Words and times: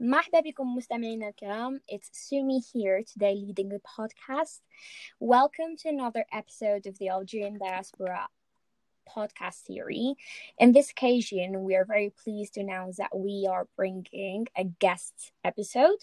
مرحبا 0.00 0.40
بكم 0.40 0.74
مستمعينا 0.74 1.28
الكرام 1.28 1.80
It's 1.92 2.10
Sumi 2.12 2.60
here 2.60 3.02
today 3.02 3.34
leading 3.34 3.68
the 3.68 3.80
podcast 3.80 4.60
Welcome 5.20 5.76
to 5.78 5.88
another 5.88 6.24
episode 6.32 6.86
of 6.86 6.98
the 6.98 7.08
Algerian 7.08 7.58
Diaspora 7.58 8.28
podcast 9.08 9.66
series. 9.66 10.14
In 10.58 10.72
this 10.72 10.90
occasion, 10.90 11.64
we 11.64 11.76
are 11.76 11.84
very 11.84 12.10
pleased 12.10 12.54
to 12.54 12.60
announce 12.60 12.96
that 12.96 13.16
we 13.16 13.46
are 13.50 13.68
bringing 13.76 14.46
a 14.56 14.64
guest 14.64 15.32
episode. 15.44 16.00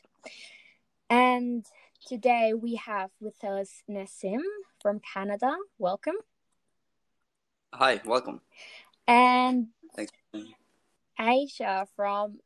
And 1.09 1.66
today 2.05 2.54
we 2.54 2.75
have 2.75 3.12
with 3.20 3.43
us 3.43 3.84
Nassim 3.89 4.41
from 4.82 5.02
Canada. 5.14 5.55
Welcome. 5.78 6.16
Hi, 7.73 8.02
welcome. 8.05 8.41
And 9.07 9.68
Thanks. 9.96 10.12
Aisha 11.20 11.88
from 11.96 12.39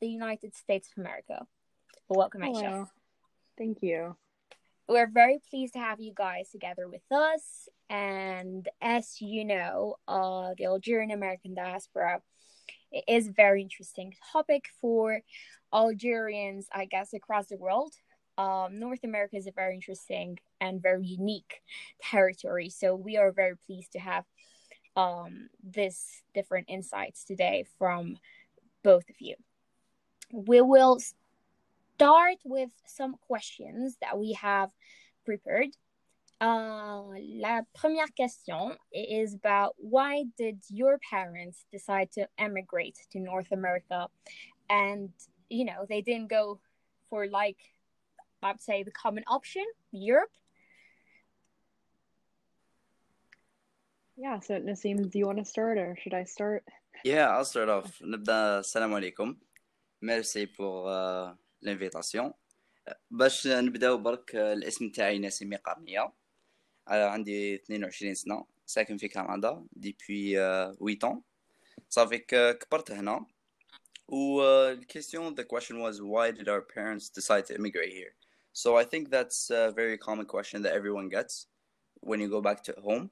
the 0.00 0.08
United 0.08 0.54
States 0.54 0.88
of 0.90 1.00
America. 1.00 1.46
Welcome, 2.08 2.42
Aisha. 2.42 2.88
Thank 3.56 3.82
you. 3.82 4.16
We're 4.88 5.10
very 5.10 5.40
pleased 5.50 5.74
to 5.74 5.80
have 5.80 6.00
you 6.00 6.12
guys 6.14 6.50
together 6.50 6.88
with 6.88 7.02
us. 7.10 7.68
And 7.90 8.66
as 8.80 9.20
you 9.20 9.44
know, 9.44 9.96
uh, 10.06 10.54
the 10.56 10.66
Algerian 10.66 11.10
American 11.10 11.54
diaspora 11.54 12.22
it 12.90 13.04
is 13.06 13.28
a 13.28 13.32
very 13.32 13.62
interesting 13.62 14.14
topic 14.32 14.64
for 14.80 15.20
Algerians, 15.72 16.66
I 16.72 16.86
guess, 16.86 17.12
across 17.12 17.48
the 17.48 17.56
world. 17.56 17.92
Um, 18.38 18.78
North 18.78 19.04
America 19.04 19.36
is 19.36 19.46
a 19.46 19.52
very 19.52 19.74
interesting 19.74 20.38
and 20.60 20.80
very 20.80 21.04
unique 21.04 21.60
territory. 22.00 22.70
So 22.70 22.94
we 22.94 23.16
are 23.16 23.32
very 23.32 23.56
pleased 23.56 23.92
to 23.92 23.98
have 23.98 24.24
um, 24.96 25.48
this 25.62 26.22
different 26.34 26.66
insights 26.68 27.24
today 27.24 27.66
from 27.78 28.16
both 28.82 29.08
of 29.10 29.16
you 29.20 29.34
we 30.32 30.60
will 30.60 30.98
start 31.94 32.36
with 32.44 32.70
some 32.86 33.16
questions 33.26 33.96
that 34.00 34.18
we 34.18 34.32
have 34.34 34.70
prepared. 35.24 35.70
Uh, 36.40 37.02
la 37.18 37.62
première 37.76 38.06
question 38.14 38.76
is 38.92 39.34
about 39.34 39.74
why 39.78 40.24
did 40.36 40.58
your 40.68 40.98
parents 41.10 41.64
decide 41.72 42.12
to 42.12 42.28
emigrate 42.38 42.96
to 43.10 43.18
North 43.18 43.50
America? 43.50 44.06
And, 44.70 45.10
you 45.48 45.64
know, 45.64 45.86
they 45.88 46.00
didn't 46.00 46.30
go 46.30 46.60
for 47.10 47.26
like, 47.26 47.58
I'd 48.42 48.62
say 48.62 48.84
the 48.84 48.92
common 48.92 49.24
option, 49.26 49.64
Europe. 49.90 50.30
Yeah, 54.16 54.40
so 54.40 54.54
Nassim, 54.54 55.10
do 55.10 55.18
you 55.18 55.26
want 55.26 55.38
to 55.38 55.44
start 55.44 55.78
or 55.78 55.96
should 56.00 56.14
I 56.14 56.24
start? 56.24 56.64
Yeah, 57.04 57.28
I'll 57.30 57.44
start 57.44 57.68
off. 57.68 57.98
Nabda, 58.00 58.62
alaikum. 58.62 59.36
ميرسي 60.02 60.46
بور 60.46 60.90
لانفيتاسيون 61.62 62.30
euh, 62.30 62.94
باش 63.10 63.46
نبداو 63.46 63.98
برك 63.98 64.30
euh, 64.32 64.36
الاسم 64.36 64.88
تاعي 64.88 65.18
ناسمي 65.18 65.56
قرنية. 65.56 66.12
عندي 66.88 67.54
22 67.54 68.14
سنة 68.14 68.46
ساكن 68.66 68.96
في 68.96 69.08
كندا 69.08 69.66
ديبوي 69.72 70.34
8 70.96 71.22
صافي 71.88 72.18
كبرت 72.18 72.90
هنا. 72.90 73.26
و 74.08 74.42
الكيستيون 74.42 75.34
ذا 75.34 75.42
كويشن 75.42 75.76
واز 75.76 76.00
واي 76.00 76.32
ديد 76.32 76.48
اور 76.48 76.66
بيرنتس 76.76 77.10
ديسايد 77.10 77.44
تو 77.44 77.54
ايميغريت 77.54 77.94
هير 77.94 78.14
سو 78.52 78.78
اي 78.78 78.84
ثينك 78.84 79.08
ذاتس 79.08 79.52
ا 79.52 79.72
فيري 79.72 79.96
كومن 79.96 80.24
كويشن 80.24 80.62
ذات 80.62 80.72
ايفري 80.72 80.90
ون 80.90 81.08
جيتس 81.08 81.50
وين 82.02 82.20
يو 82.20 82.28
جو 82.28 82.40
باك 82.40 82.60
تو 82.60 82.72
هوم 82.80 83.10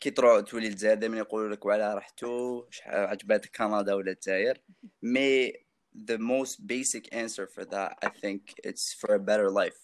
كي 0.00 0.10
تروح 0.10 0.40
تولي 0.40 0.68
لزاير 0.68 0.94
دائما 0.94 1.18
يقولوا 1.18 1.54
لك 1.54 1.66
وعلاه 1.66 1.94
رحتو 1.94 2.64
عجباتك 2.86 3.56
كندا 3.56 3.94
ولا 3.94 4.12
الجزائر. 4.12 4.60
مي 5.02 5.52
the 5.94 6.18
most 6.18 6.66
basic 6.66 7.14
answer 7.14 7.46
for 7.46 7.64
that 7.64 7.98
I 8.02 8.08
think 8.08 8.54
it's 8.64 8.92
for 8.92 9.14
a 9.14 9.18
better 9.18 9.50
life. 9.50 9.80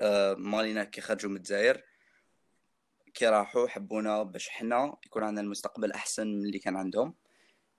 Uh, 0.00 0.34
مالينا 0.38 0.84
كي 0.84 1.00
خرجوا 1.00 1.30
من 1.30 1.36
الجزائر 1.36 1.82
كي 3.14 3.26
راحوا 3.26 3.68
حبونا 3.68 4.22
باش 4.22 4.48
حنا 4.48 4.96
يكون 5.06 5.24
عندنا 5.24 5.40
المستقبل 5.40 5.92
أحسن 5.92 6.26
من 6.26 6.44
اللي 6.44 6.58
كان 6.58 6.76
عندهم. 6.76 7.14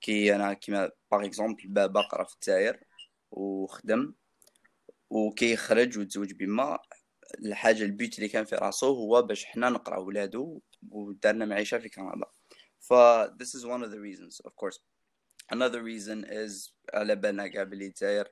كي 0.01 0.35
أنا 0.35 0.53
كيما 0.53 0.91
باغ 1.11 1.25
اكزومبل 1.25 1.67
بابا 1.67 2.01
قرا 2.01 2.23
في 2.23 2.35
الجزائر 2.35 2.83
وخدم 3.31 4.13
وكي 5.09 5.51
يخرج 5.51 5.97
وتزوج 5.97 6.33
بما 6.33 6.79
الحاجة 7.45 7.83
البيوت 7.83 8.15
اللي 8.15 8.29
كان 8.29 8.45
في 8.45 8.55
راسو 8.55 8.87
هو 8.87 9.21
باش 9.21 9.45
حنا 9.45 9.69
نقرأ 9.69 9.97
ولادو 9.97 10.61
ودارنا 10.89 11.45
معيشة 11.45 11.77
في 11.77 11.89
كندا. 11.89 12.25
ف 12.79 12.93
this 13.41 13.55
is 13.55 13.65
one 13.65 13.83
of 13.83 13.91
the 13.91 13.99
reasons 13.99 14.41
of 14.47 14.51
course. 14.55 14.79
Another 15.53 15.81
reason 15.83 16.25
is 16.25 16.73
على 16.93 17.15
بالنا 17.15 17.63
بلي 17.63 17.85
الجزائر 17.85 18.27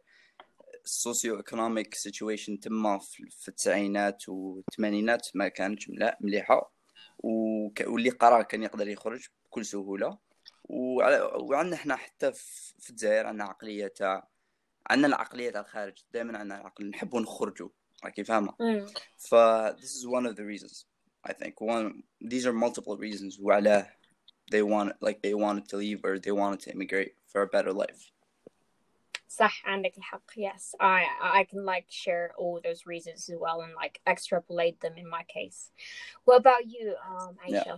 السوسيو 0.86 1.38
ايكونوميك 1.38 1.96
سيتويشن 1.96 2.60
تما 2.60 3.00
في 3.30 3.48
التسعينات 3.48 4.30
والثمانينات 4.30 5.28
ما 5.36 5.48
كانتش 5.48 5.92
مليحة. 6.22 6.74
واللي 7.24 8.10
قرا 8.10 8.42
كان 8.42 8.64
يقدر 8.64 8.88
يخرج 8.88 9.28
بكل 9.46 9.66
سهولة. 9.66 10.18
وعندنا 10.64 11.76
إحنا 11.76 11.96
حتى 11.96 12.32
في 12.80 12.90
الجزائر 12.90 13.28
عندنا 13.28 13.44
عقلية 13.44 13.88
تاع 13.88 14.28
عندنا 14.90 15.08
العقلية 15.08 15.50
تاع 15.50 15.62
الخارج. 15.62 16.04
دائما 16.14 16.38
عندنا 16.38 16.62
العقل. 16.62 16.90
نحبوا 16.90 17.22
نخرجوا 17.22 17.70
راكي 18.06 18.24
فاهمة؟ 18.24 18.54
ف 19.18 19.36
this 19.72 19.94
is 19.98 20.06
one 20.08 20.26
of 20.26 20.36
the 20.36 20.44
reasons 20.44 20.86
I 21.30 21.34
think. 21.34 21.62
One 21.62 22.04
these 22.30 22.46
are 22.46 22.54
multiple 22.54 22.98
reasons. 22.98 23.40
وعلاه 23.40 23.96
they 24.51 24.63
want 24.63 24.93
like 25.01 25.23
they 25.23 25.35
wanted 25.35 25.69
to 25.69 25.77
leave 25.77 26.05
or 26.05 26.19
they 26.19 26.33
wanted 26.33 26.61
to 26.61 26.73
immigrate 26.73 27.15
for 27.27 27.43
a 27.43 27.47
better 27.47 27.73
life 27.73 28.11
صح 29.31 29.63
عندك 29.67 29.99
الحق 29.99 30.33
yes 30.37 30.75
I 30.81 31.07
I 31.41 31.45
can 31.45 31.65
like 31.65 31.87
share 31.89 32.33
all 32.39 32.61
those 32.65 32.87
reasons 32.87 33.29
as 33.29 33.37
well 33.39 33.61
and 33.61 33.75
like 33.75 34.01
extrapolate 34.07 34.81
them 34.81 34.95
in 34.97 35.09
my 35.09 35.25
case 35.25 35.71
what 36.25 36.37
about 36.37 36.67
you 36.67 36.95
um 37.07 37.37
Aisha 37.47 37.67
Yeah. 37.67 37.77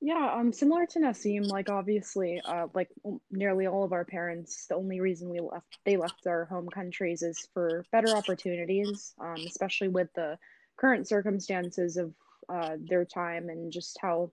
Yeah, 0.00 0.34
um, 0.34 0.52
similar 0.52 0.84
to 0.86 0.98
Nassim, 1.00 1.48
like 1.48 1.70
obviously, 1.70 2.42
uh, 2.44 2.66
like 2.74 2.90
nearly 3.30 3.66
all 3.66 3.82
of 3.82 3.92
our 3.92 4.04
parents, 4.04 4.66
the 4.66 4.74
only 4.74 5.00
reason 5.00 5.30
we 5.30 5.40
left, 5.40 5.78
they 5.86 5.96
left 5.96 6.26
our 6.26 6.44
home 6.44 6.68
countries 6.68 7.22
is 7.22 7.48
for 7.54 7.86
better 7.92 8.14
opportunities, 8.14 9.14
um, 9.18 9.42
especially 9.46 9.88
with 9.88 10.12
the 10.14 10.38
current 10.76 11.08
circumstances 11.08 11.96
of 11.96 12.12
uh, 12.48 12.76
their 12.78 13.06
time 13.06 13.48
and 13.48 13.72
just 13.72 13.96
how 14.00 14.30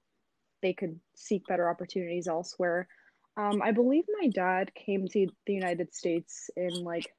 they 0.63 0.73
could 0.73 0.99
seek 1.15 1.47
better 1.47 1.69
opportunities 1.69 2.29
elsewhere. 2.29 2.89
Um, 3.37 3.63
I 3.63 3.73
believe 3.73 4.05
my 4.21 4.29
dad 4.29 4.73
came 4.75 5.07
to 5.09 5.27
the 5.47 5.53
United 5.53 5.95
States 5.95 6.51
in 6.57 6.83
like 6.83 7.15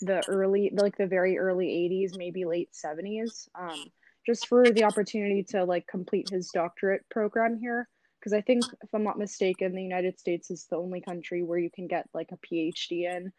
the 0.00 0.22
early, 0.28 0.72
like 0.74 0.96
the 0.98 1.06
very 1.06 1.38
early 1.38 1.66
80s, 1.66 2.18
maybe 2.18 2.44
late 2.44 2.70
70s. 2.72 3.48
Um, 3.58 3.84
just 4.26 4.46
for 4.48 4.64
the 4.64 4.84
opportunity 4.84 5.42
to 5.42 5.64
like 5.64 5.86
complete 5.86 6.28
his 6.30 6.50
doctorate 6.52 7.04
program 7.10 7.58
here 7.60 7.88
because 8.18 8.32
i 8.32 8.40
think 8.40 8.64
if 8.82 8.88
i'm 8.94 9.04
not 9.04 9.18
mistaken 9.18 9.74
the 9.74 9.82
united 9.82 10.18
states 10.18 10.50
is 10.50 10.66
the 10.70 10.76
only 10.76 11.00
country 11.00 11.42
where 11.42 11.58
you 11.58 11.70
can 11.74 11.86
get 11.86 12.08
like 12.14 12.30
a 12.32 12.46
phd 12.46 12.90
in 12.90 13.32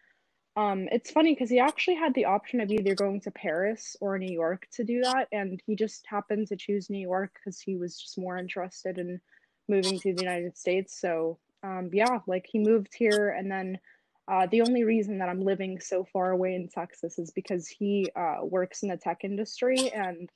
um, 0.57 0.87
it's 0.89 1.11
funny 1.11 1.33
because 1.33 1.49
he 1.49 1.59
actually 1.59 1.95
had 1.95 2.13
the 2.13 2.23
option 2.23 2.61
of 2.61 2.71
either 2.71 2.95
going 2.95 3.19
to 3.21 3.31
paris 3.31 3.97
or 3.99 4.17
new 4.17 4.31
york 4.31 4.65
to 4.71 4.85
do 4.85 5.01
that 5.01 5.27
and 5.33 5.61
he 5.65 5.75
just 5.75 6.05
happened 6.07 6.47
to 6.47 6.55
choose 6.55 6.89
new 6.89 6.99
york 6.99 7.31
because 7.33 7.59
he 7.59 7.75
was 7.75 7.99
just 7.99 8.17
more 8.17 8.37
interested 8.37 8.97
in 8.97 9.19
moving 9.67 9.99
to 9.99 10.13
the 10.13 10.21
united 10.21 10.57
states 10.57 10.99
so 10.99 11.37
um, 11.63 11.89
yeah 11.93 12.19
like 12.27 12.45
he 12.51 12.59
moved 12.59 12.93
here 12.95 13.29
and 13.29 13.51
then 13.51 13.79
uh, 14.27 14.47
the 14.51 14.61
only 14.61 14.83
reason 14.83 15.17
that 15.19 15.29
i'm 15.29 15.41
living 15.41 15.79
so 15.79 16.03
far 16.03 16.31
away 16.31 16.55
in 16.55 16.67
texas 16.67 17.19
is 17.19 17.31
because 17.31 17.67
he 17.67 18.09
uh, 18.15 18.37
works 18.41 18.83
in 18.83 18.89
the 18.89 18.97
tech 18.97 19.23
industry 19.23 19.91
and 19.93 20.29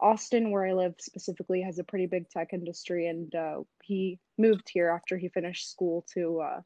Austin, 0.00 0.50
where 0.50 0.66
I 0.66 0.74
live 0.74 0.94
specifically, 0.98 1.62
has 1.62 1.78
a 1.78 1.84
pretty 1.84 2.06
big 2.06 2.28
tech 2.28 2.52
industry, 2.52 3.06
and 3.06 3.34
uh, 3.34 3.60
he 3.82 4.18
moved 4.36 4.68
here 4.68 4.90
after 4.90 5.16
he 5.16 5.28
finished 5.28 5.70
school 5.70 6.04
to 6.12 6.40
uh, 6.40 6.60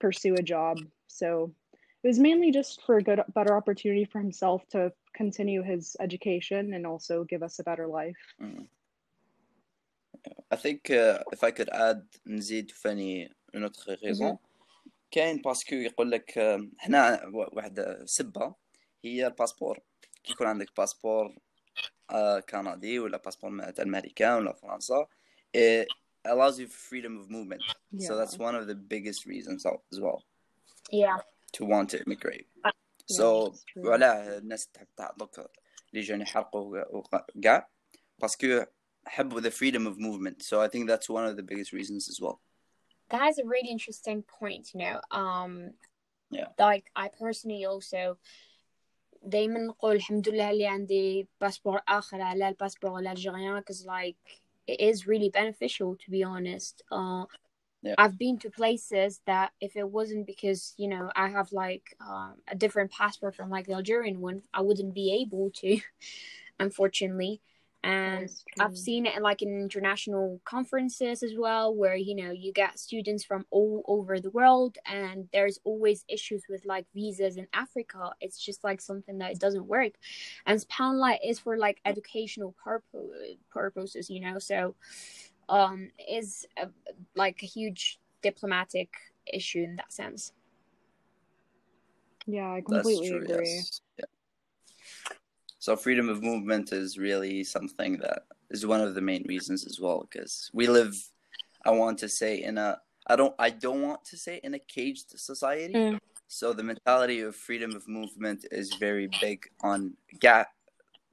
pursue 0.00 0.34
a 0.36 0.42
job. 0.42 0.78
So 1.08 1.52
it 2.04 2.06
was 2.06 2.18
mainly 2.18 2.52
just 2.52 2.82
for 2.86 2.98
a 2.98 3.02
good, 3.02 3.20
better 3.34 3.56
opportunity 3.56 4.04
for 4.04 4.20
himself 4.20 4.66
to 4.68 4.92
continue 5.14 5.62
his 5.62 5.96
education 5.98 6.72
and 6.74 6.86
also 6.86 7.24
give 7.24 7.42
us 7.42 7.58
a 7.58 7.64
better 7.64 7.88
life. 7.88 8.16
Mm. 8.40 8.66
I 10.54 10.56
think 10.56 10.90
uh, 10.90 11.22
if 11.32 11.44
I 11.44 11.50
could 11.50 11.68
add 11.70 12.06
نزيد 12.26 12.70
فاني 12.70 13.34
une 13.56 13.64
autre 13.64 13.96
raison. 14.02 14.36
كاين 15.10 15.36
باسكو 15.42 15.74
يقول 15.74 16.10
لك 16.10 16.38
حنا 16.78 17.26
واحد 17.32 18.02
سبة. 18.04 18.54
هي 19.04 19.26
الباسبور. 19.26 19.78
كي 20.24 20.32
يكون 20.32 20.46
عندك 20.46 20.76
باسبور 20.76 21.36
آه، 22.10 22.40
كندي 22.40 22.98
ولا 22.98 23.18
باسبور 23.18 23.70
تاع 23.70 23.84
الامريكان 23.84 24.32
ولا 24.38 24.52
فرنسا. 24.52 25.06
It 25.56 25.86
allows 26.28 26.58
you 26.58 26.66
freedom 26.68 27.18
of 27.22 27.30
movement. 27.30 27.62
So 27.98 28.12
Yeah. 28.12 28.14
that's 28.20 28.36
one 28.38 28.54
of 28.54 28.66
the 28.66 28.74
biggest 28.94 29.26
reasons 29.26 29.66
as 29.92 29.98
well. 30.00 30.20
Yeah. 30.92 31.18
To 31.56 31.64
want 31.64 31.86
to 31.92 31.98
immigrate. 32.06 32.46
Uh, 32.64 32.70
so 33.06 33.48
that's 33.48 33.64
true. 33.64 33.86
وعلاه 33.86 34.38
الناس 34.38 34.68
تحب 34.68 34.86
تعطوك 34.96 35.38
اللي 35.90 36.00
جايين 36.04 36.20
يحرقوا 36.22 36.84
وق- 36.96 37.30
كاع 37.42 37.68
باسكو 38.18 38.64
حبوا 39.07 39.41
the 39.41 39.51
freedom 39.51 39.87
of 39.87 39.99
movement 39.99 40.41
so 40.43 40.61
I 40.61 40.67
think 40.67 40.87
that's 40.87 41.09
one 41.09 41.25
of 41.25 41.35
the 41.35 41.43
biggest 41.43 41.73
reasons 41.73 42.09
as 42.09 42.19
well 42.21 42.41
that 43.09 43.29
is 43.29 43.37
a 43.37 43.45
really 43.45 43.69
interesting 43.69 44.23
point 44.39 44.73
you 44.73 44.79
know 44.81 45.01
um 45.11 45.71
Yeah. 46.31 46.49
like 46.57 46.85
I 46.95 47.09
personally 47.09 47.65
also 47.65 48.17
دايما 49.25 49.59
نقول 49.59 49.95
الحمد 49.95 50.29
لله 50.29 50.49
اللي 50.51 50.67
عندي 50.67 51.27
باسبور 51.41 51.81
آخر 51.87 52.21
على 52.21 52.49
الباسبور 52.49 52.99
الألجيريان 52.99 53.61
cause 53.61 53.85
like 53.85 54.17
it 54.67 54.79
is 54.79 55.07
really 55.07 55.29
beneficial 55.29 55.95
to 55.95 56.11
be 56.11 56.23
honest 56.23 56.83
uh 56.91 57.25
Yeah. 57.85 57.95
I've 57.97 58.17
been 58.17 58.37
to 58.39 58.49
places 58.49 59.11
that 59.31 59.49
if 59.59 59.75
it 59.75 59.87
wasn't 59.97 60.25
because 60.33 60.73
you 60.81 60.87
know 60.87 61.05
I 61.23 61.27
have 61.37 61.49
like 61.51 61.85
um, 61.99 62.35
a 62.47 62.55
different 62.63 62.89
passport 62.99 63.35
from 63.35 63.49
like 63.55 63.65
the 63.67 63.73
Algerian 63.73 64.21
one 64.29 64.39
I 64.53 64.61
wouldn't 64.67 64.93
be 64.93 65.07
able 65.21 65.51
to 65.61 65.69
unfortunately 66.65 67.33
and 67.84 68.28
I've 68.58 68.76
seen 68.76 69.06
it 69.06 69.16
in, 69.16 69.22
like 69.22 69.40
in 69.40 69.60
international 69.60 70.40
conferences 70.44 71.22
as 71.22 71.32
well, 71.36 71.74
where 71.74 71.94
you 71.94 72.14
know 72.14 72.32
you 72.32 72.52
get 72.52 72.78
students 72.78 73.24
from 73.24 73.44
all 73.50 73.84
over 73.86 74.20
the 74.20 74.30
world, 74.30 74.78
and 74.84 75.28
there's 75.32 75.60
always 75.64 76.04
issues 76.08 76.42
with 76.48 76.64
like 76.66 76.86
visas 76.94 77.36
in 77.36 77.46
Africa. 77.54 78.10
It's 78.20 78.44
just 78.44 78.64
like 78.64 78.80
something 78.80 79.18
that 79.18 79.32
it 79.32 79.38
doesn't 79.38 79.66
work, 79.66 79.92
and 80.46 80.58
Poundlight 80.68 81.18
is 81.24 81.38
for 81.38 81.56
like 81.56 81.80
educational 81.84 82.54
purpose 82.62 83.36
purposes, 83.50 84.10
you 84.10 84.20
know. 84.20 84.38
So, 84.38 84.74
um, 85.48 85.90
is 86.10 86.46
a, 86.56 86.68
like 87.14 87.42
a 87.42 87.46
huge 87.46 88.00
diplomatic 88.22 88.90
issue 89.32 89.62
in 89.62 89.76
that 89.76 89.92
sense. 89.92 90.32
Yeah, 92.26 92.52
I 92.52 92.60
completely 92.60 93.08
true. 93.08 93.22
agree. 93.22 93.46
Yes. 93.46 93.80
So 95.68 95.76
freedom 95.76 96.08
of 96.08 96.22
movement 96.22 96.72
is 96.72 96.96
really 96.96 97.44
something 97.44 97.98
that 97.98 98.22
is 98.48 98.64
one 98.64 98.80
of 98.80 98.94
the 98.94 99.02
main 99.02 99.22
reasons 99.28 99.66
as 99.66 99.78
well 99.78 100.08
because 100.10 100.50
we 100.54 100.66
live. 100.66 100.96
I 101.62 101.72
want 101.72 101.98
to 101.98 102.08
say 102.08 102.42
in 102.42 102.56
a. 102.56 102.78
I 103.06 103.16
don't. 103.16 103.34
I 103.38 103.50
don't 103.50 103.82
want 103.82 104.02
to 104.06 104.16
say 104.16 104.40
in 104.42 104.54
a 104.54 104.58
caged 104.58 105.10
society. 105.20 105.74
Mm. 105.74 105.98
So 106.26 106.54
the 106.54 106.62
mentality 106.62 107.20
of 107.20 107.36
freedom 107.36 107.76
of 107.76 107.86
movement 107.86 108.46
is 108.50 108.76
very 108.80 109.10
big 109.20 109.44
on 109.60 109.92
gap, 110.20 110.48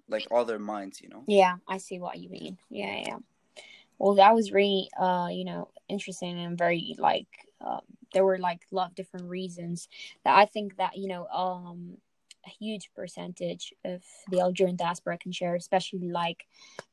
like 0.08 0.26
all 0.32 0.46
their 0.46 0.58
minds. 0.58 1.02
You 1.02 1.10
know. 1.10 1.26
Yeah, 1.28 1.58
I 1.68 1.78
see 1.78 2.00
what 2.00 2.18
you 2.18 2.30
mean. 2.30 2.58
Yeah, 2.70 3.04
yeah. 3.06 3.18
Well, 4.00 4.16
that 4.16 4.34
was 4.34 4.54
really, 4.54 4.90
uh, 4.98 5.28
you 5.34 5.44
know, 5.44 5.68
interesting 5.90 6.40
and 6.40 6.58
very 6.58 6.96
like, 6.98 7.28
uh, 7.60 7.82
there 8.14 8.24
were 8.24 8.40
like 8.40 8.62
a 8.72 8.76
lot 8.76 8.92
of 8.92 8.96
different 8.96 9.28
reasons 9.28 9.90
that 10.24 10.38
I 10.38 10.46
think 10.46 10.78
that 10.78 10.96
you 10.96 11.10
know, 11.10 11.28
um, 11.28 11.98
a 12.46 12.50
huge 12.50 12.90
percentage 12.96 13.74
of 13.84 14.04
the 14.30 14.40
Algerian 14.40 14.76
diaspora 14.76 15.18
can 15.18 15.32
share, 15.32 15.56
especially 15.56 16.10
like 16.10 16.46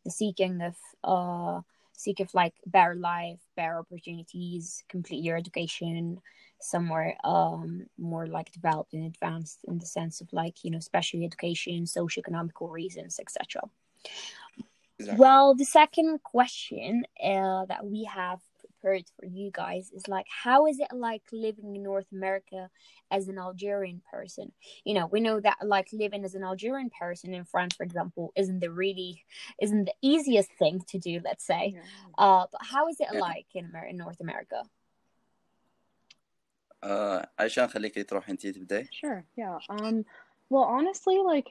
the 0.05 0.11
seeking 0.11 0.61
of, 0.61 0.77
uh, 1.05 1.61
seek 1.93 2.21
of 2.21 2.35
like 2.35 2.55
better 2.67 2.95
life, 2.95 3.41
better 3.57 3.79
opportunities, 3.79 4.83
complete 4.89 5.23
your 5.23 5.37
education 5.37 6.21
somewhere 6.65 7.17
um 7.25 7.87
more 7.99 8.29
like 8.29 8.53
developed 8.53 8.93
and 8.93 9.05
advanced 9.05 9.59
in 9.67 9.81
the 9.81 9.85
sense 9.85 10.21
of 10.21 10.33
like 10.33 10.63
you 10.63 10.71
know 10.71 10.79
special 10.79 11.21
education 11.25 11.83
socioeconomical 11.83 12.71
reasons 12.71 13.19
etc 13.19 13.61
Exactly. 15.03 15.21
well, 15.21 15.55
the 15.55 15.65
second 15.65 16.23
question 16.23 17.05
uh, 17.23 17.65
that 17.67 17.85
we 17.85 18.05
have 18.05 18.41
prepared 18.82 19.06
for 19.16 19.26
you 19.26 19.50
guys 19.52 19.92
is 19.92 20.08
like, 20.08 20.26
how 20.44 20.68
is 20.68 20.80
it 20.80 20.92
like 20.94 21.24
living 21.32 21.76
in 21.76 21.84
North 21.84 22.12
America 22.12 22.70
as 23.12 23.28
an 23.28 23.38
Algerian 23.38 24.02
person? 24.12 24.52
You 24.84 24.94
know, 24.96 25.08
we 25.08 25.20
know 25.20 25.40
that 25.40 25.58
like 25.64 25.90
living 25.94 26.24
as 26.26 26.36
an 26.36 26.44
Algerian 26.44 26.90
person 26.90 27.34
in 27.34 27.46
France, 27.46 27.76
for 27.76 27.84
example, 27.84 28.32
isn't 28.36 28.60
the 28.60 28.72
really 28.72 29.24
isn't 29.62 29.86
the 29.86 29.94
easiest 30.02 30.52
thing 30.60 30.82
to 30.92 30.98
do. 31.00 31.22
Let's 31.24 31.46
say, 31.46 31.74
Yeah. 31.76 31.82
uh, 32.18 32.46
but 32.52 32.62
how 32.74 32.88
is 32.88 33.00
it 33.00 33.08
Yeah. 33.14 33.20
like 33.20 33.48
in, 33.54 33.66
Amer- 33.66 33.86
in 33.92 33.98
North 33.98 34.20
America? 34.20 34.64
آه 36.84 37.32
عشان 37.40 37.68
خليكي 37.68 38.04
تروحي 38.04 38.32
انتي 38.32 38.52
تبداي 38.52 38.88
Sure, 38.92 39.26
yeah. 39.36 39.58
Um, 39.70 40.06
well, 40.50 40.64
honestly, 40.64 41.18
like 41.18 41.48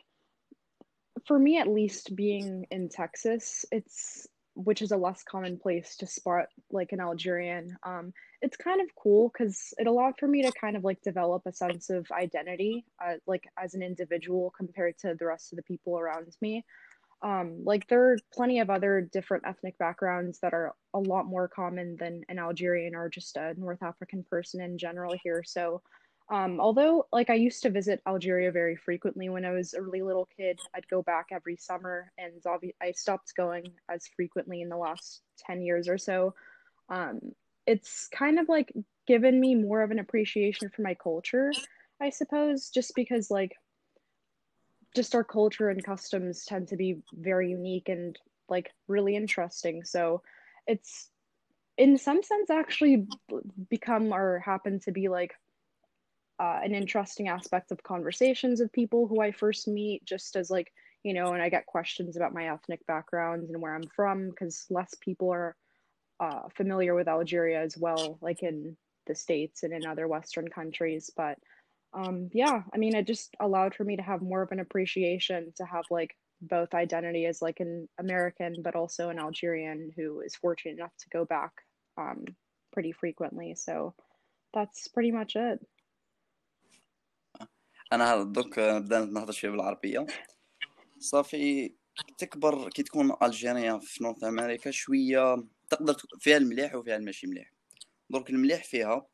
for 1.27 1.39
me 1.39 1.59
at 1.59 1.69
least, 1.69 2.15
being 2.15 2.67
in 2.71 2.89
Texas, 2.89 3.65
it's 3.73 4.29
which 4.64 4.82
is 4.82 4.92
a 4.92 4.98
less 4.98 5.24
common 5.24 5.58
place 5.58 5.96
to 5.98 6.08
spot 6.08 6.46
like 6.72 6.92
an 6.92 7.00
Algerian. 7.00 7.78
Um, 7.84 8.14
it's 8.42 8.58
kind 8.58 8.82
of 8.82 8.88
cool 8.96 9.30
because 9.30 9.74
it 9.78 9.88
allowed 9.88 10.18
for 10.18 10.28
me 10.28 10.44
to 10.44 10.52
kind 10.52 10.76
of 10.76 10.84
like 10.84 11.02
develop 11.02 11.44
a 11.46 11.54
sense 11.54 11.90
of 11.90 12.06
identity, 12.12 12.86
uh, 13.04 13.16
like 13.28 13.48
as 13.62 13.74
an 13.74 13.84
individual 13.84 14.54
compared 14.58 14.98
to 15.00 15.16
the 15.18 15.26
rest 15.26 15.52
of 15.52 15.58
the 15.58 15.64
people 15.64 15.98
around 15.98 16.36
me. 16.42 16.66
Um, 17.24 17.64
like 17.64 17.88
there 17.88 18.12
are 18.12 18.18
plenty 18.34 18.60
of 18.60 18.70
other 18.72 19.08
different 19.14 19.44
ethnic 19.46 19.78
backgrounds 19.78 20.40
that 20.40 20.54
are 20.54 20.74
a 20.94 21.00
lot 21.00 21.28
more 21.28 21.48
common 21.48 21.96
than 22.00 22.24
an 22.30 22.40
Algerian 22.40 22.96
or 22.96 23.10
just 23.10 23.38
a 23.38 23.54
North 23.60 23.84
African 23.84 24.24
person 24.24 24.60
in 24.62 24.78
general 24.78 25.16
here. 25.24 25.44
So, 25.46 25.82
um, 26.32 26.62
although 26.62 27.08
like 27.12 27.30
I 27.30 27.34
used 27.34 27.62
to 27.64 27.70
visit 27.70 28.02
Algeria 28.08 28.54
very 28.54 28.78
frequently 28.78 29.28
when 29.28 29.44
I 29.44 29.52
was 29.52 29.74
a 29.74 29.82
really 29.82 30.02
little 30.02 30.30
kid, 30.38 30.58
I'd 30.74 30.88
go 30.88 31.02
back 31.02 31.28
every 31.32 31.58
summer, 31.58 32.10
and 32.18 32.42
I 32.82 32.94
stopped 32.94 33.36
going 33.36 33.74
as 33.90 34.08
frequently 34.16 34.62
in 34.62 34.70
the 34.70 34.78
last 34.78 35.22
10 35.46 35.62
years 35.62 35.90
or 35.90 35.98
so. 35.98 36.34
Um, 36.88 37.20
it's 37.68 38.08
kind 38.08 38.40
of 38.40 38.48
like 38.48 38.72
given 39.08 39.42
me 39.42 39.56
more 39.56 39.82
of 39.82 39.92
an 39.92 40.00
appreciation 40.00 40.70
for 40.70 40.84
my 40.84 40.94
culture, 40.94 41.52
I 42.00 42.10
suppose, 42.10 42.70
just 42.70 42.96
because 42.96 43.30
like 43.30 43.58
just 44.96 45.16
our 45.16 45.26
culture 45.26 45.70
and 45.70 45.84
customs 45.84 46.46
tend 46.46 46.70
to 46.70 46.78
be 46.78 47.02
very 47.14 47.50
unique 47.50 47.90
and 47.90 48.18
like 48.48 48.72
really 48.88 49.18
interesting. 49.18 49.84
So 49.84 50.22
it's 50.66 51.10
in 51.78 51.98
some 51.98 52.24
sense 52.24 52.50
actually 52.50 53.06
become 53.70 54.14
or 54.14 54.40
happen 54.40 54.80
to 54.82 54.92
be 54.92 55.10
like 55.10 55.34
uh, 56.42 56.60
an 56.64 56.74
interesting 56.74 57.28
aspect 57.28 57.72
of 57.72 57.84
conversations 57.84 58.60
with 58.60 58.72
people 58.72 59.06
who 59.06 59.22
I 59.22 59.32
first 59.32 59.68
meet, 59.68 60.04
just 60.04 60.36
as 60.36 60.50
like 60.50 60.74
you 61.04 61.14
know, 61.14 61.34
and 61.34 61.42
I 61.42 61.50
get 61.50 61.66
questions 61.66 62.16
about 62.16 62.34
my 62.34 62.52
ethnic 62.52 62.86
backgrounds 62.86 63.50
and 63.50 63.62
where 63.62 63.74
I'm 63.74 63.88
from 63.96 64.30
because 64.30 64.66
less 64.70 64.96
people 65.02 65.32
are 65.32 65.56
uh, 66.20 66.44
familiar 66.56 66.94
with 66.94 67.08
Algeria 67.08 67.62
as 67.62 67.78
well, 67.78 68.20
like 68.22 68.44
in 68.44 68.78
the 69.08 69.16
States 69.16 69.64
and 69.64 69.74
in 69.74 69.86
other 69.86 70.08
Western 70.08 70.48
countries. 70.48 71.10
But 71.16 71.38
um, 71.94 72.30
yeah, 72.34 72.62
I 72.74 72.78
mean, 72.78 72.96
it 72.96 73.08
just 73.08 73.36
allowed 73.40 73.74
for 73.74 73.84
me 73.84 73.96
to 73.98 74.04
have 74.04 74.22
more 74.22 74.44
of 74.44 74.52
an 74.52 74.60
appreciation 74.60 75.52
to 75.58 75.66
have 75.66 75.86
like 75.90 76.16
both 76.42 76.74
identity 76.74 77.26
as 77.26 77.42
like 77.42 77.60
an 77.60 77.90
American, 78.00 78.58
but 78.64 78.76
also 78.76 79.10
an 79.10 79.20
Algerian 79.20 79.92
who 79.96 80.22
is 80.22 80.36
fortunate 80.36 80.78
enough 80.78 80.96
to 81.00 81.10
go 81.10 81.26
back 81.26 81.52
um, 81.98 82.26
pretty 82.72 82.92
frequently. 82.92 83.56
So 83.56 83.96
that's 84.54 84.88
pretty 84.88 85.12
much 85.12 85.36
it. 85.36 85.60
أنا 87.92 88.14
هذا 88.14 88.24
دوك 88.24 88.60
نبدا 88.60 89.06
نهضر 89.06 89.32
شوية 89.32 89.52
بالعربية. 89.52 90.06
صافي 91.00 91.74
تكبر 92.18 92.70
كي 92.70 92.84
تكون 92.84 93.16
الجيريا 93.24 93.80
في 93.80 94.04
نورث 94.04 94.24
أمريكا 94.24 94.72
شوية 94.72 95.44
تقدر 95.70 95.96
فيها 96.20 96.38
المليح 96.38 96.76
وفيها 96.76 96.96
الماشي 96.96 97.28
مليح. 97.28 97.52
درك 98.10 98.30
المليح 98.30 98.64
فيها 98.64 99.08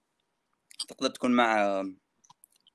تقدر 0.88 1.10
تكون 1.10 1.32
مع 1.32 1.82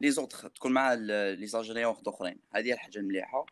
لي 0.01 0.11
زوطخ 0.11 0.51
تكون 0.51 0.73
مع 0.73 0.95
لي 0.95 1.47
زالجيريان 1.47 1.87
واحد 1.87 2.09
اخرين 2.09 2.41
هذه 2.55 2.67
هي 2.67 2.73
الحاجة 2.73 2.99
المليحة. 2.99 3.47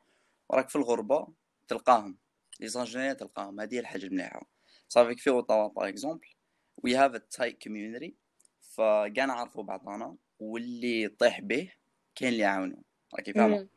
وراك 0.48 0.68
في 0.68 0.76
الغربة 0.76 1.28
تلقاهم. 1.68 2.18
لي 2.60 2.68
زالجيريان 2.68 3.16
تلقاهم. 3.16 3.60
هذه 3.60 3.74
هي 3.74 3.80
الحاجة 3.80 4.06
المليحة. 4.06 4.46
صافي 4.88 5.16
في 5.16 5.30
اوطاوا 5.30 5.68
باغ 5.68 5.88
إكزومبل. 5.88 6.28
وي 6.76 6.96
هاف 6.96 7.14
ا 7.14 7.18
تايت 7.18 7.62
كوميونيتي 7.62 8.14
فكاع 8.60 9.24
نعرفوا 9.24 9.62
بعضنا. 9.62 10.16
واللي 10.38 11.02
يطيح 11.02 11.40
به 11.40 11.72
كاين 12.14 12.32
اللي 12.32 12.42
يعاونو 12.42 12.82
راكي 13.14 13.32
فاهمة. 13.32 13.68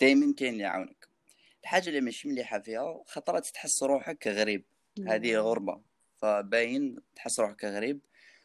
دائما 0.00 0.34
كاين 0.34 0.52
اللي 0.52 0.64
يعاونك 0.64 1.08
الحاجة 1.62 1.88
اللي 1.88 2.00
ماشي 2.00 2.28
مليحة 2.28 2.58
فيها 2.58 3.02
خطرات 3.06 3.46
تحس 3.46 3.82
روحك 3.82 4.28
غريب. 4.28 4.64
هذه 5.06 5.36
غربه 5.36 5.80
فباين 6.16 6.96
تحس 7.16 7.40
روحك 7.40 7.64
غريب. 7.64 8.00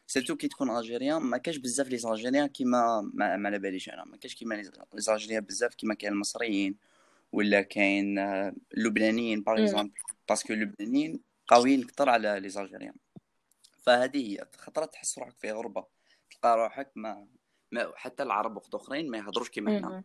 سيرتو 0.07 0.35
كي 0.35 0.47
تكون 0.47 0.77
ألجيريان 0.77 1.21
ما 1.21 1.37
كاش 1.37 1.57
بزاف 1.57 1.87
لي 1.87 1.97
زالجيريان 1.97 2.47
كيما 2.47 3.11
ما, 3.13 3.35
ما 3.37 3.49
على 3.49 3.59
باليش 3.59 3.89
أنا. 3.89 4.05
ما 4.05 4.17
كاش 4.17 4.35
كيما 4.35 4.55
لي 4.55 4.71
زالجيريان 4.95 5.43
بزاف 5.43 5.75
كيما 5.75 5.93
كاين 5.93 6.13
المصريين 6.13 6.75
ولا 7.31 7.61
كاين 7.61 8.19
آه، 8.19 8.53
اللبنانيين 8.73 9.41
باغ. 9.41 9.61
اكزومبل 9.63 9.91
باسكو 10.29 10.53
اللبنانيين 10.53 11.19
قويين 11.47 11.83
أكثر 11.83 12.09
على 12.09 12.39
لي 12.39 12.49
زالجيريان 12.49 12.95
فهذه 13.81 14.17
هي. 14.17 14.47
خطرات 14.57 14.93
تحس 14.93 15.17
روحك 15.19 15.37
في 15.37 15.51
غربة. 15.51 15.85
تلقى 16.31 16.57
روحك 16.57 16.91
ما, 16.95 17.27
ما 17.73 17.91
حتى 17.95 18.23
العرب 18.23 18.55
وقت 18.55 18.75
أخرين 18.75 19.11
ما 19.11 19.17
يهضروش 19.17 19.49
كيما 19.49 19.79
مم. 19.79 20.03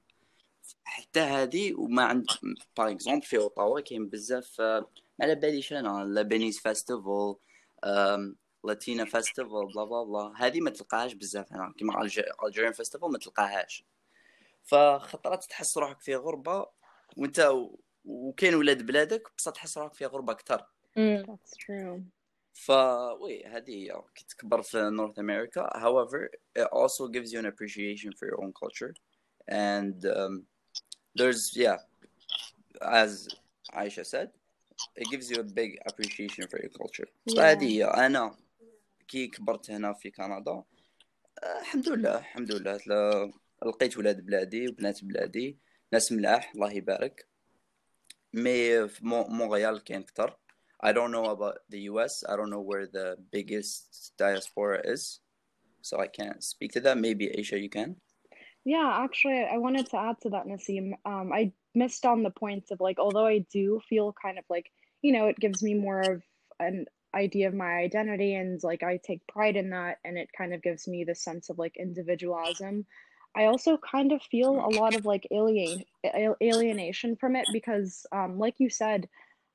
حتى 0.84 1.20
هذه 1.20 1.74
وما 1.74 2.02
عند 2.02 2.26
باغ 2.76 2.90
اكزومبل 2.90 3.26
في 3.26 3.38
اوتاوا 3.38 3.80
كاين 3.80 4.08
بزاف 4.08 4.60
آه، 4.60 4.80
ما 5.18 5.24
على 5.26 5.34
باليش 5.34 5.72
أنا 5.72 6.04
لابانيز 6.04 6.58
فيستيفال 6.58 7.36
لاتينا 8.64 9.04
فيستيفال 9.04 9.66
بلا 9.66 9.84
بلا 9.84 10.02
بلا 10.04 10.32
هذه 10.36 10.60
ما 10.60 10.70
تلقاهاش 10.70 11.14
بزاف 11.14 11.52
هنا. 11.52 11.74
كيما 11.78 12.02
الجيريان 12.44 12.72
فيستيفال 12.72 13.10
ما 13.12 13.18
تلقاهاش. 13.18 13.84
فخطرات 14.64 15.44
تحس 15.44 15.78
روحك 15.78 16.00
في 16.00 16.16
غربة 16.16 16.66
وانت 17.16 17.52
وكاين 18.04 18.54
ولاد 18.54 18.86
بلادك 18.86 19.32
بصح 19.38 19.52
تحس 19.52 19.78
روحك 19.78 19.94
في 19.94 20.06
غربة 20.06 20.32
أكثر. 20.32 20.66
True. 22.58 22.64
فوي 22.66 23.44
هذه 23.44 23.70
هي 23.70 24.02
كي 24.14 24.24
تكبر 24.28 24.62
في 24.62 24.78
نورث 24.90 25.18
أمريكا 25.18 25.70
however 25.74 26.28
it 26.58 26.66
also 26.72 27.08
gives 27.08 27.32
you 27.32 27.38
an 27.38 27.46
appreciation 27.46 28.12
for 28.12 28.26
your 28.26 28.40
own 28.44 28.52
culture. 28.52 28.92
And 29.48 30.04
um, 30.06 30.42
there's 31.18 31.56
yeah 31.56 31.78
as 32.82 33.28
Aisha 33.72 34.04
said 34.14 34.28
it 35.00 35.06
gives 35.12 35.30
you 35.30 35.38
a 35.40 35.48
big 35.60 35.70
appreciation 35.90 36.44
for 36.50 36.58
your 36.62 36.72
culture. 36.80 37.08
فهذه 37.36 37.64
هي. 37.68 37.84
أنا 37.84 38.36
كي 39.08 39.26
كبرت 39.26 39.70
هنا 39.70 39.92
في 39.92 40.10
كندا 40.10 40.50
آه، 41.42 41.60
الحمد 41.60 41.88
لله 41.88 42.18
الحمد 42.18 42.52
لله. 42.52 42.78
لقيت 43.66 43.98
ولاد 43.98 44.26
بلادي 44.26 44.68
وبنات 44.68 45.04
بلادي 45.04 45.58
ناس 45.92 46.12
ملاح 46.12 46.52
الله 46.54 46.72
يبارك. 46.72 47.26
مي 48.32 48.88
في 48.88 49.06
مو- 49.06 49.26
مونريال 49.28 49.84
كاين 49.84 50.02
كتر 50.02 50.38
I 50.80 50.92
don't 50.92 51.10
know 51.10 51.26
about 51.26 51.58
the 51.68 51.80
US. 51.92 52.24
I 52.28 52.36
don't 52.36 52.50
know 52.50 52.60
where 52.60 52.86
the 52.86 53.16
biggest 53.32 54.12
diaspora 54.18 54.80
is. 54.84 55.20
So 55.82 55.98
I 55.98 56.06
can't 56.06 56.42
speak 56.42 56.72
to 56.72 56.80
that. 56.80 56.98
Maybe 56.98 57.28
Aisha, 57.28 57.60
you 57.60 57.70
can. 57.70 57.96
Yeah, 58.64 58.90
actually, 59.02 59.46
I 59.50 59.56
wanted 59.56 59.88
to 59.90 59.96
add 59.96 60.16
to 60.22 60.30
that, 60.30 60.46
Nassim. 60.46 60.92
Um, 61.04 61.32
I 61.32 61.52
missed 61.74 62.04
on 62.04 62.22
the 62.22 62.30
points 62.30 62.70
of 62.70 62.80
like, 62.80 62.98
although 62.98 63.26
I 63.26 63.46
do 63.52 63.80
feel 63.88 64.14
kind 64.20 64.38
of 64.38 64.44
like, 64.50 64.70
you 65.00 65.12
know, 65.12 65.26
it 65.26 65.38
gives 65.38 65.62
me 65.62 65.74
more 65.74 66.00
of 66.02 66.22
an 66.60 66.86
idea 67.14 67.48
of 67.48 67.54
my 67.54 67.72
identity 67.76 68.34
and 68.34 68.62
like 68.62 68.82
I 68.82 68.98
take 69.02 69.26
pride 69.26 69.56
in 69.56 69.70
that 69.70 69.98
and 70.04 70.18
it 70.18 70.28
kind 70.36 70.52
of 70.52 70.62
gives 70.62 70.86
me 70.86 71.04
the 71.04 71.14
sense 71.14 71.48
of 71.48 71.58
like 71.58 71.76
individualism. 71.78 72.84
I 73.36 73.44
also 73.44 73.78
kind 73.78 74.12
of 74.12 74.22
feel 74.22 74.50
a 74.50 74.68
lot 74.74 74.94
of 74.94 75.06
like 75.06 75.26
alien 75.30 75.84
alienation 76.42 77.16
from 77.16 77.36
it 77.36 77.46
because 77.52 78.04
um 78.12 78.38
like 78.38 78.56
you 78.58 78.68
said 78.68 79.08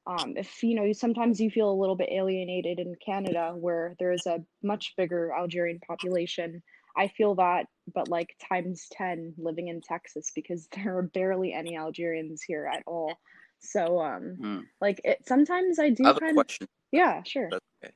um 0.08 0.34
if 0.36 0.64
you 0.64 0.76
know 0.76 0.84
you 0.84 0.94
sometimes 0.94 1.40
you 1.40 1.50
feel 1.50 1.72
a 1.72 1.80
little 1.80 1.96
bit 1.96 2.10
alienated 2.12 2.80
in 2.80 2.96
Canada 3.06 3.54
where 3.56 3.96
there 4.00 4.12
is 4.12 4.26
a 4.26 4.44
much 4.62 4.94
bigger 4.98 5.32
Algerian 5.34 5.80
population. 5.88 6.62
I 6.96 7.08
feel 7.08 7.36
that 7.36 7.68
but 7.94 8.08
like 8.10 8.36
times 8.50 8.88
10 8.92 9.34
living 9.38 9.68
in 9.68 9.82
Texas 9.82 10.32
because 10.36 10.68
there 10.76 10.98
are 10.98 11.04
barely 11.04 11.54
any 11.54 11.78
Algerians 11.78 12.42
here 12.42 12.70
at 12.72 12.84
all. 12.86 13.18
So 13.60 14.02
um 14.02 14.38
Hmm. 14.42 14.60
like 14.82 15.02
it 15.04 15.20
sometimes 15.26 15.80
I 15.80 15.90
do 15.90 16.04
I 16.04 16.08
have 16.08 16.18
a 16.18 16.20
kind 16.20 16.38
of 16.38 16.46
question. 16.46 16.68
yeah, 16.92 17.24
sure. 17.24 17.50
Okay. 17.84 17.94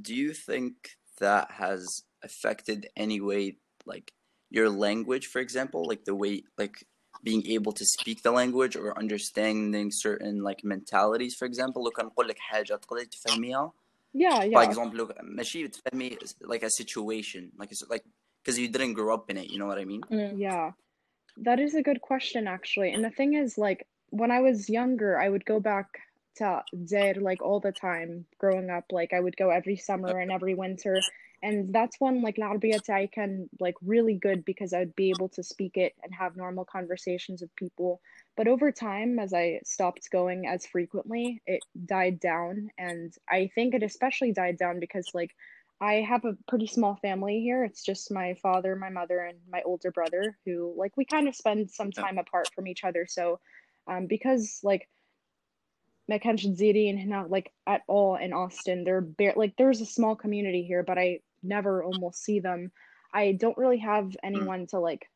Do 0.00 0.14
you 0.14 0.32
think 0.32 0.74
that 1.18 1.50
has 1.50 2.02
affected 2.22 2.88
any 2.96 3.20
way, 3.20 3.56
like 3.84 4.12
your 4.50 4.70
language, 4.70 5.26
for 5.26 5.40
example, 5.40 5.86
like 5.86 6.04
the 6.04 6.14
way, 6.14 6.44
like 6.56 6.86
being 7.23 7.43
able 7.47 7.71
to 7.73 7.85
speak 7.85 8.21
the 8.23 8.31
language 8.31 8.75
or 8.75 8.97
understanding 8.97 9.91
certain 9.91 10.43
like 10.43 10.63
mentalities, 10.63 11.35
for 11.35 11.45
example? 11.45 11.83
لو 11.83 11.91
كان 11.91 12.05
نقول 12.05 12.27
لك 12.27 12.39
حاجة 12.39 12.75
تقدري 12.75 13.05
تفهميها 13.05 13.73
Yeah, 14.13 14.41
for 14.41 14.63
yeah. 14.63 14.71
example 14.71 14.95
لو 14.95 15.13
ماشي 15.21 15.67
تفهمي 15.67 16.17
like 16.43 16.63
a 16.63 16.69
situation 16.69 17.51
like 17.59 17.71
it's 17.71 17.83
like 17.89 18.03
because 18.43 18.57
you 18.59 18.67
didn't 18.69 18.93
grow 18.93 19.13
up 19.13 19.29
in 19.29 19.37
it 19.37 19.47
you 19.51 19.59
know 19.59 19.67
what 19.67 19.79
I 19.79 19.85
mean 19.85 20.01
Mm. 20.11 20.33
Yeah, 20.37 20.71
that 21.47 21.59
is 21.59 21.75
a 21.75 21.83
good 21.89 22.01
question 22.01 22.47
actually. 22.47 22.91
And 22.93 23.03
the 23.03 23.15
thing 23.19 23.33
is, 23.33 23.57
like, 23.57 23.87
when 24.09 24.31
I 24.31 24.39
was 24.47 24.69
younger, 24.69 25.11
I 25.19 25.27
would 25.29 25.45
go 25.45 25.59
back 25.59 25.87
to 26.39 26.63
Zaire 26.85 27.19
like 27.29 27.41
all 27.47 27.59
the 27.59 27.71
time 27.71 28.25
growing 28.41 28.69
up. 28.77 28.85
Like, 28.99 29.11
I 29.13 29.19
would 29.19 29.37
go 29.43 29.49
every 29.49 29.77
summer 29.77 30.13
and 30.21 30.31
every 30.31 30.55
winter. 30.55 30.95
And 31.43 31.71
that's 31.73 31.99
when, 31.99 32.21
like, 32.23 32.37
العربية 32.37 32.89
I 32.89 33.07
can, 33.07 33.49
like, 33.59 33.75
really 33.81 34.15
good 34.15 34.43
because 34.43 34.73
I'd 34.73 34.95
be 34.95 35.11
able 35.11 35.29
to 35.29 35.43
speak 35.43 35.77
it 35.77 35.93
and 36.03 36.13
have 36.13 36.35
normal 36.35 36.65
conversations 36.65 37.41
with 37.41 37.55
people. 37.55 38.01
But 38.35 38.47
over 38.47 38.71
time, 38.71 39.19
as 39.19 39.33
I 39.33 39.61
stopped 39.63 40.09
going 40.11 40.47
as 40.47 40.65
frequently, 40.65 41.41
it 41.45 41.63
died 41.85 42.19
down. 42.19 42.71
And 42.77 43.13
I 43.29 43.51
think 43.53 43.75
it 43.75 43.83
especially 43.83 44.31
died 44.31 44.57
down 44.57 44.79
because, 44.79 45.13
like, 45.13 45.35
I 45.79 45.95
have 45.95 46.25
a 46.25 46.37
pretty 46.47 46.67
small 46.67 46.95
family 46.95 47.41
here. 47.41 47.63
It's 47.63 47.83
just 47.83 48.11
my 48.11 48.33
father, 48.41 48.75
my 48.75 48.89
mother, 48.89 49.19
and 49.19 49.37
my 49.49 49.61
older 49.63 49.91
brother 49.91 50.37
who 50.45 50.73
like 50.75 50.97
we 50.97 51.05
kind 51.05 51.27
of 51.27 51.35
spend 51.35 51.69
some 51.69 51.91
Yeah. 51.97 52.07
time 52.07 52.17
apart 52.17 52.51
from 52.53 52.67
each 52.67 52.83
other. 52.83 53.05
So 53.07 53.39
um 53.87 54.07
because 54.07 54.59
like 54.63 54.89
ما 56.09 56.17
كانش 56.17 56.43
تزيدين 56.47 56.97
هنا 56.97 57.27
like 57.29 57.51
at 57.67 57.81
all 57.87 58.15
in 58.15 58.33
Austin. 58.33 58.83
They're 58.83 59.01
bare 59.01 59.33
like 59.35 59.55
there's 59.57 59.81
a 59.81 59.85
small 59.85 60.15
community 60.15 60.63
here, 60.63 60.83
but 60.83 60.97
I 60.97 61.19
never 61.43 61.83
almost 61.83 62.23
see 62.23 62.39
them. 62.39 62.71
I 63.13 63.33
don't 63.33 63.57
really 63.57 63.79
have 63.79 64.15
anyone 64.23 64.67
to 64.67 64.79
like 64.79 65.09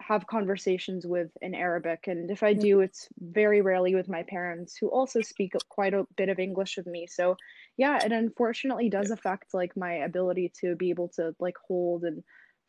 have 0.00 0.26
conversations 0.26 1.06
with 1.06 1.30
in 1.42 1.54
Arabic, 1.54 2.08
and 2.08 2.30
if 2.30 2.42
I 2.42 2.54
do, 2.54 2.80
it's 2.80 3.08
very 3.18 3.60
rarely 3.60 3.94
with 3.94 4.08
my 4.08 4.22
parents 4.24 4.76
who 4.76 4.88
also 4.88 5.20
speak 5.20 5.52
quite 5.68 5.94
a 5.94 6.06
bit 6.16 6.28
of 6.28 6.38
English 6.38 6.76
with 6.76 6.86
me. 6.86 7.06
So 7.06 7.36
yeah, 7.76 8.04
it 8.04 8.12
unfortunately 8.12 8.88
does 8.88 9.10
affect 9.10 9.54
like 9.54 9.76
my 9.76 9.94
ability 9.94 10.52
to 10.60 10.74
be 10.76 10.90
able 10.90 11.08
to 11.16 11.34
like 11.38 11.56
hold 11.68 12.04
and 12.04 12.22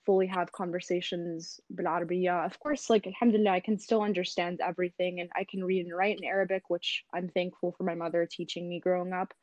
fully 0.05 0.27
have 0.27 0.51
conversations 0.51 1.59
بالعربية. 1.73 2.45
Of 2.45 2.59
course, 2.59 2.89
like 2.89 3.07
alhamdulillah, 3.07 3.51
I 3.51 3.59
can 3.59 3.77
still 3.77 4.01
understand 4.01 4.59
everything 4.61 5.19
and 5.19 5.29
I 5.35 5.43
can 5.43 5.63
read 5.63 5.85
and 5.85 5.95
write 5.95 6.17
in 6.17 6.25
Arabic, 6.25 6.63
which 6.69 7.03
I'm 7.13 7.29
thankful 7.29 7.73
for 7.77 7.83
my 7.83 7.95
mother 7.95 8.27
teaching 8.29 8.67
me 8.67 8.79
growing 8.79 9.13
up. 9.13 9.33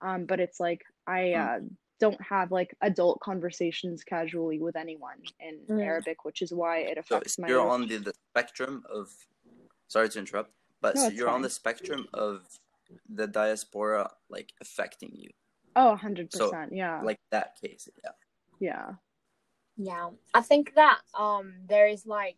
Um, 0.00 0.26
but 0.26 0.40
it's 0.40 0.60
like 0.60 0.82
I 1.06 1.32
uh, 1.32 1.60
don't 1.99 2.21
have 2.21 2.51
like 2.51 2.75
adult 2.81 3.19
conversations 3.19 4.03
casually 4.03 4.59
with 4.59 4.75
anyone 4.75 5.17
in 5.39 5.59
Mm. 5.67 5.83
Arabic, 5.83 6.23
which 6.25 6.41
is 6.41 6.53
why 6.53 6.79
it 6.79 6.95
so 7.07 7.15
affects 7.15 7.37
my 7.39 7.47
you're 7.47 7.67
on 7.67 7.87
the, 7.87 7.97
the 7.97 8.13
spectrum 8.31 8.83
of 8.89 9.09
sorry 9.87 10.09
to 10.09 10.19
interrupt 10.19 10.51
but 10.81 10.95
No, 10.95 11.01
so 11.03 11.09
you're 11.09 11.29
on 11.29 11.41
the 11.41 11.49
spectrum 11.49 12.07
of 12.13 12.45
the 13.09 13.27
diaspora 13.27 14.11
like 14.29 14.53
affecting 14.61 15.11
you 15.13 15.29
Oh, 15.75 15.97
100%. 16.01 16.69
yeah. 16.71 17.01
like 17.03 17.19
that 17.31 17.57
case 17.61 17.87
yeah 18.03 18.11
yeah. 18.59 18.91
Yeah, 19.79 20.09
I 20.33 20.41
think 20.41 20.73
that 20.75 20.99
um 21.17 21.53
there 21.67 21.87
is 21.87 22.05
like 22.07 22.37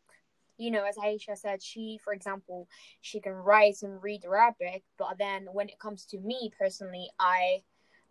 you 0.58 0.72
know 0.72 0.84
as 0.84 0.98
Aisha 0.98 1.38
said 1.38 1.63
she 1.63 1.98
for 2.04 2.13
example 2.13 2.68
she 3.00 3.22
can 3.22 3.32
write 3.34 3.78
and 3.82 4.04
read 4.04 4.25
Arabic 4.25 4.84
but 4.98 5.18
then 5.18 5.48
when 5.54 5.70
it 5.70 5.80
comes 5.80 6.06
to 6.08 6.18
me 6.20 6.51
personally 6.60 7.10
I 7.18 7.63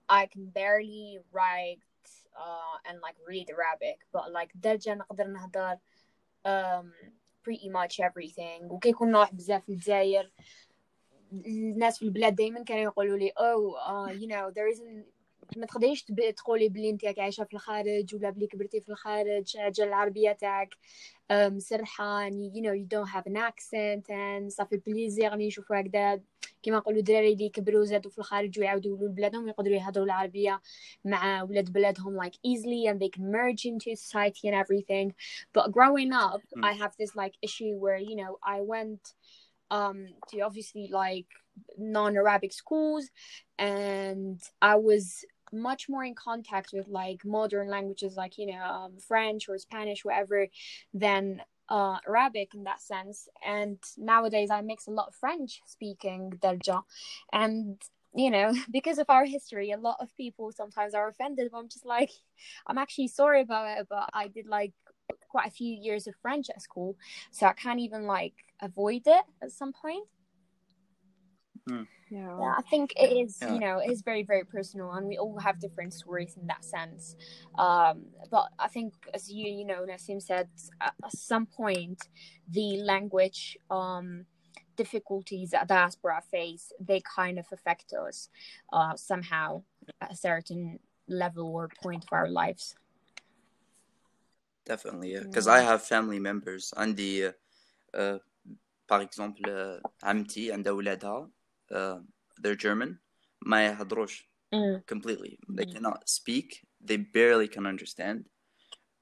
I 0.10 0.26
can 0.26 0.46
barely 0.46 1.20
write 1.32 1.80
uh 2.36 2.78
and 2.90 3.00
like 3.02 3.16
read 3.28 3.50
Arabic 3.50 4.00
but 4.12 4.32
like 4.32 4.52
درجة 4.56 4.96
نقدر 4.96 5.28
نهضر 5.28 5.78
um 6.46 6.92
pretty 7.44 7.70
much 7.70 8.00
everything 8.00 8.72
وكيكون 8.72 9.12
نروح 9.12 9.34
بزاف 9.34 9.64
في 9.66 9.70
الجزائر 9.72 10.32
الناس 11.34 12.00
في 12.00 12.06
البلاد 12.06 12.36
دايما 12.36 12.64
كانوا 12.64 12.84
يقولوا 12.84 13.18
لي 13.18 13.32
oh 13.32 13.76
uh, 13.88 14.22
you 14.22 14.28
know 14.28 14.52
there 14.52 14.68
isn't 14.68 15.06
ما 15.58 15.66
تقدريش 15.66 16.04
تب- 16.04 16.32
تقولي 16.36 16.70
بلي 16.70 16.90
انت 16.90 17.06
راك 17.06 17.20
عايشه 17.20 17.44
في 17.44 17.54
الخارج 17.54 18.16
ولا 18.16 18.30
بلي 18.30 18.48
كبرتي 18.48 18.82
في 18.82 18.90
الخارج 18.90 19.58
حاجه 19.58 19.84
العربيه 19.84 20.32
تاعك 20.32 20.74
um, 20.74 21.34
مسرحه 21.34 22.30
and 22.30 22.34
you 22.34 22.62
know 22.62 22.74
you 22.74 22.88
don't 22.96 23.10
have 23.16 23.28
an 23.32 23.38
accent 23.38 24.06
and 24.10 24.48
صافي 24.50 24.78
بليزير 24.78 25.32
راني 25.32 25.48
نشوفوا 25.48 25.80
هكذا 25.82 26.22
كيما 26.64 26.78
نقولوا 26.78 27.02
دراري 27.02 27.34
اللي 27.34 27.50
كبروا 27.50 27.86
زادوا 27.86 28.12
في 28.12 28.18
الخارج 28.18 28.60
ويعاودوا 28.60 28.92
يولوا 28.92 29.08
لبلادهم 29.10 29.48
يقدروا 29.48 29.76
يهضروا 29.76 30.06
العربيه 30.06 30.62
مع 31.06 31.44
ولاد 31.44 31.74
بلادهم 31.74 32.22
like 32.24 32.34
easily 32.48 32.88
and 32.92 33.00
they 33.00 33.10
can 33.18 33.32
merge 33.32 33.66
into 33.66 33.96
society 33.96 34.48
and 34.50 34.56
everything 34.56 35.14
but 35.58 35.72
growing 35.72 36.14
up 36.14 36.42
Mm. 36.58 36.64
I 36.70 36.74
have 36.82 36.94
this 37.00 37.12
like 37.22 37.36
issue 37.48 37.74
where 37.84 37.98
you 38.10 38.16
know 38.22 38.32
I 38.56 38.58
went 38.74 39.04
um 39.78 39.98
to 40.30 40.36
obviously 40.48 40.86
like 41.04 41.30
non-Arabic 41.78 42.52
schools 42.62 43.06
and 43.60 44.40
I 44.72 44.76
was 44.90 45.06
much 45.53 45.89
more 45.89 46.05
in 46.05 46.15
contact 46.15 46.71
with 46.73 46.89
like 46.89 47.25
modern 47.25 47.69
languages 47.69 48.17
like 48.17 48.39
you 48.39 48.47
know 48.47 48.63
um, 48.63 48.93
French 48.99 49.49
or 49.49 49.59
Spanish 49.59 50.05
whatever 50.05 50.47
than 50.95 51.43
uh, 51.69 51.99
Arabic 52.07 52.55
in 52.55 52.65
that 52.65 52.81
sense. 52.81 53.29
And 53.47 53.79
nowadays 53.97 54.51
I 54.51 54.61
mix 54.63 54.87
a 54.87 54.91
lot 54.91 55.09
of 55.09 55.15
French 55.15 55.61
speaking 55.67 56.33
darja 56.43 56.83
and 57.33 57.81
you 58.15 58.31
know 58.31 58.55
because 58.71 58.99
of 58.99 59.11
our 59.11 59.25
history 59.25 59.71
a 59.71 59.77
lot 59.77 59.99
of 60.01 60.15
people 60.17 60.53
sometimes 60.53 60.95
are 60.95 61.09
offended. 61.09 61.51
But 61.53 61.59
I'm 61.59 61.69
just 61.69 61.87
like 61.87 62.11
I'm 62.67 62.79
actually 62.79 63.09
sorry 63.09 63.43
about 63.43 63.79
it 63.79 63.87
but 63.89 64.09
I 64.13 64.29
did 64.29 64.47
like 64.47 64.73
quite 65.29 65.49
a 65.49 65.51
few 65.51 65.75
years 65.75 66.07
of 66.07 66.15
French 66.23 66.51
at 66.51 66.63
school. 66.63 66.97
So 67.31 67.47
I 67.47 67.53
can't 67.53 67.81
even 67.81 68.05
like 68.05 68.35
avoid 68.61 69.03
it 69.07 69.25
at 69.43 69.53
some 69.53 69.73
point 69.73 70.07
Yeah. 72.10 72.38
yeah, 72.40 72.54
I 72.58 72.62
think 72.70 72.94
it 72.96 73.12
is, 73.12 73.38
Yeah. 73.42 73.54
you 73.54 73.60
know, 73.60 73.80
it 73.80 73.90
is 73.92 74.02
very, 74.02 74.24
very 74.24 74.44
personal, 74.44 74.92
and 74.92 75.08
we 75.08 75.18
all 75.18 75.40
have 75.40 75.60
different 75.60 75.94
stories 75.94 76.38
in 76.40 76.48
that 76.48 76.64
sense. 76.64 77.16
Um, 77.58 78.06
but 78.30 78.50
I 78.60 78.68
think, 78.68 78.94
as 79.14 79.32
you, 79.32 79.50
you 79.52 79.66
know, 79.66 79.86
Nassim 79.86 80.22
said, 80.22 80.48
at, 80.82 80.94
at 81.04 81.12
some 81.12 81.46
point, 81.46 82.00
the 82.50 82.78
language 82.78 83.58
um, 83.72 84.26
difficulties 84.76 85.52
that 85.52 85.68
diaspora 85.68 86.22
face, 86.30 86.72
they 86.80 87.02
kind 87.02 87.40
of 87.40 87.46
affect 87.52 87.94
us 87.94 88.30
uh, 88.72 88.96
somehow 88.96 89.64
at 90.02 90.12
a 90.12 90.16
certain 90.16 90.80
level 91.08 91.48
or 91.56 91.70
point 91.82 92.04
of 92.04 92.10
our 92.14 92.30
lives. 92.30 92.76
definitely 94.66 95.12
yeah 95.14 95.20
because 95.20 95.48
Yeah. 95.48 95.54
I 95.54 95.60
have 95.60 95.84
family 95.84 96.20
members 96.20 96.74
عندي 96.78 97.28
uh, 97.30 98.18
par 98.88 99.02
exemple 99.02 99.46
uh, 99.50 99.82
عمتي 100.04 100.52
عندها 100.52 100.72
ولادها 100.72 101.30
uh, 101.73 102.01
they're 102.41 102.57
German. 102.57 102.95
ما 103.43 103.67
يهضروش 103.67 104.29
Mm. 104.55 104.83
completely. 104.95 105.37
They 105.57 105.65
Mhm. 105.67 105.73
cannot 105.75 105.99
speak. 106.19 106.49
They 106.89 106.97
barely 106.97 107.49
can 107.55 107.67
understand. 107.67 108.19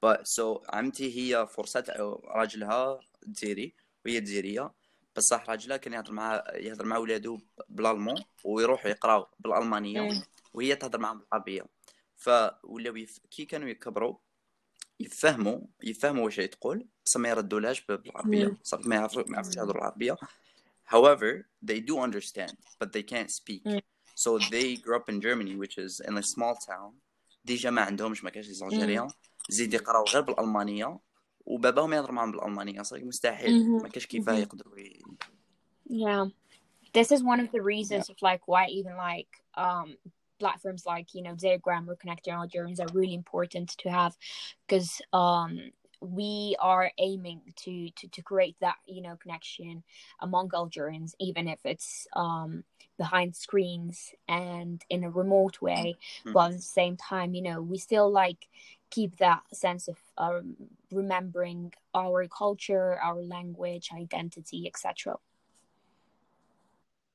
But 0.05 0.17
so 0.27 0.63
عمتي 0.69 1.17
هي 1.17 1.47
فرصة 1.47 1.83
راجلها 2.25 2.99
جزيري 3.27 3.75
وهي 4.05 4.21
جزيرية 4.21 4.73
بصح 5.15 5.49
راجلها 5.49 5.77
كان 5.77 5.93
يهضر 5.93 6.11
مع 6.11 6.43
يهضر 6.53 6.85
مع 6.85 6.97
ولادو 6.97 7.39
بالألمون 7.69 8.23
ويروحوا 8.43 8.89
يقراو 8.89 9.27
بالألمانية. 9.39 10.01
مم. 10.01 10.23
وهي 10.53 10.75
تهضر 10.75 10.99
معاهم 10.99 11.19
بالعربية. 11.19 11.65
فولاو 12.15 12.95
يف... 12.95 13.19
كي 13.31 13.45
كانوا 13.45 13.69
يكبروا 13.69 14.17
يفهموا 14.99 15.59
يفهموا 15.83 16.25
واش 16.25 16.35
تقول. 16.35 16.87
بس 17.05 17.17
ما 17.17 17.29
يردولهاش 17.29 17.85
بالعربية. 17.85 18.57
صافي 18.63 18.89
ما 18.89 18.95
يعرفوش 18.95 19.25
يهضروا 19.57 19.81
العربية. 19.81 20.17
however 20.86 21.46
they 21.62 21.80
do 21.80 21.98
understand 21.98 22.54
but 22.80 22.92
they 22.92 23.02
can't 23.02 23.30
speak 23.30 23.62
مم. 23.66 23.80
so 24.14 24.38
they 24.38 24.76
grew 24.76 24.96
up 24.96 25.08
in 25.08 25.20
Germany 25.20 25.56
which 25.56 25.78
is 25.78 26.00
in 26.08 26.18
a 26.18 26.22
small 26.22 26.54
town 26.54 26.92
ديجا 27.44 27.70
ما 27.70 27.82
عندهمش 27.82 28.24
ما 28.24 28.30
كاينش 28.30 28.48
ليزالجيريان 28.48 29.08
زيد 29.48 29.74
يقراو 29.74 30.04
غير 30.04 30.22
بالالمانيه 30.22 30.98
وباباهم 31.46 31.92
يهضر 31.92 32.12
معاهم 32.12 32.32
بالالمانيه 32.32 32.82
صافي 32.82 33.04
مستحيل 33.04 33.52
مهم. 33.52 33.82
ما 33.82 33.88
كاينش 33.88 34.06
كيفاه 34.06 34.32
مهم. 34.32 34.42
يقدروا 34.42 34.78
ي... 34.78 35.02
Yeah. 35.88 36.26
This 36.98 37.10
is 37.10 37.20
one 37.22 37.40
of 37.40 37.50
the 37.52 37.62
reasons 37.74 38.04
of 38.10 38.16
like 38.28 38.42
why 38.52 38.64
even 38.78 38.94
like 39.08 39.32
um 39.64 39.88
platforms 40.42 40.82
like 40.94 41.08
you 41.16 41.22
know 41.24 41.34
Diagram 41.44 41.84
or 41.90 41.96
Connecting 42.02 42.34
Algerians 42.42 42.80
are 42.84 42.90
really 42.98 43.16
important 43.22 43.68
to 43.82 43.86
have 43.98 44.12
because 44.62 44.90
um 45.22 45.50
we 45.99 46.55
are 46.59 46.91
aiming 46.99 47.41
to, 47.55 47.89
to 47.91 48.07
to 48.09 48.21
create 48.21 48.55
that 48.61 48.75
you 48.85 49.01
know 49.01 49.15
connection 49.15 49.83
among 50.19 50.49
Algerians 50.53 51.15
even 51.19 51.47
if 51.47 51.59
it's 51.65 52.07
um 52.13 52.63
behind 52.97 53.35
screens 53.35 54.13
and 54.27 54.83
in 54.89 55.03
a 55.03 55.09
remote 55.09 55.61
way. 55.61 55.95
Mhm. 56.25 56.33
but 56.33 56.51
at 56.51 56.57
the 56.57 56.61
same 56.61 56.97
time 56.97 57.33
you 57.33 57.41
know 57.41 57.61
we 57.61 57.77
still 57.77 58.09
like 58.11 58.47
keep 58.89 59.17
that 59.17 59.41
sense 59.53 59.87
of 59.87 59.97
um, 60.17 60.55
remembering 60.91 61.73
our 61.93 62.27
culture 62.27 62.97
our 63.03 63.21
language 63.21 63.89
identity 63.93 64.65
etc 64.67 65.17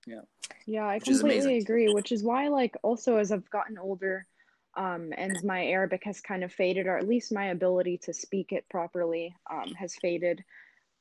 Yeah, 0.07 0.23
Yeah, 0.67 0.87
I 0.87 0.97
Which 0.97 1.05
completely 1.05 1.59
agree, 1.59 1.89
which 1.89 2.13
is 2.13 2.23
why, 2.23 2.49
like, 2.49 2.77
also 2.83 3.17
as 3.17 3.31
I've 3.33 3.49
gotten 3.51 3.79
older, 3.79 4.27
um, 4.76 5.12
and 5.18 5.36
my 5.44 5.66
Arabic 5.66 6.04
has 6.06 6.22
kind 6.22 6.44
of 6.44 6.54
faded, 6.54 6.88
or 6.88 6.98
at 6.98 7.08
least 7.08 7.32
my 7.34 7.48
ability 7.48 8.00
to 8.04 8.14
speak 8.14 8.52
it 8.52 8.66
properly, 8.70 9.36
um, 9.52 9.74
has 9.74 9.96
faded. 9.96 10.44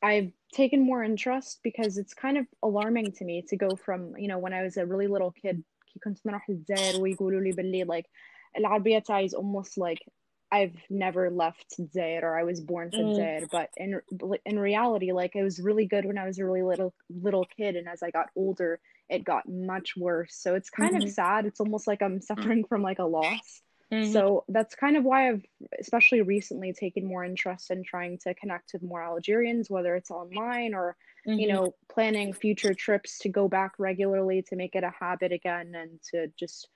I've 0.03 0.33
taken 0.53 0.81
more 0.81 1.03
interest 1.03 1.61
because 1.63 1.99
it's 1.99 2.15
kind 2.15 2.39
of 2.39 2.47
alarming 2.63 3.13
to 3.13 3.25
me 3.25 3.43
to 3.49 3.57
go 3.57 3.77
from, 3.77 4.17
you 4.17 4.29
know, 4.29 4.39
when 4.39 4.53
I 4.53 4.63
was 4.63 4.77
a 4.77 4.87
really 4.87 5.07
little 5.09 5.33
kid, 5.33 5.63
كي 5.93 6.01
كنت 6.05 6.27
نروح 6.27 6.49
الجزائر 6.51 6.97
ويقولوا 6.97 7.41
لي 7.41 7.53
باللي 7.53 7.85
like 7.85 8.07
العربية 8.59 8.99
تاعي 8.99 9.27
is 9.27 9.35
almost 9.35 9.79
like 9.79 10.01
I've 10.53 10.77
never 10.91 11.31
left 11.31 11.75
Zaire 11.93 12.25
or 12.25 12.39
I 12.39 12.45
was 12.45 12.61
born 12.61 12.91
for 12.91 13.03
Mm. 13.03 13.15
Zaire, 13.15 13.49
but 13.51 13.71
in 13.77 14.01
in 14.45 14.59
reality, 14.59 15.13
like 15.13 15.35
it 15.35 15.43
was 15.43 15.61
really 15.61 15.87
good 15.87 16.05
when 16.05 16.19
I 16.19 16.27
was 16.27 16.39
a 16.39 16.45
really 16.45 16.63
little 16.63 16.95
little 17.11 17.45
kid, 17.57 17.77
and 17.77 17.89
as 17.89 18.03
I 18.03 18.11
got 18.11 18.31
older, 18.37 18.81
it 19.12 19.26
got 19.26 19.48
much 19.48 19.96
worse. 19.98 20.36
So 20.36 20.56
it's 20.56 20.72
kind 20.72 20.96
Mhm. 20.96 20.98
of 20.98 21.10
sad. 21.10 21.46
It's 21.46 21.60
almost 21.60 21.88
like 21.88 22.02
I'm 22.02 22.22
suffering 22.22 22.64
from 22.66 22.82
like 22.84 23.00
a 23.00 23.04
loss. 23.06 23.62
Mhm. 23.92 24.24
So 24.24 24.46
that's 24.48 24.76
kind 24.76 24.98
of 24.98 25.04
why 25.04 25.30
I've, 25.30 25.46
especially 25.80 26.22
recently, 26.24 26.74
taken 26.74 27.06
more 27.06 27.24
interest 27.24 27.70
in 27.72 27.84
trying 27.84 28.18
to 28.20 28.34
connect 28.34 28.72
with 28.74 28.84
more 28.84 29.04
Algerians, 29.04 29.70
whether 29.70 29.96
it's 29.96 30.12
online 30.12 30.74
or 30.74 30.98
you 31.38 31.48
Mhm. 31.48 31.48
know 31.48 31.76
planning 31.90 32.34
future 32.34 32.74
trips 32.74 33.20
to 33.20 33.30
go 33.30 33.48
back 33.48 33.74
regularly 33.80 34.44
to 34.44 34.56
make 34.56 34.76
it 34.76 34.84
a 34.84 34.92
habit 35.00 35.32
again 35.32 35.74
and 35.76 36.02
to 36.12 36.28
just 36.38 36.68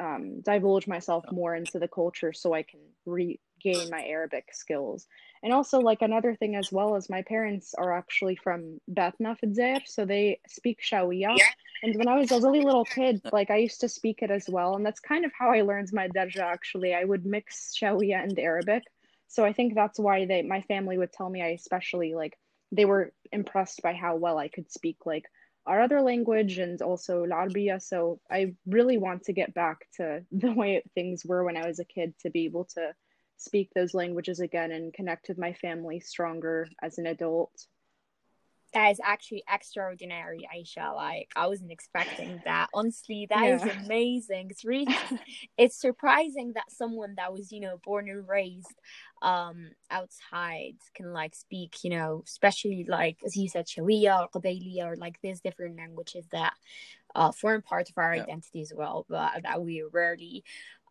um, 0.00 0.40
divulge 0.42 0.86
myself 0.86 1.26
more 1.30 1.54
into 1.54 1.78
the 1.78 1.88
culture 1.88 2.32
so 2.32 2.54
I 2.54 2.62
can 2.62 2.80
regain 3.64 3.90
my 3.90 4.04
Arabic 4.04 4.48
skills. 4.52 5.06
And 5.42 5.52
also, 5.52 5.80
like 5.80 6.02
another 6.02 6.34
thing 6.34 6.56
as 6.56 6.72
well 6.72 6.96
is 6.96 7.10
my 7.10 7.22
parents 7.22 7.74
are 7.74 7.92
actually 7.92 8.36
from 8.36 8.80
Batna 8.90 9.36
Fidzer, 9.40 9.80
so 9.86 10.04
they 10.04 10.40
speak 10.48 10.80
Shawiya. 10.80 11.36
And 11.82 11.96
when 11.96 12.08
I 12.08 12.16
was 12.16 12.32
a 12.32 12.40
really 12.40 12.62
little 12.62 12.84
kid, 12.84 13.20
like 13.32 13.50
I 13.50 13.56
used 13.56 13.80
to 13.80 13.88
speak 13.88 14.22
it 14.22 14.30
as 14.30 14.48
well, 14.48 14.76
and 14.76 14.86
that's 14.86 15.00
kind 15.00 15.24
of 15.24 15.32
how 15.38 15.50
I 15.50 15.62
learned 15.62 15.90
my 15.92 16.08
darja. 16.08 16.40
Actually, 16.40 16.94
I 16.94 17.04
would 17.04 17.26
mix 17.26 17.76
Shawiya 17.78 18.22
and 18.22 18.38
Arabic. 18.38 18.84
So 19.28 19.44
I 19.44 19.52
think 19.52 19.74
that's 19.74 19.98
why 19.98 20.26
they, 20.26 20.42
my 20.42 20.62
family 20.62 20.96
would 20.96 21.12
tell 21.12 21.28
me 21.28 21.42
I 21.42 21.48
especially 21.48 22.14
like 22.14 22.38
they 22.72 22.84
were 22.84 23.12
impressed 23.32 23.82
by 23.82 23.92
how 23.92 24.16
well 24.16 24.38
I 24.38 24.48
could 24.48 24.70
speak 24.70 24.98
like 25.04 25.24
our 25.66 25.80
other 25.80 26.00
language 26.02 26.58
and 26.58 26.80
also 26.82 27.24
L'Arabia. 27.24 27.80
So 27.80 28.20
I 28.30 28.54
really 28.66 28.98
want 28.98 29.24
to 29.24 29.32
get 29.32 29.54
back 29.54 29.86
to 29.96 30.24
the 30.32 30.52
way 30.52 30.82
things 30.94 31.24
were 31.24 31.44
when 31.44 31.56
I 31.56 31.66
was 31.66 31.78
a 31.78 31.84
kid 31.84 32.14
to 32.20 32.30
be 32.30 32.44
able 32.44 32.64
to 32.76 32.92
speak 33.36 33.70
those 33.74 33.94
languages 33.94 34.40
again 34.40 34.72
and 34.72 34.92
connect 34.92 35.28
with 35.28 35.38
my 35.38 35.52
family 35.54 36.00
stronger 36.00 36.68
as 36.82 36.98
an 36.98 37.06
adult. 37.06 37.66
That 38.72 38.90
is 38.90 39.00
actually 39.04 39.44
extraordinary, 39.48 40.48
Aisha. 40.52 40.94
Like 40.96 41.30
I 41.36 41.46
wasn't 41.46 41.70
expecting 41.70 42.40
that. 42.44 42.68
Honestly, 42.74 43.26
that 43.30 43.46
is 43.46 43.64
Yeah. 43.64 43.72
amazing. 43.84 44.48
It's 44.50 44.64
really 44.64 44.96
it's 45.56 45.76
surprising 45.76 46.54
that 46.54 46.70
someone 46.72 47.14
that 47.16 47.32
was, 47.32 47.52
you 47.52 47.60
know, 47.60 47.78
born 47.84 48.08
and 48.08 48.26
raised 48.28 48.74
um 49.22 49.70
outside 49.92 50.74
can 50.92 51.12
like 51.12 51.36
speak, 51.36 51.84
you 51.84 51.90
know, 51.90 52.24
especially 52.26 52.84
like 52.88 53.18
as 53.24 53.36
you 53.36 53.48
said, 53.48 53.66
Shawiya 53.68 54.22
or 54.22 54.40
Qabayliya 54.40 54.86
or 54.86 54.96
like 54.96 55.20
these 55.22 55.40
different 55.40 55.76
languages 55.76 56.26
that 56.32 56.54
uh 57.14 57.30
form 57.30 57.62
part 57.62 57.90
of 57.90 57.96
our 57.96 58.12
Yeah. 58.12 58.22
identity 58.24 58.60
as 58.60 58.72
well, 58.74 59.06
but 59.08 59.44
that 59.44 59.62
we 59.62 59.82
rarely 59.82 60.42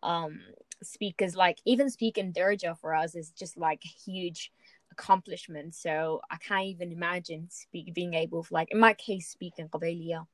um, 0.04 0.40
speakers 0.82 1.34
like 1.34 1.58
even 1.64 1.90
speaking 1.90 2.32
Durja 2.32 2.78
for 2.78 2.94
us 2.94 3.14
is 3.14 3.30
just 3.30 3.56
like 3.56 3.82
huge 3.82 4.52
accomplishment. 4.92 5.74
So 5.74 6.20
I 6.30 6.36
can't 6.36 6.66
even 6.66 6.92
imagine 6.92 7.48
speak 7.50 7.92
being 7.94 8.14
able 8.14 8.44
to 8.44 8.54
like 8.54 8.70
in 8.70 8.78
my 8.78 8.94
case 8.94 9.28
speaking 9.28 9.68
Qabalia. 9.68 10.26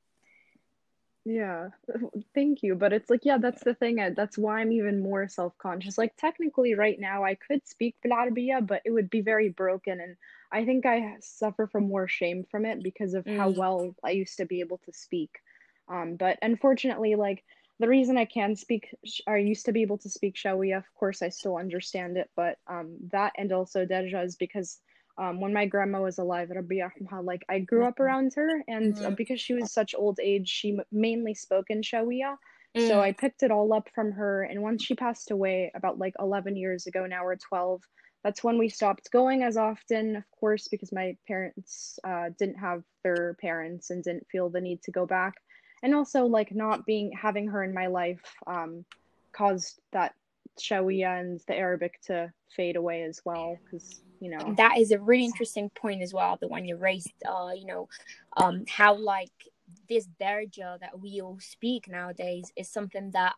Yeah, 1.23 1.69
thank 2.35 2.63
you. 2.63 2.75
But 2.75 2.93
it's 2.93 3.09
like, 3.09 3.25
yeah, 3.25 3.37
that's 3.37 3.63
the 3.63 3.75
thing. 3.75 3.97
That's 4.15 4.37
why 4.37 4.59
I'm 4.59 4.71
even 4.71 5.03
more 5.03 5.27
self 5.27 5.57
conscious. 5.57 5.97
Like, 5.97 6.15
technically, 6.17 6.73
right 6.73 6.99
now, 6.99 7.23
I 7.23 7.35
could 7.35 7.67
speak 7.67 7.95
Arabiya, 8.03 8.65
but 8.65 8.81
it 8.85 8.91
would 8.91 9.09
be 9.09 9.21
very 9.21 9.49
broken. 9.49 9.99
And 9.99 10.15
I 10.51 10.65
think 10.65 10.85
I 10.85 11.17
suffer 11.21 11.67
from 11.67 11.87
more 11.87 12.07
shame 12.07 12.45
from 12.49 12.65
it 12.65 12.81
because 12.81 13.13
of 13.13 13.25
mm. 13.25 13.37
how 13.37 13.49
well 13.49 13.95
I 14.03 14.11
used 14.11 14.37
to 14.37 14.45
be 14.45 14.61
able 14.61 14.79
to 14.85 14.93
speak. 14.93 15.29
Um, 15.87 16.15
but 16.15 16.39
unfortunately, 16.41 17.15
like, 17.15 17.43
the 17.81 17.87
reason 17.89 18.17
I 18.17 18.25
can 18.25 18.55
speak 18.55 18.95
or 19.27 19.37
used 19.37 19.65
to 19.65 19.71
be 19.73 19.81
able 19.81 19.97
to 19.99 20.09
speak 20.09 20.35
Shawiya, 20.35 20.77
of 20.77 20.85
course 20.95 21.21
I 21.21 21.29
still 21.29 21.57
understand 21.57 22.15
it, 22.15 22.29
but 22.35 22.57
um, 22.67 22.97
that 23.11 23.33
and 23.37 23.51
also 23.51 23.85
Darja 23.85 24.23
is 24.23 24.35
because 24.35 24.79
um, 25.17 25.41
when 25.41 25.53
my 25.53 25.65
grandma 25.65 26.01
was 26.01 26.19
alive, 26.19 26.49
Rabbi 26.51 26.75
Yarhamha, 26.75 27.25
like 27.25 27.43
I 27.49 27.59
grew 27.59 27.85
up 27.85 27.99
around 27.99 28.33
her, 28.35 28.63
and 28.67 28.95
uh, 29.03 29.09
Mhm. 29.09 29.17
because 29.17 29.41
she 29.41 29.53
was 29.53 29.73
such 29.73 29.95
old 29.95 30.19
age, 30.21 30.47
she 30.47 30.79
mainly 30.91 31.33
spoke 31.33 31.69
in 31.69 31.81
Shawiya. 31.81 32.37
So 32.77 32.95
Mm. 32.95 33.01
I 33.01 33.11
picked 33.11 33.43
it 33.43 33.51
all 33.51 33.73
up 33.73 33.89
from 33.93 34.11
her, 34.13 34.43
and 34.43 34.61
once 34.61 34.83
she 34.85 34.95
passed 34.95 35.31
away, 35.31 35.71
about 35.75 35.97
like 35.99 36.13
11 36.19 36.55
years 36.55 36.87
ago 36.87 37.05
now 37.05 37.25
or 37.25 37.35
12, 37.35 37.81
that's 38.23 38.43
when 38.43 38.57
we 38.57 38.69
stopped 38.69 39.11
going 39.11 39.43
as 39.43 39.57
often, 39.57 40.15
of 40.15 40.23
course, 40.39 40.67
because 40.69 40.91
my 40.93 41.17
parents 41.27 41.99
uh, 42.03 42.29
didn't 42.39 42.59
have 42.59 42.83
their 43.03 43.33
parents 43.41 43.89
and 43.89 44.03
didn't 44.03 44.27
feel 44.31 44.49
the 44.49 44.61
need 44.61 44.81
to 44.83 44.91
go 44.91 45.05
back. 45.05 45.33
And 45.83 45.95
also, 45.95 46.25
like, 46.25 46.53
not 46.53 46.85
being 46.85 47.11
having 47.11 47.47
her 47.47 47.63
in 47.63 47.73
my 47.73 47.87
life 47.87 48.21
um, 48.47 48.85
caused 49.31 49.79
that 49.91 50.13
Shawiya 50.59 51.19
and 51.19 51.41
the 51.47 51.55
Arabic 51.55 51.99
to 52.07 52.31
fade 52.55 52.75
away 52.75 53.03
as 53.03 53.21
well, 53.25 53.57
because, 53.63 54.01
you 54.19 54.29
know. 54.29 54.53
that 54.57 54.77
is 54.77 54.91
a 54.91 54.99
really 54.99 55.25
interesting 55.25 55.69
point 55.71 56.01
as 56.01 56.13
well 56.13 56.37
the 56.39 56.47
one 56.47 56.63
you 56.63 56.75
raised 56.77 57.11
uh 57.27 57.49
you 57.55 57.65
know 57.65 57.89
um 58.37 58.63
how 58.69 58.93
like 58.93 59.31
this 59.89 60.07
darja 60.21 60.79
that 60.79 60.99
we 60.99 61.21
all 61.21 61.39
speak 61.39 61.87
nowadays 61.87 62.51
is 62.55 62.69
something 62.69 63.09
that 63.11 63.33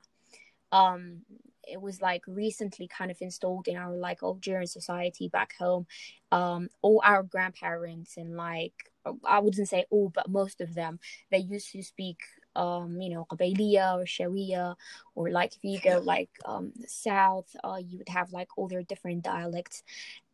um 0.72 1.22
it 1.66 1.80
was 1.80 2.02
like 2.02 2.24
recently 2.28 2.88
kind 2.88 3.12
of 3.12 3.18
installed 3.22 3.68
in 3.70 3.78
our 3.78 3.96
like 3.96 4.22
Algerian 4.24 4.68
society 4.68 5.30
back 5.30 5.54
home 5.58 5.86
um 6.32 6.68
all 6.82 7.02
our 7.06 7.24
grandparents 7.24 8.18
and 8.18 8.36
like 8.36 8.92
I 9.26 9.40
wouldn't 9.40 9.68
say 9.68 9.86
all 9.90 10.10
but 10.10 10.30
most 10.30 10.62
of 10.62 10.74
them 10.76 11.00
they 11.32 11.40
used 11.40 11.72
to 11.72 11.82
speak 11.84 12.20
um 12.56 13.02
you 13.02 13.10
know 13.10 13.26
Qabayliya 13.30 13.96
or 14.00 14.06
Shawiya 14.06 14.76
or 15.16 15.30
like 15.32 15.56
if 15.56 15.64
you 15.64 15.80
go 15.80 16.00
like 16.04 16.30
um 16.46 16.72
south 16.88 17.56
uh 17.64 17.80
you 17.86 17.98
would 17.98 18.10
have 18.10 18.32
like 18.32 18.50
all 18.58 18.68
their 18.68 18.84
different 18.84 19.24
dialects. 19.24 19.84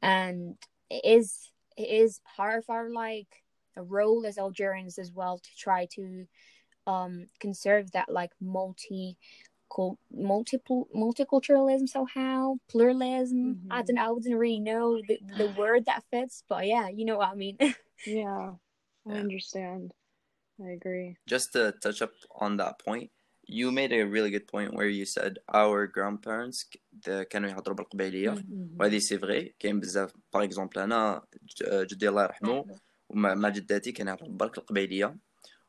And 0.02 0.58
it 0.90 1.02
is 1.06 1.52
it 1.78 1.90
is 1.90 2.20
part 2.36 2.60
of 2.60 2.70
our 2.70 2.90
like 2.90 3.44
a 3.78 3.82
role 3.84 4.26
as 4.26 4.38
Algerians 4.38 4.98
as 5.00 5.12
well 5.12 5.38
to 5.40 5.50
try 5.58 5.86
to 5.96 6.26
um 6.88 7.28
conserve 7.40 7.92
that 7.92 8.10
like 8.12 8.32
multi 8.42 9.18
multiple 10.12 10.88
multiculturalism 10.96 11.88
somehow 11.88 12.56
pluralism. 12.70 13.60
I 13.70 13.82
Mhm. 13.82 13.86
don't 13.86 13.96
know 13.96 14.06
I 14.08 14.12
wouldn't 14.12 14.36
really 14.36 14.60
know 14.60 15.02
the, 15.02 15.20
the 15.38 15.48
word 15.48 15.86
that 15.86 16.04
fits 16.12 16.44
but 16.50 16.66
yeah 16.68 16.90
you 16.90 17.06
know 17.06 17.18
what 17.20 17.30
I 17.30 17.36
mean 17.36 17.58
Yeah, 18.07 18.55
I 19.07 19.11
Yeah. 19.11 19.21
understand. 19.25 19.85
I 20.61 20.69
agree. 20.79 21.17
just 21.35 21.47
to 21.55 21.63
touch 21.85 22.01
up 22.07 22.15
on 22.45 22.51
that 22.63 22.75
point 22.87 23.11
you 23.61 23.67
made 23.81 23.93
a 23.93 24.03
really 24.15 24.31
good 24.37 24.47
point 24.55 24.71
where 24.77 24.91
you 24.99 25.05
said 25.17 25.33
our 25.61 25.79
grandparents 25.97 26.59
the, 27.07 27.23
كانوا 27.31 27.51
يهضروا 27.51 27.77
بالقبيليه 27.77 28.31
Mhm. 28.31 28.81
وهذه 28.81 28.99
سي 28.99 29.19
فغي 29.19 29.55
كاين 29.59 29.81
بزاف 29.81 30.13
باغ 30.35 30.45
اكزومبل 30.45 30.79
انا 30.81 31.23
ج- 31.43 31.87
جدي 31.87 32.09
الله 32.09 32.23
يرحمه 32.23 32.65
ومع 33.09 33.35
مع 33.35 33.49
جداتي 33.49 33.93
كان 33.93 34.09
يهضر 34.09 34.29
برك 34.29 34.59
القبيليه 34.59 35.17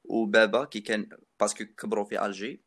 وبابا 0.03 0.65
كي 0.65 0.79
كان 0.79 1.09
باسكو 1.39 1.65
كبروا 1.65 2.05
في 2.05 2.25
الجي 2.25 2.61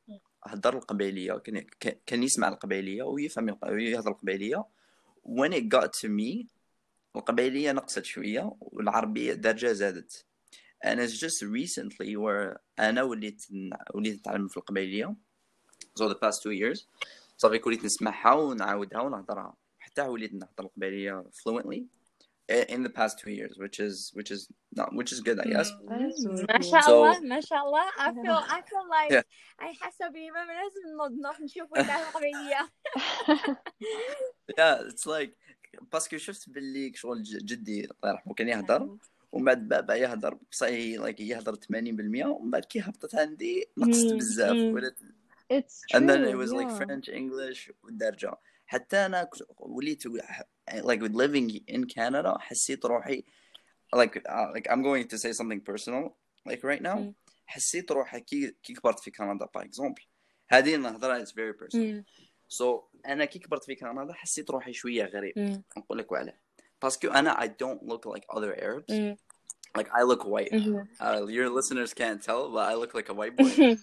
هضر 0.44 0.76
القبيليه 0.78 1.32
كان 1.38 1.66
كان- 1.80 1.96
كان 2.06 2.22
يسمع 2.22 2.48
القبيليه 2.48 3.02
ويفهم 3.02 3.48
الق- 3.48 3.70
يهضر 3.72 4.10
القبيليه 4.10 4.64
when 5.24 5.52
it 5.52 5.64
got 5.78 5.88
to 6.00 6.08
me 6.08 6.46
القبيليه 7.16 7.72
نقصت 7.72 8.04
شويه 8.04 8.56
والعربيه 8.60 9.32
درجه 9.32 9.72
زادت 9.72 10.24
and 10.86 10.98
it's 11.00 11.12
just 11.20 11.42
recently 11.42 12.16
where 12.16 12.58
انا 12.78 13.02
وليت 13.02 13.46
ن- 13.50 13.70
وليت 13.94 14.18
نتعلم 14.18 14.48
في 14.48 14.56
القبيليه 14.56 15.16
so 16.00 16.04
the 16.08 16.14
past 16.14 16.36
two 16.42 16.52
years 16.52 16.86
صافي 17.36 17.60
وليت 17.66 17.84
نسمعها 17.84 18.32
ونعاودها 18.34 19.00
ونهضرها 19.00 19.56
حتى 19.78 20.02
وليت 20.02 20.32
نهضر 20.34 20.64
القبيليه 20.64 21.24
fluently 21.32 21.82
in 22.52 22.82
the 22.86 22.92
past 23.00 23.14
two 23.18 23.30
years 23.38 23.54
which 23.58 23.78
is 23.86 24.12
which 24.18 24.30
is 24.36 24.40
not 24.78 24.88
which 24.98 25.10
is 25.14 25.20
good 25.20 25.38
I 25.40 25.46
guess 25.54 25.68
That 25.88 26.00
is 26.08 26.26
really 26.26 26.46
ما 26.48 26.58
cool. 26.58 26.70
شاء 26.70 26.80
So- 26.82 26.88
الله 26.88 27.20
ما 27.20 27.40
شاء 27.40 27.64
الله 27.66 27.90
I 27.90 28.10
feel 28.12 28.50
I 28.56 28.60
feel 28.68 28.84
like 28.96 29.10
Yeah. 29.12 29.22
I 29.66 29.72
حاسة 29.80 30.08
بما 30.08 30.46
لازم 30.46 31.16
نروح 31.20 31.40
نشوف 31.40 31.72
وين 31.72 31.84
القبيلية 31.84 32.68
yeah 34.58 34.76
it's 34.88 35.06
like 35.06 35.30
باسكو 35.81 36.17
شفت 36.17 36.49
باللي 36.49 36.93
شغل 36.95 37.23
جدي 37.23 37.79
الله 37.85 38.11
يرحمه 38.11 38.33
كان 38.33 38.47
يهضر 38.49 38.97
ومن 39.31 39.45
بعد 39.45 39.67
بابا 39.67 39.95
يهضر 39.95 40.37
بصحيح 40.51 41.01
like 41.01 41.19
يهضر 41.19 41.55
80% 41.55 42.25
ومن 42.25 42.51
بعد 42.51 42.65
كي 42.65 42.79
هبطت 42.79 43.15
عندي 43.15 43.65
نقصت 43.77 44.13
بزاف. 44.13 44.73
ولات 44.73 44.95
it 45.53 46.35
was 46.35 46.51
like 46.51 46.69
yeah. 46.69 46.79
French 46.79 47.09
English 47.09 47.71
والدرجة 47.83 48.33
حتى 48.65 49.25
كنت- 49.31 49.43
وليت 49.59 50.07
like 50.71 50.99
with 51.01 51.13
living 51.13 51.59
in 51.75 51.83
Canada 51.85 52.37
حسيت 52.39 52.85
روحي 52.85 53.23
like 53.95 54.15
like 54.55 54.67
I'm 54.71 54.81
going 54.83 55.07
to 55.07 55.17
say 55.17 55.31
something 55.33 55.61
personal 55.71 56.09
like 56.49 56.63
right 56.63 56.81
now. 56.81 56.95
مم. 56.97 57.13
حسيت 57.45 57.91
روحي 57.91 58.19
كي 58.19 58.55
كي 58.63 58.73
كبرت 58.73 58.99
في 58.99 59.11
كندا 59.11 59.45
باغ 59.55 59.63
اكزومبل 59.63 60.01
هذه 60.49 60.75
النهضرة 60.75 61.23
it's 61.25 61.29
very 61.29 61.53
personal. 61.63 62.03
مم. 62.52 62.58
so 62.58 62.82
أنا 63.06 63.24
كي 63.24 63.38
كبرت 63.38 63.64
في 63.64 63.74
كندا 63.74 64.12
حسيت 64.12 64.50
روحي 64.50 64.72
شوية 64.72 65.04
غريب 65.04 65.38
مم. 65.38 65.62
نقول 65.76 65.98
لك 65.98 66.12
وعلاه 66.12 66.34
باسكو 66.82 67.08
أنا 67.08 67.34
I 67.40 67.48
don't 67.48 67.88
look 67.92 68.06
like 68.14 68.36
other 68.36 68.54
Arabs 68.62 68.90
مم. 68.94 69.16
like 69.78 69.86
I 69.88 70.02
look 70.02 70.22
white 70.24 70.52
مم. 70.54 70.88
uh, 71.00 71.26
your 71.28 71.48
listeners 71.50 71.92
can't 71.94 72.22
tell 72.22 72.50
but 72.52 72.64
I 72.70 72.74
look 72.74 72.94
like 72.94 73.08
a 73.08 73.14
white 73.14 73.36
boy 73.36 73.76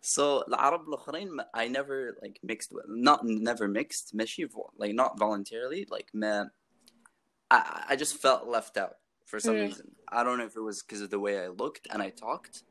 so 0.00 0.44
العرب 0.48 0.88
الاخرين 0.88 1.30
ما- 1.30 1.50
I 1.56 1.68
never 1.68 2.16
like 2.24 2.38
mixed 2.52 2.72
with 2.72 2.86
not 2.88 3.20
never 3.24 3.68
mixed 3.68 4.14
ماشي 4.14 4.46
vo- 4.46 4.70
like 4.78 4.92
not 4.94 5.18
voluntarily 5.18 5.84
like 5.90 6.10
ما 6.14 6.50
I, 7.50 7.84
I 7.92 7.96
just 7.96 8.16
felt 8.22 8.46
left 8.46 8.76
out 8.76 8.94
for 9.30 9.38
some 9.40 9.54
Mm. 9.56 9.68
reason 9.68 9.86
I 10.08 10.22
don't 10.24 10.38
know 10.38 10.46
if 10.52 10.56
it 10.56 10.64
was 10.70 10.82
because 10.82 11.02
of 11.06 11.10
the 11.14 11.20
way 11.26 11.34
I 11.44 11.48
looked 11.48 11.86
and 11.92 12.02
I 12.02 12.10
talked 12.10 12.64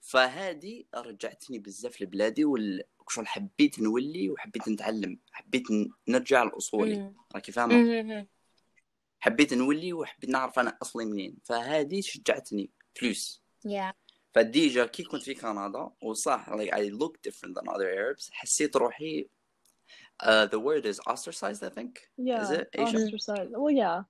فهذه 0.00 0.84
رجعتني 0.94 1.58
بزاف 1.58 2.00
لبلادي 2.02 2.44
وال 2.44 2.82
شغل 3.11 3.27
حبيت 3.27 3.79
نولي 3.79 4.29
وحبيت 4.29 4.69
نتعلم 4.69 5.19
حبيت 5.31 5.63
نرجع 6.07 6.43
لاصولي. 6.43 7.13
راكي 7.35 7.51
فاهمه. 7.51 8.27
حبيت 9.19 9.53
نولي 9.53 9.93
وحبيت 9.93 10.29
نعرف 10.29 10.59
أنا 10.59 10.77
اصلي 10.81 11.05
منين 11.05 11.37
فهذه 11.43 12.01
شجعتني 12.01 12.69
بلوس 13.01 13.41
Yeah. 13.67 13.93
فديجا 14.33 14.85
كي 14.85 15.03
كنت 15.03 15.23
في 15.23 15.33
كندا 15.33 15.89
وصح 16.01 16.49
like 16.49 16.71
I 16.73 16.89
look 16.89 17.17
different 17.27 17.55
than 17.55 17.67
other 17.69 17.89
Arabs 17.97 18.29
حسيت 18.31 18.75
روحي 18.77 19.29
uh, 20.23 20.47
the 20.47 20.59
word 20.59 20.85
is 20.85 20.99
ostracized 21.09 21.63
I 21.63 21.69
think 21.69 22.09
Yeah. 22.17 22.41
is 22.43 22.51
it 22.51 22.69
Asian 22.77 23.01
Ostracized. 23.01 23.51
Well, 23.51 23.71
yeah. 23.71 24.03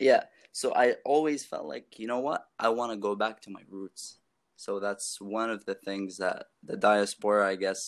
yeah 0.00 0.22
so 0.52 0.72
I 0.74 0.86
always 1.04 1.44
felt 1.44 1.66
like 1.74 1.98
you 1.98 2.06
know 2.06 2.20
what 2.28 2.40
I 2.58 2.68
want 2.78 2.90
to 2.92 2.96
go 3.08 3.14
back 3.14 3.36
to 3.42 3.50
my 3.50 3.62
roots 3.68 4.17
so 4.57 4.79
that's 4.79 5.19
one 5.21 5.49
of 5.55 5.61
the 5.65 5.75
things 5.87 6.17
that 6.17 6.39
the 6.69 6.77
diaspora 6.77 7.47
I 7.53 7.55
guess 7.55 7.81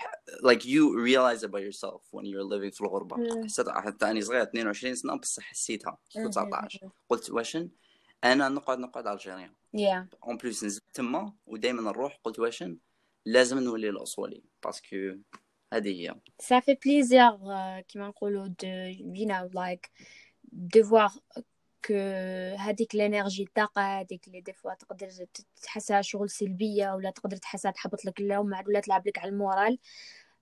ha- 0.00 0.20
like 0.48 0.62
you 0.64 0.82
realize 1.10 1.42
about 1.48 1.62
yourself 1.68 2.00
when 2.12 2.24
you're 2.24 2.44
living 2.54 2.70
في 2.70 2.80
الغربة 2.80 3.16
Mm. 3.16 3.44
حسيت 3.44 3.68
حتى 3.68 4.10
أنا 4.10 4.20
صغير 4.20 4.42
22 4.42 4.94
سنة 4.94 5.18
بس 5.18 5.40
حسيتها 5.40 5.98
في 6.10 6.18
مم. 6.18 6.30
19 6.30 6.90
قلت 7.08 7.30
واشن 7.30 7.70
أنا 8.24 8.48
نقعد 8.48 8.78
نقعد 8.78 9.06
الجيريا 9.06 9.54
Yeah. 9.76 10.04
اون 10.24 10.36
بليس 10.36 10.64
نزلت 10.64 10.84
تما 10.94 11.32
ودائما 11.46 11.82
نروح 11.82 12.18
قلت 12.24 12.38
واشن 12.38 12.78
لازم 13.26 13.58
نولي 13.58 13.90
لاصولي 13.90 14.42
باسكو 14.64 15.16
هذه 15.72 15.88
هي 15.88 16.14
Ça 16.42 16.60
fait 16.60 16.76
plaisir, 16.76 17.32
euh, 17.42 17.80
كيما 17.88 18.08
نقولوا 18.08 18.48
de, 18.48 18.92
you 18.98 19.26
know, 19.26 19.48
like, 19.54 19.90
de 20.52 20.80
voir 20.82 21.12
que 21.34 21.40
هذيك 22.59 22.95
الانرجي 22.95 23.43
الطاقة 23.43 23.81
هذيك 23.99 24.27
اللي 24.27 24.41
دي 24.41 24.53
فوا 24.53 24.73
تقدر 24.73 25.09
تحسها 25.63 26.01
شغل 26.01 26.29
سلبية 26.29 26.91
ولا 26.91 27.11
تقدر 27.11 27.37
تحسها 27.37 27.71
تحبط 27.71 28.05
لك 28.05 28.19
اللوم 28.19 28.51
ولا 28.67 28.79
تلعب 28.79 29.07
لك 29.07 29.17
على 29.19 29.29
المورال 29.29 29.77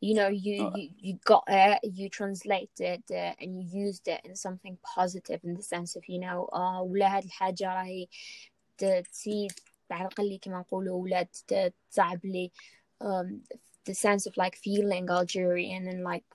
you 0.06 0.14
know 0.16 0.30
you 0.30 0.62
آه. 0.62 0.74
you, 0.76 0.90
you 1.08 1.14
got 1.32 1.44
it 1.50 1.80
you 2.00 2.10
translate 2.10 2.78
it 2.80 3.06
uh, 3.12 3.34
and 3.42 3.50
you 3.58 3.64
used 3.86 4.08
it 4.08 4.22
in 4.28 4.36
something 4.36 4.76
positive 4.96 5.40
in 5.48 5.54
the 5.60 5.64
sense 5.64 5.96
of 5.96 6.04
you 6.10 6.20
know 6.20 6.48
uh, 6.54 6.82
ولا 6.82 7.18
هاد 7.18 7.24
الحاجة 7.24 7.74
راهي 7.74 8.08
ت- 8.78 9.04
تزيد 9.12 9.52
على 9.92 10.02
الأقل 10.02 10.36
كيما 10.38 10.60
نقولوا 10.60 11.04
ولا 11.04 11.28
تصعب 11.92 12.26
لي 12.26 12.52
um, 13.04 13.28
the 13.90 13.94
sense 13.94 14.26
of 14.30 14.34
like 14.38 14.56
feeling 14.56 15.10
Algerian 15.10 15.88
and 15.88 16.04
like 16.04 16.26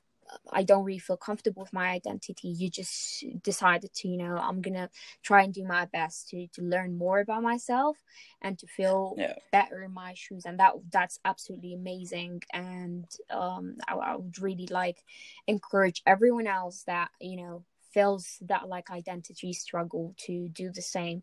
I 0.52 0.62
don't 0.62 0.84
really 0.84 0.98
feel 0.98 1.16
comfortable 1.16 1.62
with 1.62 1.72
my 1.72 1.90
identity. 1.90 2.48
You 2.48 2.70
just 2.70 3.24
decided 3.42 3.92
to, 3.94 4.08
you 4.08 4.16
know, 4.16 4.36
I'm 4.36 4.60
gonna 4.60 4.90
try 5.22 5.42
and 5.42 5.52
do 5.54 5.64
my 5.64 5.86
best 5.86 6.28
to 6.30 6.46
to 6.48 6.62
learn 6.62 6.96
more 6.98 7.20
about 7.20 7.42
myself 7.42 7.98
and 8.40 8.58
to 8.58 8.66
feel 8.66 9.18
Yeah. 9.18 9.34
better 9.52 9.82
in 9.82 9.92
my 9.92 10.14
shoes, 10.14 10.44
and 10.46 10.58
that 10.60 10.74
that's 10.90 11.18
absolutely 11.24 11.74
amazing. 11.74 12.42
And 12.52 13.06
um, 13.30 13.76
I, 13.88 13.94
I 13.94 14.16
would 14.16 14.38
really 14.40 14.68
like 14.70 15.04
encourage 15.46 16.02
everyone 16.06 16.46
else 16.46 16.84
that 16.84 17.10
you 17.20 17.36
know 17.42 17.64
feels 17.92 18.38
that 18.42 18.68
like 18.68 18.90
identity 18.90 19.52
struggle 19.52 20.14
to 20.26 20.48
do 20.48 20.70
the 20.70 20.82
same. 20.82 21.22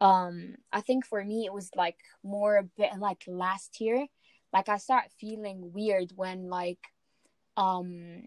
Um, 0.00 0.56
I 0.72 0.80
think 0.82 1.06
for 1.06 1.24
me 1.24 1.46
it 1.46 1.52
was 1.52 1.70
like 1.74 1.96
more 2.22 2.56
a 2.56 2.62
bit 2.64 2.98
like 2.98 3.24
last 3.26 3.80
year 3.80 4.06
like 4.52 4.68
I 4.68 4.76
start 4.78 5.10
feeling 5.18 5.72
weird 5.72 6.12
when 6.14 6.48
like 6.48 6.78
um 7.56 8.22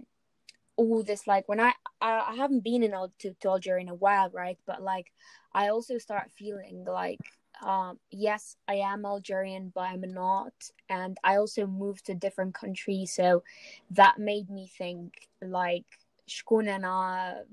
all 0.78 1.04
this 1.04 1.28
like 1.28 1.48
when 1.50 1.60
I 1.60 1.74
I, 2.02 2.32
I 2.32 2.36
haven't 2.36 2.64
been 2.64 2.84
in 2.84 2.92
to, 2.92 3.34
to 3.42 3.50
Algeria 3.50 3.82
in 3.82 3.90
a 3.90 3.96
while 3.96 4.30
right? 4.32 4.58
But 4.66 4.82
like 4.82 5.12
I 5.54 5.70
also 5.70 5.98
start 5.98 6.32
feeling 6.38 6.86
like 6.86 7.20
um 7.62 8.00
yes 8.12 8.56
I 8.68 8.76
am 8.76 9.06
Algerian 9.06 9.72
but 9.74 9.82
I'm 9.82 10.02
not. 10.02 10.54
And 10.90 11.18
I 11.24 11.36
also 11.36 11.68
moved 11.68 12.06
to 12.06 12.16
different 12.16 12.54
countries 12.56 13.14
so 13.14 13.44
that 13.92 14.20
made 14.20 14.50
me 14.50 14.70
think 14.78 15.28
like 15.42 15.86
شكون 16.29 16.69
أنا 16.69 17.45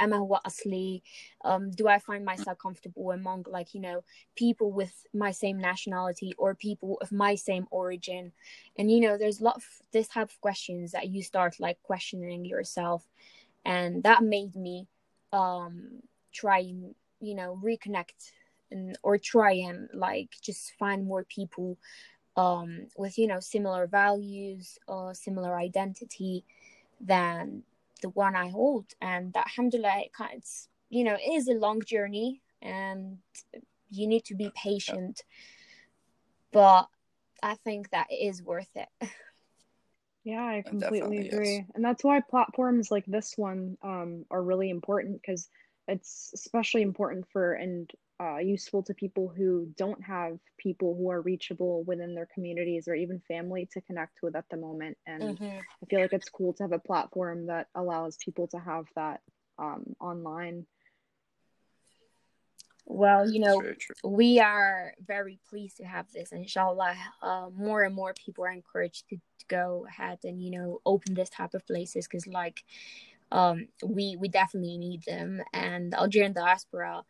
أما 0.00 0.16
هو 0.16 0.34
أصلي 0.34 1.02
um, 1.44 1.70
do 1.70 1.88
I 1.88 1.98
find 1.98 2.24
myself 2.24 2.58
comfortable 2.58 3.10
among 3.10 3.44
like 3.48 3.74
you 3.74 3.80
know 3.80 4.04
people 4.36 4.70
with 4.70 5.06
my 5.12 5.32
same 5.32 5.58
nationality 5.58 6.32
or 6.38 6.54
people 6.54 6.98
of 7.00 7.10
my 7.10 7.34
same 7.34 7.66
origin 7.70 8.32
and 8.78 8.90
you 8.90 9.00
know 9.00 9.18
there's 9.18 9.40
a 9.40 9.44
lot 9.44 9.56
of 9.56 9.64
this 9.92 10.08
type 10.08 10.28
of 10.30 10.40
questions 10.40 10.92
that 10.92 11.08
you 11.08 11.22
start 11.22 11.58
like 11.58 11.78
questioning 11.82 12.44
yourself 12.44 13.02
and 13.64 14.02
that 14.04 14.22
made 14.22 14.54
me 14.54 14.86
um 15.32 16.00
try 16.32 16.58
and 16.58 16.94
you 17.20 17.34
know 17.34 17.58
reconnect 17.64 18.32
and 18.70 18.96
or 19.02 19.18
try 19.18 19.52
and 19.52 19.88
like 19.92 20.30
just 20.40 20.72
find 20.78 21.04
more 21.04 21.24
people 21.24 21.76
um 22.36 22.86
with 22.96 23.18
you 23.18 23.26
know 23.26 23.40
similar 23.40 23.88
values 23.88 24.78
or 24.86 25.14
similar 25.14 25.58
identity 25.58 26.44
than 27.00 27.62
the 28.03 28.09
one 28.09 28.35
I 28.35 28.49
hold 28.49 28.85
and 29.01 29.33
that 29.33 29.47
alhamdulillah 29.47 30.01
it 30.05 30.13
kind 30.13 30.31
it's 30.37 30.67
you 30.89 31.03
know 31.03 31.15
it 31.15 31.33
is 31.33 31.47
a 31.47 31.53
long 31.53 31.81
journey 31.81 32.41
and 32.61 33.17
you 33.89 34.05
need 34.07 34.25
to 34.25 34.35
be 34.35 34.51
patient 34.55 35.23
but 36.51 36.87
I 37.41 37.55
think 37.55 37.89
that 37.89 38.07
it 38.11 38.15
is 38.27 38.43
worth 38.43 38.69
it 38.75 38.89
Yeah, 40.23 40.41
I 40.41 40.63
completely 40.65 40.99
definitely, 40.99 41.25
yes. 41.25 41.33
agree. 41.33 41.65
And 41.75 41.83
that's 41.83 42.03
why 42.03 42.21
platforms 42.21 42.89
like 42.89 43.05
this 43.05 43.33
one 43.35 43.77
um, 43.83 44.25
are 44.31 44.41
really 44.41 44.69
important 44.69 45.21
because 45.21 45.49
it's 45.87 46.31
especially 46.33 46.81
important 46.81 47.25
for 47.31 47.53
and 47.53 47.91
uh, 48.19 48.37
useful 48.37 48.83
to 48.83 48.93
people 48.93 49.31
who 49.35 49.67
don't 49.77 50.01
have 50.03 50.37
people 50.57 50.95
who 50.95 51.09
are 51.09 51.21
reachable 51.21 51.83
within 51.83 52.13
their 52.13 52.27
communities 52.33 52.87
or 52.87 52.95
even 52.95 53.21
family 53.27 53.67
to 53.73 53.81
connect 53.81 54.21
with 54.21 54.35
at 54.35 54.45
the 54.49 54.57
moment. 54.57 54.97
And 55.07 55.23
I 55.81 55.85
feel 55.89 56.01
like 56.01 56.13
it's 56.13 56.29
cool 56.29 56.53
to 56.53 56.63
have 56.63 56.71
a 56.71 56.79
platform 56.79 57.47
that 57.47 57.67
allows 57.75 58.17
people 58.17 58.47
to 58.49 58.59
have 58.59 58.85
that 58.95 59.21
um, 59.57 59.95
online. 59.99 60.65
well, 62.85 63.29
you 63.29 63.39
know, 63.39 63.61
we 64.03 64.39
are 64.39 64.93
very 65.05 65.39
pleased 65.49 65.77
to 65.77 65.83
have 65.83 66.05
this. 66.13 66.31
Inshallah, 66.31 66.95
uh, 67.21 67.47
more 67.55 67.83
and 67.83 67.95
more 67.95 68.13
people 68.13 68.45
are 68.45 68.51
encouraged 68.51 69.09
to, 69.09 69.15
to 69.15 69.45
go 69.47 69.85
ahead 69.87 70.19
and 70.23 70.41
you 70.41 70.51
know 70.51 70.81
open 70.85 71.13
this 71.13 71.29
type 71.29 71.53
of 71.53 71.65
places 71.65 72.07
because 72.07 72.27
like 72.27 72.63
um 73.31 73.67
we 73.83 74.15
we 74.19 74.27
definitely 74.27 74.77
need 74.77 75.03
them 75.03 75.41
and 75.53 75.93
Algerian 75.93 76.33
diaspora 76.33 77.03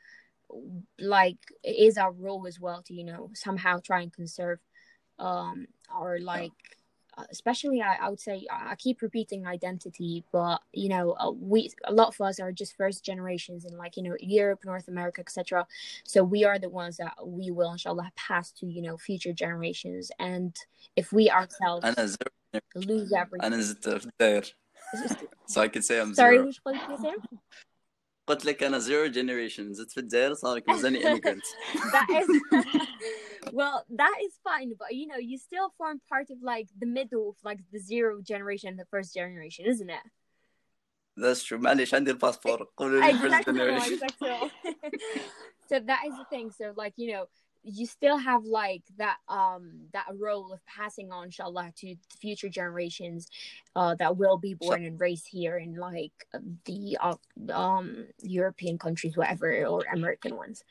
like 0.99 1.37
it 1.63 1.75
is 1.87 1.97
our 1.97 2.11
role 2.11 2.47
as 2.47 2.59
well 2.59 2.81
to 2.83 2.93
you 2.93 3.03
know 3.03 3.29
somehow 3.33 3.79
try 3.79 4.01
and 4.01 4.13
conserve 4.13 4.59
um 5.19 5.67
or 5.97 6.19
like 6.19 6.51
uh, 7.17 7.23
especially 7.29 7.81
I, 7.81 7.95
I 7.95 8.09
would 8.09 8.19
say 8.19 8.45
i 8.51 8.75
keep 8.75 9.01
repeating 9.01 9.45
identity 9.45 10.23
but 10.31 10.61
you 10.71 10.89
know 10.89 11.11
uh, 11.19 11.31
we 11.31 11.71
a 11.85 11.93
lot 11.93 12.07
of 12.07 12.19
us 12.21 12.39
are 12.39 12.51
just 12.51 12.75
first 12.75 13.05
generations 13.05 13.65
in 13.65 13.77
like 13.77 13.97
you 13.97 14.03
know 14.03 14.15
europe 14.19 14.61
north 14.65 14.87
america 14.87 15.21
etc 15.21 15.65
so 16.03 16.23
we 16.23 16.43
are 16.43 16.57
the 16.57 16.69
ones 16.69 16.97
that 16.97 17.13
we 17.25 17.51
will 17.51 17.71
inshallah 17.71 18.11
pass 18.15 18.51
to 18.51 18.65
you 18.65 18.81
know 18.81 18.97
future 18.97 19.33
generations. 19.33 20.11
And 20.19 20.55
if 20.95 21.11
we 21.11 21.29
ourselves 21.29 21.85
lose 22.75 23.11
everything. 23.13 23.53
so 25.47 25.61
i 25.61 25.67
could 25.67 25.83
say 25.83 25.99
i'm 25.99 26.13
sorry 26.13 26.37
zero. 26.37 26.45
which 26.45 26.63
place 26.63 26.81
is 26.93 27.01
there 27.01 27.15
قلت 28.26 28.44
لك 28.44 28.62
انا 28.62 28.78
zero 28.78 29.12
generation 29.12 29.72
زدت 29.72 29.90
في 29.90 30.00
الداير 30.00 30.35
صار 30.35 30.57
لك 30.57 30.68
مزاني 30.68 31.00
immigrant 31.00 31.42
that 31.74 32.07
is 32.11 32.26
well 33.52 33.85
that 33.90 34.16
is 34.26 34.33
fine 34.48 34.70
but 34.81 34.90
you 34.92 35.07
know 35.07 35.20
you 35.31 35.38
still 35.38 35.68
form 35.78 35.98
part 36.12 36.28
of 36.31 36.38
like 36.42 36.68
the 36.83 36.87
middle 36.98 37.24
of 37.31 37.37
like 37.44 37.61
the 37.72 37.78
zero 37.78 38.20
generation 38.33 38.76
the 38.76 38.88
first 38.94 39.14
generation 39.14 39.64
isn't 39.72 39.90
it 39.90 40.04
that's 41.16 41.42
true 41.42 41.59
معليش 41.59 41.94
عندي 41.94 42.11
الباسبور 42.11 42.72
قولوا 42.76 43.00
لي 43.00 43.12
first 43.12 43.24
exactly 43.24 43.52
generation 43.52 43.92
exactly 43.92 44.50
so 45.70 45.74
that 45.90 46.02
is 46.09 46.14
the 46.20 46.26
thing 46.31 46.50
so 46.50 46.64
like 46.83 46.94
you 46.96 47.09
know 47.12 47.24
you 47.63 47.86
still 47.86 48.17
have 48.17 48.43
like 48.43 48.84
that 48.97 49.17
um 49.30 49.88
that 49.93 50.06
role 50.17 50.52
of 50.52 50.60
passing 50.65 51.12
on 51.12 51.26
inshallah 51.26 51.71
to 51.78 51.95
future 52.19 52.49
generations 52.49 53.30
uh 53.76 53.95
that 53.95 54.17
will 54.17 54.38
be 54.38 54.54
born 54.54 54.84
and 54.84 54.99
raised 54.99 55.28
here 55.28 55.58
in 55.58 55.76
like 55.76 56.12
the 56.65 56.97
uh, 57.02 57.15
um 57.54 58.06
european 58.21 58.78
countries 58.78 59.15
whatever 59.15 59.65
or 59.65 59.84
american 59.93 60.36
ones. 60.36 60.63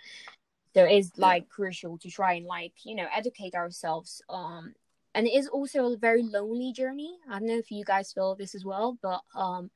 So 0.75 0.85
it's 0.85 1.11
like 1.19 1.49
crucial 1.49 1.99
to 1.99 2.11
try 2.11 2.35
and 2.35 2.47
like 2.47 2.73
you 2.85 2.95
know 2.95 3.07
educate 3.15 3.55
ourselves 3.55 4.23
um 4.29 4.75
and 5.15 5.27
it 5.27 5.35
is 5.35 5.49
also 5.49 5.93
a 5.93 5.97
very 5.99 6.23
lonely 6.23 6.73
journey. 6.73 7.19
I 7.29 7.39
don't 7.39 7.49
know 7.49 7.59
if 7.59 7.71
you 7.71 7.85
guys 7.85 8.13
feel 8.13 8.35
this 8.35 8.55
as 8.55 8.65
well 8.65 8.99
but 9.03 9.21
um 9.35 9.71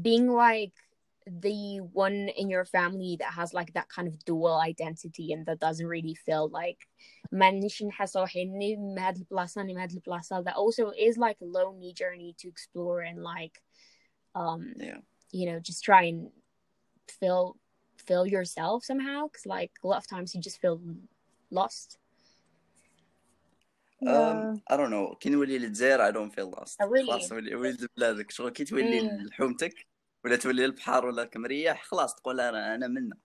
being 0.00 0.28
like 0.28 0.72
the 1.27 1.77
one 1.93 2.29
in 2.35 2.49
your 2.49 2.65
family 2.65 3.15
that 3.19 3.31
has 3.33 3.53
like 3.53 3.71
that 3.73 3.87
kind 3.89 4.07
of 4.07 4.25
dual 4.25 4.59
identity 4.59 5.31
and 5.33 5.45
that 5.45 5.59
doesn't 5.59 5.85
really 5.87 6.15
feel 6.15 6.49
like 6.49 6.87
مانيش 7.31 7.83
نحس 7.83 8.17
روحي 8.17 8.41
اني 8.41 8.75
من 8.77 8.99
هاد 8.99 9.17
البلاصة 9.17 9.61
اني 9.61 9.73
من 9.73 9.79
هاد 9.81 9.91
البلاصة 9.91 10.43
that 10.43 10.55
also 10.55 10.91
is 10.91 11.17
like 11.17 11.37
a 11.41 11.45
lonely 11.45 11.93
journey 11.93 12.35
to 12.37 12.47
explore 12.47 13.01
and 13.01 13.23
like 13.23 13.61
um 14.35 14.73
yeah 14.77 14.97
you 15.31 15.45
know 15.45 15.59
just 15.59 15.83
try 15.83 16.03
and 16.11 16.29
feel 17.19 17.55
feel 18.07 18.25
yourself 18.25 18.83
somehow 18.83 19.27
because 19.27 19.45
like 19.45 19.71
a 19.83 19.87
lot 19.87 19.97
of 19.97 20.07
times 20.07 20.33
you 20.35 20.41
just 20.41 20.59
feel 20.61 20.79
lost 21.51 21.97
Yeah. 24.03 24.31
um, 24.31 24.61
I 24.71 24.77
don't 24.77 24.89
know 24.89 25.15
كي 25.19 25.29
نولي 25.29 25.57
للجزائر 25.57 26.01
I 26.01 26.11
don't 26.11 26.33
feel 26.35 26.49
lost 26.59 26.77
Oh, 26.81 26.87
really? 26.87 27.07
خلاص 27.07 27.31
ولي 27.31 27.55
ولي 27.55 27.71
لبلادك 27.71 28.31
شغل 28.31 28.49
كي 28.49 28.63
تولي 28.63 29.01
Mm. 29.01 29.27
لحومتك 29.29 29.87
ولا 30.25 30.35
تولي 30.35 30.65
للبحر 30.65 31.05
ولا 31.05 31.25
كمريح 31.25 31.83
خلاص 31.83 32.15
تقول 32.15 32.39
انا 32.39 32.75
انا 32.75 32.87
منا 32.87 33.15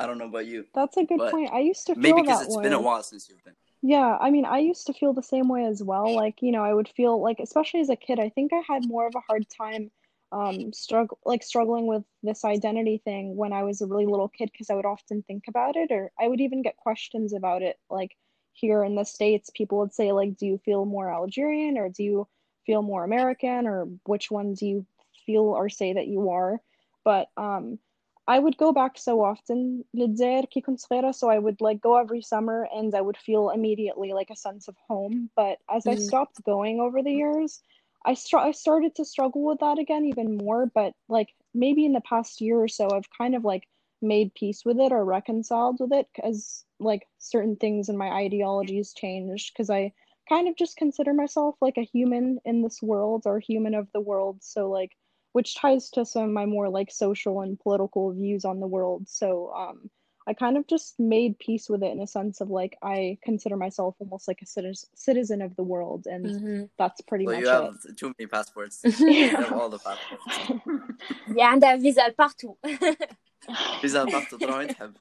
I 0.00 0.02
don't 0.06 0.18
know 0.18 0.28
about 0.28 0.46
you 0.46 0.64
That's 0.74 0.96
a 0.96 1.04
good 1.04 1.18
But 1.18 1.30
point. 1.32 1.50
I 1.52 1.60
used 1.60 1.86
to 1.86 1.94
feel 1.94 2.02
maybe 2.02 2.22
because 2.22 2.40
that 2.40 2.46
it's 2.46 2.56
way. 2.56 2.64
been 2.64 2.72
a 2.72 2.80
while 2.80 3.02
since 3.02 3.28
you've 3.28 3.44
been 3.44 3.56
Yeah, 3.82 4.16
I 4.26 4.30
mean, 4.30 4.46
I 4.56 4.58
used 4.72 4.86
to 4.86 4.94
feel 5.00 5.12
the 5.12 5.22
same 5.34 5.48
way 5.54 5.62
as 5.72 5.80
well. 5.90 6.08
Like, 6.22 6.36
you 6.46 6.52
know, 6.52 6.64
I 6.70 6.72
would 6.78 6.90
feel 6.98 7.14
like, 7.26 7.38
especially 7.38 7.80
as 7.80 7.90
a 7.90 7.96
kid, 8.06 8.18
I 8.18 8.30
think 8.30 8.48
I 8.52 8.62
had 8.72 8.82
more 8.94 9.06
of 9.06 9.14
a 9.16 9.26
hard 9.28 9.44
time 9.62 9.84
um 10.32 10.72
struggle 10.72 11.16
like 11.24 11.42
struggling 11.44 11.86
with 11.86 12.02
this 12.28 12.44
identity 12.44 12.98
thing 13.04 13.36
when 13.36 13.52
I 13.52 13.62
was 13.68 13.80
a 13.80 13.86
really 13.86 14.06
little 14.06 14.30
kid 14.36 14.48
because 14.52 14.70
I 14.70 14.74
would 14.74 14.86
often 14.94 15.22
think 15.22 15.44
about 15.52 15.76
it 15.82 15.92
or 15.92 16.02
I 16.18 16.26
would 16.28 16.40
even 16.40 16.62
get 16.62 16.76
questions 16.88 17.32
about 17.40 17.62
it. 17.62 17.76
Like 17.98 18.12
here 18.52 18.82
in 18.88 18.94
the 18.96 19.04
States, 19.04 19.50
people 19.54 19.78
would 19.80 19.94
say 19.94 20.12
like, 20.12 20.32
do 20.38 20.46
you 20.46 20.58
feel 20.64 20.84
more 20.86 21.08
Algerian 21.20 21.76
or 21.78 21.88
do 21.88 22.02
you 22.02 22.28
feel 22.66 22.82
more 22.82 23.04
American 23.04 23.66
or 23.66 23.78
which 24.06 24.30
one 24.30 24.54
do 24.54 24.66
you 24.66 24.86
feel 25.28 25.42
or 25.44 25.68
say 25.68 25.92
that 25.92 26.06
you 26.08 26.30
are? 26.30 26.60
But 27.04 27.28
um 27.36 27.78
I 28.26 28.38
would 28.38 28.56
go 28.56 28.72
back 28.72 28.98
so 28.98 29.22
often 29.22 29.84
للجزائر 29.94 30.44
كي 30.44 30.60
كنت 30.60 30.80
صغيرة 30.80 31.12
so 31.12 31.28
I 31.28 31.38
would 31.38 31.60
like 31.60 31.80
go 31.80 31.96
every 31.96 32.22
summer 32.22 32.68
and 32.74 32.94
I 32.94 33.00
would 33.02 33.16
feel 33.16 33.50
immediately 33.50 34.12
like 34.12 34.30
a 34.30 34.36
sense 34.36 34.68
of 34.68 34.76
home 34.88 35.30
but 35.36 35.58
as 35.68 35.86
I 35.86 35.94
Mhm. 35.94 35.96
stopped 35.96 36.42
going 36.44 36.80
over 36.80 37.02
the 37.02 37.12
years 37.12 37.62
I 38.06 38.14
str- 38.14 38.38
I 38.38 38.52
started 38.52 38.94
to 38.94 39.04
struggle 39.04 39.42
with 39.44 39.58
that 39.60 39.78
again 39.78 40.04
even 40.06 40.36
more 40.38 40.66
but 40.66 40.94
like 41.08 41.34
maybe 41.54 41.84
in 41.84 41.92
the 41.92 42.00
past 42.00 42.40
year 42.40 42.58
or 42.60 42.68
so 42.68 42.88
I've 42.92 43.10
kind 43.18 43.34
of 43.34 43.44
like 43.44 43.68
made 44.00 44.34
peace 44.34 44.64
with 44.64 44.78
it 44.80 44.92
or 44.92 45.04
reconciled 45.04 45.76
with 45.80 45.92
it 45.92 46.08
because 46.14 46.64
like 46.80 47.08
certain 47.18 47.56
things 47.56 47.88
in 47.88 47.96
my 47.96 48.08
ideologies 48.10 48.92
changed 48.94 49.52
because 49.52 49.70
I 49.70 49.92
kind 50.28 50.48
of 50.48 50.56
just 50.56 50.76
consider 50.76 51.12
myself 51.12 51.56
like 51.60 51.76
a 51.76 51.82
human 51.94 52.38
in 52.44 52.62
this 52.62 52.82
world 52.82 53.22
or 53.26 53.38
human 53.38 53.74
of 53.74 53.90
the 53.92 54.00
world 54.00 54.42
so 54.42 54.70
like 54.70 54.92
which 55.33 55.55
ties 55.55 55.89
to 55.91 56.05
some 56.05 56.23
of 56.23 56.29
my 56.29 56.45
more 56.45 56.69
like 56.69 56.91
social 56.91 57.41
and 57.41 57.59
political 57.59 58.11
views 58.11 58.45
on 58.45 58.59
the 58.59 58.67
world. 58.67 59.07
So 59.07 59.53
um, 59.55 59.89
I 60.27 60.33
kind 60.33 60.57
of 60.57 60.67
just 60.67 60.99
made 60.99 61.39
peace 61.39 61.69
with 61.69 61.81
it 61.83 61.91
in 61.91 62.01
a 62.01 62.07
sense 62.07 62.41
of 62.41 62.49
like 62.49 62.77
I 62.83 63.17
consider 63.23 63.57
myself 63.57 63.95
almost 63.99 64.27
like 64.27 64.41
a 64.41 64.45
citizen 64.45 64.89
citizen 64.93 65.41
of 65.41 65.55
the 65.55 65.63
world, 65.63 66.05
and 66.05 66.25
mm-hmm. 66.25 66.63
that's 66.77 67.01
pretty 67.01 67.25
well, 67.25 67.35
much 67.35 67.43
you 67.43 67.49
have 67.49 67.75
it. 67.85 67.97
Too 67.97 68.13
many 68.17 68.27
passports. 68.27 68.81
yeah. 68.99 69.49
all 69.53 69.69
the 69.69 69.79
passports. 69.79 70.61
yeah, 71.35 71.53
and 71.53 71.63
a 71.63 71.77
visa 71.77 72.13
partout. 72.17 72.57
visa 73.81 74.05
partout. 74.05 74.95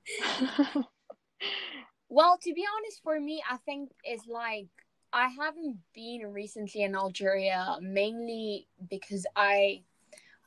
Well, 2.09 2.39
to 2.43 2.55
be 2.55 2.65
honest, 2.77 3.03
for 3.03 3.21
me, 3.21 3.43
I 3.51 3.59
think 3.67 3.91
it's 4.03 4.27
like 4.27 4.69
I 5.13 5.29
haven't 5.29 5.79
been 5.95 6.27
recently 6.33 6.83
in 6.83 6.95
Algeria 6.95 7.79
mainly 7.83 8.67
because 8.89 9.27
I 9.37 9.83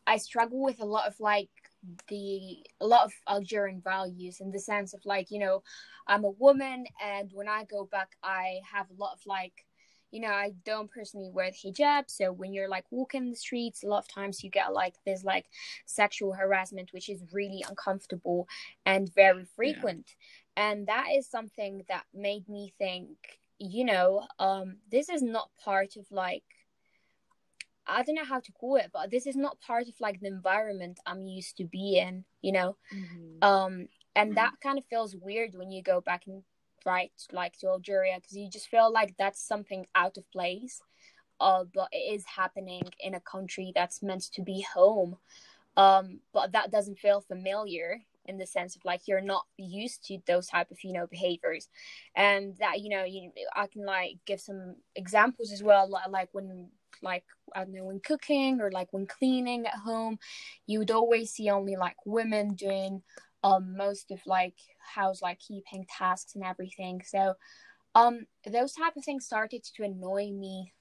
I 0.07 0.17
struggle 0.17 0.61
with 0.61 0.79
a 0.81 0.85
lot 0.85 1.07
of 1.07 1.19
like 1.19 1.49
the 2.09 2.57
a 2.79 2.85
lot 2.85 3.05
of 3.05 3.13
Algerian 3.27 3.81
values 3.81 4.39
in 4.39 4.51
the 4.51 4.59
sense 4.59 4.93
of 4.93 5.01
like 5.05 5.31
you 5.31 5.39
know 5.39 5.63
I'm 6.07 6.25
a 6.25 6.31
woman 6.31 6.85
and 7.03 7.31
when 7.33 7.47
I 7.47 7.65
go 7.65 7.85
back 7.85 8.09
I 8.23 8.59
have 8.71 8.87
a 8.89 9.01
lot 9.01 9.13
of 9.13 9.19
like 9.25 9.65
you 10.11 10.21
know 10.21 10.29
I 10.29 10.51
don't 10.65 10.91
personally 10.91 11.31
wear 11.31 11.51
the 11.51 11.71
hijab. 11.71 12.03
So 12.07 12.31
when 12.31 12.53
you're 12.53 12.69
like 12.69 12.85
walking 12.91 13.29
the 13.29 13.35
streets 13.35 13.83
a 13.83 13.87
lot 13.87 13.99
of 13.99 14.07
times 14.07 14.43
you 14.43 14.49
get 14.49 14.73
like 14.73 14.95
there's 15.05 15.23
like 15.23 15.45
sexual 15.85 16.33
harassment 16.33 16.93
which 16.93 17.09
is 17.09 17.23
really 17.31 17.63
uncomfortable 17.67 18.47
and 18.85 19.13
very 19.13 19.45
frequent. 19.55 20.15
And 20.57 20.87
that 20.87 21.07
is 21.15 21.29
something 21.29 21.83
that 21.87 22.05
made 22.13 22.47
me 22.47 22.73
think 22.77 23.17
you 23.57 23.85
know 23.85 24.25
um 24.39 24.77
this 24.91 25.07
is 25.07 25.21
not 25.21 25.49
part 25.63 25.95
of 25.95 26.05
like 26.11 26.43
i 27.87 28.03
don't 28.03 28.15
know 28.15 28.25
how 28.25 28.39
to 28.39 28.51
call 28.51 28.75
it 28.77 28.89
but 28.93 29.11
this 29.11 29.25
is 29.27 29.35
not 29.35 29.59
part 29.59 29.87
of 29.87 29.93
like 29.99 30.19
the 30.19 30.27
environment 30.27 30.99
i'm 31.05 31.27
used 31.27 31.57
to 31.57 31.65
be 31.65 31.97
in 31.97 32.25
you 32.41 32.51
know? 32.51 32.77
Um 33.41 33.87
and 34.15 34.31
Mhm. 34.31 34.37
that 34.37 34.53
kind 34.61 34.77
of 34.77 34.85
feels 34.85 35.15
weird 35.15 35.55
when 35.55 35.71
you 35.71 35.81
go 35.83 36.01
back 36.01 36.23
and 36.27 36.43
right 36.85 37.11
like 37.31 37.57
to 37.59 37.67
algeria 37.67 38.15
because 38.15 38.35
you 38.35 38.49
just 38.49 38.67
feel 38.69 38.91
like 38.91 39.15
that's 39.17 39.41
something 39.41 39.85
out 39.95 40.17
of 40.17 40.29
place 40.31 40.81
uh 41.39 41.63
but 41.73 41.89
it 41.91 42.13
is 42.15 42.25
happening 42.25 42.83
in 42.99 43.13
a 43.15 43.19
country 43.21 43.71
that's 43.75 44.03
meant 44.03 44.23
to 44.33 44.41
be 44.41 44.61
home. 44.73 45.17
Um 45.77 46.21
but 46.33 46.51
that 46.53 46.71
doesn't 46.71 46.99
feel 46.99 47.21
familiar 47.21 48.03
in 48.25 48.37
the 48.37 48.45
sense 48.45 48.75
of 48.75 48.85
like 48.85 49.07
you're 49.07 49.21
not 49.21 49.45
used 49.57 50.03
to 50.05 50.19
those 50.27 50.47
type 50.47 50.69
of 50.71 50.83
you 50.83 50.93
know 50.93 51.07
behaviors. 51.07 51.69
And 52.15 52.57
that 52.57 52.81
you 52.81 52.89
know 52.89 53.03
you 53.03 53.31
i 53.55 53.67
can 53.67 53.85
like 53.85 54.17
give 54.25 54.41
some 54.41 54.75
examples 54.95 55.51
as 55.51 55.63
well 55.63 55.89
like 55.89 56.29
when 56.33 56.69
like 57.01 57.23
i 57.55 57.63
don't 57.63 57.73
know 57.73 57.85
when 57.85 57.99
cooking 57.99 58.61
or 58.61 58.71
like 58.71 58.91
when 58.91 59.05
cleaning 59.05 59.65
at 59.65 59.73
home 59.73 60.17
you 60.67 60.79
would 60.79 60.91
always 60.91 61.31
see 61.31 61.49
only 61.49 61.75
like 61.75 61.97
women 62.05 62.53
doing 62.53 63.01
um 63.43 63.75
most 63.75 64.11
of 64.11 64.19
like 64.25 64.55
house 64.79 65.21
like 65.21 65.39
keeping 65.39 65.85
tasks 65.85 66.35
and 66.35 66.43
everything. 66.43 67.01
So 67.05 67.35
um 67.95 68.25
those 68.45 68.73
type 68.73 68.95
of 68.95 69.03
things 69.03 69.25
started 69.25 69.63
to 69.63 69.83
annoy 69.83 70.31
me 70.31 70.73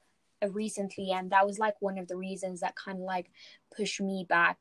uh, 0.43 0.49
recently 0.51 1.11
and 1.13 1.31
that 1.31 1.47
was 1.47 1.59
like 1.59 1.75
one 1.81 1.99
of 1.99 2.09
the 2.09 2.17
reasons 2.17 2.61
that 2.61 2.77
kind 2.77 2.99
of 2.99 3.05
like 3.05 3.31
pushed 3.77 4.01
me 4.01 4.27
back 4.29 4.59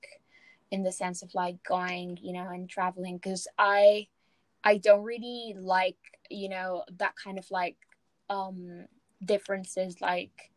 in 0.71 0.83
the 0.83 0.91
sense 0.91 1.21
of 1.21 1.33
like 1.35 1.63
going 1.63 2.17
you 2.21 2.33
know 2.33 2.47
and 2.49 2.69
traveling 2.69 3.17
because 3.17 3.47
i 3.57 4.07
i 4.63 4.77
don't 4.77 5.03
really 5.03 5.55
like 5.59 5.97
you 6.29 6.49
know 6.49 6.83
that 6.97 7.13
kind 7.23 7.37
of 7.37 7.49
like 7.51 7.77
um 8.29 8.85
differences 9.23 10.01
like 10.01 10.48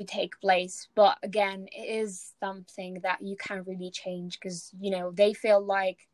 to 0.00 0.04
take 0.04 0.38
place 0.40 0.88
but 0.94 1.16
again 1.22 1.66
it 1.72 1.88
is 2.02 2.32
something 2.40 3.00
that 3.02 3.18
you 3.22 3.36
can't 3.36 3.66
really 3.66 3.90
change 3.90 4.38
because 4.38 4.70
you 4.78 4.90
know 4.90 5.10
they 5.12 5.32
feel 5.32 5.60
like 5.60 6.08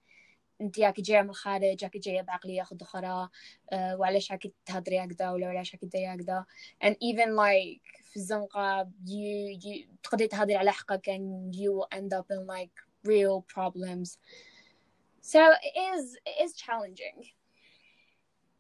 انت 0.61 0.79
ياك 0.79 1.01
جايه 1.01 1.23
من 1.23 1.31
الخارج 1.31 1.83
ياك 1.83 1.97
جايه 1.97 2.23
بعقليه 2.23 2.63
اخرى 2.63 3.29
أه 3.73 3.97
وعلاش 3.97 4.33
راكي 4.33 4.53
تهضري 4.67 5.05
هكذا 5.05 5.31
ولا 5.31 5.47
علاش 5.47 5.75
راكي 5.75 5.87
ديري 5.87 6.07
هكذا 6.07 6.45
and 6.85 6.93
even 6.93 7.29
like 7.37 8.03
في 8.03 8.17
الزنقه 8.17 8.91
you, 9.07 9.59
you 9.65 9.89
تقدري 10.03 10.29
تهضري 10.29 10.57
على 10.57 10.73
حقك 10.73 11.11
and 11.11 11.55
you 11.55 11.73
will 11.73 11.99
end 11.99 12.13
up 12.15 12.27
in 12.31 12.47
like 12.47 12.73
real 13.05 13.43
problems 13.55 14.19
so 15.21 15.41
it 15.63 15.75
is 15.95 16.17
it 16.27 16.45
is 16.45 16.53
challenging 16.55 17.33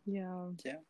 Yeah. 0.07 0.51
Yeah. 0.64 0.81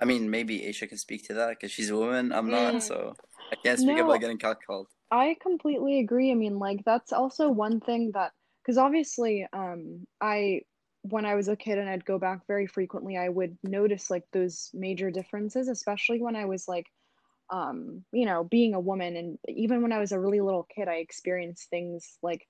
I 0.00 0.04
mean, 0.06 0.30
maybe 0.30 0.60
Aisha 0.60 0.88
can 0.88 0.98
speak 0.98 1.26
to 1.28 1.34
that 1.34 1.50
because 1.50 1.70
she's 1.70 1.90
a 1.90 1.96
woman. 1.96 2.32
I'm 2.32 2.50
not, 2.50 2.82
so 2.82 3.14
I 3.52 3.56
can't 3.56 3.78
speak 3.78 3.98
No. 3.98 4.04
about 4.04 4.20
getting 4.20 4.38
catcalled. 4.38 4.86
I 5.10 5.36
completely 5.42 6.00
agree. 6.00 6.30
I 6.30 6.34
mean, 6.34 6.58
like 6.58 6.84
that's 6.84 7.12
also 7.12 7.50
one 7.50 7.80
thing 7.80 8.12
that 8.12 8.32
because 8.62 8.78
obviously, 8.78 9.46
um, 9.52 10.06
I 10.20 10.62
when 11.02 11.24
I 11.24 11.34
was 11.34 11.48
a 11.48 11.56
kid 11.56 11.78
and 11.78 11.88
I'd 11.88 12.04
go 12.04 12.18
back 12.18 12.46
very 12.46 12.66
frequently, 12.66 13.16
I 13.16 13.28
would 13.28 13.58
notice 13.62 14.10
like 14.10 14.24
those 14.32 14.70
major 14.72 15.10
differences, 15.10 15.68
especially 15.68 16.22
when 16.22 16.36
I 16.36 16.44
was 16.44 16.68
like, 16.68 16.86
um, 17.50 18.04
you 18.12 18.26
know, 18.26 18.44
being 18.44 18.74
a 18.74 18.80
woman, 18.80 19.16
and 19.16 19.38
even 19.48 19.82
when 19.82 19.92
I 19.92 19.98
was 19.98 20.12
a 20.12 20.20
really 20.20 20.40
little 20.40 20.66
kid, 20.74 20.88
I 20.88 20.96
experienced 20.96 21.68
things 21.70 22.18
like 22.22 22.46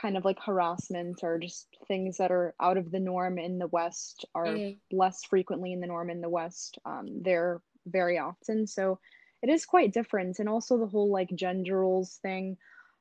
kind 0.00 0.16
of 0.16 0.24
like 0.24 0.38
harassment 0.40 1.20
or 1.22 1.38
just 1.38 1.68
things 1.88 2.16
that 2.18 2.30
are 2.30 2.54
out 2.60 2.76
of 2.76 2.90
the 2.90 3.00
norm 3.00 3.38
in 3.38 3.58
the 3.58 3.66
West 3.68 4.24
are 4.34 4.46
Mm. 4.46 4.78
less 4.92 5.24
frequently 5.24 5.72
in 5.72 5.80
the 5.80 5.86
norm 5.86 6.10
in 6.10 6.20
the 6.20 6.28
West. 6.28 6.78
Um, 6.84 7.22
they're 7.22 7.62
very 7.86 8.18
often. 8.18 8.66
So 8.66 8.98
it 9.42 9.48
is 9.50 9.64
quite 9.66 9.92
different. 9.92 10.38
And 10.38 10.48
also 10.48 10.78
the 10.78 10.86
whole 10.86 11.10
like 11.10 11.30
gender 11.34 11.80
roles 11.80 12.18
thing 12.22 12.56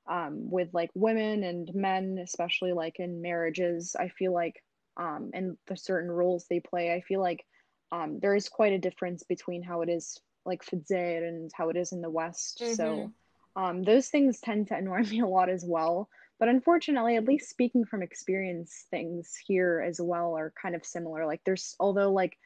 um, 0.09 0.49
with 0.49 0.69
like 0.73 0.89
women 0.93 1.43
and 1.43 1.69
men, 1.73 2.17
especially 2.23 2.73
like 2.73 2.99
in 2.99 3.21
marriages, 3.21 3.95
I 3.99 4.09
feel 4.09 4.33
like, 4.33 4.63
um, 4.97 5.31
and 5.33 5.57
the 5.67 5.77
certain 5.77 6.09
roles 6.11 6.45
they 6.49 6.59
play, 6.59 6.93
I 6.93 7.01
feel 7.01 7.21
like 7.21 7.45
um, 7.91 8.19
there 8.19 8.35
is 8.35 8.49
quite 8.49 8.73
a 8.73 8.79
difference 8.79 9.23
between 9.23 9.63
how 9.63 9.81
it 9.81 9.89
is 9.89 10.19
like 10.45 10.63
Fidzer 10.63 11.27
and 11.27 11.51
how 11.55 11.69
it 11.69 11.77
is 11.77 11.91
in 11.91 12.01
the 12.01 12.09
West. 12.09 12.75
So 12.75 13.11
um, 13.55 13.83
those 13.83 14.07
things 14.07 14.39
tend 14.39 14.67
to 14.67 14.75
annoy 14.75 15.01
me 15.09 15.19
a 15.21 15.27
lot 15.27 15.49
as 15.49 15.63
well. 15.67 16.09
But 16.39 16.49
unfortunately, 16.49 17.17
at 17.17 17.25
least 17.25 17.49
speaking 17.49 17.85
from 17.85 18.01
experience, 18.01 18.85
things 18.89 19.35
here 19.45 19.83
as 19.85 19.99
well 19.99 20.37
are 20.37 20.53
kind 20.61 20.75
of 20.75 20.85
similar. 20.85 21.25
Like 21.25 21.41
there's, 21.45 21.75
although 21.79 22.11
like 22.11 22.37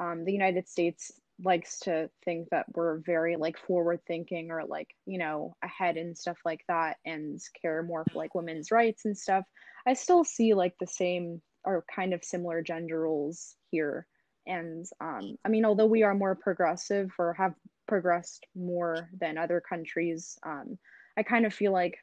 um, 0.00 0.24
the 0.24 0.32
United 0.32 0.68
States 0.68 1.12
likes 1.44 1.80
to 1.80 2.10
think 2.24 2.48
that 2.50 2.66
we're 2.74 2.98
very 2.98 3.36
like 3.36 3.58
forward 3.58 4.00
thinking 4.06 4.50
or 4.50 4.64
like 4.64 4.94
you 5.06 5.18
know 5.18 5.54
ahead 5.62 5.96
and 5.96 6.16
stuff 6.16 6.36
like 6.44 6.62
that 6.68 6.98
and 7.04 7.40
care 7.60 7.82
more 7.82 8.04
for 8.10 8.18
like 8.18 8.34
women's 8.34 8.70
rights 8.70 9.04
and 9.04 9.16
stuff 9.16 9.44
i 9.86 9.94
still 9.94 10.24
see 10.24 10.54
like 10.54 10.74
the 10.78 10.86
same 10.86 11.40
or 11.64 11.84
kind 11.94 12.12
of 12.12 12.24
similar 12.24 12.62
gender 12.62 13.00
roles 13.00 13.56
here 13.70 14.06
and 14.46 14.86
um 15.00 15.36
i 15.44 15.48
mean 15.48 15.64
although 15.64 15.86
we 15.86 16.02
are 16.02 16.14
more 16.14 16.34
progressive 16.34 17.10
or 17.18 17.32
have 17.32 17.54
progressed 17.88 18.46
more 18.54 19.08
than 19.18 19.38
other 19.38 19.60
countries 19.60 20.38
um 20.44 20.78
i 21.16 21.22
kind 21.22 21.46
of 21.46 21.54
feel 21.54 21.72
like 21.72 21.96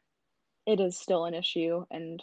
it 0.70 0.80
is 0.80 0.98
still 0.98 1.26
an 1.26 1.34
issue 1.34 1.84
and 1.90 2.22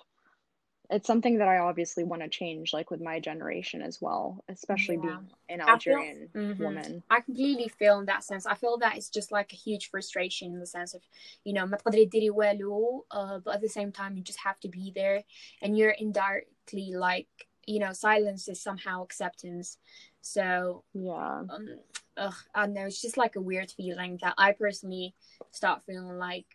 it's 0.88 1.09
something 1.09 1.38
that 1.38 1.48
I 1.48 1.59
obviously 1.59 2.04
want 2.04 2.22
to 2.22 2.28
change, 2.28 2.72
like 2.72 2.92
with 2.92 3.00
my 3.00 3.18
generation 3.18 3.82
as 3.82 4.00
well, 4.00 4.44
especially 4.48 4.94
yeah. 4.94 5.00
being 5.00 5.30
an 5.48 5.61
Algerian 5.61 6.28
feel, 6.32 6.42
mm-hmm. 6.42 6.62
woman. 6.62 7.02
I 7.11 7.22
completely 7.22 7.66
feel 7.66 7.98
in 7.98 8.06
that 8.06 8.22
sense. 8.22 8.46
I 8.46 8.54
feel 8.54 8.78
that 8.78 8.96
it's 8.96 9.11
just 9.11 9.32
like 9.32 9.52
a 9.52 9.56
huge 9.56 9.90
frustration 9.90 10.52
in 10.52 10.61
the 10.61 10.66
sense 10.66 10.94
of, 10.94 11.02
you 11.42 11.54
know, 11.54 11.64
uh, 11.64 13.38
but 13.44 13.54
at 13.54 13.61
the 13.61 13.68
same 13.68 13.90
time, 13.90 14.16
you 14.16 14.22
just 14.22 14.38
have 14.38 14.61
to 14.61 14.68
be 14.68 14.92
there 14.94 15.24
and 15.61 15.76
you're 15.76 15.90
indirectly 15.90 16.92
like, 16.94 17.26
you 17.66 17.80
know, 17.80 17.92
silence 17.92 18.46
is 18.46 18.62
somehow 18.62 19.02
acceptance. 19.02 19.78
So, 20.20 20.85
yeah. 20.94 21.42
Um, 21.50 21.80
ugh, 22.16 22.35
I 22.54 22.66
don't 22.66 22.74
know. 22.74 22.87
It's 22.87 23.02
just 23.02 23.16
like 23.16 23.35
a 23.35 23.40
weird 23.40 23.72
feeling 23.72 24.20
that 24.22 24.35
I 24.38 24.52
personally 24.52 25.16
start 25.50 25.82
feeling 25.85 26.16
like 26.16 26.46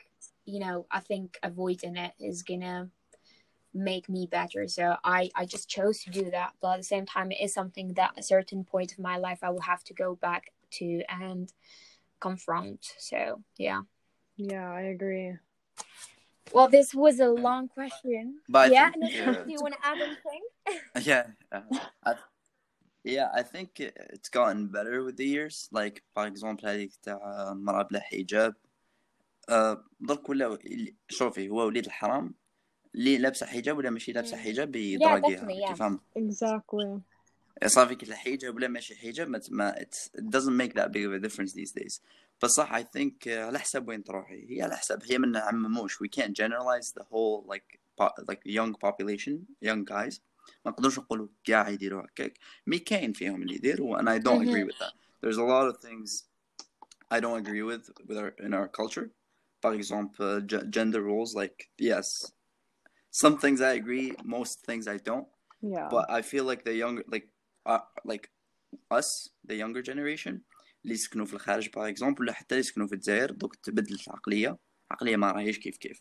you 0.46 0.60
know, 0.60 0.86
I 0.92 1.00
think 1.00 1.38
avoiding 1.44 1.96
it 1.96 2.14
is 2.20 2.44
gonna 2.44 2.90
make 3.74 4.10
me 4.10 4.28
better. 4.30 4.68
So 4.68 4.98
I, 5.04 5.30
I 5.36 5.46
just 5.46 5.70
chose 5.70 6.04
to 6.04 6.10
do 6.10 6.30
that. 6.32 6.54
But 6.62 6.74
at 6.74 6.78
the 6.78 6.84
same 6.84 7.06
time, 7.06 7.32
it 7.32 7.40
is 7.42 7.54
something 7.54 7.94
that 7.94 8.12
a 8.18 8.24
certain 8.24 8.64
point 8.64 8.92
of 8.92 9.00
my 9.00 9.18
life 9.18 9.40
I 9.44 9.50
will 9.50 9.62
have 9.62 9.84
to 9.86 9.94
go 9.94 10.16
back 10.16 10.52
to 10.72 11.04
and 11.10 11.52
confront. 12.20 12.94
So 12.98 13.42
yeah. 13.58 13.82
Yeah, 14.38 14.72
I 14.72 14.82
agree. 14.82 15.38
Well, 16.52 16.68
this 16.68 16.94
was 16.94 17.20
a 17.20 17.30
long 17.30 17.68
question. 17.68 18.40
But 18.50 18.72
yeah, 18.72 18.90
think, 18.92 19.14
yeah. 19.14 19.34
do 19.46 19.52
you 19.52 19.60
want 19.62 19.76
to 19.76 19.88
add 19.88 19.98
anything? 20.02 20.42
yeah, 21.02 21.24
uh, 21.52 21.62
I, 22.04 22.16
yeah, 23.04 23.30
I 23.34 23.44
think 23.44 23.80
it's 23.80 24.30
gotten 24.30 24.68
better 24.68 25.04
with 25.04 25.18
the 25.18 25.26
years. 25.26 25.70
Like, 25.72 26.04
for 26.14 26.28
example 26.28 26.68
i 26.68 26.74
avec 26.74 26.92
ta 27.02 27.18
hijab, 28.12 28.54
آه، 29.52 29.86
درك 30.00 30.30
ولا 30.30 30.58
شوفي 31.10 31.50
هو 31.50 31.66
وليد 31.66 31.86
الحرام 31.86 32.34
اللي 32.96 33.18
لابسة 33.18 33.46
حجاب 33.46 33.78
ولا 33.78 33.90
ماشي 33.90 34.12
لابسة 34.12 34.38
حجاب 34.38 34.76
يدراكيها 34.76 35.68
كيف 35.68 35.80
فاهم 35.80 36.00
اكزاكتلي 36.18 37.02
صافي 37.66 37.96
كي 37.96 38.06
الحجاب 38.06 38.56
ولا 38.56 38.68
ماشي 38.68 38.96
حجاب 38.96 39.30
ما 39.30 39.42
ما 39.50 39.76
it 39.76 40.22
doesn't 40.22 40.58
make 40.62 40.74
that 40.74 40.92
big 40.92 41.06
of 41.06 41.14
a 41.14 41.20
difference 41.20 41.54
these 41.54 41.72
days. 41.72 42.02
بصح 42.44 42.74
اي 42.74 42.88
ثينك 42.94 43.28
على 43.28 43.60
حسب 43.60 43.88
وين 43.88 44.04
تروحي. 44.04 44.46
هي 44.50 44.62
على 44.62 44.78
حسب 44.78 45.04
هي 45.04 45.18
من 45.18 45.38
عمموش 45.38 45.96
we 46.04 46.08
can't 46.08 46.34
generalize 46.34 46.92
the 47.00 47.04
whole 47.04 47.54
like 47.54 47.80
like 48.30 48.42
young 48.46 48.74
population 48.74 49.32
young 49.66 49.84
guys. 49.86 50.20
ما 50.66 50.72
نقدرش 50.72 51.00
نقولوا 51.00 51.28
كاع 51.44 51.70
يديروا 51.70 52.02
هكاك. 52.02 52.38
مي 52.68 52.80
كاين 52.80 53.14
فيهم 53.14 53.42
اللي 53.42 53.56
يديروا 53.56 53.98
and 53.98 54.06
i 54.06 54.24
don't 54.24 54.42
agree 54.42 54.64
with 54.64 54.80
that. 54.80 54.94
There's 55.22 55.38
a 55.38 55.44
lot 55.44 55.68
of 55.68 55.78
things 55.78 56.24
i 57.12 57.20
don't 57.20 57.40
agree 57.46 57.64
with 57.72 57.84
with 58.08 58.18
our 58.18 58.30
in 58.46 58.54
our 58.54 58.68
culture. 58.68 59.10
for 59.63 59.73
example 59.81 60.27
uh, 60.27 60.41
g- 60.51 60.67
gender 60.77 61.03
roles 61.11 61.31
like 61.43 61.59
yes 61.91 62.07
some 63.23 63.37
things 63.43 63.59
I 63.61 63.73
agree 63.81 64.09
most 64.37 64.55
things 64.69 64.85
I 64.97 64.99
don't 65.11 65.29
Yeah. 65.75 65.89
but 65.95 66.05
I 66.19 66.21
feel 66.31 66.45
like 66.51 66.63
the 66.69 66.75
younger 66.83 67.05
like 67.15 67.27
uh, 67.73 67.85
like 68.11 68.25
us 68.99 69.09
the 69.49 69.57
younger 69.63 69.83
generation 69.91 70.35
اللي 70.85 70.95
يسكنوا 70.95 71.27
في 71.27 71.35
الخارج 71.35 71.69
باغ 71.71 71.89
اكزومبل 71.89 72.21
ولا 72.23 72.33
حتى 72.33 72.55
اللي 72.55 72.61
يسكنوا 72.61 72.87
في 72.87 72.95
الجزائر 72.95 73.31
دوك 73.31 73.55
تبدلت 73.57 74.09
العقليه 74.09 74.57
العقليه 74.91 75.17
ما 75.17 75.33
راهيش 75.33 75.59
كيف 75.59 75.77
كيف 75.77 76.01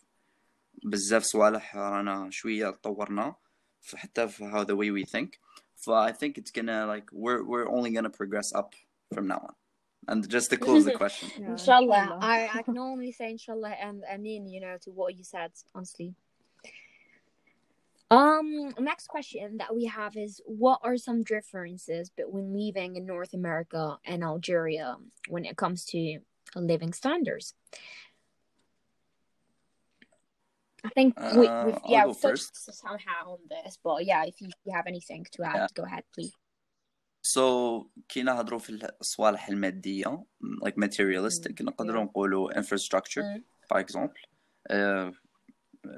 بزاف 0.84 1.24
صوالح 1.24 1.76
رانا 1.76 2.30
شويه 2.32 2.70
تطورنا 2.70 3.36
في 3.82 3.98
حتى 3.98 4.28
في 4.28 4.52
how 4.52 4.64
the 4.66 4.76
way 4.76 4.92
we 4.92 5.12
think 5.12 5.30
ف 5.76 5.90
I 5.90 6.12
think 6.12 6.34
it's 6.38 6.52
gonna 6.52 6.86
like 6.94 7.06
we're 7.14 7.44
we're 7.44 7.70
only 7.70 7.92
gonna 7.96 8.10
progress 8.20 8.50
up 8.60 8.70
from 9.16 9.28
now 9.28 9.40
on 9.48 9.54
and 10.09 10.29
just 10.29 10.51
to 10.51 10.57
close 10.57 10.85
the 10.85 10.93
question 10.93 11.31
Yeah, 11.39 11.53
Inshallah. 11.53 12.03
inshallah. 12.03 12.19
I, 12.23 12.49
I 12.55 12.63
can 12.67 12.79
only 12.79 13.13
say 13.13 13.31
inshallah 13.31 13.71
and 13.71 14.03
I 14.11 14.17
mean, 14.17 14.47
you 14.47 14.61
know, 14.61 14.77
to 14.83 14.91
what 14.91 15.17
you 15.17 15.25
said, 15.25 15.53
honestly. 15.75 16.15
Um, 18.13 18.75
next 18.81 19.07
question 19.07 19.59
that 19.59 19.73
we 19.73 19.85
have 19.85 20.17
is 20.17 20.41
what 20.45 20.81
are 20.83 20.97
some 20.97 21.23
differences 21.23 22.11
between 22.11 22.53
living 22.53 22.97
in 22.97 23.07
North 23.07 23.35
America 23.35 23.99
and 24.05 24.25
Algeria 24.25 24.97
when 25.29 25.45
it 25.45 25.57
comes 25.57 25.85
to 25.87 26.19
living 26.57 26.93
standards? 26.93 27.55
I 30.83 30.89
think 30.89 31.15
we, 31.21 31.47
Uh, 31.47 31.63
we've 31.67 31.75
I'll 31.85 31.91
yeah 31.91 32.07
we've 32.07 32.21
touched 32.21 32.57
first. 32.57 32.75
somehow 32.75 33.33
on 33.35 33.39
this, 33.49 33.79
but 33.85 34.05
yeah, 34.05 34.25
if 34.25 34.41
you, 34.41 34.49
if 34.49 34.55
you 34.65 34.73
have 34.73 34.87
anything 34.89 35.25
to 35.33 35.45
add, 35.45 35.55
Yeah. 35.55 35.67
go 35.75 35.85
ahead, 35.85 36.03
please. 36.13 36.33
So 37.23 37.41
كي 38.09 38.23
نهضروا 38.23 38.59
في 38.59 38.91
الصوالح 39.01 39.49
المادية 39.49 40.25
like 40.65 40.75
materialistic 40.85 41.63
نقدروا. 41.63 42.05
نقولوا 42.05 42.61
infrastructure 42.61 43.41
for 43.73 43.81
example. 43.85 44.23
uh, 44.73 45.11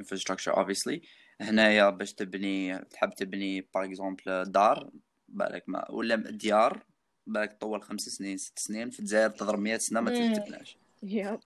infrastructure 0.01 0.53
obviously. 0.55 1.01
هنايا 1.41 1.91
باش 1.91 2.15
تبني 2.15 2.79
تحب 2.79 3.11
تبني 3.15 3.63
par 3.63 3.85
example 3.89 4.29
دار 4.47 4.91
بالك 5.29 5.65
ما 5.69 5.91
ولا 5.91 6.17
ديار 6.17 6.83
بالك 7.27 7.53
تطول 7.53 7.83
خمس 7.83 8.01
سنين 8.01 8.37
ست 8.37 8.59
سنين 8.59 8.91
في 8.91 9.01
الجزائر 9.01 9.31
تضرب 9.31 9.59
100 9.59 9.79
سنة 9.79 10.01
ما. 10.01 10.11
تتبناش 10.35 10.77
Yep. 11.05 11.39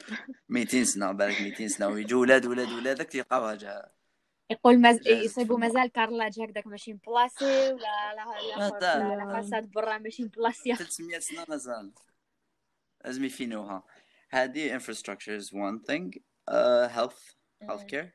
200 0.48 0.84
سنة 0.84 1.12
بالك 1.12 1.40
200 1.40 1.68
سنة. 1.68 1.88
ويجوا 1.88 2.20
ولاد 2.20 2.46
ولاد 2.46 2.68
ولادك 2.68 3.06
تلقاوها 3.06 3.54
يقول 4.50 4.80
مز... 4.80 4.98
جاهزة 4.98 5.20
يصيبوا. 5.24 5.58
مازال 5.58 5.88
كارلاج 5.92 6.40
هكداك 6.40 6.66
ماشي 6.66 6.92
مبلاصي 6.92 7.44
ولا 7.44 7.72
لا 7.76 8.14
لا 8.14 8.68
لا، 8.70 8.78
لا, 8.98 9.08
لا. 9.08 9.24
لا 9.24 9.32
فاساد 9.42 9.70
برا 9.70 9.98
ماشي 9.98 10.24
مبلاصيه 10.24 10.74
300 10.74 11.18
سنة 11.18 11.44
مازال 11.48 11.92
لازم 13.04 13.24
يفينوها. 13.24 13.82
هذه 14.30 14.78
infrastructure 14.78 15.40
is 15.42 15.46
one 15.52 15.78
thing. 15.90 16.10
Uh, 16.50 16.88
health 16.96 17.34
healthcare. 17.64 18.06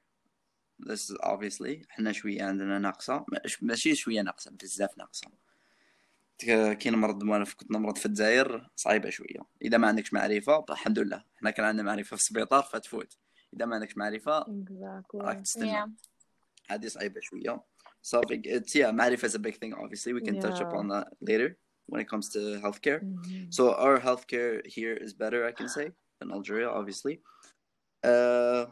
This 0.90 1.00
is 1.10 1.18
obviously. 1.24 1.86
إحنا 1.92 2.12
شوية 2.12 2.44
عندنا 2.44 2.80
ناقصة. 2.80 3.26
مش- 3.46 3.64
ماشي 3.64 3.96
شوية 3.96 4.22
ناقصة 4.22 4.52
بزاف 4.52 4.98
ناقصة. 4.98 5.28
ك- 6.38 6.74
كي 6.78 6.90
نمرض 6.90 7.24
وأنا 7.24 7.46
كنت 7.46 7.72
نمرض 7.72 7.98
في 7.98 8.06
الجزائر 8.06 8.70
صعيبة 8.76 9.10
شوية. 9.10 9.40
إذا 9.62 9.78
ما 9.78 9.88
عندكش 9.88 10.14
معرفة 10.14 10.66
الحمد 10.70 11.00
لله. 11.00 11.24
إحنا 11.38 11.52
كان 11.52 11.66
عندنا 11.66 11.84
معرفة 11.84 12.08
في 12.08 12.14
السبيطار 12.22 12.64
فتفوت. 12.64 13.18
إذا 13.54 13.66
ما 13.66 13.76
عندكش 13.76 13.98
معرفة 13.98 14.44
Exactly. 14.44 15.16
راك 15.22 15.42
تستنى. 15.42 15.86
Yeah. 15.86 15.90
هذه 16.69 16.87
صعيبة 16.87 17.21
شوية 17.21 17.65
So 18.03 18.21
it's 18.31 18.75
yeah, 18.77 18.93
Marif 18.93 19.25
is 19.25 19.35
a 19.35 19.39
big 19.47 19.57
thing. 19.61 19.73
Obviously, 19.75 20.13
we 20.13 20.21
can 20.21 20.37
touch 20.45 20.61
Yeah. 20.61 20.67
upon 20.69 20.85
that 20.93 21.07
later 21.21 21.49
when 21.91 22.01
it 22.05 22.09
comes 22.13 22.27
to 22.35 22.41
healthcare. 22.65 23.01
Mhm. 23.03 23.53
So 23.57 23.63
our 23.85 23.97
healthcare 24.07 24.55
here 24.77 24.95
is 25.07 25.13
better, 25.23 25.41
I 25.51 25.53
can 25.59 25.69
say, 25.77 25.87
than 26.19 26.29
Algeria, 26.37 26.69
obviously. 26.81 27.15
Uh, 28.11 28.63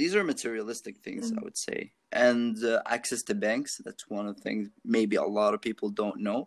these 0.00 0.12
are 0.18 0.24
materialistic 0.34 0.94
things, 1.06 1.24
I 1.30 1.34
Mhm. 1.36 1.42
would 1.44 1.58
say, 1.66 1.80
and 2.28 2.56
uh, 2.64 2.80
access 2.96 3.20
to 3.28 3.34
banks. 3.46 3.72
That's 3.86 4.04
one 4.18 4.26
of 4.30 4.34
the 4.36 4.42
things 4.48 4.62
maybe 4.96 5.16
a 5.16 5.28
lot 5.40 5.52
of 5.56 5.60
people 5.68 5.88
don't 6.02 6.18
know. 6.28 6.40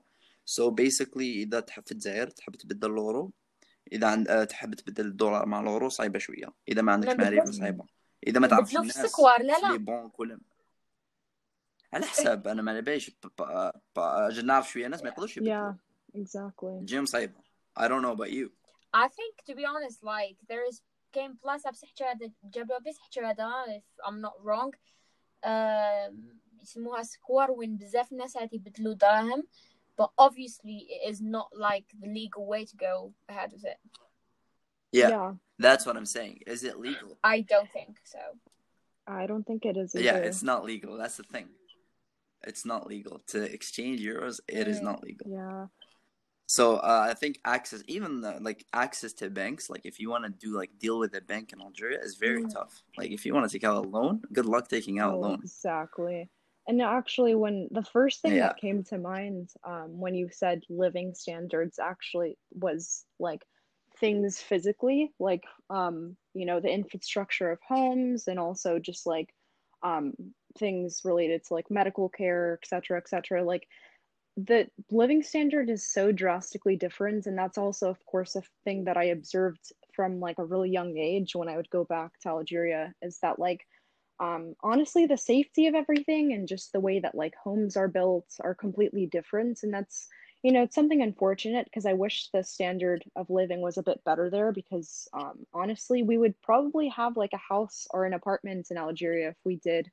So 0.56 0.72
basically, 0.72 1.30
إذا 1.44 1.60
تحب 1.60 1.84
في 1.86 1.92
الجزائر 1.92 2.28
تحب 2.28 2.56
تبدل 2.56 2.92
الأورو 2.92 3.34
إذا 3.92 4.08
عند 4.08 4.28
آه، 4.28 4.44
تحب 4.44 4.74
تبدل 4.74 5.06
الدولار 5.06 5.46
مع 5.46 5.60
الأورو 5.62 5.90
صعيبة 5.90 6.20
شوية 6.20 6.54
إذا 6.70 6.82
ما 6.82 6.92
عندكش 6.92 7.10
ما 7.14 7.24
معرفة 7.24 7.38
نبدلوش. 7.38 7.56
صعيبة 7.60 7.86
إذا 8.28 8.40
ما 8.40 8.48
تعرفش 8.48 8.74
نبدلو 8.76 8.90
في 8.90 8.96
الناس 8.98 9.06
السكوار 9.06 9.42
لا 9.44 9.54
في 9.60 9.66
لي 9.66 9.72
لا 9.72 9.78
بنك 9.78 10.20
ولا 10.20 10.40
على 11.94 12.06
حساب 12.06 12.48
أنا 12.48 12.62
ما 12.62 12.72
على 12.72 12.82
باليش 12.82 13.10
ب- 13.10 13.28
ب- 13.42 13.72
ب- 13.96 14.00
أجي 14.00 14.42
نعرف 14.42 14.70
شوية 14.70 14.88
ناس 14.88 15.04
ما 15.04 15.10
يقدروش 15.10 15.38
يبدلوا 15.38 15.74
Yeah, 15.74 15.76
exactly. 16.20 16.82
تجيهم 16.82 17.06
صعيبة 17.06 17.34
I 17.80 17.84
don't 17.84 18.02
know 18.02 18.12
about 18.20 18.32
you 18.32 18.50
I 18.96 19.08
think 19.08 19.36
to 19.50 19.56
be 19.56 19.66
honest 19.66 20.04
like 20.04 20.38
there 20.50 20.66
is 20.72 20.82
game 21.14 21.38
plus 21.44 21.68
بصح 21.68 21.88
هذا 22.02 22.32
جابوا 22.44 22.78
بصح 22.80 23.10
هذا 23.24 23.66
if 23.80 24.06
I'm 24.08 24.22
not 24.22 24.34
wrong 24.44 24.72
um, 25.46 26.14
يسموها 26.62 27.04
سكوار 27.04 27.52
وين 27.52 27.78
بزاف 27.78 28.12
ناس 28.14 28.38
عاد 28.38 28.54
يبدلوا 28.54 28.94
دراهم 28.94 29.44
but 30.02 30.10
obviously 30.22 30.78
it 30.90 31.10
is 31.12 31.22
not 31.22 31.48
like 31.54 31.88
the 32.02 32.08
legal 32.08 32.46
way 32.48 32.66
to 32.66 32.76
go 32.78 33.14
ahead 33.30 33.52
with 33.54 33.66
it 33.66 33.80
yeah, 34.94 35.10
Yeah, 35.10 35.32
that's 35.68 35.86
what 35.88 35.96
I'm 35.98 36.06
saying 36.18 36.36
is 36.48 36.64
it 36.64 36.76
legal 36.90 37.12
I 37.36 37.38
don't 37.52 37.70
think 37.78 37.94
so 38.14 38.20
I 39.08 39.24
don't 39.30 39.46
think 39.50 39.62
it 39.72 39.76
is 39.84 39.90
either. 39.96 40.06
yeah 40.08 40.18
it's 40.30 40.44
not 40.52 40.60
legal 40.72 40.92
that's 41.02 41.18
the 41.22 41.28
thing 41.36 41.48
it's 42.45 42.65
not 42.65 42.87
legal 42.87 43.23
to 43.27 43.43
exchange 43.43 44.01
euros 44.01 44.41
it 44.49 44.69
is 44.69 44.83
not 44.83 45.03
legal 45.03 45.27
Yeah, 45.31 45.67
so 46.47 46.77
uh, 46.77 47.07
I 47.09 47.15
think 47.15 47.41
access 47.45 47.83
even 47.89 48.25
uh, 48.25 48.39
like 48.41 48.65
access 48.73 49.13
to 49.15 49.31
banks 49.31 49.71
like 49.71 49.83
if 49.85 49.99
you 49.99 50.11
want 50.11 50.25
to 50.25 50.31
do 50.31 50.57
like 50.57 50.71
deal 50.79 50.99
with 50.99 51.15
a 51.15 51.21
bank 51.21 51.53
in 51.53 51.61
Algeria 51.61 51.99
is 52.01 52.17
very 52.17 52.43
Mm. 52.43 52.53
tough 52.53 52.83
like 52.97 53.11
if 53.11 53.25
you 53.25 53.35
want 53.35 53.49
to 53.49 53.53
take 53.53 53.65
out 53.65 53.77
a 53.85 53.89
loan 53.89 54.23
good 54.33 54.47
luck 54.47 54.69
taking 54.69 54.99
out 54.99 55.15
a 55.15 55.17
oh, 55.17 55.21
loan 55.21 55.41
exactly. 55.43 56.29
And 56.69 56.81
actually, 56.81 57.35
when 57.35 57.69
the 57.73 57.83
first 57.83 58.23
thing 58.23 58.37
Yeah. 58.37 58.47
that 58.47 58.57
came 58.57 58.85
to 58.85 58.99
mind 58.99 59.51
um, 59.65 59.99
when 59.99 60.15
you 60.15 60.29
said 60.31 60.63
living 60.69 61.13
standards 61.15 61.79
actually 61.79 62.39
was 62.53 63.05
like 63.19 63.43
things 63.99 64.39
physically, 64.39 65.13
like 65.19 65.43
um, 65.71 66.17
you 66.35 66.47
know, 66.47 66.61
the 66.61 66.73
infrastructure 66.73 67.51
of 67.51 67.59
homes, 67.67 68.29
and 68.29 68.39
also 68.39 68.79
just 68.79 69.07
like 69.07 69.35
um, 69.83 70.13
things 70.59 71.03
related 71.05 71.45
to 71.45 71.55
like 71.55 71.71
medical 71.71 72.09
care, 72.09 72.59
et 72.63 72.69
cetera, 72.69 72.99
et 72.99 73.09
cetera. 73.09 73.45
Like 73.45 73.67
the 74.37 74.69
living 74.91 75.23
standard 75.23 75.69
is 75.69 75.87
so 75.87 76.13
drastically 76.13 76.77
different, 76.77 77.27
and 77.27 77.37
that's 77.37 77.59
also, 77.59 77.91
of 77.91 78.05
course, 78.07 78.37
a 78.37 78.43
thing 78.65 78.85
that 78.85 78.97
I 78.97 79.05
observed 79.05 79.73
from 79.95 80.21
like 80.21 80.39
a 80.39 80.45
really 80.45 80.71
young 80.71 80.97
age 80.97 81.35
when 81.35 81.49
I 81.49 81.57
would 81.57 81.71
go 81.71 81.85
back 81.85 82.19
to 82.21 82.31
Algeria. 82.31 82.95
Is 83.03 83.19
that 83.21 83.39
like 83.39 83.67
um, 84.23 84.55
honestly, 84.63 85.07
the 85.07 85.17
safety 85.19 85.67
of 85.67 85.75
everything 85.75 86.33
and 86.33 86.47
just 86.47 86.73
the 86.73 86.81
way 86.81 87.01
that 87.01 87.17
like 87.17 87.35
homes 87.35 87.77
are 87.77 87.89
built 87.89 88.27
are 88.41 88.55
completely 88.55 89.07
different. 89.07 89.61
And 89.65 89.75
that's, 89.75 90.07
you 90.45 90.53
know, 90.53 90.63
it's 90.63 90.77
something 90.77 91.03
unfortunate 91.03 91.65
because 91.65 91.87
I 91.87 91.95
wish 91.95 92.29
the 92.33 92.45
standard 92.45 93.03
of 93.17 93.31
living 93.31 93.61
was 93.61 93.79
a 93.79 93.83
bit 93.83 94.01
better 94.05 94.31
there 94.31 94.53
because 94.53 95.09
um, 95.13 95.45
honestly, 95.53 96.05
we 96.05 96.19
would 96.19 96.41
probably 96.41 96.89
have 96.91 97.17
like 97.17 97.33
a 97.33 97.53
house 97.53 97.89
or 97.91 98.05
an 98.05 98.15
apartment 98.15 98.69
in 98.71 98.77
Algeria 98.77 99.31
if 99.31 99.37
we 99.45 99.57
did. 99.57 99.91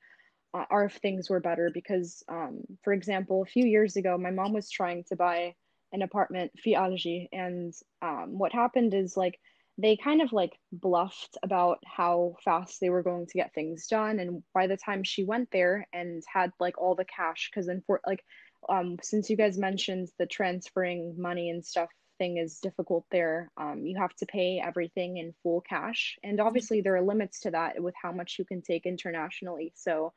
Uh, 0.51 0.65
or 0.71 0.85
if 0.85 0.95
things 0.95 1.29
were 1.29 1.39
better 1.39 1.69
because 1.71 2.23
um, 2.27 2.61
for 2.83 2.91
example 2.91 3.43
a 3.43 3.45
few 3.45 3.65
years 3.65 3.95
ago 3.95 4.17
my 4.17 4.31
mom 4.31 4.51
was 4.51 4.69
trying 4.71 5.03
to 5.03 5.15
buy 5.15 5.53
an 5.91 6.01
apartment 6.01 6.51
fi 6.63 6.73
Algi 6.73 7.27
and 7.31 7.73
um, 8.01 8.37
what 8.37 8.51
happened 8.51 8.93
is 8.95 9.15
like 9.15 9.39
they 9.77 9.95
kind 9.95 10.21
of 10.21 10.33
like 10.33 10.59
bluffed 10.71 11.37
about 11.41 11.79
how 11.85 12.35
fast 12.43 12.79
they 12.81 12.89
were 12.89 13.03
going 13.03 13.25
to 13.27 13.37
get 13.37 13.53
things 13.53 13.87
done 13.87 14.19
and 14.19 14.43
by 14.53 14.67
the 14.67 14.77
time 14.77 15.03
she 15.03 15.23
went 15.23 15.49
there 15.51 15.87
and 15.93 16.23
had 16.31 16.51
like 16.59 16.77
all 16.77 16.95
the 16.95 17.05
cash 17.05 17.49
because 17.49 17.67
then 17.67 17.81
for 17.85 18.01
like 18.05 18.23
um 18.67 18.97
since 19.01 19.29
you 19.29 19.37
guys 19.37 19.57
mentioned 19.57 20.09
the 20.17 20.25
transferring 20.25 21.15
money 21.17 21.49
and 21.49 21.65
stuff 21.65 21.89
thing 22.17 22.37
is 22.37 22.59
difficult 22.59 23.05
there 23.11 23.49
um 23.57 23.85
you 23.85 23.97
have 23.97 24.13
to 24.15 24.25
pay 24.25 24.61
everything 24.63 25.17
in 25.17 25.33
full 25.41 25.61
cash 25.61 26.17
and 26.23 26.41
obviously 26.41 26.81
there 26.81 26.95
are 26.95 27.01
limits 27.01 27.39
to 27.39 27.51
that 27.51 27.81
with 27.81 27.95
how 28.01 28.11
much 28.11 28.35
you 28.37 28.43
can 28.43 28.61
take 28.61 28.85
internationally 28.85 29.71
so 29.75 30.11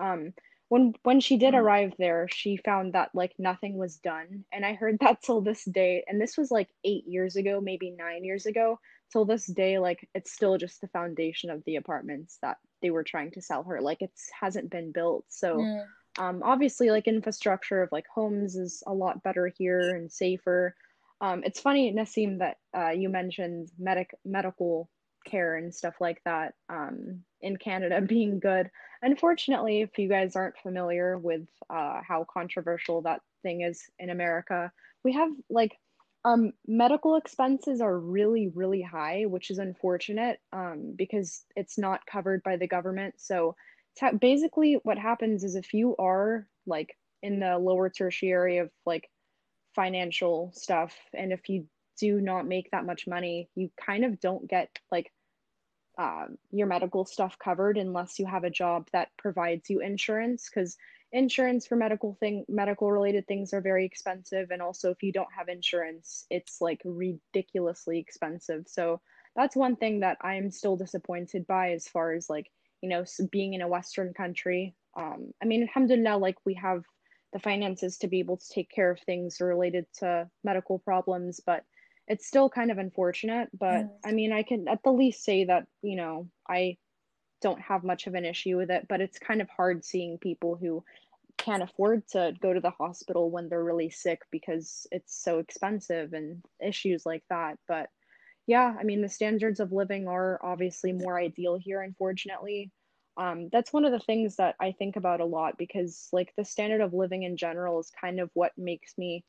um 0.00 0.32
when 0.68 0.94
when 1.04 1.20
she 1.20 1.36
did 1.36 1.54
Mm. 1.54 1.60
arrive 1.60 1.92
there 1.98 2.26
she 2.28 2.56
found 2.56 2.92
that 2.94 3.10
like 3.14 3.32
nothing 3.38 3.76
was 3.78 3.96
done. 3.98 4.44
And 4.52 4.64
i 4.66 4.74
heard 4.74 4.98
that 5.00 5.22
till 5.22 5.40
this 5.40 5.64
day. 5.64 6.04
And 6.08 6.20
this 6.20 6.36
was 6.36 6.50
like 6.50 6.68
8 6.84 7.06
years 7.06 7.36
ago 7.36 7.60
maybe 7.60 7.90
9 7.90 8.24
years 8.24 8.46
ago. 8.46 8.78
Till 9.12 9.24
this 9.24 9.46
day 9.46 9.78
like 9.78 10.08
it's 10.14 10.32
still 10.32 10.58
just 10.58 10.80
the 10.80 10.88
foundation 10.88 11.50
of 11.50 11.62
the 11.64 11.76
apartments 11.76 12.38
that 12.42 12.58
they 12.82 12.90
were 12.90 13.04
trying 13.04 13.30
to 13.32 13.42
sell 13.42 13.62
her. 13.64 13.80
Like 13.80 14.02
it 14.02 14.10
hasn't 14.40 14.70
been 14.70 14.92
built. 14.92 15.24
So 15.28 15.62
Mm. 15.62 15.86
um, 16.18 16.42
obviously 16.42 16.90
like 16.90 17.06
infrastructure 17.06 17.82
of 17.82 17.92
like 17.92 18.06
homes 18.12 18.56
is 18.56 18.82
a 18.86 18.92
lot 18.94 19.22
better 19.22 19.46
here 19.56 19.94
and 19.94 20.10
safer. 20.10 20.74
Um, 21.20 21.42
it's 21.44 21.60
funny 21.60 21.92
Nassim 21.92 22.38
that 22.40 22.56
uh, 22.76 22.90
you 22.90 23.08
mentioned 23.08 23.70
medic 23.78 24.10
medical 24.24 24.88
care 25.26 25.56
and 25.56 25.74
stuff 25.74 25.94
like 26.00 26.22
that 26.24 26.54
um, 26.68 27.20
in 27.42 27.56
Canada 27.56 28.00
being 28.08 28.40
good. 28.40 28.70
Unfortunately 29.02 29.82
if 29.82 29.98
you 29.98 30.08
guys 30.08 30.36
aren't 30.36 30.58
familiar 30.58 31.18
with 31.18 31.46
uh, 31.68 32.00
how 32.06 32.26
controversial 32.32 33.02
that 33.02 33.20
thing 33.42 33.60
is 33.60 33.84
in 33.98 34.10
America 34.10 34.72
we 35.04 35.12
have 35.12 35.30
like 35.50 35.76
our 36.24 36.38
medical 36.66 37.14
expenses 37.14 37.80
are 37.80 37.96
really 37.96 38.50
really 38.54 38.82
high 38.82 39.24
which 39.28 39.50
is 39.50 39.58
unfortunate 39.58 40.40
um, 40.52 40.94
because 40.96 41.44
it's 41.54 41.78
not 41.78 42.06
covered 42.06 42.42
by 42.42 42.56
the 42.56 42.66
government. 42.66 43.14
So 43.18 43.54
basically 44.18 44.78
what 44.82 44.98
happens 44.98 45.44
is 45.44 45.54
if 45.54 45.72
you 45.72 45.96
are 45.98 46.46
like 46.66 46.96
in 47.22 47.40
the 47.40 47.58
lower 47.58 47.88
tertiary 47.88 48.58
of 48.58 48.70
like 48.84 49.08
financial 49.74 50.52
stuff 50.54 50.94
and 51.14 51.32
if 51.32 51.48
you 51.48 51.66
do 51.98 52.20
not 52.20 52.46
make 52.46 52.70
that 52.70 52.84
much 52.84 53.06
money 53.06 53.48
you 53.54 53.70
kind 53.84 54.04
of 54.04 54.20
don't 54.20 54.48
get 54.48 54.68
like 54.90 55.10
um, 55.98 56.36
your 56.50 56.66
medical 56.66 57.04
stuff 57.04 57.38
covered 57.38 57.78
unless 57.78 58.18
you 58.18 58.26
have 58.26 58.44
a 58.44 58.50
job 58.50 58.88
that 58.92 59.08
provides 59.16 59.70
you 59.70 59.80
insurance 59.80 60.48
because 60.48 60.76
insurance 61.12 61.66
for 61.66 61.76
medical 61.76 62.14
thing 62.20 62.44
medical 62.48 62.90
related 62.90 63.26
things 63.26 63.54
are 63.54 63.60
very 63.60 63.86
expensive 63.86 64.50
and 64.50 64.60
also 64.60 64.90
if 64.90 65.02
you 65.02 65.12
don't 65.12 65.32
have 65.34 65.48
insurance 65.48 66.26
it's 66.28 66.60
like 66.60 66.80
ridiculously 66.84 67.98
expensive. 67.98 68.64
So 68.66 69.00
that's 69.34 69.56
one 69.56 69.76
thing 69.76 70.00
that 70.00 70.18
i'm 70.22 70.50
still 70.50 70.76
disappointed 70.76 71.46
by 71.46 71.72
as 71.72 71.88
far 71.88 72.12
as 72.12 72.28
like 72.28 72.50
you 72.82 72.88
know 72.88 73.04
being 73.30 73.54
in 73.54 73.62
a 73.62 73.68
western 73.68 74.12
country. 74.12 74.74
Um, 74.96 75.32
i 75.42 75.46
mean 75.46 75.62
alhamdulillah 75.62 76.18
like 76.18 76.36
we 76.44 76.54
have 76.54 76.82
the 77.32 77.38
finances 77.38 77.98
to 77.98 78.08
be 78.08 78.18
able 78.20 78.36
to 78.36 78.48
take 78.48 78.70
care 78.70 78.90
of 78.90 79.00
things 79.00 79.40
related 79.40 79.86
to 79.98 80.28
medical 80.44 80.78
problems 80.78 81.40
but 81.44 81.64
it's 82.08 82.26
still 82.26 82.48
kind 82.48 82.70
of 82.70 82.78
unfortunate 82.78 83.48
but 83.58 83.84
Mm. 83.84 83.90
i 84.04 84.12
mean 84.12 84.32
i 84.32 84.42
can 84.42 84.68
at 84.68 84.82
the 84.82 84.92
least 84.92 85.24
say 85.24 85.44
that 85.44 85.66
you 85.82 85.96
know 85.96 86.28
i 86.48 86.76
don't 87.42 87.60
have 87.60 87.84
much 87.84 88.06
of 88.06 88.14
an 88.14 88.24
issue 88.24 88.56
with 88.56 88.70
it 88.70 88.86
but 88.88 89.00
it's 89.00 89.18
kind 89.18 89.40
of 89.42 89.48
hard 89.50 89.84
seeing 89.84 90.18
people 90.18 90.56
who 90.56 90.82
can't 91.38 91.62
afford 91.62 92.06
to 92.08 92.32
go 92.40 92.52
to 92.52 92.60
the 92.60 92.70
hospital 92.70 93.30
when 93.30 93.48
they're 93.48 93.62
really 93.62 93.90
sick 93.90 94.22
because 94.30 94.86
it's 94.90 95.22
so 95.22 95.38
expensive 95.38 96.14
and 96.14 96.42
issues 96.64 97.04
like 97.04 97.22
that. 97.28 97.58
But 97.68 97.90
yeah 98.46 98.74
i 98.78 98.84
mean 98.84 99.02
the 99.02 99.08
standards 99.08 99.60
of 99.60 99.72
living 99.72 100.06
are 100.08 100.38
obviously 100.42 100.92
more 100.92 101.18
ideal 101.18 101.56
here 101.56 101.82
unfortunately. 101.82 102.70
Um, 103.18 103.48
that's 103.50 103.72
one 103.72 103.84
of 103.86 103.92
the 103.92 103.98
things 103.98 104.36
that 104.36 104.56
i 104.60 104.72
think 104.72 104.96
about 104.96 105.20
a 105.20 105.24
lot 105.24 105.56
because 105.58 106.08
like 106.12 106.32
the 106.36 106.44
standard 106.44 106.80
of 106.82 106.92
living 106.94 107.22
in 107.22 107.36
general 107.36 107.80
is 107.80 107.90
kind 108.00 108.20
of 108.20 108.30
what 108.34 108.52
makes 108.56 108.96
me 108.98 109.24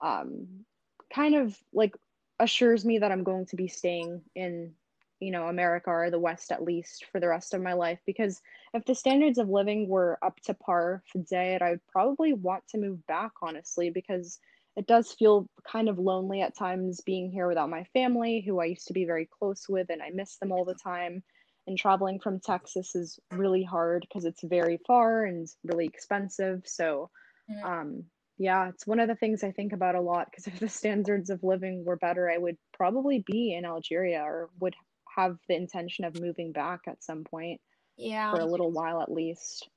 um, 0.00 0.64
kind 1.12 1.34
of 1.34 1.56
like 1.72 1.94
assures 2.42 2.84
me 2.84 2.98
that 2.98 3.12
i'm 3.12 3.24
going 3.24 3.46
to 3.46 3.56
be 3.56 3.68
staying 3.68 4.20
in 4.34 4.72
you 5.20 5.30
know 5.30 5.48
america 5.48 5.90
or 5.90 6.10
the 6.10 6.18
west 6.18 6.52
at 6.52 6.62
least 6.62 7.06
for 7.10 7.20
the 7.20 7.28
rest 7.28 7.54
of 7.54 7.62
my 7.62 7.72
life 7.72 8.00
because 8.06 8.40
if 8.74 8.84
the 8.86 8.94
standards 8.94 9.38
of 9.38 9.48
living 9.48 9.88
were 9.88 10.18
up 10.22 10.40
to 10.46 10.54
par 10.54 11.02
for 11.12 11.22
Zaire, 11.24 11.62
I'd 11.62 11.86
probably 11.88 12.32
want 12.32 12.64
to 12.68 12.78
move 12.78 13.06
back, 13.06 13.32
honestly, 13.42 13.90
because 13.90 14.38
it 14.76 14.86
does 14.86 15.12
feel 15.12 15.46
kind 15.70 15.88
of 15.88 15.98
lonely 15.98 16.40
at 16.40 16.56
times 16.56 17.00
being 17.04 17.30
here 17.30 17.48
without 17.48 17.68
my 17.68 17.84
family, 17.92 18.40
who 18.40 18.60
I 18.60 18.66
used 18.66 18.86
to 18.86 18.94
be 18.94 19.04
very 19.04 19.28
close 19.38 19.68
with, 19.68 19.90
and 19.90 20.02
I 20.02 20.10
miss 20.14 20.38
them 20.38 20.52
all 20.52 20.64
the 20.64 20.74
time. 20.74 21.22
And 21.66 21.78
traveling 21.78 22.18
from 22.18 22.40
Texas 22.40 22.94
is 22.96 23.20
really 23.30 23.62
hard 23.62 24.06
because 24.08 24.24
it's 24.24 24.42
very 24.42 24.80
far 24.86 25.24
and 25.24 25.46
really 25.64 25.86
expensive. 25.86 26.62
So, 26.66 27.10
Mm. 27.50 27.64
um, 27.64 28.04
yeah, 28.38 28.68
it's 28.68 28.86
one 28.86 29.00
of 29.00 29.08
the 29.08 29.14
things 29.14 29.44
I 29.44 29.52
think 29.52 29.72
about 29.72 29.94
a 29.94 30.00
lot 30.00 30.28
because 30.30 30.46
if 30.52 30.58
the 30.60 30.68
standards 30.68 31.30
of 31.30 31.42
living 31.44 31.84
were 31.84 31.96
better, 31.96 32.30
I 32.30 32.38
would 32.38 32.56
probably 32.72 33.22
be 33.26 33.54
in 33.54 33.64
Algeria 33.64 34.22
or 34.22 34.50
would 34.60 34.74
have 35.16 35.38
the 35.48 35.54
intention 35.56 36.04
of 36.04 36.20
moving 36.20 36.52
back 36.52 36.80
at 36.86 37.04
some 37.04 37.24
point 37.24 37.60
Yeah. 37.96 38.30
for 38.30 38.40
a 38.40 38.46
little 38.46 38.70
while 38.70 39.00
at 39.02 39.12
least. 39.12 39.68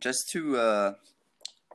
just 0.00 0.28
to 0.30 0.56
uh, 0.56 0.94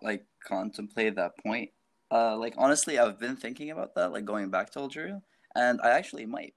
like 0.01 0.25
contemplate 0.45 1.15
that 1.15 1.31
point. 1.45 1.69
Uh, 2.11 2.35
like 2.37 2.55
honestly, 2.57 2.97
I've 2.99 3.19
been 3.19 3.35
thinking 3.37 3.71
about 3.71 3.95
that, 3.95 4.11
like 4.11 4.25
going 4.25 4.49
back 4.49 4.71
to 4.71 4.79
Algeria, 4.79 5.21
and 5.55 5.79
I 5.81 5.91
actually 5.91 6.25
might, 6.25 6.53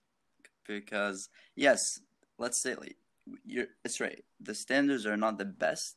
because 0.66 1.28
yes, 1.54 2.00
let's 2.38 2.60
say 2.60 2.74
like 2.74 2.96
you're, 3.44 3.66
it's 3.84 4.00
right. 4.00 4.24
The 4.40 4.54
standards 4.54 5.06
are 5.06 5.16
not 5.16 5.38
the 5.38 5.44
best. 5.44 5.96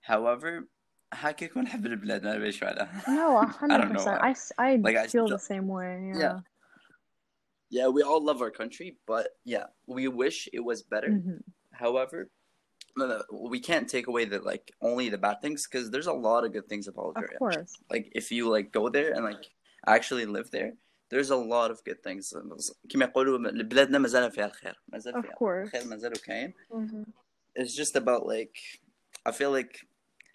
However, 0.00 0.68
يكون 1.42 1.66
حب 1.66 1.86
البلاد 1.86 2.24
ما 2.24 2.30
على 2.62 2.88
no 3.06 3.40
100% 3.40 3.70
I, 3.70 3.78
don't 3.78 3.92
know. 3.92 4.06
I, 4.06 4.34
I 4.58 5.06
feel 5.06 5.28
the 5.28 5.38
same 5.38 5.68
way 5.68 6.12
yeah. 6.14 6.40
yeah. 7.70 7.88
we 7.88 8.02
all 8.02 8.22
love 8.24 8.42
our 8.42 8.50
country 8.50 8.96
but 9.06 9.28
yeah 9.44 9.66
we 9.86 10.08
wish 10.08 10.48
it 10.52 10.64
was 10.64 10.82
better 10.82 11.08
mm-hmm. 11.08 11.38
however 11.72 12.30
we 13.30 13.60
can't 13.60 13.88
take 13.88 14.06
away 14.06 14.24
the 14.24 14.40
like 14.40 14.72
only 14.80 15.08
the 15.08 15.18
bad 15.18 15.40
things 15.42 15.66
because 15.66 15.90
there's 15.90 16.06
a 16.06 16.12
lot 16.12 16.44
of 16.44 16.52
good 16.52 16.68
things 16.68 16.88
about 16.88 17.16
Algeria. 17.16 17.34
Of 17.34 17.38
course. 17.38 17.72
Like 17.90 18.10
if 18.12 18.30
you 18.32 18.48
like 18.48 18.72
go 18.72 18.88
there 18.88 19.12
and 19.12 19.24
like 19.24 19.44
actually 19.86 20.24
live 20.24 20.50
there, 20.50 20.72
there's 21.10 21.30
a 21.30 21.36
lot 21.36 21.70
of 21.70 21.84
good 21.84 22.02
things. 22.02 22.32
كما 22.88 23.04
يقولوا 23.04 23.38
mm-hmm. 26.72 27.02
It's 27.54 27.74
just 27.74 27.96
about 27.96 28.26
like 28.26 28.56
I 29.24 29.32
feel 29.32 29.50
like 29.50 29.86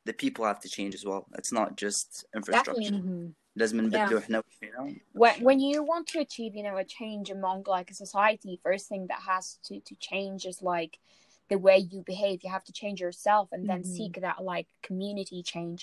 the 0.04 0.12
people 0.12 0.44
have 0.44 0.60
to 0.60 0.68
change 0.68 0.94
as 0.94 1.04
well. 1.04 1.26
It's 1.38 1.52
not 1.52 1.76
just 1.76 2.24
infrastructure. 2.34 2.90
Definitely. 2.90 3.10
Mhm. 3.10 3.34
لازم 3.56 3.80
نبدلو 3.80 4.18
احنا 4.18 4.38
وش 4.38 4.54
فينا. 4.60 4.94
when 5.14 5.34
when 5.48 5.58
you 5.60 5.82
want 5.82 6.06
to 6.12 6.18
achieve 6.20 6.54
you 6.54 6.62
know 6.62 6.76
a 6.76 6.84
change 6.84 7.30
among 7.30 7.58
like 7.76 7.90
a 7.90 7.94
society 7.94 8.60
first 8.62 8.84
thing 8.90 9.06
that 9.08 9.20
has 9.32 9.44
to 9.66 9.74
to 9.88 9.94
change 10.10 10.40
is 10.52 10.58
like 10.74 10.94
the 11.52 11.58
way 11.66 11.78
you 11.92 11.98
behave 12.12 12.36
you 12.44 12.50
have 12.56 12.64
to 12.70 12.72
change 12.80 12.98
yourself 13.06 13.46
and 13.54 13.62
then 13.70 13.80
Mhm. 13.82 13.94
seek 13.96 14.14
that 14.26 14.38
like 14.52 14.68
community 14.88 15.40
change 15.54 15.80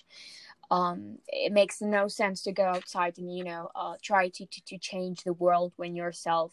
um 0.77 0.99
it 1.45 1.51
makes 1.59 1.77
no 1.81 2.03
sense 2.21 2.37
to 2.43 2.51
go 2.61 2.65
outside 2.75 3.13
and 3.21 3.29
you 3.37 3.43
know 3.49 3.63
uh 3.81 3.95
try 4.09 4.23
to 4.37 4.43
to, 4.53 4.59
to 4.69 4.75
change 4.91 5.17
the 5.23 5.37
world 5.43 5.71
when 5.81 5.93
yourself 6.01 6.51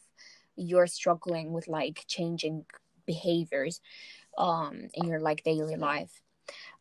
you're 0.70 0.92
struggling 0.98 1.46
with 1.56 1.66
like 1.78 1.96
changing 2.16 2.56
behaviors 3.12 3.74
um 4.46 4.74
in 4.98 5.04
your 5.10 5.20
like 5.28 5.40
daily 5.50 5.76
life 5.90 6.14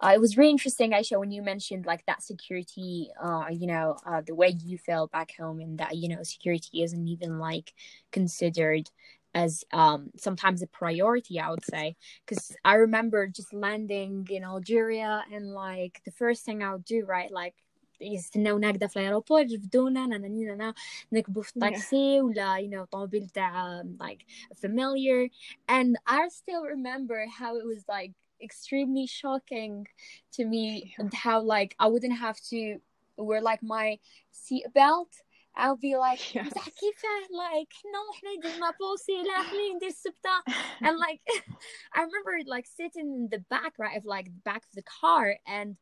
uh, 0.01 0.11
it 0.13 0.21
was 0.21 0.37
really 0.37 0.51
interesting, 0.51 0.91
Aisha, 0.91 1.19
when 1.19 1.31
you 1.31 1.41
mentioned 1.41 1.85
like 1.85 2.05
that 2.05 2.23
security, 2.23 3.09
uh, 3.21 3.45
you 3.51 3.67
know, 3.67 3.97
uh, 4.05 4.21
the 4.25 4.35
way 4.35 4.55
you 4.63 4.77
feel 4.77 5.07
back 5.07 5.31
home, 5.37 5.59
and 5.59 5.77
that 5.79 5.97
you 5.97 6.07
know, 6.09 6.23
security 6.23 6.83
isn't 6.83 7.07
even 7.07 7.39
like 7.39 7.73
considered 8.11 8.89
as 9.35 9.63
um 9.73 10.09
sometimes 10.17 10.61
a 10.61 10.67
priority. 10.67 11.39
I 11.39 11.49
would 11.49 11.65
say 11.65 11.95
because 12.25 12.55
I 12.63 12.75
remember 12.75 13.27
just 13.27 13.53
landing 13.53 14.27
in 14.29 14.43
Algeria, 14.43 15.23
and 15.31 15.53
like 15.53 16.01
the 16.05 16.11
first 16.11 16.45
thing 16.45 16.63
I 16.63 16.73
would 16.73 16.85
do, 16.85 17.05
right, 17.05 17.31
like 17.31 17.55
يستناونا 18.01 18.69
هكذا 18.69 18.87
في 18.87 18.95
الايروبور 18.99 19.41
يرفدونا 19.41 20.05
نانا 20.07 20.73
نركبوا 21.11 21.43
في 21.43 21.55
الطاكسي 21.55 22.21
ولا 22.21 22.57
you 22.57 22.69
know 22.69 22.83
طوموبيل 22.91 23.29
تاع 23.29 23.83
like 23.83 24.25
familiar 24.55 25.27
and 25.67 25.97
I 26.07 26.29
still 26.29 26.63
remember 26.63 27.25
how 27.39 27.57
it 27.57 27.65
was 27.65 27.83
like 27.89 28.13
extremely 28.41 29.05
shocking 29.05 29.87
to 30.35 30.45
me 30.45 30.93
and 30.97 31.13
how 31.13 31.41
like 31.41 31.75
I 31.79 31.87
wouldn't 31.87 32.17
have 32.17 32.39
to 32.51 32.79
wear 33.17 33.41
like 33.41 33.61
my 33.61 33.99
seat 34.31 34.65
belt 34.73 35.11
I'll 35.55 35.75
be 35.75 35.97
like 35.97 36.33
Yes. 36.35 36.45
"مزح 36.45 36.69
كيفاه 36.69 37.21
like 37.31 37.73
no 37.93 38.15
احنا 38.15 38.29
ندير 38.37 38.71
بوسي 38.79 39.21
لا 39.23 39.41
احنا 39.41 39.75
ندير 39.75 39.89
السبتة 39.89 40.35
and 40.83 40.97
like 40.97 41.21
I 41.95 41.99
remember 42.01 42.33
like 42.45 42.65
sitting 42.65 43.07
in 43.17 43.27
the 43.29 43.43
back 43.49 43.73
right 43.79 43.97
of 43.97 44.05
like 44.05 44.25
the 44.25 44.41
back 44.45 44.63
of 44.69 44.73
the 44.75 44.83
car 45.01 45.37
and 45.47 45.75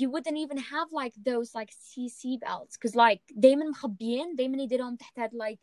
you 0.00 0.08
wouldn't 0.12 0.38
even 0.44 0.58
have 0.58 0.88
like 0.92 1.14
those 1.30 1.48
like 1.58 1.70
CC 1.70 2.38
belts 2.38 2.76
because 2.76 2.94
like 2.94 3.20
دايما 3.30 3.64
مخبيين 3.64 4.34
دايما 4.36 4.62
يديرهم 4.62 4.96
تحت 4.96 5.18
هاد 5.18 5.30
like 5.34 5.58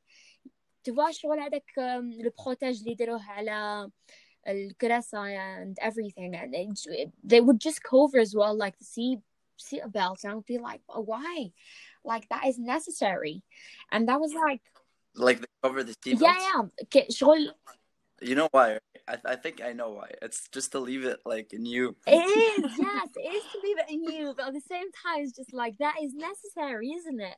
تبغى 0.83 1.13
شغل 1.13 1.39
هذاك 1.39 1.71
البروتاج 1.77 2.79
اللي 2.79 2.91
يديروه 2.91 3.23
على 3.23 3.89
الكراسة 4.47 5.63
and 5.63 5.77
everything 5.81 6.35
and 6.35 6.53
it, 6.55 7.11
they 7.23 7.41
would 7.41 7.59
just 7.59 7.83
cover 7.83 8.17
as 8.19 8.33
well 8.35 8.55
like 8.55 8.77
the 8.77 8.85
seat 8.85 9.19
seat 9.57 9.81
belts 9.91 10.23
and 10.23 10.31
I 10.31 10.35
would 10.35 10.45
be 10.45 10.57
like 10.57 10.81
oh, 10.89 11.01
why 11.01 11.51
like 12.05 12.29
that 12.29 12.45
is 12.45 12.57
necessary 12.57 13.43
and 13.91 14.07
that 14.07 14.19
was 14.19 14.33
like 14.33 14.61
Like 15.15 15.39
they 15.41 15.47
cover 15.63 15.83
the 15.83 15.95
seatbelts. 16.01 16.21
yeah 16.21 16.39
yeah 16.47 16.61
okay, 16.83 17.07
شغل 17.09 17.51
You 18.21 18.35
know 18.35 18.49
why? 18.51 18.79
I, 19.07 19.15
I 19.33 19.35
think 19.35 19.61
I 19.61 19.73
know 19.73 19.89
why. 19.97 20.09
It's 20.25 20.49
just 20.49 20.71
to 20.73 20.79
leave 20.79 21.05
it 21.05 21.19
like 21.33 21.53
new. 21.53 21.95
It 22.07 22.25
is, 22.45 22.65
yes, 22.77 23.09
it 23.15 23.29
is 23.37 23.43
to 23.51 23.57
leave 23.65 23.77
it 23.83 23.89
in 23.95 24.01
you, 24.11 24.33
but 24.35 24.47
at 24.49 24.53
the 24.53 24.67
same 24.73 24.89
time, 25.03 25.19
it's 25.21 25.35
just 25.41 25.53
like 25.53 25.77
that 25.77 25.95
is 26.01 26.13
necessary, 26.15 26.87
isn't 26.99 27.21
it? 27.31 27.37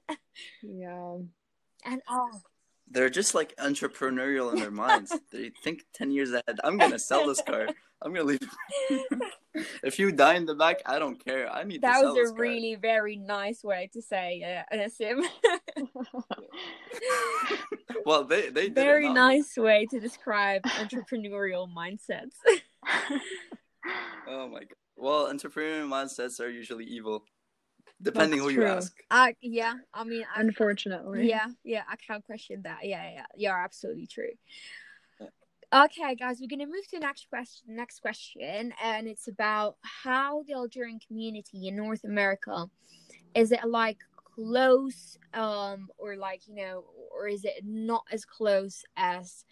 Yeah. 0.64 1.18
And 1.90 2.00
oh, 2.10 2.32
they're 2.91 3.11
just 3.11 3.35
like 3.35 3.57
entrepreneurial 3.57 4.53
in 4.53 4.61
their 4.61 4.70
minds. 4.70 5.18
they 5.32 5.51
think 5.62 5.85
ten 5.93 6.11
years 6.11 6.30
ahead. 6.30 6.59
I'm 6.62 6.78
gonna 6.78 6.99
sell 6.99 7.26
this 7.26 7.43
car. 7.43 7.68
I'm 8.03 8.12
gonna 8.12 8.24
leave. 8.24 8.41
if 9.82 9.99
you 9.99 10.12
die 10.12 10.35
in 10.35 10.47
the 10.47 10.55
back, 10.55 10.82
I 10.85 10.99
don't 10.99 11.22
care. 11.24 11.51
I 11.51 11.64
need 11.64 11.80
that 11.82 11.95
to 11.95 12.01
sell 12.01 12.14
was 12.14 12.30
a 12.30 12.35
car. 12.35 12.43
really 12.43 12.74
very 12.74 13.16
nice 13.16 13.64
way 13.64 13.89
to 13.93 14.03
say 14.03 14.64
uh, 14.72 14.76
Nassim. 14.76 15.22
Well, 18.07 18.24
they 18.24 18.51
they 18.51 18.68
very 18.68 19.11
nice 19.11 19.57
way 19.57 19.87
to 19.91 19.99
describe 19.99 20.62
entrepreneurial 20.64 21.66
mindsets. 21.72 22.37
Oh 24.28 24.49
my 24.49 24.61
god. 24.61 24.76
Well, 24.97 25.32
entrepreneurial 25.32 25.89
mindsets 25.89 26.41
are 26.41 26.49
usually 26.49 26.85
evil, 26.85 27.24
depending 28.05 28.39
That's 28.39 28.53
who 28.53 28.61
you 28.61 28.67
ask. 28.67 28.97
Uh, 29.11 29.33
yeah, 29.41 29.75
I 29.93 30.05
mean, 30.05 30.25
I, 30.35 30.41
Unfortunately. 30.41 31.29
yeah, 31.29 31.47
yeah, 31.65 31.83
I 31.91 31.97
can't 31.97 32.25
question 32.25 32.63
that. 32.63 32.81
Yeah, 32.85 33.11
yeah, 33.13 33.27
you're 33.37 33.59
absolutely 33.59 34.07
true. 34.07 34.31
Okay, 35.73 36.15
guys, 36.15 36.39
we're 36.41 36.47
gonna 36.47 36.71
move 36.71 36.87
to 36.91 36.99
the 36.99 37.01
next 37.01 37.29
question. 37.29 37.75
Next 37.75 38.01
question, 38.01 38.73
and 38.81 39.09
it's 39.09 39.27
about 39.27 39.77
how 39.83 40.45
the 40.47 40.55
Algerian 40.55 41.01
community 41.01 41.67
in 41.67 41.75
North 41.75 42.05
America 42.05 42.67
is 43.35 43.51
it 43.51 43.65
like 43.67 43.99
close, 44.37 45.19
um, 45.33 45.89
or 45.99 46.17
like 46.17 46.47
you 46.47 46.55
know, 46.55 46.85
or 47.13 47.27
is 47.27 47.45
it 47.45 47.65
not 47.65 48.05
as 48.13 48.25
close 48.25 48.85
as, 48.97 49.45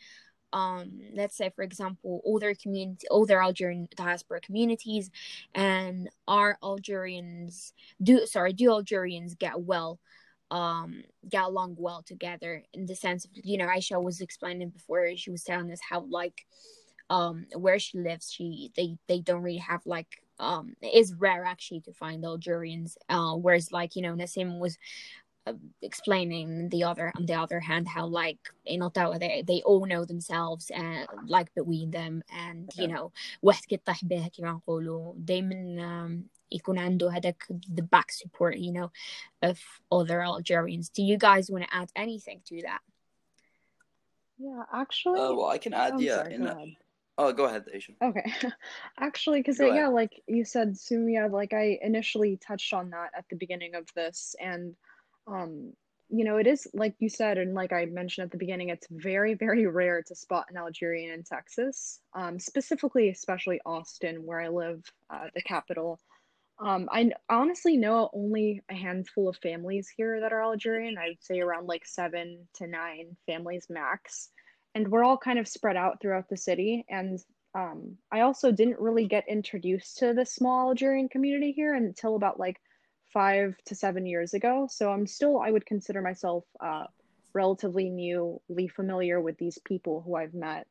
um, 0.53 1.01
let's 1.15 1.37
say 1.37 1.51
for 1.55 1.63
example, 1.63 2.23
other 2.35 2.55
community, 2.55 3.07
other 3.11 3.43
Algerian 3.43 3.89
diaspora 3.97 4.41
communities, 4.41 5.11
and 5.55 6.09
are 6.29 6.59
Algerians 6.63 7.73
do 8.03 8.27
sorry 8.27 8.53
do 8.53 8.71
Algerians 8.71 9.35
get 9.35 9.61
well 9.61 9.99
um 10.51 11.03
get 11.29 11.45
along 11.45 11.77
well 11.79 12.03
together 12.03 12.63
in 12.75 12.85
the 12.87 12.95
sense 12.95 13.25
of 13.25 13.31
you 13.35 13.57
know 13.57 13.67
Aisha 13.67 14.01
was 14.03 14.21
explaining 14.21 14.69
before 14.69 15.09
she 15.17 15.31
was 15.31 15.43
telling 15.45 15.73
us 15.73 15.81
how 15.89 16.01
like 16.11 16.45
um 17.09 17.47
where 17.57 17.79
she 17.79 17.99
lives 17.99 18.31
she 18.31 18.71
they 18.77 18.97
they 19.09 19.21
don't 19.21 19.43
really 19.43 19.57
have 19.59 19.81
like 19.87 20.23
um 20.39 20.75
it 20.83 20.95
is 20.95 21.15
rare 21.15 21.45
actually 21.45 21.81
to 21.81 21.93
find 21.93 22.23
Algerians 22.25 22.99
uh 23.09 23.33
whereas 23.35 23.73
like 23.73 23.97
you 23.97 24.03
know 24.03 24.15
Nassim 24.15 24.59
was 24.59 24.77
explaining 25.83 26.69
the 26.69 26.85
other 26.85 27.13
on 27.17 27.27
the 27.27 27.35
other 27.35 27.59
hand 27.59 27.89
how 27.89 28.07
like 28.07 28.39
in 28.65 28.83
Ottawa 28.83 29.19
they, 29.19 29.43
they 29.47 29.61
all 29.63 29.85
know 29.87 30.05
themselves 30.05 30.71
and 30.71 31.07
like 31.27 31.53
between 31.55 31.91
them 31.91 32.23
and 32.33 32.69
okay. 32.69 32.83
you 32.83 32.89
know 32.89 33.13
واحد 33.43 33.65
كيطيح 33.65 34.05
بها 34.05 34.29
كيما 34.29 34.53
نقولوا 34.53 35.15
دايما 35.17 36.23
يكون 36.53 36.79
عنده 36.79 37.11
هذاك 37.11 37.45
the 37.75 37.83
back 37.83 38.13
support 38.13 38.57
you 38.57 38.73
know 38.73 38.91
of 39.43 39.59
other 39.91 40.23
Algerians 40.23 40.89
do 40.89 41.03
you 41.03 41.19
guys 41.19 41.51
want 41.51 41.65
to 41.65 41.75
add 41.75 41.91
anything 41.97 42.41
to 42.47 42.63
that 42.63 42.81
yeah 44.39 44.63
actually 44.73 45.21
uh, 45.21 45.33
well 45.33 45.47
I 45.47 45.59
can 45.59 45.75
add 45.75 45.95
oh, 45.95 45.99
yeah 45.99 46.23
sorry, 46.23 46.39
go. 46.39 46.67
Oh, 47.19 47.31
go 47.31 47.45
ahead, 47.45 47.67
Aisha. 47.75 47.95
Okay, 48.01 48.33
actually, 48.99 49.41
because 49.41 49.61
uh, 49.61 49.67
yeah, 49.67 49.89
like 49.89 50.23
you 50.27 50.47
said, 50.47 50.77
Sumia, 50.77 51.31
like 51.31 51.53
I 51.53 51.79
initially 51.83 52.39
touched 52.39 52.73
on 52.73 52.89
that 52.91 53.11
at 53.15 53.27
the 53.29 53.37
beginning 53.37 53.75
of 53.75 53.87
this, 53.95 54.35
and 54.41 54.75
um, 55.27 55.73
you 56.09 56.25
know, 56.25 56.37
it 56.37 56.47
is 56.47 56.69
like 56.75 56.95
you 56.99 57.09
said, 57.09 57.39
and 57.39 57.55
like 57.55 57.73
I 57.73 57.87
mentioned 57.87 58.27
at 58.27 58.31
the 58.31 58.39
beginning, 58.39 58.69
it's 58.69 58.87
very, 58.91 59.33
very 59.35 59.67
rare 59.67 60.03
to 60.03 60.15
spot 60.15 60.47
an 60.51 60.59
Algerian 60.59 61.13
in 61.13 61.23
Texas, 61.23 62.01
um, 62.15 62.39
specifically, 62.39 63.09
especially 63.09 63.61
Austin, 63.65 64.27
where 64.27 64.41
I 64.41 64.49
live, 64.49 64.85
uh, 65.09 65.29
the 65.35 65.41
capital. 65.41 65.99
Um, 66.59 66.89
I 66.93 67.11
honestly 67.31 67.79
know 67.79 68.11
only 68.13 68.63
a 68.71 68.75
handful 68.75 69.29
of 69.29 69.37
families 69.39 69.89
here 69.89 70.21
that 70.21 70.33
are 70.33 70.43
Algerian. 70.43 70.99
I'd 70.99 71.17
say 71.21 71.41
around 71.41 71.67
like 71.67 71.87
seven 71.87 72.47
to 72.55 72.67
nine 72.67 73.17
families 73.27 73.67
max. 73.71 74.29
And 74.75 74.89
we're 74.89 75.05
all 75.05 75.19
kind 75.19 75.39
of 75.39 75.49
spread 75.49 75.77
out 75.77 76.01
throughout 76.01 76.29
the 76.29 76.37
city. 76.37 76.85
And 76.89 77.19
um, 77.55 77.97
I 78.13 78.21
also 78.21 78.53
didn't 78.53 78.79
really 78.79 79.07
get 79.07 79.29
introduced 79.29 79.99
to 79.99 80.15
the 80.15 80.25
small 80.25 80.69
Algerian 80.69 81.09
community 81.09 81.53
here 81.53 81.75
until 81.75 82.17
about 82.17 82.39
like 82.39 82.61
five 83.13 83.55
to 83.67 83.75
seven 83.75 84.07
years 84.07 84.35
ago. 84.35 84.69
So 84.71 84.91
I'm 84.91 85.07
still, 85.07 85.41
I 85.41 85.51
would 85.51 85.67
consider 85.67 86.03
myself 86.03 86.45
uh, 86.61 86.85
relatively 87.35 87.89
newly 87.89 88.69
familiar 88.69 89.21
with 89.21 89.39
these 89.39 89.59
people 89.65 90.03
who 90.05 90.17
I've 90.17 90.35
met. 90.35 90.67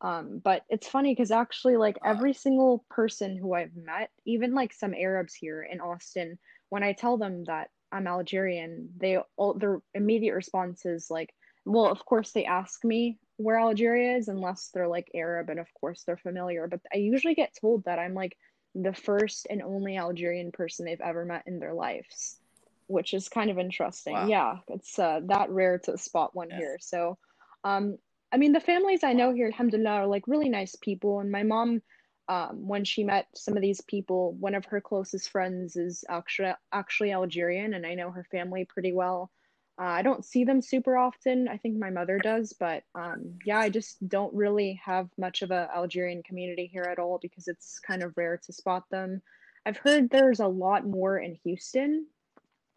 Um, 0.00 0.40
but 0.44 0.62
it's 0.68 0.88
funny 0.88 1.12
because 1.12 1.30
actually, 1.30 1.76
like 1.76 1.96
every 2.04 2.34
single 2.34 2.84
person 2.90 3.36
who 3.36 3.54
I've 3.54 3.74
met, 3.74 4.10
even 4.26 4.54
like 4.54 4.72
some 4.72 4.92
Arabs 4.94 5.34
here 5.34 5.62
in 5.62 5.80
Austin, 5.80 6.38
when 6.68 6.82
I 6.82 6.92
tell 6.92 7.16
them 7.16 7.44
that 7.44 7.68
I'm 7.90 8.06
Algerian, 8.06 8.90
they 8.98 9.18
all 9.36 9.54
their 9.54 9.80
immediate 9.94 10.34
response 10.34 10.84
is 10.84 11.06
like, 11.10 11.32
well, 11.64 11.86
of 11.86 12.04
course 12.04 12.32
they 12.32 12.44
ask 12.44 12.84
me 12.84 13.18
where 13.36 13.58
Algeria 13.58 14.16
is, 14.16 14.28
unless 14.28 14.70
they're 14.74 14.88
like 14.88 15.08
Arab, 15.14 15.48
and 15.48 15.60
of 15.60 15.68
course 15.80 16.02
they're 16.04 16.16
familiar. 16.16 16.66
But 16.66 16.80
I 16.92 16.98
usually 16.98 17.34
get 17.34 17.56
told 17.58 17.84
that 17.84 17.98
I'm 17.98 18.14
like 18.14 18.36
the 18.74 18.92
first 18.92 19.46
and 19.50 19.62
only 19.62 19.96
Algerian 19.96 20.52
person 20.52 20.84
they've 20.84 21.00
ever 21.00 21.24
met 21.24 21.44
in 21.46 21.58
their 21.58 21.74
lives, 21.74 22.38
which 22.86 23.14
is 23.14 23.28
kind 23.28 23.50
of 23.50 23.58
interesting. 23.58 24.14
Wow. 24.14 24.28
Yeah, 24.28 24.56
it's 24.68 24.98
uh, 24.98 25.20
that 25.26 25.50
rare 25.50 25.78
to 25.84 25.96
spot 25.96 26.34
one 26.34 26.50
Yeah. 26.50 26.58
here. 26.58 26.78
So, 26.80 27.18
um, 27.62 27.96
I 28.32 28.36
mean, 28.36 28.52
the 28.52 28.60
families 28.60 29.04
I 29.04 29.12
know 29.12 29.32
here, 29.32 29.46
alhamdulillah, 29.46 29.90
are 29.90 30.06
like 30.06 30.26
really 30.26 30.48
nice 30.48 30.74
people. 30.76 31.20
And 31.20 31.30
my 31.30 31.44
mom, 31.44 31.82
um, 32.28 32.66
when 32.66 32.84
she 32.84 33.04
met 33.04 33.26
some 33.34 33.56
of 33.56 33.62
these 33.62 33.80
people, 33.82 34.32
one 34.40 34.54
of 34.54 34.64
her 34.66 34.80
closest 34.80 35.30
friends 35.30 35.76
is 35.76 36.04
actually 36.08 36.52
actually 36.72 37.12
Algerian, 37.12 37.74
and 37.74 37.86
I 37.86 37.94
know 37.94 38.10
her 38.10 38.26
family 38.30 38.64
pretty 38.64 38.92
well. 38.92 39.30
Uh, 39.76 39.86
I 39.86 40.02
don't 40.02 40.24
see 40.24 40.44
them 40.44 40.62
super 40.62 40.96
often. 40.96 41.48
I 41.48 41.56
think 41.56 41.76
my 41.76 41.90
mother 41.90 42.18
does, 42.18 42.52
but 42.52 42.84
um, 42.94 43.38
yeah, 43.44 43.58
I 43.58 43.70
just 43.70 44.08
don't 44.08 44.32
really 44.32 44.80
have 44.84 45.08
much 45.18 45.42
of 45.42 45.50
a 45.50 45.68
Algerian 45.74 46.22
community 46.22 46.68
here 46.72 46.84
at 46.84 47.00
all 47.00 47.18
because 47.20 47.48
it's 47.48 47.80
kind 47.80 48.02
of 48.04 48.16
rare 48.16 48.36
to 48.44 48.52
spot 48.52 48.84
them. 48.90 49.20
I've 49.66 49.78
heard 49.78 50.10
there's 50.10 50.40
a 50.40 50.46
lot 50.46 50.86
more 50.86 51.18
in 51.18 51.34
Houston, 51.42 52.06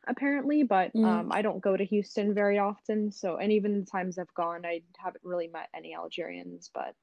apparently, 0.07 0.63
but 0.63 0.91
Mm. 0.95 1.05
um, 1.05 1.31
I 1.31 1.43
don't 1.43 1.61
go 1.61 1.77
to 1.77 1.85
Houston 1.85 2.33
very 2.33 2.57
often. 2.57 3.11
So, 3.11 3.37
and 3.37 3.51
even 3.51 3.79
the 3.81 3.85
times 3.85 4.17
I've 4.17 4.33
gone, 4.33 4.65
I 4.65 4.81
haven't 4.97 5.23
really 5.23 5.49
met 5.49 5.69
any 5.75 5.93
Algerians, 5.93 6.71
but 6.73 6.95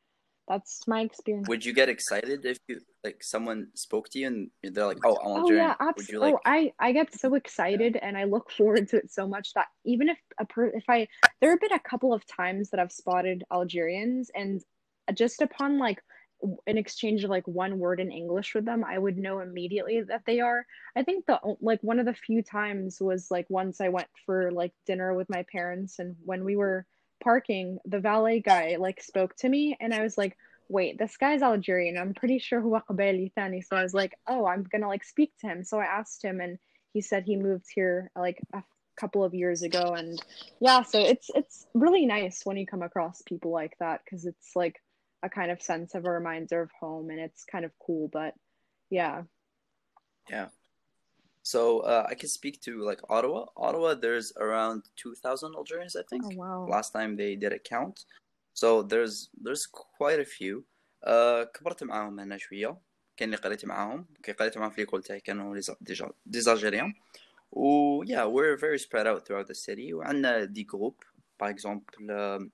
that's 0.49 0.87
my 0.89 1.01
experience. 1.03 1.49
Would 1.49 1.65
you 1.65 1.73
get 1.75 1.89
excited 1.89 2.45
if 2.47 2.59
you 2.69 2.81
like 3.03 3.23
someone 3.23 3.71
spoke 3.75 4.09
to 4.11 4.19
you 4.19 4.27
and 4.27 4.51
they're 4.63 4.87
like, 4.87 4.99
"Oh, 5.05 5.17
I'm 5.19 5.37
Oh 5.37 5.51
Algerian." 5.51 5.51
yeah, 5.51 5.75
Would 5.97 6.09
absolutely. 6.09 6.11
you 6.11 6.21
like? 6.21 6.37
Oh, 6.37 6.41
I 6.45 6.73
I 6.79 6.93
get 6.93 7.13
so 7.15 7.35
excited 7.35 7.97
and 7.97 8.17
I 8.17 8.25
look 8.25 8.51
forward 8.51 8.89
to 8.89 8.97
it 8.99 9.11
so 9.11 9.27
much 9.27 9.53
that 9.55 9.67
even 9.85 10.09
if 10.09 10.19
a 10.39 10.45
per 10.47 10.67
if 10.69 10.85
I 10.89 11.09
there 11.41 11.51
have 11.51 11.61
been 11.61 11.73
a 11.73 11.81
couple 11.81 12.13
of 12.13 12.25
times 12.27 12.71
that 12.71 12.81
I've 12.81 12.93
spotted 12.93 13.45
Algerians 13.53 14.31
and 14.35 14.63
just 15.15 15.43
upon 15.43 15.79
like 15.79 16.01
an 16.67 16.77
exchange 16.79 17.25
of 17.25 17.31
like 17.31 17.47
one 17.49 17.79
word 17.79 18.01
in 18.01 18.13
English 18.13 18.55
with 18.55 18.65
them, 18.67 18.85
I 18.85 18.99
would 18.99 19.17
know 19.17 19.41
immediately 19.41 20.03
that 20.03 20.25
they 20.27 20.41
are. 20.41 20.67
I 20.97 21.03
think 21.03 21.27
the 21.27 21.41
like 21.61 21.83
one 21.83 21.99
of 21.99 22.07
the 22.07 22.15
few 22.15 22.43
times 22.43 22.99
was 23.01 23.31
like 23.31 23.47
once 23.51 23.81
I 23.81 23.89
went 23.89 24.09
for 24.27 24.53
like 24.53 24.73
dinner 24.87 25.15
with 25.15 25.29
my 25.31 25.45
parents 25.51 25.99
and 25.99 26.17
when 26.25 26.45
we 26.45 26.55
were 26.57 26.87
parking, 27.24 27.80
the 27.86 28.00
valet 28.00 28.40
guy 28.40 28.78
like 28.80 29.02
spoke 29.02 29.36
to 29.38 29.50
me 29.50 29.78
and 29.80 29.94
I 29.94 30.02
was 30.02 30.18
like 30.18 30.38
wait, 30.70 31.00
this 31.00 31.18
guy's 31.18 31.42
Algerian. 31.42 31.98
I'm 31.98 32.14
pretty 32.14 32.40
sure 32.40 32.62
هو 32.62 32.82
قبالي 32.88 33.32
ثاني. 33.36 33.64
So 33.66 33.76
I 33.76 33.84
was 33.84 33.94
like, 33.94 34.16
oh, 34.28 34.46
I'm 34.46 34.64
gonna 34.64 34.88
like 34.88 35.04
speak 35.04 35.34
to 35.42 35.48
him. 35.48 35.64
So 35.64 35.80
I 35.80 35.86
asked 35.86 36.24
him, 36.24 36.40
and 36.40 36.58
he 36.94 37.02
said 37.02 37.24
he 37.24 37.36
moved 37.36 37.66
here 37.74 38.12
like 38.16 38.40
a 38.54 38.64
couple 38.96 39.24
of 39.24 39.34
years 39.34 39.64
ago. 39.64 39.94
And 39.98 40.22
yeah, 40.62 40.84
so 40.84 41.00
it's 41.00 41.30
it's 41.36 41.66
really 41.74 42.06
nice 42.06 42.46
when 42.46 42.58
you 42.58 42.68
come 42.68 42.84
across 42.84 43.22
people 43.24 43.52
like 43.52 43.76
that 43.80 44.02
because 44.06 44.26
it's 44.26 44.56
like 44.56 44.82
a 45.24 45.30
kind 45.30 45.52
of 45.52 45.62
sense 45.62 45.96
of 45.96 46.06
a 46.06 46.12
reminder 46.12 46.62
of 46.62 46.70
home, 46.80 47.10
and 47.10 47.20
it's 47.20 47.44
kind 47.46 47.66
of 47.66 47.72
cool. 47.80 48.08
But 48.08 48.36
yeah, 48.90 49.24
Yeah. 50.30 50.50
So 51.44 51.80
uh, 51.80 52.06
I 52.10 52.16
can 52.16 52.30
speak 52.30 52.62
to 52.62 52.72
like 52.90 53.02
Ottawa. 53.10 53.46
Ottawa, 53.58 53.96
there's 53.96 54.34
around 54.38 54.84
2,000 54.98 55.56
Algerians, 55.56 55.96
I 55.96 56.04
think. 56.10 56.24
oh 56.26 56.36
wow, 56.36 56.68
Last 56.70 56.92
time 56.94 57.16
they 57.16 57.36
did 57.36 57.54
a 57.54 57.60
count. 57.60 58.06
So 58.54 58.84
there's 58.84 59.30
there's 59.42 59.66
quite 59.66 60.20
a 60.20 60.26
few. 60.26 60.64
Uh, 61.04 61.46
كبرت 61.54 61.84
معاهم 61.84 62.20
هنا 62.20 62.38
شوية. 62.38 62.78
كان 63.18 63.30
اللي 63.30 63.38
قريت 63.38 63.66
معاهم. 63.66 64.06
كي 64.24 64.32
قريت 64.32 64.58
معاهم 64.58 64.72
في 64.72 64.82
ليكول 64.82 65.04
تاعي 65.04 65.20
كانوا 65.20 65.62
ديجا 65.82 66.12
ديز 66.26 66.50
Algériens. 66.50 66.94
و 67.52 68.04
yeah, 68.06 68.26
we're 68.26 68.58
very 68.58 68.80
spread 68.80 69.08
out 69.08 69.26
throughout 69.26 69.48
the 69.48 69.56
city. 69.56 69.94
وعندنا 69.94 70.44
دي 70.44 70.64
جروب. 70.64 71.04
Par 71.44 71.48
exemple, 71.50 72.00
um, 72.10 72.50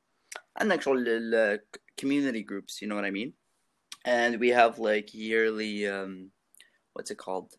عندنا 0.57 0.79
شغل 0.81 1.07
ال 1.07 1.59
community 2.01 2.43
groups, 2.43 2.81
you 2.81 2.87
know 2.87 2.95
what 2.95 3.05
I 3.05 3.11
mean? 3.11 3.33
And 4.05 4.39
we 4.39 4.49
have 4.49 4.77
like 4.79 5.13
yearly 5.13 5.87
um, 5.87 6.31
what's 6.93 7.11
it 7.11 7.17
called? 7.17 7.49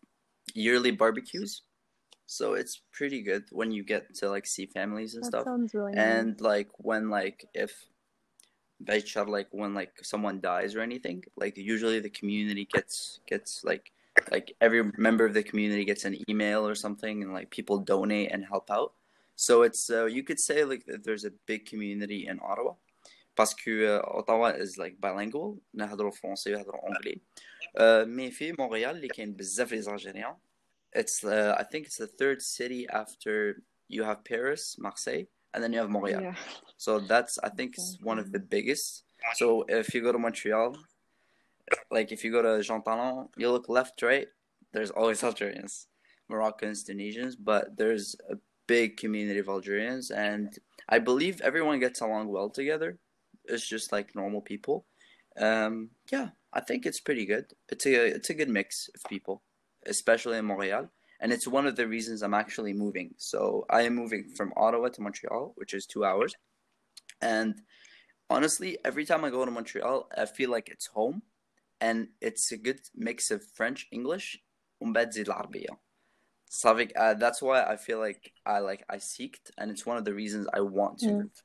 Yearly 0.54 0.90
barbecues. 0.90 1.62
So 2.26 2.54
it's 2.54 2.80
pretty 2.92 3.22
good 3.22 3.44
when 3.50 3.72
you 3.72 3.84
get 3.84 4.14
to 4.16 4.30
like 4.30 4.46
see 4.46 4.66
families 4.66 5.14
and 5.14 5.24
that 5.24 5.28
stuff. 5.28 5.44
sounds 5.44 5.74
really 5.74 5.92
nice. 5.92 6.04
And 6.04 6.40
like 6.40 6.70
when 6.78 7.10
like 7.10 7.44
if 7.54 7.72
Baichar 8.82 9.28
like 9.28 9.48
when 9.50 9.74
like 9.74 9.92
someone 10.02 10.40
dies 10.40 10.74
or 10.74 10.80
anything, 10.80 11.24
like 11.36 11.56
usually 11.56 12.00
the 12.00 12.10
community 12.10 12.66
gets 12.72 13.20
gets 13.26 13.64
like 13.64 13.92
like 14.30 14.54
every 14.60 14.90
member 14.96 15.24
of 15.24 15.34
the 15.34 15.42
community 15.42 15.84
gets 15.84 16.04
an 16.04 16.16
email 16.28 16.66
or 16.66 16.74
something 16.74 17.22
and 17.22 17.32
like 17.32 17.50
people 17.50 17.78
donate 17.78 18.30
and 18.32 18.44
help 18.44 18.70
out. 18.70 18.92
So 19.36 19.62
it's 19.62 19.90
uh, 19.90 20.06
you 20.06 20.22
could 20.22 20.40
say 20.40 20.64
like 20.64 20.84
that 20.86 21.04
there's 21.04 21.24
a 21.24 21.32
big 21.46 21.66
community 21.66 22.26
in 22.26 22.40
Ottawa. 22.42 22.74
Parce 23.35 23.53
que 23.53 23.99
uh, 23.99 24.01
Ottawa 24.17 24.49
is 24.49 24.77
like 24.77 24.99
bilingual, 24.99 25.59
نهضروا 25.73 26.11
فرنسي 26.11 26.53
ويهضروا 26.55 26.87
انجلي. 26.89 27.21
Uh, 27.77 28.05
مي 28.07 28.31
في 28.31 28.51
مونريال 28.59 28.95
اللي 28.95 29.07
كاين 29.07 29.33
بزاف 29.33 29.71
لي 29.71 29.81
زالجيريان. 29.81 30.35
It's 30.95 31.23
uh, 31.23 31.55
I 31.57 31.63
think 31.63 31.85
it's 31.85 31.97
the 31.97 32.07
third 32.07 32.41
city 32.41 32.87
after 32.89 33.61
you 33.87 34.03
have 34.03 34.23
Paris, 34.23 34.77
Marseille, 34.79 35.25
and 35.53 35.63
then 35.63 35.73
you 35.73 35.79
have 35.79 35.89
Montreal. 35.89 36.21
yeah, 36.21 36.35
So 36.77 36.99
that's 36.99 37.37
I 37.43 37.49
think 37.49 37.75
it's 37.77 37.97
one 38.01 38.19
of 38.19 38.31
the 38.31 38.39
biggest. 38.39 39.03
So 39.35 39.63
if 39.67 39.93
you 39.93 40.01
go 40.01 40.11
to 40.11 40.19
Montreal, 40.19 40.75
like 41.91 42.11
if 42.11 42.23
you 42.23 42.31
go 42.31 42.41
to 42.41 42.63
Jean 42.63 42.81
Talon, 42.81 43.27
you 43.37 43.51
look 43.51 43.67
left, 43.69 44.01
right, 44.01 44.27
there's 44.73 44.91
always 44.91 45.23
Algerians, 45.23 45.87
Moroccans, 46.29 46.83
Tunisians, 46.83 47.35
but 47.35 47.77
there's 47.77 48.15
a 48.29 48.35
big 48.67 48.97
community 48.97 49.39
of 49.39 49.49
Algerians 49.49 50.11
and 50.11 50.57
I 50.89 50.99
believe 50.99 51.41
everyone 51.41 51.79
gets 51.79 52.01
along 52.01 52.27
well 52.29 52.49
together. 52.49 52.97
It's 53.45 53.67
just 53.67 53.91
like 53.91 54.15
normal 54.15 54.41
people. 54.41 54.85
Um, 55.39 55.89
yeah, 56.11 56.29
I 56.53 56.61
think 56.61 56.85
it's 56.85 56.99
pretty 56.99 57.25
good. 57.25 57.45
It's 57.69 57.85
a 57.85 57.93
it's 58.17 58.29
a 58.29 58.33
good 58.33 58.49
mix 58.49 58.89
of 58.95 59.09
people, 59.09 59.43
especially 59.85 60.37
in 60.37 60.45
Montreal. 60.45 60.89
And 61.19 61.31
it's 61.31 61.47
one 61.47 61.65
of 61.65 61.75
the 61.75 61.87
reasons 61.87 62.21
I'm 62.21 62.33
actually 62.33 62.73
moving. 62.73 63.15
So 63.17 63.65
I 63.69 63.81
am 63.83 63.95
moving 63.95 64.29
from 64.37 64.53
Ottawa 64.55 64.89
to 64.89 65.01
Montreal, 65.01 65.53
which 65.55 65.73
is 65.73 65.85
two 65.87 66.05
hours. 66.05 66.35
And 67.21 67.61
honestly, 68.29 68.77
every 68.85 69.05
time 69.05 69.25
I 69.25 69.31
go 69.31 69.43
to 69.43 69.49
Montreal, 69.51 70.09
I 70.15 70.25
feel 70.25 70.51
like 70.51 70.69
it's 70.69 70.87
home. 70.87 71.23
And 71.81 72.09
it's 72.21 72.51
a 72.51 72.57
good 72.57 72.81
mix 72.95 73.31
of 73.31 73.43
French, 73.43 73.87
English, 73.91 74.43
ومن 74.81 74.93
بعد 74.93 75.11
زيد 75.11 75.25
العربية. 75.29 75.79
صافي 76.49 76.87
uh, 76.95 77.13
that's 77.15 77.41
why 77.41 77.63
I 77.63 77.75
feel 77.77 77.99
like 77.99 78.31
I 78.45 78.59
like 78.59 78.83
I 78.89 78.97
seeked 78.97 79.51
and 79.57 79.71
it's 79.71 79.85
one 79.85 79.97
of 79.97 80.05
the 80.05 80.13
reasons 80.13 80.47
I 80.53 80.61
want 80.61 80.99
to 80.99 81.07
Mm. 81.07 81.17
move. 81.17 81.43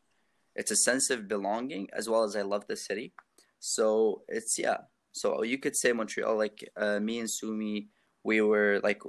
It's 0.58 0.72
a 0.72 0.76
sense 0.76 1.10
of 1.10 1.28
belonging 1.28 1.88
as 1.94 2.10
well 2.10 2.24
as 2.24 2.36
I 2.36 2.42
love 2.42 2.66
the 2.68 2.76
city. 2.76 3.14
So 3.60 4.24
it's 4.28 4.60
yeah. 4.60 4.78
So 5.14 5.44
you 5.44 5.58
could 5.58 5.76
say 5.76 5.94
Montreal 5.94 6.38
like 6.38 6.68
uh, 6.76 7.00
me 7.00 7.20
and 7.20 7.30
Sumi 7.30 7.88
we 8.24 8.42
were 8.42 8.82
like 8.84 9.02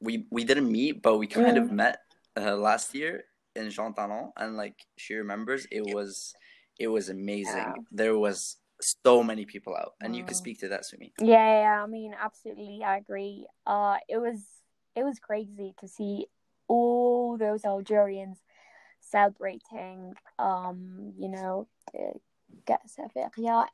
we 0.00 0.26
we 0.30 0.44
didn't 0.44 0.70
meet 0.70 1.02
but 1.02 1.18
we 1.18 1.26
kind 1.26 1.58
of 1.58 1.72
met 1.72 1.98
uh, 2.36 2.56
last 2.56 2.94
year 2.94 3.24
in 3.56 3.70
Jean 3.70 3.94
Talon 3.94 4.32
and 4.36 4.56
like 4.56 4.76
she 4.96 5.14
remembers 5.14 5.66
it 5.70 5.82
was 5.94 6.34
it 6.78 6.88
was 6.88 7.08
amazing. 7.08 7.56
Yeah. 7.56 7.72
There 7.90 8.18
was 8.18 8.56
so 8.80 9.22
many 9.22 9.44
people 9.44 9.74
out 9.74 9.94
and 10.02 10.14
you 10.16 10.24
could 10.24 10.36
speak 10.36 10.60
to 10.60 10.68
that 10.68 10.84
Sumi. 10.84 11.12
Yeah, 11.20 11.60
yeah, 11.62 11.82
I 11.82 11.86
mean, 11.86 12.14
absolutely, 12.18 12.82
I 12.84 12.98
agree. 12.98 13.46
Uh, 13.66 13.96
it 14.08 14.18
was 14.18 14.40
it 14.94 15.04
was 15.04 15.18
crazy 15.18 15.74
to 15.80 15.88
see 15.88 16.26
all 16.68 17.36
those 17.38 17.64
Algerians 17.64 18.38
celebrating, 19.14 20.14
um, 20.38 21.12
you 21.16 21.28
know, 21.28 21.68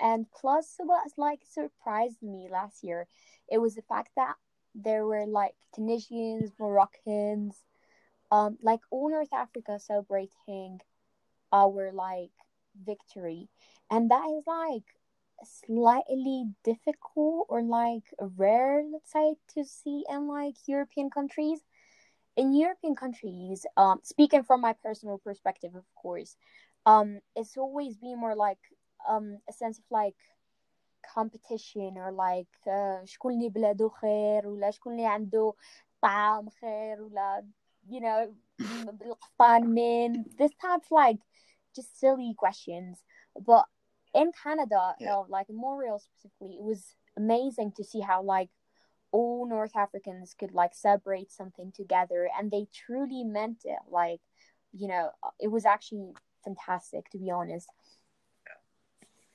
And 0.00 0.26
plus, 0.30 0.76
what 0.78 1.10
like 1.16 1.40
surprised 1.48 2.22
me 2.22 2.48
last 2.50 2.84
year, 2.84 3.06
it 3.48 3.58
was 3.58 3.74
the 3.74 3.82
fact 3.82 4.10
that 4.16 4.34
there 4.74 5.06
were 5.06 5.26
like 5.26 5.54
Tunisians, 5.74 6.52
Moroccans, 6.58 7.56
um, 8.30 8.58
like 8.62 8.80
all 8.90 9.10
North 9.10 9.32
Africa 9.32 9.78
celebrating 9.78 10.80
our 11.52 11.90
like 11.92 12.30
victory, 12.84 13.48
and 13.90 14.10
that 14.10 14.24
is 14.36 14.44
like 14.46 14.84
slightly 15.42 16.44
difficult 16.64 17.46
or 17.48 17.62
like 17.62 18.04
rare, 18.36 18.84
let's 18.92 19.10
say, 19.10 19.36
to 19.54 19.64
see 19.64 20.04
in 20.08 20.28
like 20.28 20.54
European 20.66 21.10
countries 21.10 21.60
In 22.35 22.53
European 22.53 22.95
countries, 22.95 23.65
um, 23.77 23.99
speaking 24.03 24.43
from 24.43 24.61
my 24.61 24.73
personal 24.73 25.17
perspective, 25.19 25.73
of 25.75 25.85
course, 25.95 26.35
um, 26.85 27.19
it's 27.35 27.55
always 27.57 27.95
been 27.97 28.19
more 28.19 28.35
like 28.35 28.59
um 29.07 29.37
a 29.47 29.53
sense 29.53 29.77
of 29.77 29.85
like 29.89 30.15
competition 31.13 31.97
or 31.97 32.11
like 32.11 32.47
uh, 32.67 33.05
شكون 33.05 33.33
اللي 33.33 33.49
بلاده 33.49 33.89
خير 33.89 34.47
ولا 34.47 34.71
شكون 34.71 34.93
اللي 34.93 35.05
عنده 35.07 35.53
طعام 36.01 36.49
خير 36.49 37.01
ولا 37.01 37.45
you 37.87 37.99
know 38.01 38.33
القفطان 38.61 39.65
من 39.65 40.23
this 40.23 40.51
type 40.51 40.81
of 40.81 40.91
like 40.91 41.19
just 41.77 41.99
silly 41.99 42.33
questions 42.37 43.03
but 43.39 43.65
in 44.15 44.31
Canada, 44.31 44.95
Yeah. 44.99 45.17
uh, 45.17 45.23
like 45.27 45.49
in 45.49 45.57
Montreal 45.57 45.99
specifically, 45.99 46.55
it 46.55 46.63
was 46.63 46.95
amazing 47.17 47.73
to 47.73 47.83
see 47.83 47.99
how 47.99 48.23
like 48.23 48.49
all 49.12 49.46
North 49.48 49.76
Africans 49.76 50.34
could 50.38 50.52
like 50.52 50.74
celebrate 50.74 51.30
something 51.32 51.72
together, 51.72 52.28
and 52.38 52.50
they 52.50 52.66
truly 52.72 53.24
meant 53.24 53.62
it. 53.64 53.78
Like, 53.90 54.20
you 54.72 54.88
know, 54.88 55.10
it 55.38 55.48
was 55.48 55.64
actually 55.64 56.12
fantastic 56.44 57.10
to 57.10 57.18
be 57.18 57.30
honest. 57.30 57.68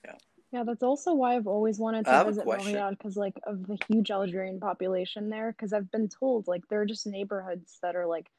Yeah, 0.05 0.13
yeah, 0.51 0.63
that's 0.63 0.84
also 0.84 1.13
why 1.13 1.36
I've 1.36 1.47
always 1.47 1.80
wanted 1.80 2.05
to 2.05 2.23
visit 2.26 2.43
question. 2.43 2.73
Montreal 2.73 2.91
because 2.91 3.17
like 3.17 3.36
of 3.45 3.65
the 3.67 3.78
huge 3.88 4.11
Algerian 4.11 4.59
population 4.59 5.30
there. 5.30 5.51
Because 5.51 5.73
I've 5.73 5.91
been 5.91 6.09
told 6.09 6.47
like 6.47 6.67
there 6.69 6.82
are 6.82 6.86
just 6.86 7.07
neighborhoods 7.07 7.78
that 7.82 7.95
are 7.95 8.05
like 8.05 8.30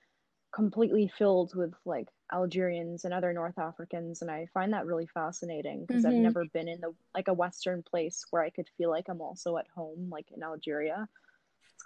completely 0.52 1.10
filled 1.18 1.54
with 1.54 1.74
like 1.84 2.08
Algerians 2.32 3.04
and 3.04 3.12
other 3.12 3.32
North 3.32 3.58
Africans, 3.58 4.22
and 4.22 4.30
I 4.30 4.46
find 4.54 4.72
that 4.72 4.86
really 4.86 5.06
fascinating 5.06 5.84
because 5.86 6.04
I've 6.04 6.14
Mhm. 6.14 6.22
never 6.22 6.44
been 6.46 6.68
in 6.68 6.80
the 6.80 6.94
like 7.14 7.28
a 7.28 7.34
Western 7.34 7.82
place 7.82 8.24
where 8.30 8.42
I 8.42 8.50
could 8.50 8.68
feel 8.78 8.90
like 8.90 9.08
I'm 9.08 9.20
also 9.20 9.58
at 9.58 9.68
home, 9.74 10.08
like 10.10 10.30
in 10.34 10.42
Algeria 10.42 11.08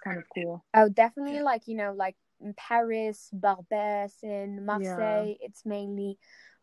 kind 0.00 0.18
of 0.18 0.24
cool. 0.34 0.64
Oh, 0.74 0.88
definitely, 0.88 1.36
Yeah. 1.36 1.42
like 1.42 1.68
you 1.68 1.76
know, 1.76 1.92
like 1.92 2.16
in 2.40 2.54
Paris, 2.54 3.30
Barbès, 3.34 4.22
in 4.22 4.64
Marseille, 4.66 5.36
it's 5.40 5.64
mainly 5.64 6.18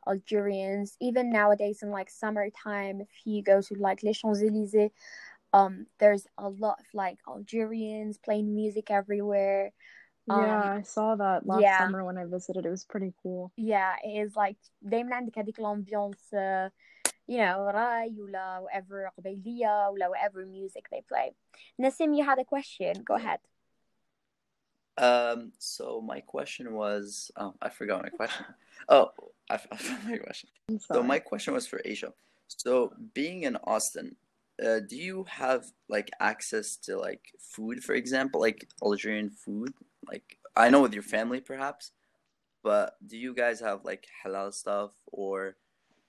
Algerians. 0.07 0.95
Even 1.01 1.31
nowadays, 1.31 1.81
in 1.81 1.89
like 1.89 2.09
summertime, 2.09 3.01
if 3.01 3.09
you 3.25 3.41
go 3.43 3.61
to 3.61 3.75
like 3.75 4.03
Les 4.03 4.13
Champs 4.13 4.41
Elysees, 4.41 4.91
um, 5.53 5.87
there's 5.99 6.27
a 6.37 6.49
lot 6.49 6.79
of 6.79 6.85
like 6.93 7.19
Algerians 7.27 8.17
playing 8.17 8.53
music 8.55 8.91
everywhere. 8.91 9.71
Um, 10.29 10.41
yeah, 10.41 10.73
I 10.79 10.81
saw 10.83 11.15
that 11.15 11.45
last 11.45 11.61
yeah. 11.61 11.77
summer 11.77 12.03
when 12.03 12.17
I 12.17 12.25
visited. 12.25 12.65
It 12.65 12.69
was 12.69 12.85
pretty 12.85 13.13
cool. 13.21 13.51
Yeah, 13.57 13.95
it 14.03 14.25
is 14.25 14.35
like 14.35 14.57
دايما 14.81 15.15
عندك 15.15 15.39
هذيك 15.39 15.59
الامبيونس 15.59 16.35
uh, 16.35 16.69
you 16.96 16.96
you 17.28 17.38
know 17.38 17.70
Rai, 17.72 18.10
ولا 18.18 18.60
whatever 18.60 19.10
قبيلية 19.18 19.88
ولا 19.88 20.08
whatever 20.08 20.46
music 20.46 20.88
they 20.90 21.02
play. 21.02 21.34
Nassim 21.80 22.16
you 22.16 22.24
had 22.24 22.38
a 22.38 22.44
question. 22.44 22.94
Go 23.04 23.14
ahead. 23.14 23.40
Um 24.96 25.52
so 25.58 26.00
my 26.00 26.20
question 26.20 26.74
was 26.74 27.30
oh 27.36 27.54
I 27.62 27.68
forgot 27.68 28.00
oh, 28.00 28.02
my 28.02 28.08
question. 28.08 28.46
Oh 28.88 29.10
I, 29.50 29.54
I 29.54 29.76
forgot 29.76 30.04
my 30.04 30.16
question. 30.16 30.50
So 30.80 31.02
my 31.02 31.18
question 31.18 31.54
was 31.54 31.66
for 31.66 31.80
Aisha. 31.86 32.12
So 32.48 32.92
being 33.14 33.42
in 33.42 33.56
Austin 33.56 34.16
uh, 34.64 34.80
do 34.80 34.96
you 34.96 35.24
have 35.28 35.66
like 35.88 36.10
access 36.18 36.76
to 36.76 36.98
like 36.98 37.32
food 37.38 37.84
for 37.84 37.94
example 37.94 38.40
like 38.40 38.66
Algerian 38.82 39.30
food? 39.30 39.72
Like 40.10 40.38
I 40.56 40.70
know 40.70 40.80
with 40.80 40.94
your 40.94 41.04
family 41.04 41.40
perhaps 41.40 41.92
but 42.62 42.96
do 43.06 43.16
you 43.16 43.34
guys 43.34 43.60
have 43.60 43.84
like 43.84 44.06
halal 44.24 44.52
stuff 44.52 44.92
or 45.06 45.56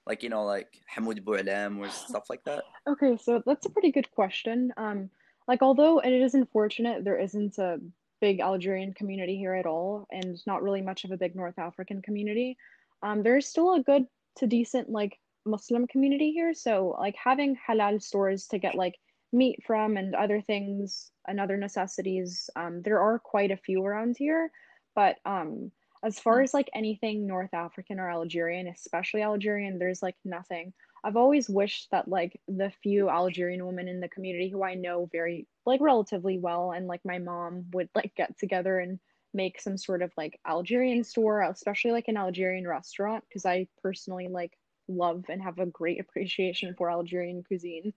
like 0.10 0.24
you 0.24 0.30
know 0.30 0.44
like 0.44 0.82
Hamoud 0.94 1.24
Boualem 1.24 1.78
or 1.78 1.90
stuff 1.90 2.30
like 2.30 2.44
that? 2.44 2.64
Okay, 2.88 3.16
so 3.16 3.42
that's 3.46 3.68
a 3.68 3.70
pretty 3.70 3.92
good 3.92 4.10
question. 4.12 4.74
Um, 4.76 5.10
like 5.48 5.62
although 5.62 6.00
and 6.00 6.14
it 6.14 6.22
is 6.22 6.34
unfortunate 6.34 7.06
there 7.06 7.20
isn't 7.20 7.58
a 7.60 7.80
big 8.20 8.42
Algerian 8.42 8.94
community 8.94 9.38
here 9.38 9.54
at 9.54 9.68
all, 9.68 10.08
and 10.12 10.42
not 10.48 10.64
really 10.64 10.82
much 10.82 11.06
of 11.06 11.12
a 11.12 11.18
big 11.18 11.36
North 11.36 11.58
African 11.60 12.02
community, 12.02 12.58
um, 13.04 13.24
there's 13.24 13.48
still 13.48 13.76
a 13.76 13.84
good 13.84 14.06
to 14.38 14.48
decent 14.48 14.90
like 14.90 15.18
Muslim 15.46 15.88
community 15.88 16.32
here. 16.32 16.54
So 16.54 16.96
like 17.00 17.16
having 17.24 17.56
halal 17.56 18.02
stores 18.02 18.48
to 18.48 18.58
get 18.58 18.76
like 18.76 18.96
meat 19.32 19.60
from 19.66 19.96
and 19.96 20.16
other 20.16 20.42
things 20.42 21.12
and 21.28 21.40
other 21.40 21.56
necessities, 21.56 22.50
um, 22.56 22.82
there 22.82 23.00
are 23.00 23.20
quite 23.20 23.52
a 23.52 23.58
few 23.58 23.86
around 23.86 24.16
here. 24.18 24.52
But 24.96 25.18
um, 25.26 25.72
as 26.04 26.20
far 26.20 26.40
Hmm. 26.40 26.44
as 26.44 26.54
like 26.54 26.70
anything 26.74 27.28
North 27.28 27.54
African 27.54 28.00
or 28.00 28.10
Algerian, 28.10 28.68
especially 28.68 29.22
Algerian, 29.22 29.80
there's 29.80 30.02
like 30.02 30.16
nothing. 30.24 30.74
I've 31.04 31.18
always 31.18 31.50
wished 31.50 31.90
that 31.92 32.08
like 32.08 32.40
the 32.48 32.72
few 32.84 33.10
Algerian 33.10 33.66
women 33.66 33.88
in 33.88 34.00
the 34.00 34.10
community 34.10 34.50
who 34.50 34.64
I 34.64 34.76
know 34.76 35.08
very 35.12 35.48
like 35.66 35.82
relatively 35.82 36.38
well 36.40 36.72
and 36.72 36.88
like 36.88 37.02
my 37.06 37.20
mom 37.20 37.66
would 37.72 37.90
like 37.96 38.14
get 38.16 38.38
together 38.38 38.80
and 38.80 39.00
make 39.34 39.60
some 39.62 39.78
sort 39.78 40.02
of 40.02 40.12
like 40.18 40.40
Algerian 40.48 41.04
store, 41.04 41.42
especially 41.42 41.92
like 41.92 42.08
an 42.08 42.18
Algerian 42.18 42.68
restaurant 42.68 43.24
because 43.28 43.46
I 43.46 43.68
personally 43.82 44.28
like 44.28 44.58
love 44.88 45.26
and 45.30 45.42
have 45.42 45.60
a 45.60 45.66
great 45.66 46.00
appreciation 46.00 46.76
for 46.76 46.90
Algerian 46.92 47.44
cuisine. 47.44 47.94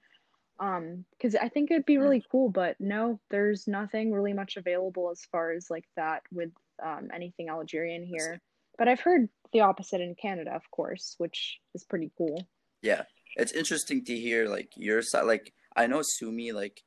Um, 0.61 1.07
because 1.13 1.35
I 1.35 1.49
think 1.49 1.71
it'd 1.71 1.87
be 1.87 1.99
really 1.99 2.25
cool, 2.31 2.49
but 2.51 2.77
no, 2.81 3.21
there's 3.31 3.67
nothing 3.67 4.13
really 4.13 4.33
much 4.33 4.57
available 4.57 5.11
as 5.11 5.25
far 5.33 5.53
as 5.53 5.69
like 5.71 5.87
that 5.97 6.23
with 6.31 6.53
um 6.83 7.09
anything 7.13 7.49
Algerian 7.49 8.05
here. 8.05 8.41
But 8.79 8.89
I've 8.89 9.01
heard 9.01 9.29
the 9.53 9.61
opposite 9.61 10.01
in 10.01 10.15
Canada, 10.15 10.53
of 10.55 10.63
course, 10.71 11.15
which 11.19 11.61
is 11.75 11.85
pretty 11.85 12.11
cool. 12.17 12.47
Yeah, 12.81 13.03
it's 13.37 13.53
interesting 13.53 14.05
to 14.07 14.17
hear 14.17 14.49
like 14.49 14.71
your 14.77 15.03
side. 15.03 15.27
Like 15.27 15.53
I 15.77 15.87
know 15.87 16.03
Sumi, 16.03 16.53
like 16.53 16.83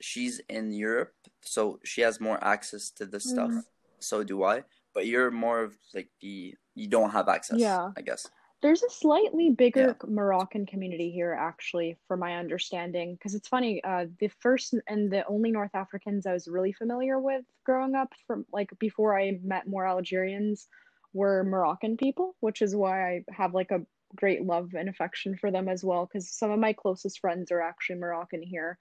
she's 0.00 0.40
in 0.48 0.72
Europe, 0.72 1.14
so 1.42 1.78
she 1.84 2.02
has 2.02 2.20
more 2.20 2.42
access 2.42 2.90
to 2.90 3.06
this 3.06 3.24
stuff. 3.24 3.50
Mhm. 3.50 3.62
So 4.00 4.22
do 4.24 4.44
I. 4.44 4.64
But 4.92 5.06
you're 5.06 5.30
more 5.30 5.62
of 5.62 5.76
like 5.94 6.10
the 6.20 6.54
you 6.74 6.88
don't 6.88 7.10
have 7.10 7.28
access, 7.28 7.58
Yeah. 7.58 7.90
I 7.96 8.02
guess. 8.02 8.26
There's 8.64 8.82
a 8.82 8.88
slightly 8.88 9.50
bigger 9.50 9.94
Moroccan 10.08 10.64
community 10.64 11.10
here, 11.10 11.36
actually, 11.38 11.98
for 12.08 12.16
my 12.16 12.36
understanding. 12.36 13.12
Because 13.12 13.34
it's 13.34 13.46
funny, 13.46 13.84
uh, 13.84 14.06
the 14.20 14.30
first 14.40 14.74
and 14.88 15.12
the 15.12 15.22
only 15.26 15.50
North 15.50 15.74
Africans 15.74 16.24
I 16.24 16.32
was 16.32 16.48
really 16.48 16.72
familiar 16.72 17.20
with 17.20 17.44
growing 17.66 17.94
up, 17.94 18.14
from 18.26 18.46
like 18.54 18.70
before 18.78 19.20
I 19.20 19.38
met 19.44 19.68
more 19.68 19.86
Algerians, 19.86 20.66
were 21.12 21.44
Moroccan 21.44 21.98
people, 21.98 22.36
which 22.40 22.62
is 22.62 22.74
why 22.74 23.06
I 23.06 23.24
have 23.30 23.52
like 23.52 23.70
a 23.70 23.84
great 24.16 24.46
love 24.46 24.70
and 24.72 24.88
affection 24.88 25.36
for 25.36 25.50
them 25.50 25.68
as 25.68 25.84
well. 25.84 26.06
Because 26.06 26.30
some 26.30 26.50
of 26.50 26.58
my 26.58 26.72
closest 26.72 27.20
friends 27.20 27.52
are 27.52 27.60
actually 27.60 27.96
Moroccan 27.96 28.40
here, 28.42 28.78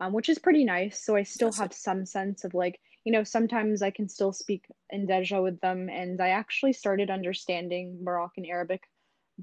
um, 0.00 0.12
which 0.12 0.28
is 0.28 0.40
pretty 0.40 0.64
nice. 0.64 1.00
So 1.06 1.14
I 1.14 1.22
still 1.22 1.50
That's 1.50 1.58
have 1.58 1.72
some 1.72 2.04
sense 2.04 2.42
of 2.42 2.52
like, 2.52 2.80
you 3.04 3.12
know, 3.12 3.22
sometimes 3.22 3.80
I 3.80 3.92
can 3.92 4.08
still 4.08 4.32
speak 4.32 4.64
in 4.90 5.06
Derja 5.06 5.40
with 5.40 5.60
them, 5.60 5.88
and 5.88 6.20
I 6.20 6.30
actually 6.30 6.72
started 6.72 7.10
understanding 7.10 8.00
Moroccan 8.02 8.44
Arabic 8.44 8.82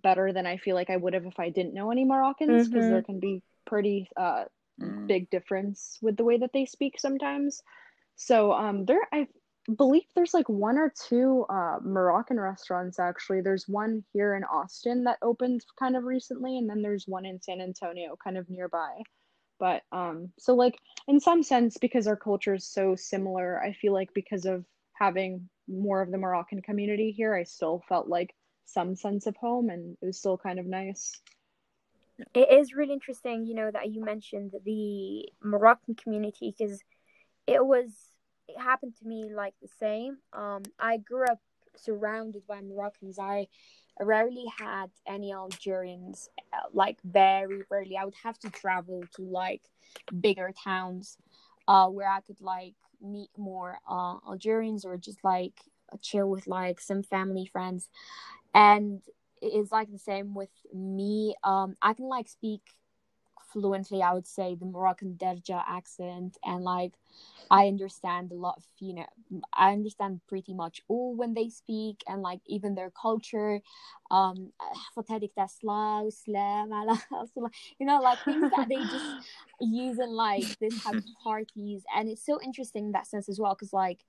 better 0.01 0.33
than 0.33 0.45
I 0.45 0.57
feel 0.57 0.75
like 0.75 0.89
I 0.89 0.97
would 0.97 1.13
have 1.13 1.25
if 1.25 1.39
I 1.39 1.49
didn't 1.49 1.73
know 1.73 1.91
any 1.91 2.05
Moroccans 2.05 2.67
because 2.67 2.87
Mhm. 2.87 2.89
there 2.89 3.03
can 3.03 3.19
be 3.19 3.43
pretty 3.65 4.09
uh 4.17 4.45
Mm. 4.79 5.07
big 5.07 5.29
difference 5.29 5.97
with 6.01 6.17
the 6.17 6.23
way 6.23 6.37
that 6.37 6.53
they 6.53 6.65
speak 6.65 6.99
sometimes. 6.99 7.61
So 8.15 8.53
um 8.53 8.85
there 8.85 9.07
I 9.13 9.27
believe 9.77 10.03
there's 10.15 10.33
like 10.33 10.49
one 10.49 10.77
or 10.77 10.93
two 11.07 11.45
uh 11.49 11.79
Moroccan 11.83 12.39
restaurants 12.39 12.99
actually. 12.99 13.41
There's 13.41 13.67
one 13.67 14.03
here 14.13 14.35
in 14.35 14.43
Austin 14.45 15.03
that 15.05 15.19
opened 15.21 15.65
kind 15.79 15.95
of 15.97 16.03
recently 16.05 16.57
and 16.57 16.69
then 16.69 16.81
there's 16.81 17.07
one 17.07 17.25
in 17.25 17.41
San 17.41 17.61
Antonio 17.61 18.17
kind 18.23 18.37
of 18.37 18.49
nearby. 18.49 19.01
But 19.59 19.83
um 19.91 20.33
so 20.39 20.55
like 20.55 20.77
in 21.07 21.19
some 21.19 21.43
sense 21.43 21.77
because 21.77 22.07
our 22.07 22.15
culture 22.17 22.55
is 22.55 22.67
so 22.67 22.95
similar, 22.95 23.61
I 23.61 23.73
feel 23.73 23.93
like 23.93 24.13
because 24.13 24.45
of 24.45 24.65
having 24.93 25.49
more 25.67 26.01
of 26.01 26.11
the 26.11 26.17
Moroccan 26.17 26.61
community 26.61 27.11
here, 27.11 27.35
I 27.35 27.43
still 27.43 27.83
felt 27.89 28.07
like 28.07 28.33
some 28.67 28.95
sense 28.95 29.25
of 29.27 29.35
home 29.37 29.69
and 29.69 29.97
it 30.01 30.05
was 30.05 30.19
still 30.19 30.37
kind 30.37 30.59
of 30.59 30.65
nice. 30.65 31.19
It 32.33 32.51
is 32.51 32.73
really 32.73 32.93
interesting, 32.93 33.45
you 33.45 33.55
know, 33.55 33.71
that 33.71 33.91
you 33.91 34.03
mentioned 34.03 34.53
the 34.65 35.29
Moroccan 35.41 35.95
community 35.95 36.53
because 36.57 36.79
it 37.45 37.65
was 37.65 37.91
it 38.47 38.59
happened 38.59 38.95
to 38.97 39.07
me 39.07 39.31
like 39.33 39.53
the 39.61 39.67
same. 39.79 40.17
Um, 40.33 40.63
I 40.79 40.97
grew 40.97 41.25
up 41.25 41.39
surrounded 41.75 42.45
by 42.47 42.61
Moroccans. 42.61 43.19
I 43.19 43.47
rarely 43.99 44.45
had 44.57 44.89
any 45.05 45.33
Algerians, 45.33 46.29
uh, 46.53 46.67
like 46.73 46.97
very 47.03 47.61
rarely. 47.69 47.97
I 47.97 48.05
would 48.05 48.15
have 48.23 48.37
to 48.39 48.49
travel 48.49 49.03
to 49.15 49.21
like 49.23 49.61
bigger 50.19 50.51
towns, 50.63 51.17
uh, 51.67 51.87
where 51.87 52.09
I 52.09 52.21
could 52.21 52.41
like 52.41 52.75
meet 52.99 53.29
more 53.37 53.77
uh 53.87 54.15
Algerians 54.27 54.83
or 54.83 54.97
just 54.97 55.23
like 55.23 55.53
chill 56.01 56.29
with 56.29 56.47
like 56.47 56.79
some 56.79 57.03
family 57.03 57.45
friends, 57.45 57.89
and 58.53 59.01
it's 59.41 59.71
like 59.71 59.91
the 59.91 59.99
same 59.99 60.33
with 60.33 60.49
me. 60.73 61.35
Um 61.43 61.75
i 61.81 61.93
can 61.93 62.05
like 62.05 62.27
speak 62.27 62.61
fluently 63.53 64.01
i 64.01 64.13
would 64.13 64.27
say 64.27 64.55
the 64.55 64.65
moroccan 64.65 65.15
derja 65.17 65.63
accent. 65.67 66.37
And 66.43 66.63
like 66.63 66.93
i 67.49 67.67
understand 67.67 68.31
a 68.31 68.35
lot 68.35 68.57
of 68.57 68.65
you 68.79 68.93
know 68.93 69.05
i 69.53 69.71
understand 69.71 70.19
pretty 70.27 70.53
much 70.53 70.81
all 70.89 71.15
when 71.15 71.33
they 71.33 71.49
speak 71.49 72.03
and 72.07 72.21
like 72.21 72.41
even 72.45 72.75
their 72.75 72.91
culture. 72.91 73.61
Um 74.11 74.51
you 77.79 77.85
know 77.85 78.01
like 78.01 78.19
things 78.25 78.51
that 78.55 78.67
they 78.69 78.81
just 78.81 79.27
use 79.61 79.99
in 79.99 80.11
like 80.11 80.59
this 80.59 80.83
have 80.83 81.03
parties. 81.23 81.83
And 81.95 82.09
it's 82.09 82.25
so 82.25 82.41
interesting 82.41 82.87
in 82.87 82.91
that 82.93 83.07
sense 83.07 83.29
as 83.29 83.39
well 83.39 83.53
because 83.55 83.73
like 83.73 84.03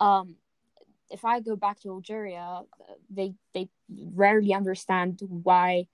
um 0.00 0.36
if 1.10 1.24
I 1.24 1.40
go 1.40 1.56
back 1.56 1.80
to 1.80 1.90
Algeria, 1.90 2.62
they 3.10 3.34
they 3.52 3.68
rarely 4.14 4.54
understand 4.54 5.20
why 5.28 5.86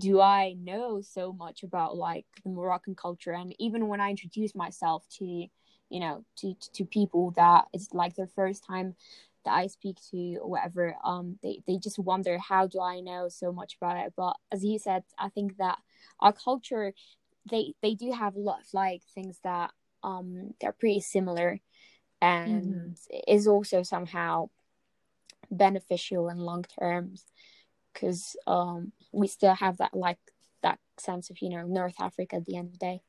do 0.00 0.20
I 0.20 0.54
know 0.54 1.02
so 1.02 1.32
much 1.32 1.62
about 1.62 1.96
like 1.96 2.26
the 2.44 2.50
Moroccan 2.50 2.94
culture. 2.94 3.32
And 3.32 3.54
even 3.58 3.88
when 3.88 4.00
I 4.00 4.10
introduce 4.10 4.54
myself 4.54 5.04
to 5.18 5.24
you 5.90 6.00
know 6.00 6.24
to 6.38 6.54
to 6.74 6.84
people 6.84 7.32
that 7.32 7.66
it's 7.72 7.92
like 7.92 8.14
their 8.16 8.26
first 8.28 8.64
time 8.66 8.94
that 9.44 9.52
I 9.52 9.66
speak 9.66 9.96
to 10.10 10.36
or 10.36 10.50
whatever 10.50 10.94
um 11.04 11.38
they 11.42 11.60
they 11.66 11.76
just 11.76 11.98
wonder 11.98 12.38
how 12.38 12.66
do 12.66 12.80
I 12.80 13.00
know 13.00 13.28
so 13.28 13.52
much 13.52 13.76
about 13.80 13.98
it? 14.06 14.12
But 14.16 14.36
as 14.52 14.64
you 14.64 14.78
said 14.78 15.04
I 15.18 15.28
think 15.28 15.58
that 15.58 15.78
our 16.20 16.32
culture 16.32 16.94
they 17.50 17.74
they 17.82 17.94
do 17.94 18.12
have 18.12 18.36
a 18.36 18.40
lot 18.40 18.60
of 18.60 18.66
like 18.72 19.02
things 19.14 19.38
that 19.44 19.72
um 20.02 20.54
they're 20.60 20.72
pretty 20.72 21.00
similar 21.00 21.60
and 22.22 22.62
mm-hmm. 22.62 23.16
is 23.26 23.46
also 23.46 23.82
somehow 23.82 24.48
beneficial 25.50 26.30
in 26.30 26.38
long 26.38 26.64
terms 26.80 27.24
because 27.92 28.36
um 28.46 28.92
we 29.12 29.26
still 29.26 29.54
have 29.54 29.76
that 29.76 29.92
like 29.92 30.18
that 30.62 30.78
sense 30.96 31.28
of 31.28 31.42
you 31.42 31.50
know 31.50 31.66
north 31.66 31.96
africa 31.98 32.36
at 32.36 32.46
the 32.46 32.56
end 32.56 32.68
of 32.68 32.72
the 32.72 32.78
day 32.78 33.02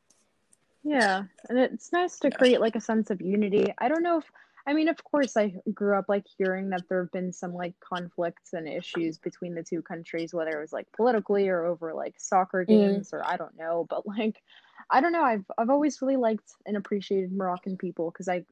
yeah 0.83 1.23
and 1.47 1.57
it's 1.57 1.93
nice 1.93 2.19
to 2.19 2.29
create 2.29 2.59
like 2.59 2.75
a 2.75 2.81
sense 2.81 3.09
of 3.09 3.21
unity 3.21 3.73
i 3.77 3.87
don't 3.87 4.03
know 4.03 4.17
if 4.17 4.25
i 4.67 4.73
mean 4.73 4.89
of 4.89 5.01
course 5.05 5.37
i 5.37 5.53
grew 5.73 5.97
up 5.97 6.05
like 6.09 6.25
hearing 6.37 6.69
that 6.69 6.81
there 6.89 7.03
have 7.03 7.11
been 7.11 7.31
some 7.31 7.53
like 7.53 7.75
conflicts 7.79 8.51
and 8.51 8.67
issues 8.67 9.17
between 9.17 9.53
the 9.53 9.63
two 9.63 9.81
countries 9.81 10.33
whether 10.33 10.57
it 10.57 10.61
was 10.61 10.73
like 10.73 10.91
politically 10.91 11.47
or 11.47 11.65
over 11.65 11.93
like 11.93 12.15
soccer 12.17 12.65
mm-hmm. 12.65 12.93
games 12.93 13.11
mm. 13.11 13.13
or 13.13 13.25
i 13.25 13.37
don't 13.37 13.57
know 13.57 13.85
but 13.89 14.05
like 14.05 14.41
i 14.89 14.99
don't 14.99 15.13
know 15.13 15.23
i've 15.23 15.45
i've 15.57 15.69
always 15.69 16.01
really 16.01 16.17
liked 16.17 16.51
and 16.65 16.75
appreciated 16.75 17.31
moroccan 17.31 17.77
people 17.77 18.11
because 18.11 18.27
i 18.27 18.43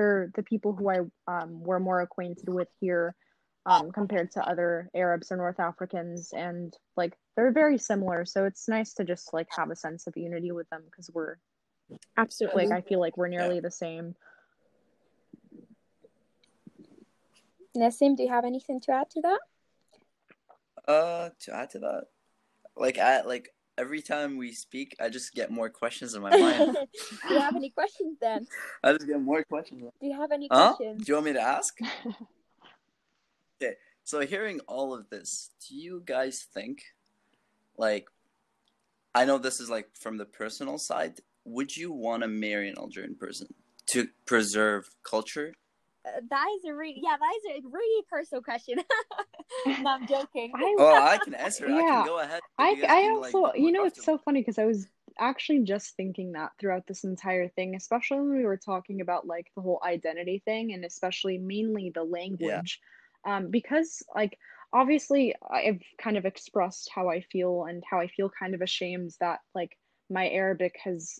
they're 0.00 0.32
the 0.34 0.42
people 0.42 0.72
who 0.72 0.88
i 0.88 1.00
um 1.26 1.62
were 1.62 1.78
more 1.78 2.00
acquainted 2.00 2.48
with 2.48 2.68
here 2.80 3.14
um, 3.66 3.92
compared 3.92 4.30
to 4.32 4.48
other 4.48 4.88
Arabs 4.94 5.30
or 5.30 5.36
North 5.36 5.60
Africans, 5.60 6.32
and 6.34 6.74
like 6.96 7.14
they're 7.36 7.52
very 7.52 7.76
similar. 7.76 8.24
So 8.24 8.46
it's 8.46 8.68
nice 8.68 8.94
to 8.94 9.04
just 9.04 9.34
like 9.34 9.48
have 9.50 9.70
a 9.70 9.76
sense 9.76 10.06
of 10.06 10.16
unity 10.16 10.50
with 10.50 10.68
them 10.70 10.82
because 10.86 11.10
we're 11.12 11.36
absolutely 12.16 12.66
like 12.66 12.84
I 12.84 12.88
feel 12.88 13.00
like 13.00 13.16
we're 13.16 13.28
nearly 13.28 13.56
yeah. 13.56 13.60
the 13.60 13.70
same. 13.70 14.14
Nassim, 17.76 18.16
do 18.16 18.22
you 18.22 18.30
have 18.30 18.46
anything 18.46 18.80
to 18.80 18.92
add 18.92 19.10
to 19.10 19.20
that? 19.20 19.40
Uh, 20.88 21.28
to 21.40 21.54
add 21.54 21.70
to 21.70 21.80
that, 21.80 22.04
like 22.76 22.98
I 22.98 23.20
like 23.22 23.50
every 23.80 24.02
time 24.02 24.36
we 24.36 24.52
speak, 24.52 24.94
I 25.00 25.08
just 25.08 25.32
get 25.34 25.50
more 25.50 25.70
questions 25.70 26.14
in 26.14 26.22
my 26.22 26.30
mind. 26.36 26.76
do 27.28 27.34
you 27.34 27.40
have 27.40 27.56
any 27.56 27.70
questions 27.70 28.18
then? 28.20 28.46
I 28.84 28.92
just 28.92 29.06
get 29.06 29.20
more 29.20 29.42
questions. 29.42 29.82
Do 30.00 30.06
you 30.06 30.20
have 30.20 30.30
any 30.30 30.48
huh? 30.50 30.74
questions? 30.74 31.04
Do 31.04 31.10
you 31.10 31.14
want 31.14 31.26
me 31.26 31.32
to 31.34 31.40
ask? 31.40 31.76
Okay, 33.62 33.74
so 34.04 34.20
hearing 34.20 34.60
all 34.66 34.94
of 34.94 35.10
this, 35.10 35.50
do 35.68 35.76
you 35.76 36.02
guys 36.02 36.46
think, 36.54 36.78
like, 37.76 38.06
I 39.14 39.26
know 39.26 39.36
this 39.36 39.60
is 39.60 39.68
like 39.68 39.90
from 40.00 40.16
the 40.16 40.24
personal 40.24 40.78
side, 40.78 41.20
would 41.44 41.76
you 41.76 41.92
want 41.92 42.22
to 42.22 42.28
marry 42.28 42.70
an 42.70 42.78
Algerian 42.78 43.16
person 43.16 43.48
to 43.92 44.08
preserve 44.24 44.88
culture? 45.02 45.52
Uh, 46.06 46.20
that 46.30 46.46
is 46.56 46.64
a 46.64 46.74
really 46.74 47.00
yeah 47.02 47.16
that 47.18 47.56
is 47.56 47.64
a 47.64 47.68
really 47.68 48.04
personal 48.10 48.42
question. 48.42 48.78
No 49.66 49.90
i'm 49.90 50.06
joking. 50.06 50.52
I, 50.54 50.76
oh 50.78 51.02
i 51.02 51.18
can 51.24 51.34
answer 51.34 51.68
yeah. 51.68 51.74
i 51.74 51.80
can 51.80 52.06
go 52.06 52.20
ahead 52.20 52.40
i 52.56 52.82
i 52.88 53.08
also 53.10 53.40
like, 53.40 53.58
you 53.58 53.72
know 53.72 53.84
it's 53.84 54.04
so 54.04 54.16
funny 54.16 54.40
because 54.40 54.58
i 54.58 54.64
was 54.64 54.86
actually 55.18 55.64
just 55.64 55.96
thinking 55.96 56.32
that 56.32 56.52
throughout 56.58 56.86
this 56.86 57.02
entire 57.02 57.48
thing 57.48 57.74
especially 57.74 58.20
when 58.20 58.36
we 58.36 58.44
were 58.44 58.56
talking 58.56 59.00
about 59.00 59.26
like 59.26 59.48
the 59.56 59.60
whole 59.60 59.80
identity 59.84 60.40
thing 60.44 60.72
and 60.72 60.84
especially 60.84 61.36
mainly 61.36 61.90
the 61.92 62.04
language 62.04 62.80
um, 63.26 63.50
because 63.50 64.02
like 64.14 64.38
obviously 64.72 65.34
I've 65.50 65.82
kind 65.98 66.16
of 66.16 66.24
expressed 66.24 66.90
how 66.94 67.08
I 67.08 67.20
feel 67.20 67.64
and 67.64 67.82
how 67.88 68.00
I 68.00 68.08
feel 68.08 68.30
kind 68.30 68.54
of 68.54 68.62
ashamed 68.62 69.10
that 69.20 69.40
like 69.54 69.76
my 70.08 70.28
Arabic 70.28 70.76
has 70.84 71.18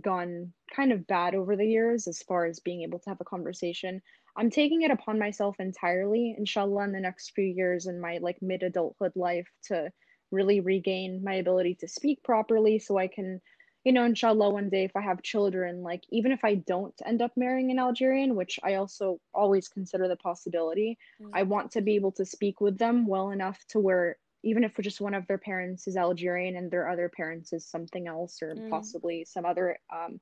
gone 0.00 0.52
kind 0.74 0.92
of 0.92 1.06
bad 1.06 1.34
over 1.34 1.56
the 1.56 1.66
years 1.66 2.06
as 2.06 2.22
far 2.22 2.46
as 2.46 2.60
being 2.60 2.82
able 2.82 2.98
to 3.00 3.10
have 3.10 3.20
a 3.20 3.24
conversation. 3.24 4.02
I'm 4.36 4.50
taking 4.50 4.82
it 4.82 4.90
upon 4.90 5.18
myself 5.18 5.56
entirely, 5.58 6.34
inshallah, 6.36 6.84
in 6.84 6.92
the 6.92 7.00
next 7.00 7.32
few 7.34 7.44
years 7.44 7.86
in 7.86 8.00
my 8.00 8.18
like 8.18 8.38
mid 8.40 8.62
adulthood 8.62 9.12
life 9.16 9.48
to 9.64 9.90
really 10.30 10.60
regain 10.60 11.24
my 11.24 11.34
ability 11.34 11.76
to 11.80 11.88
speak 11.88 12.22
properly 12.22 12.78
so 12.78 12.98
I 12.98 13.08
can 13.08 13.40
you 13.84 13.92
know, 13.92 14.04
inshallah, 14.04 14.50
one 14.50 14.68
day 14.68 14.84
if 14.84 14.94
I 14.96 15.00
have 15.00 15.22
children, 15.22 15.82
like 15.82 16.02
even 16.10 16.32
if 16.32 16.44
I 16.44 16.56
don't 16.56 16.94
end 17.06 17.22
up 17.22 17.32
marrying 17.36 17.70
an 17.70 17.78
Algerian, 17.78 18.34
which 18.34 18.58
I 18.62 18.74
also 18.74 19.18
always 19.32 19.68
consider 19.68 20.08
the 20.08 20.16
possibility, 20.16 20.98
mm-hmm. 21.22 21.30
I 21.34 21.44
want 21.44 21.70
to 21.70 21.80
be 21.80 21.94
able 21.94 22.12
to 22.12 22.26
speak 22.26 22.60
with 22.60 22.76
them 22.76 23.06
well 23.06 23.30
enough 23.30 23.58
to 23.70 23.78
where 23.78 24.18
even 24.42 24.64
if 24.64 24.72
just 24.80 25.00
one 25.00 25.14
of 25.14 25.26
their 25.26 25.38
parents 25.38 25.86
is 25.88 25.96
Algerian 25.96 26.56
and 26.56 26.70
their 26.70 26.88
other 26.88 27.08
parents 27.08 27.52
is 27.52 27.66
something 27.66 28.06
else 28.06 28.40
or 28.42 28.54
mm. 28.54 28.70
possibly 28.70 29.24
some 29.24 29.44
other 29.44 29.78
um, 29.92 30.20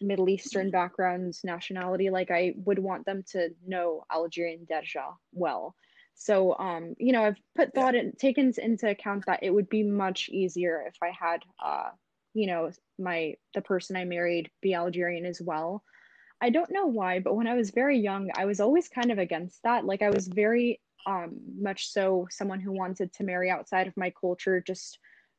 Middle 0.00 0.28
Eastern 0.28 0.70
backgrounds, 0.70 1.40
nationality, 1.44 2.10
like 2.10 2.30
I 2.30 2.54
would 2.64 2.78
want 2.78 3.04
them 3.04 3.22
to 3.32 3.50
know 3.66 4.04
Algerian 4.10 4.66
Derja 4.70 5.14
well. 5.32 5.74
So, 6.14 6.56
um, 6.58 6.94
you 6.98 7.12
know, 7.12 7.22
I've 7.22 7.40
put 7.54 7.74
thought 7.74 7.94
and 7.94 8.18
taken 8.18 8.52
into 8.58 8.88
account 8.88 9.24
that 9.26 9.42
it 9.42 9.50
would 9.50 9.68
be 9.68 9.82
much 9.82 10.28
easier 10.28 10.84
if 10.86 10.96
I 11.02 11.12
had 11.18 11.42
uh, 11.64 11.90
you 12.34 12.46
know 12.46 12.70
my 12.98 13.34
the 13.54 13.60
person 13.60 13.96
i 13.96 14.04
married 14.04 14.50
be 14.60 14.74
algerian 14.74 15.26
as 15.26 15.40
well 15.40 15.82
i 16.40 16.50
don't 16.50 16.70
know 16.70 16.86
why 16.86 17.18
but 17.18 17.34
when 17.34 17.46
i 17.46 17.54
was 17.54 17.70
very 17.70 17.98
young 17.98 18.30
i 18.36 18.44
was 18.44 18.60
always 18.60 18.88
kind 18.88 19.10
of 19.10 19.18
against 19.18 19.62
that 19.62 19.84
like 19.84 20.02
i 20.02 20.10
was 20.10 20.28
very 20.28 20.80
um 21.06 21.36
much 21.58 21.90
so 21.90 22.26
someone 22.30 22.60
who 22.60 22.72
wanted 22.72 23.12
to 23.12 23.24
marry 23.24 23.50
outside 23.50 23.86
of 23.86 23.96
my 23.96 24.12
culture 24.20 24.62
just 24.64 24.98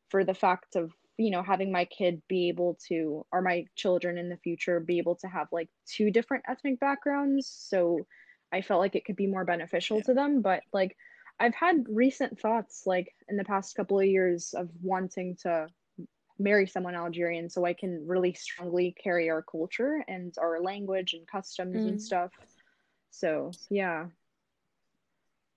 for 0.10 0.24
the 0.24 0.34
fact 0.34 0.76
of 0.76 0.92
you 1.18 1.32
know 1.32 1.44
having 1.44 1.72
my 1.72 1.86
kid 1.86 2.22
be 2.28 2.50
able 2.50 2.78
to 2.88 3.26
or 3.32 3.42
my 3.42 3.66
children 3.76 4.18
in 4.18 4.30
the 4.30 4.38
future 4.38 4.80
be 4.80 4.98
able 4.98 5.16
to 5.16 5.28
have 5.28 5.48
like 5.52 5.70
two 5.86 6.12
different 6.12 6.44
ethnic 6.48 6.80
backgrounds 6.80 7.48
so 7.48 8.00
i 8.52 8.62
felt 8.62 8.80
like 8.80 8.96
it 8.96 9.06
could 9.06 9.16
be 9.16 9.28
more 9.28 9.46
beneficial 9.46 9.98
yeah. 9.98 10.04
to 10.04 10.14
them 10.14 10.42
but 10.42 10.62
like 10.74 10.96
i've 11.40 11.56
had 11.56 11.86
recent 11.90 12.40
thoughts 12.40 12.84
like 12.86 13.14
in 13.30 13.38
the 13.38 13.44
past 13.44 13.76
couple 13.76 14.00
of 14.00 14.06
years 14.06 14.54
of 14.56 14.70
wanting 14.82 15.36
to 15.42 15.68
marry 16.42 16.68
someone 16.68 16.96
Algerian 16.96 17.50
so 17.50 17.66
I 17.66 17.74
can 17.74 18.06
really 18.08 18.34
strongly 18.34 18.96
carry 19.02 19.30
our 19.30 19.44
culture 19.44 20.04
and 20.08 20.34
our 20.42 20.62
language 20.62 21.14
and 21.14 21.28
customs 21.28 21.78
mm. 21.78 21.88
and 21.88 22.02
stuff. 22.02 22.32
So, 23.12 23.52
yeah. 23.70 24.08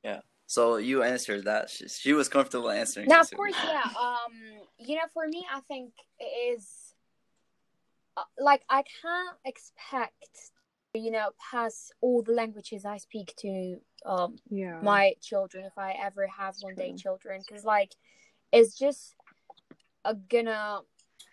Yeah. 0.04 0.20
So 0.46 0.76
you 0.76 1.02
answered 1.02 1.44
that. 1.44 1.70
She, 1.70 1.88
she 1.88 2.12
was 2.12 2.28
comfortable 2.28 2.70
answering. 2.70 3.08
Now, 3.08 3.20
of 3.20 3.30
course, 3.30 3.56
yeah. 3.64 3.82
Um, 3.98 4.32
you 4.78 4.96
know, 4.96 5.08
for 5.12 5.26
me, 5.26 5.44
I 5.52 5.60
think 5.60 5.92
it 6.20 6.58
is 6.58 6.94
uh, 8.16 8.22
like 8.38 8.62
I 8.68 8.84
can't 9.02 9.36
expect, 9.44 10.52
you 10.92 11.10
know, 11.10 11.30
pass 11.50 11.90
all 12.00 12.22
the 12.22 12.32
languages 12.32 12.84
I 12.84 12.98
speak 12.98 13.34
to 13.38 13.78
um 14.06 14.36
yeah. 14.50 14.80
my 14.82 15.14
children 15.22 15.64
if 15.64 15.78
I 15.78 15.92
ever 15.92 16.26
have 16.26 16.54
That's 16.54 16.62
one 16.62 16.74
true. 16.74 16.84
day 16.84 16.94
children, 16.94 17.42
because 17.46 17.64
like 17.64 17.92
it's 18.52 18.78
just 18.78 19.14
uh, 20.04 20.14
gonna 20.28 20.80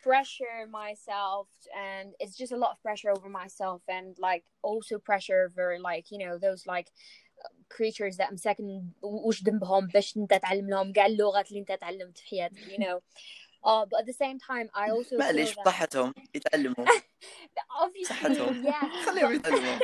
pressure 0.03 0.67
myself 0.71 1.49
and 1.77 2.12
it's 2.21 2.37
just 2.37 2.53
a 2.53 2.57
lot 2.57 2.71
of 2.73 2.83
pressure 2.83 3.11
over 3.11 3.29
myself 3.29 3.83
and 3.89 4.17
like 4.19 4.45
also 4.62 4.99
pressure 4.99 5.49
over 5.51 5.79
like 5.81 6.07
you 6.11 6.19
know 6.19 6.39
those 6.39 6.67
like 6.67 6.89
creatures 7.69 8.17
that 8.17 8.33
مساكن 8.33 8.91
وش 9.03 9.43
ذنبهم 9.43 9.87
باش 9.87 10.17
انت 10.17 10.35
تعلم 10.35 10.71
لهم 10.71 10.93
كاع 10.93 11.07
اللغات 11.07 11.49
اللي 11.49 11.61
انت 11.61 11.73
تعلمت 11.73 12.19
في 12.19 12.29
حياتك 12.29 12.57
you 12.57 12.79
know 12.79 13.01
uh, 13.67 13.85
but 13.85 13.99
at 14.01 14.07
the 14.07 14.12
same 14.12 14.39
time 14.39 14.69
I 14.75 14.91
also 14.91 15.19
معليش 15.19 15.55
صحتهم 15.64 16.14
يتعلموا 16.35 16.87
obviously 17.85 18.14
yeah 18.64 19.07
خليهم 19.07 19.33
يتعلموا 19.35 19.79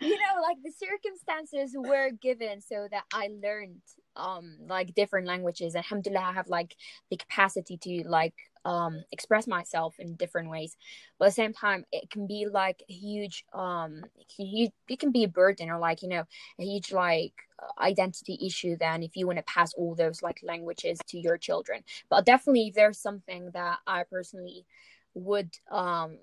you 0.00 0.16
know 0.22 0.34
like 0.48 0.58
the 0.62 0.72
circumstances 0.86 1.68
were 1.90 2.10
given 2.10 2.60
so 2.60 2.88
that 2.90 3.04
I 3.14 3.24
learned 3.46 3.82
um 4.16 4.46
like 4.68 4.88
different 4.94 5.26
languages 5.26 5.74
and 5.74 5.84
alhamdulillah 5.84 6.26
I 6.32 6.34
have 6.40 6.48
like 6.58 6.72
the 7.10 7.16
capacity 7.24 7.76
to 7.84 7.92
like 8.18 8.36
um 8.65 9.03
express 9.11 9.47
myself 9.47 9.95
in 9.99 10.15
different 10.15 10.49
ways. 10.49 10.75
But 11.17 11.25
at 11.25 11.29
the 11.29 11.33
same 11.33 11.53
time 11.53 11.85
it 11.91 12.09
can 12.09 12.27
be 12.27 12.47
like 12.51 12.83
a 12.89 12.93
huge 12.93 13.45
um 13.53 14.03
it 14.37 14.99
can 14.99 15.11
be 15.11 15.23
a 15.23 15.27
burden 15.29 15.69
or 15.69 15.79
like 15.79 16.01
you 16.01 16.09
know 16.09 16.23
a 16.59 16.63
huge 16.63 16.91
like 16.91 17.33
identity 17.79 18.37
issue 18.43 18.75
then 18.75 19.03
if 19.03 19.15
you 19.15 19.27
want 19.27 19.37
to 19.37 19.43
pass 19.43 19.73
all 19.73 19.93
those 19.95 20.21
like 20.23 20.39
languages 20.43 20.99
to 21.07 21.19
your 21.19 21.37
children. 21.37 21.83
But 22.09 22.25
definitely 22.25 22.67
if 22.67 22.75
there's 22.75 22.99
something 22.99 23.51
that 23.53 23.79
i 23.87 24.03
personally 24.03 24.65
would 25.13 25.51
um 25.69 26.17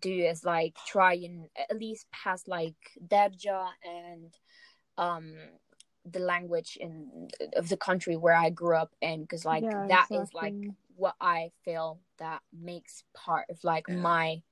do 0.00 0.12
is 0.12 0.44
like 0.44 0.76
try 0.86 1.14
and 1.14 1.48
at 1.70 1.76
least 1.78 2.06
pass 2.10 2.46
like 2.46 2.74
darja 3.06 3.68
and 3.84 4.34
um 4.98 5.32
the 6.04 6.18
language 6.18 6.76
in 6.80 7.28
of 7.54 7.68
the 7.68 7.76
country 7.76 8.16
where 8.16 8.34
I 8.34 8.50
grew 8.50 8.76
up 8.76 8.92
in 9.00 9.22
because 9.22 9.44
like 9.44 9.62
yeah, 9.62 9.86
that 9.88 10.08
exactly. 10.10 10.18
is 10.18 10.34
like 10.34 10.54
what 10.96 11.14
I 11.20 11.50
feel 11.64 12.00
that 12.18 12.40
makes 12.52 13.04
part 13.14 13.46
of 13.50 13.62
like 13.62 13.84
yeah. 13.88 13.96
my 13.96 14.42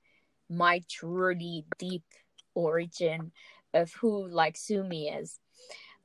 my 0.48 0.82
truly 0.88 1.64
deep 1.78 2.04
origin 2.54 3.32
of 3.74 3.92
who 3.94 4.28
like 4.28 4.56
Sumi 4.56 5.08
is. 5.08 5.38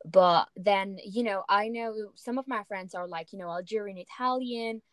But 0.06 0.50
then, 0.56 1.00
you 1.04 1.24
know, 1.24 1.44
I 1.50 1.68
know 1.68 2.12
some 2.16 2.38
of 2.38 2.48
my 2.48 2.64
friends 2.68 2.94
are 2.94 3.08
like, 3.08 3.34
you 3.34 3.40
know, 3.40 3.50
Algerian 3.50 3.98
Italian, 3.98 4.84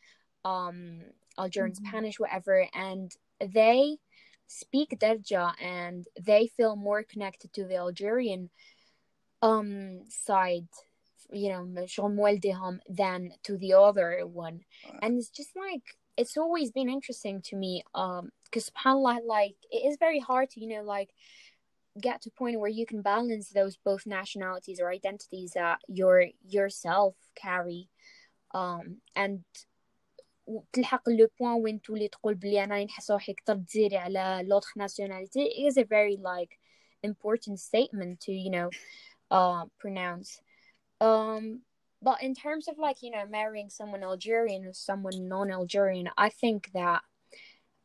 um, 0.45 1.01
Algerian 1.39 1.75
mm-hmm. 1.75 1.87
Spanish, 1.87 2.19
whatever, 2.19 2.67
and 2.73 3.13
they 3.41 3.99
speak 4.47 4.97
Darja 4.99 5.53
and 5.61 6.07
they 6.21 6.49
feel 6.57 6.77
more 6.77 7.03
connected 7.03 7.53
to 7.55 7.65
the 7.65 7.77
Algerian 7.77 8.51
um 9.42 10.02
side 10.10 10.68
you 11.32 11.50
know 11.50 11.86
شغل 11.86 12.12
موالديهم 12.12 12.80
than 12.90 13.32
to 13.44 13.58
the 13.58 13.74
other 13.74 14.26
one 14.26 14.62
and 15.02 15.18
it's 15.18 15.30
just 15.30 15.56
like 15.56 15.98
it's 16.18 16.38
always 16.38 16.72
been 16.72 16.90
interesting 16.90 17.42
to 17.42 17.56
me 17.56 17.84
um 17.94 18.30
because 18.46 18.70
subhanallah 18.70 19.20
like 19.26 19.56
it 19.72 19.82
is 19.90 19.98
very 20.00 20.20
hard 20.20 20.50
to 20.50 20.60
you 20.60 20.68
know 20.68 20.84
like 20.84 21.10
get 22.00 22.22
to 22.22 22.30
a 22.30 22.40
point 22.40 22.60
where 22.60 22.70
you 22.70 22.86
can 22.86 23.02
balance 23.02 23.50
those 23.50 23.78
both 23.90 24.06
nationalities 24.06 24.80
or 24.80 24.90
identities 24.90 25.52
that 25.54 25.80
your 25.88 26.26
yourself 26.48 27.16
carry 27.36 27.90
um 28.54 28.98
and 29.16 29.44
تلحق 30.74 31.10
لو 31.10 31.28
بوين 31.40 31.52
وين 31.52 31.82
تولي 31.82 32.08
تقول 32.08 32.36
بلي 32.36 32.64
انا 32.64 32.84
نحس 32.84 33.12
روحي 33.12 33.34
كتر 33.34 33.56
تزيري 33.56 33.98
على 33.98 34.42
لوتر 34.44 34.68
ناسيوناليتي 34.78 35.70
is 35.70 35.74
a 35.74 35.84
very 35.84 36.18
like 36.18 36.58
important 37.04 37.60
statement 37.60 38.20
to 38.20 38.32
you 38.32 38.50
know 38.50 38.70
uh 39.33 39.65
pronounce 39.81 40.41
um 41.01 41.63
but 42.03 42.23
in 42.23 42.35
terms 42.35 42.69
of 42.69 42.79
like 42.79 43.03
you 43.03 43.11
know 43.11 43.25
marrying 43.29 43.71
someone 43.71 44.05
Algerian 44.05 44.65
or 44.67 44.73
someone 44.73 45.27
non-Algerian 45.27 46.11
I 46.17 46.29
think 46.29 46.71
that 46.75 47.03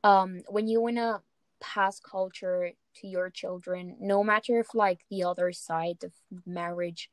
um 0.04 0.42
when 0.50 0.68
you 0.68 0.82
want 0.82 0.98
to 0.98 1.22
pass 1.60 2.00
culture 2.00 2.72
to 2.98 3.08
your 3.08 3.30
children 3.30 3.96
no 4.00 4.24
matter 4.24 4.60
if 4.60 4.76
like 4.76 5.00
the 5.10 5.24
other 5.24 5.52
side 5.52 6.04
of 6.04 6.12
marriage 6.46 7.10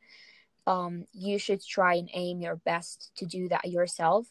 um 0.66 1.04
you 1.12 1.38
should 1.38 1.64
try 1.64 1.94
and 1.94 2.10
aim 2.12 2.40
your 2.40 2.56
best 2.56 3.12
to 3.16 3.24
do 3.24 3.48
that 3.48 3.64
yourself 3.70 4.26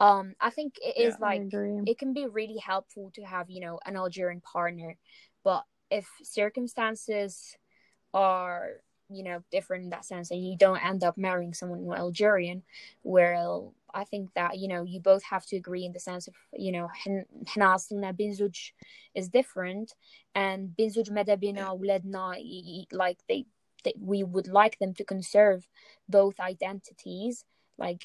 um 0.00 0.34
i 0.40 0.50
think 0.50 0.74
it 0.82 0.96
is 0.96 1.14
Yeah. 1.20 1.26
Like 1.26 1.42
it 1.86 1.98
can 1.98 2.12
be 2.14 2.26
really 2.26 2.58
helpful 2.58 3.12
to 3.14 3.22
have 3.22 3.48
you 3.48 3.60
know 3.60 3.78
an 3.84 3.96
algerian 3.96 4.40
partner 4.40 4.96
but 5.44 5.62
if 5.90 6.08
circumstances 6.22 7.56
are 8.12 8.80
you 9.10 9.22
know, 9.22 9.42
different 9.50 9.84
in 9.84 9.90
that 9.90 10.04
sense, 10.04 10.30
and 10.30 10.46
you 10.46 10.56
don't 10.56 10.84
end 10.84 11.04
up 11.04 11.16
marrying 11.16 11.54
someone 11.54 11.96
Algerian, 11.96 12.62
where 13.02 13.36
I 13.92 14.04
think 14.04 14.30
that 14.34 14.58
you 14.58 14.68
know 14.68 14.82
you 14.82 15.00
both 15.00 15.22
have 15.24 15.46
to 15.46 15.56
agree 15.56 15.84
in 15.84 15.92
the 15.92 16.00
sense 16.00 16.26
of 16.26 16.34
you 16.52 16.72
know 16.72 16.88
Hanas 17.06 17.90
binzuj 17.92 18.72
is 19.14 19.28
different, 19.28 19.94
and 20.34 20.70
binzuj 20.78 21.10
medabina 21.10 21.78
uledna 21.78 22.86
like 22.92 23.18
they, 23.28 23.46
they 23.84 23.94
we 24.00 24.22
would 24.22 24.48
like 24.48 24.78
them 24.78 24.94
to 24.94 25.04
conserve 25.04 25.68
both 26.08 26.40
identities, 26.40 27.44
like 27.78 28.04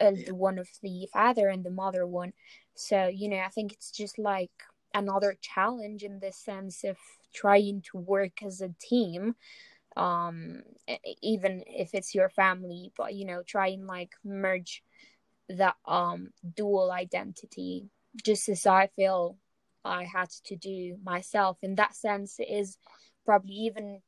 uh, 0.00 0.12
the 0.26 0.34
one 0.34 0.58
of 0.58 0.68
the 0.82 1.08
father 1.12 1.48
and 1.48 1.64
the 1.64 1.70
mother 1.70 2.06
one. 2.06 2.32
So 2.74 3.08
you 3.08 3.28
know 3.28 3.38
I 3.38 3.48
think 3.48 3.72
it's 3.72 3.90
just 3.90 4.18
like 4.18 4.52
another 4.94 5.36
challenge 5.40 6.02
in 6.02 6.20
the 6.20 6.32
sense 6.32 6.84
of 6.84 6.96
trying 7.34 7.82
to 7.82 7.98
work 7.98 8.42
as 8.42 8.60
a 8.60 8.74
team 8.80 9.34
um 9.96 10.62
even 11.22 11.64
if 11.66 11.94
it's 11.94 12.14
your 12.14 12.28
family 12.28 12.92
but 12.96 13.14
you 13.14 13.24
know 13.24 13.42
try 13.42 13.68
and 13.68 13.86
like 13.86 14.12
merge 14.24 14.82
that 15.48 15.76
um 15.86 16.30
dual 16.56 16.90
identity. 16.92 17.88
Just 18.24 18.48
as 18.48 18.66
i 18.66 18.88
feel 18.88 19.36
i 19.84 20.04
had 20.04 20.30
to 20.44 20.56
do 20.56 20.96
myself. 21.02 21.58
In 21.62 21.74
that 21.76 21.94
sense 21.94 22.38
it 22.38 22.48
is 22.50 22.76
probably 23.24 23.54
even 23.54 24.00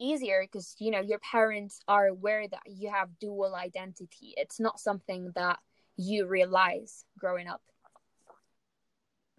easier 0.00 0.42
because 0.42 0.74
you 0.78 0.90
know 0.90 1.00
your 1.00 1.20
parents 1.20 1.80
are 1.88 2.06
aware 2.06 2.48
that 2.48 2.62
you 2.66 2.90
have 2.90 3.18
dual 3.18 3.54
identity. 3.54 4.34
It's 4.36 4.60
not 4.60 4.80
something 4.80 5.32
that 5.34 5.58
you 5.96 6.26
realize 6.26 7.04
growing 7.18 7.46
up. 7.48 7.62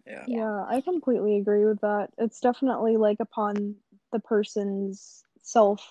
Yeah. 0.05 0.23
Yeah, 0.27 0.65
I 0.67 0.81
completely 0.81 1.37
agree 1.37 1.65
with 1.65 1.81
that. 1.81 2.09
It's 2.17 2.39
definitely 2.39 2.97
like 2.97 3.19
upon 3.19 3.75
the 4.11 4.19
person's 4.19 5.23
self 5.44 5.86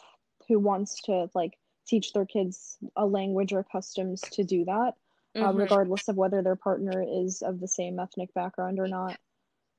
who 0.48 0.60
wants 0.60 1.02
to 1.04 1.30
like 1.34 1.58
teach 1.88 2.14
their 2.14 2.26
kids 2.26 2.78
a 2.96 3.06
language 3.06 3.52
or 3.54 3.64
customs 3.64 4.22
to 4.22 4.44
do 4.44 4.66
that, 4.66 4.94
uh, 5.36 5.52
Mhm. 5.52 5.58
regardless 5.58 6.08
of 6.08 6.16
whether 6.18 6.42
their 6.42 6.56
partner 6.56 7.04
is 7.04 7.42
of 7.42 7.60
the 7.60 7.68
same 7.68 8.00
ethnic 8.00 8.34
background 8.34 8.80
or 8.80 8.88
not. 8.88 9.18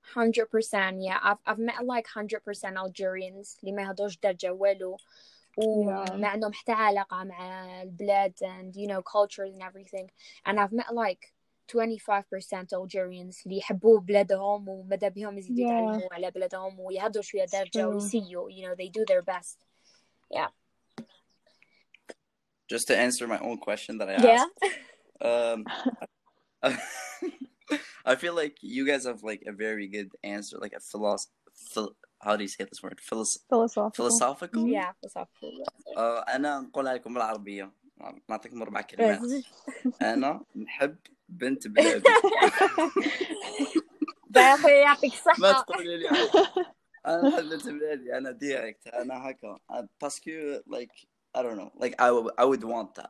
Hundred 0.02 0.46
percent, 0.46 1.02
yeah. 1.02 1.18
I've 1.22 1.38
I've 1.46 1.58
met 1.58 1.84
like 1.84 2.06
hundred 2.06 2.44
percent 2.44 2.76
Algerians 2.76 3.58
اللي 3.62 3.72
ما 3.72 3.82
يهضروش 3.82 4.18
درجة 4.18 4.52
والو 4.52 4.96
وما 5.56 6.28
عندهم 6.28 6.52
حتى 6.52 6.72
علاقة 6.72 7.24
مع 7.24 7.82
البلاد 7.82 8.34
and 8.42 8.76
you 8.76 8.86
know 8.88 9.02
cultures 9.02 9.52
and 9.54 9.62
everything 9.62 10.10
and 10.46 10.58
I've 10.58 10.72
met 10.72 10.94
like 10.94 11.32
25% 11.72 11.72
Algerians 12.74 13.42
اللي 13.46 13.56
يحبوا 13.58 14.00
بلادهم 14.00 14.68
وماذا 14.68 15.08
بهم 15.08 15.38
يزيدوا 15.38 15.64
Yeah. 15.66 15.72
يتعلموا 15.72 16.14
على 16.14 16.30
بلادهم 16.30 16.80
ويهضروا 16.80 17.22
شوية 17.22 17.44
درجة 17.52 17.82
true. 17.82 17.94
ويسيوا 17.94 18.50
you 18.50 18.64
know 18.66 18.74
they 18.74 18.88
do 18.88 19.04
their 19.12 19.22
best 19.22 19.58
Just 22.72 22.86
to 22.90 22.94
answer 23.06 23.26
my 23.26 23.38
own 23.48 23.58
question 23.68 23.92
that 23.98 24.08
I 24.08 24.14
yeah 24.28 24.44
asked. 24.44 24.60
Um, 25.30 25.58
I 28.12 28.14
feel 28.22 28.34
like 28.42 28.54
you 28.76 28.82
guys 28.90 29.02
have 29.10 29.22
like 29.30 29.42
a 29.52 29.54
very 29.66 29.86
good 29.96 30.10
answer, 30.34 30.54
like 30.64 30.74
a 30.80 30.82
philosoph. 30.90 31.32
Phil- 31.72 31.96
how 32.26 32.32
do 32.36 32.42
you 32.46 32.52
say 32.56 32.62
this 32.70 32.80
word? 32.84 32.98
Philos- 33.08 33.40
Philosophical. 33.52 33.98
philosophical. 34.00 34.62
yeah 34.78 34.90
philosophical 35.00 35.52
آه 35.96 36.20
انا 36.20 36.60
نقولها 36.60 36.94
لكم 36.94 37.14
بالعربيه 37.14 37.72
نعطيكم 38.28 38.62
اربع 38.62 38.80
كلمات 38.80 39.20
انا 40.02 40.44
نحب 40.56 40.96
بنت 41.29 41.67
بلادي 41.67 42.03
طيب، 44.35 44.43
يا 44.43 44.53
أخي 44.55 44.71
يعطيك 44.81 45.13
الصحة 45.13 45.39
ما 45.41 45.51
تقولي 45.51 45.97
لي 45.97 46.09
أنا 47.05 47.35
احب 47.35 47.43
بنت 47.49 47.67
بلادي 47.67 48.17
أنا 48.17 48.31
ديريكت 48.31 48.87
أنا 48.87 49.29
هكا. 49.29 49.59
باسكو 50.01 50.31
لايك 50.67 50.91
اي 51.37 51.43
دون 51.43 51.55
نو 51.55 51.71
لايك 51.79 52.01
اي 52.01 52.09
وود 52.09 52.63
وانت 52.63 53.07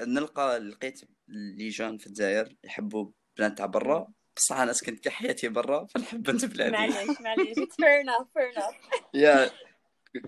نلقى 0.00 0.58
لقيت 0.58 1.00
لي 1.28 1.68
جون 1.68 1.98
في 1.98 2.06
الجزائر 2.06 2.56
يحبوا 2.64 3.10
بنات 3.38 3.58
تاع 3.58 3.66
برا. 3.66 4.06
بصح 4.36 4.56
أنا 4.56 4.72
سكنت 4.72 5.04
كحياتي 5.04 5.48
برا 5.48 5.86
فنحب 5.86 6.22
بنت 6.22 6.44
بلادي 6.44 6.70
معليش 6.72 7.20
معليش. 7.20 7.54
فير 7.54 8.00
انف 8.00 8.28
فير 8.34 8.52
انف 8.56 8.76
يا 9.14 9.50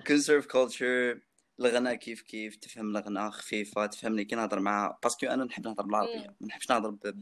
كونسيرف 0.07 0.47
كولتشر 0.47 1.21
الغناء 1.61 1.95
كيف 1.95 2.23
كيف 2.23 2.57
تفهم 2.57 2.97
الغناء 2.97 3.31
خفيفة 3.31 3.87
تفهمني 3.87 4.25
كي 4.25 4.37
نهضر 4.37 4.61
معها 4.61 4.99
باسكو 5.03 5.27
أنا 5.27 5.45
نحب 5.45 5.67
نهضر 5.67 5.83
بالعربية 5.83 6.37
ما 6.41 6.47
نحبش 6.47 6.71
نهضر 6.71 7.15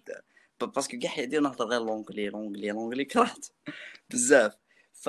باسكو 0.61 0.99
كاع 0.99 1.11
حياتي 1.11 1.39
نهضر 1.39 1.65
غير 1.65 1.81
لونجلي 1.81 2.29
لونجلي 2.29 2.71
لونجلي 2.71 3.05
كرهت 3.05 3.47
بزاف. 4.11 4.57
ف 4.93 5.09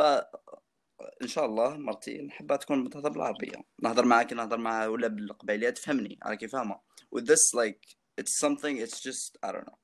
إن 1.22 1.28
شاء 1.28 1.46
الله 1.46 1.78
مرتي 1.78 2.22
نحبها 2.22 2.58
تكون 2.58 2.90
تهضر 2.90 3.10
بالعربية. 3.10 3.64
نهضر 3.82 4.06
معها 4.06 4.24
كي 4.24 4.36
نهضر 4.36 4.58
معها 4.58 4.88
ولا 4.88 5.08
بالقبايليه 5.08 5.70
تفهمني 5.70 6.20
راكي 6.26 6.48
فاهمة. 6.48 6.80
With 7.16 7.26
this 7.26 7.54
like 7.54 7.98
it's 8.22 8.40
something 8.40 8.78
it's 8.78 9.00
just 9.00 9.38
I 9.44 9.52
don't 9.52 9.68
know. 9.68 9.80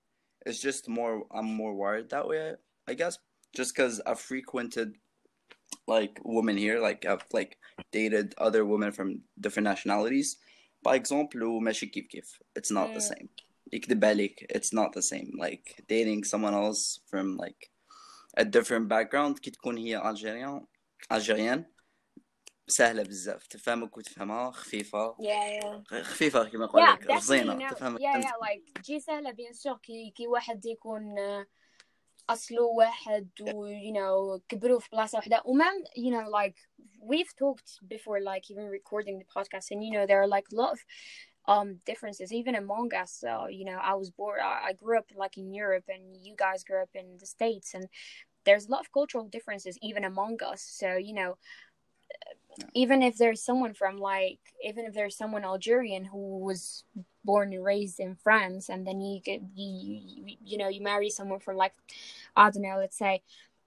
It's 0.45 0.61
just 0.61 0.89
more 0.89 1.27
I'm 1.31 1.49
more 1.61 1.73
wired 1.73 2.09
that 2.09 2.27
way 2.27 2.55
I 2.89 2.93
guess. 2.93 3.17
Just 3.57 3.75
because 3.75 4.01
I've 4.05 4.19
frequented 4.19 4.97
like 5.86 6.20
women 6.24 6.56
here 6.56 6.78
like 6.88 7.04
I've 7.04 7.24
like 7.32 7.52
dated 7.92 8.34
other 8.38 8.64
women 8.64 8.90
from 8.92 9.08
different 9.40 9.66
nationalities 9.72 10.28
by 10.82 10.94
example 10.96 11.42
وماشي 11.42 11.86
كيف 11.86 12.06
كيف 12.06 12.42
it's 12.58 12.70
not 12.70 12.88
the 12.94 13.00
Mm. 13.00 13.14
same 13.14 13.28
يكذب 13.72 14.04
عليك 14.04 14.52
it's 14.56 14.72
not 14.72 14.92
the 14.98 15.02
same 15.02 15.30
like 15.38 15.82
dating 15.88 16.24
someone 16.24 16.54
else 16.54 17.00
from 17.10 17.36
like 17.36 17.70
a 18.38 18.44
different 18.44 18.88
background 18.88 19.38
كي 19.40 19.50
تكون 19.50 19.78
هي 19.78 20.00
Algerian 20.00 20.66
Algerian 21.14 21.60
سهلة 22.68 23.02
بزاف 23.02 23.46
تفهمك 23.46 23.96
وتفهمها 23.96 24.50
خفيفة 24.50 25.16
yeah 25.20 25.62
yeah 25.62 25.94
خفيفة 26.02 26.44
كما 26.48 26.64
نقول 26.64 26.82
yeah 26.82 26.90
لك 26.92 27.02
definitely 27.06 27.16
رزينة 27.16 27.58
no 27.70 27.74
تفهمك 27.74 28.00
yeah 28.00 28.24
yeah 28.24 28.46
like 28.46 28.82
تجي 28.82 29.00
سهلة 29.00 29.30
بيان 29.30 29.52
سور 29.52 29.76
كي 29.76 30.10
كي 30.16 30.26
واحد 30.26 30.66
يكون 30.66 31.18
آه، 31.18 31.46
أصله 32.28 32.62
واحد 32.62 33.28
و 33.40 33.66
you 33.66 33.92
know 33.92 34.40
كبروا 34.48 34.78
في 34.78 34.88
بلاصة 34.92 35.16
واحدة 35.18 35.42
ومام 35.44 35.84
you 35.96 36.10
know 36.10 36.28
like 36.30 36.56
we've 37.00 37.34
talked 37.36 37.78
before 37.88 38.20
like 38.20 38.50
even 38.50 38.64
recording 38.64 39.18
the 39.18 39.24
podcast 39.24 39.70
and 39.70 39.84
you 39.84 39.92
know 39.92 40.06
there 40.06 40.22
are 40.22 40.28
like 40.28 40.46
a 40.52 40.56
lot 40.56 40.72
of 40.72 40.80
um 41.46 41.80
differences 41.84 42.32
even 42.32 42.54
among 42.54 42.94
us 42.94 43.12
so 43.12 43.46
you 43.48 43.64
know 43.64 43.78
I 43.90 43.94
was 43.94 44.10
born 44.10 44.40
I 44.40 44.68
I 44.68 44.72
grew 44.72 44.96
up 44.98 45.08
like 45.22 45.36
in 45.36 45.52
Europe 45.52 45.88
and 45.94 46.04
you 46.26 46.34
guys 46.44 46.64
grew 46.64 46.82
up 46.82 46.94
in 46.94 47.06
the 47.20 47.26
States 47.26 47.74
and 47.74 47.84
there's 48.46 48.66
a 48.66 48.70
lot 48.70 48.80
of 48.84 48.92
cultural 48.92 49.26
differences 49.36 49.78
even 49.82 50.04
among 50.04 50.42
us 50.52 50.62
so 50.80 50.88
you 51.08 51.14
know 51.20 51.36
even 52.72 53.02
if 53.02 53.16
there's 53.18 53.42
someone 53.44 53.74
from 53.74 53.98
like 53.98 54.40
even 54.62 54.86
if 54.86 54.94
there's 54.94 55.16
someone 55.16 55.44
Algerian 55.44 56.04
who 56.04 56.38
was 56.38 56.84
born 57.24 57.52
and 57.52 57.64
raised 57.64 58.00
in 58.00 58.14
France 58.14 58.68
and 58.68 58.86
then 58.86 59.00
you 59.00 59.20
get 59.20 59.40
you, 59.54 60.00
you 60.26 60.36
you 60.44 60.58
know 60.58 60.68
you 60.68 60.80
marry 60.82 61.10
someone 61.10 61.40
from 61.40 61.56
like 61.56 61.72
I 62.36 62.50
don't 62.50 62.62
know 62.62 62.76
let's 62.78 62.98
say 62.98 63.22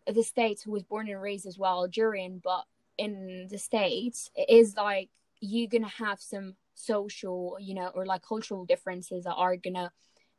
the 0.06 0.24
states 0.24 0.62
who 0.62 0.72
was 0.72 0.84
born 0.84 1.10
and 1.10 1.22
raised 1.22 1.46
as 1.46 1.58
well 1.58 1.82
Algerian 1.84 2.40
but 2.44 2.66
in 2.98 3.48
the 3.50 3.58
states 3.58 4.32
it 4.36 4.50
is 4.50 4.76
like 4.76 5.10
you're 5.42 5.68
gonna 5.68 5.88
have 5.88 6.20
some 6.22 6.56
social 6.74 7.58
you 7.60 7.74
know 7.74 7.88
or 7.96 8.06
like 8.06 8.22
cultural 8.22 8.66
differences 8.66 9.24
that 9.26 9.34
are 9.36 9.56
gonna 9.56 9.92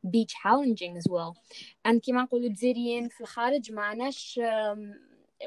be 0.09 0.25
challenging 0.25 0.97
as 0.97 1.05
well 1.09 1.37
and 1.83 2.01
كما 2.01 2.21
نقولوا 2.23 2.47
الجزائريين 2.47 3.09
في 3.09 3.21
الخارج 3.21 3.71
معناش 3.71 4.39
um, 4.43 4.93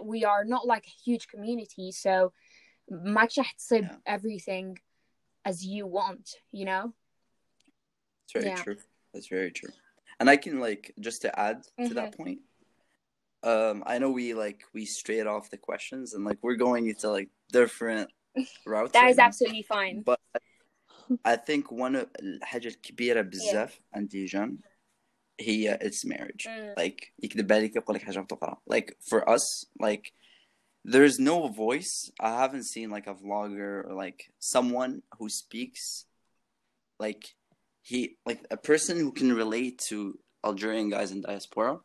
we 0.03 0.25
are 0.25 0.45
not 0.45 0.67
like 0.67 0.87
a 0.87 1.11
huge 1.11 1.27
community 1.27 1.91
so 1.91 2.31
ماكش 2.91 3.39
راح 3.39 3.53
تصيب 3.53 3.85
Yeah. 3.85 3.97
everything 4.17 4.79
as 5.45 5.65
you 5.65 5.87
want 5.87 6.37
you 6.53 6.65
know 6.65 6.93
It's 8.27 8.33
very 8.35 8.47
Yeah. 8.47 8.63
true. 8.63 8.77
That's 9.13 9.29
very 9.29 9.51
true. 9.51 9.71
And 10.21 10.31
I 10.31 10.37
can 10.37 10.61
like 10.61 10.95
just 11.01 11.23
to 11.23 11.39
add 11.39 11.59
to 11.87 11.95
that 11.95 12.13
Mm-hmm. 12.13 12.23
point. 12.23 12.41
Um, 13.45 13.83
I 13.87 13.99
know 13.99 14.11
we 14.11 14.35
like 14.35 14.63
we 14.73 14.85
straight 14.87 15.27
off 15.27 15.51
the 15.51 15.59
questions 15.59 16.15
and 16.15 16.25
like 16.25 16.39
we're 16.43 16.55
going 16.69 16.87
into 16.89 17.11
like 17.11 17.29
different 17.51 18.09
routes. 18.65 18.93
That 18.93 19.03
right 19.03 19.11
is 19.11 19.17
now. 19.17 19.25
absolutely 19.27 19.63
fine. 19.63 20.03
But 20.03 20.21
I 21.25 21.37
think 21.37 21.71
one 21.73 21.97
of 21.97 22.09
الحاجة 22.23 22.69
الكبيرة 22.69 23.21
بزاف 23.23 23.81
عندي 23.95 24.25
جان 24.25 24.59
هي 25.41 25.79
it's 25.83 26.05
marriage. 26.05 26.47
Mm. 26.47 26.75
Like 26.77 27.13
يكذب 27.23 27.53
عليك 27.53 27.77
يقول 27.77 27.97
لك 27.97 28.03
حاجة 28.03 28.21
بتقرا. 28.21 28.61
Like 28.67 28.97
for 29.01 29.29
us, 29.29 29.67
like 29.81 30.13
there's 30.85 31.19
no 31.19 31.49
voice. 31.49 32.11
I 32.21 32.39
haven't 32.39 32.65
seen 32.65 32.91
like 32.91 33.07
a 33.09 33.15
vlogger 33.15 33.85
or 33.87 33.95
like 33.95 34.31
someone 34.39 35.03
who 35.19 35.29
speaks 35.29 36.07
like 37.01 37.35
he 37.91 38.17
like 38.29 38.43
a 38.51 38.57
person 38.57 38.95
who 39.03 39.11
can 39.13 39.31
relate 39.43 39.77
to 39.89 39.97
Algerian 40.45 40.89
guys 40.91 41.11
in 41.13 41.21
diaspora 41.23 41.81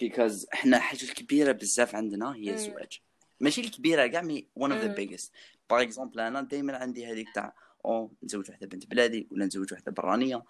because 0.00 0.46
احنا 0.54 0.78
حاجة 0.78 1.02
الكبيرة 1.02 1.52
بزاف 1.52 1.94
عندنا 1.94 2.34
هي 2.34 2.44
Mm. 2.46 2.48
الزواج. 2.54 3.00
ماشي 3.40 3.60
الكبيرة 3.60 4.06
كاع 4.06 4.22
مي 4.22 4.46
one 4.58 4.70
of 4.72 4.82
the 4.82 4.88
Mm. 4.88 4.96
biggest. 4.96 5.30
باغ 5.70 5.82
اكزومبل 5.82 6.20
انا 6.20 6.40
دائما 6.42 6.76
عندي 6.76 7.06
هذيك 7.06 7.26
تاع 7.34 7.54
او 7.84 8.12
نتزوج 8.24 8.50
واحدة 8.50 8.66
بنت 8.66 8.86
بلادي 8.86 9.28
ولا 9.30 9.46
نتزوج 9.46 9.72
واحدة 9.72 9.92
برانية. 9.92 10.42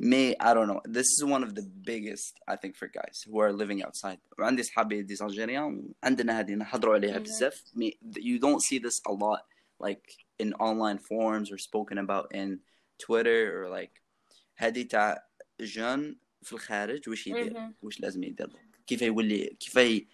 مي 0.00 0.32
I 0.34 0.54
don't 0.54 0.68
know. 0.68 0.80
This 0.88 1.06
is 1.16 1.24
one 1.24 1.42
of 1.44 1.54
the 1.54 1.62
biggest 1.62 2.34
I 2.50 2.56
think 2.56 2.76
for 2.76 2.88
guys 2.88 3.22
who 3.26 3.38
are 3.40 3.52
living 3.52 3.82
outside. 3.84 4.18
وعندي 4.38 4.62
صحابي 4.62 5.02
ديز 5.02 5.22
الجيريان 5.22 5.88
عندنا 6.04 6.40
هذه 6.40 6.52
نحضروا 6.54 6.94
عليها 6.94 7.18
Mhm. 7.18 7.22
بزاف. 7.22 7.62
مي 7.74 7.98
you 8.18 8.38
don't 8.38 8.62
see 8.62 8.78
this 8.78 9.00
a 9.08 9.12
lot 9.12 9.42
like 9.86 10.06
in 10.42 10.52
online 10.54 10.98
forums 10.98 11.50
or 11.52 11.58
spoken 11.58 11.98
about 11.98 12.26
in 12.34 12.58
Twitter 13.06 13.40
or 13.56 13.68
like 13.78 14.02
هذه 14.57 14.83
تاع 14.83 15.27
جون 15.59 16.19
في 16.41 16.53
الخارج 16.53 17.09
وش 17.09 17.27
يدير. 17.27 17.71
وش 17.81 17.99
لازم 17.99 18.23
يدير 18.23 18.49
كيف 18.87 19.01
يولي 19.01 19.57
كيف 19.59 20.05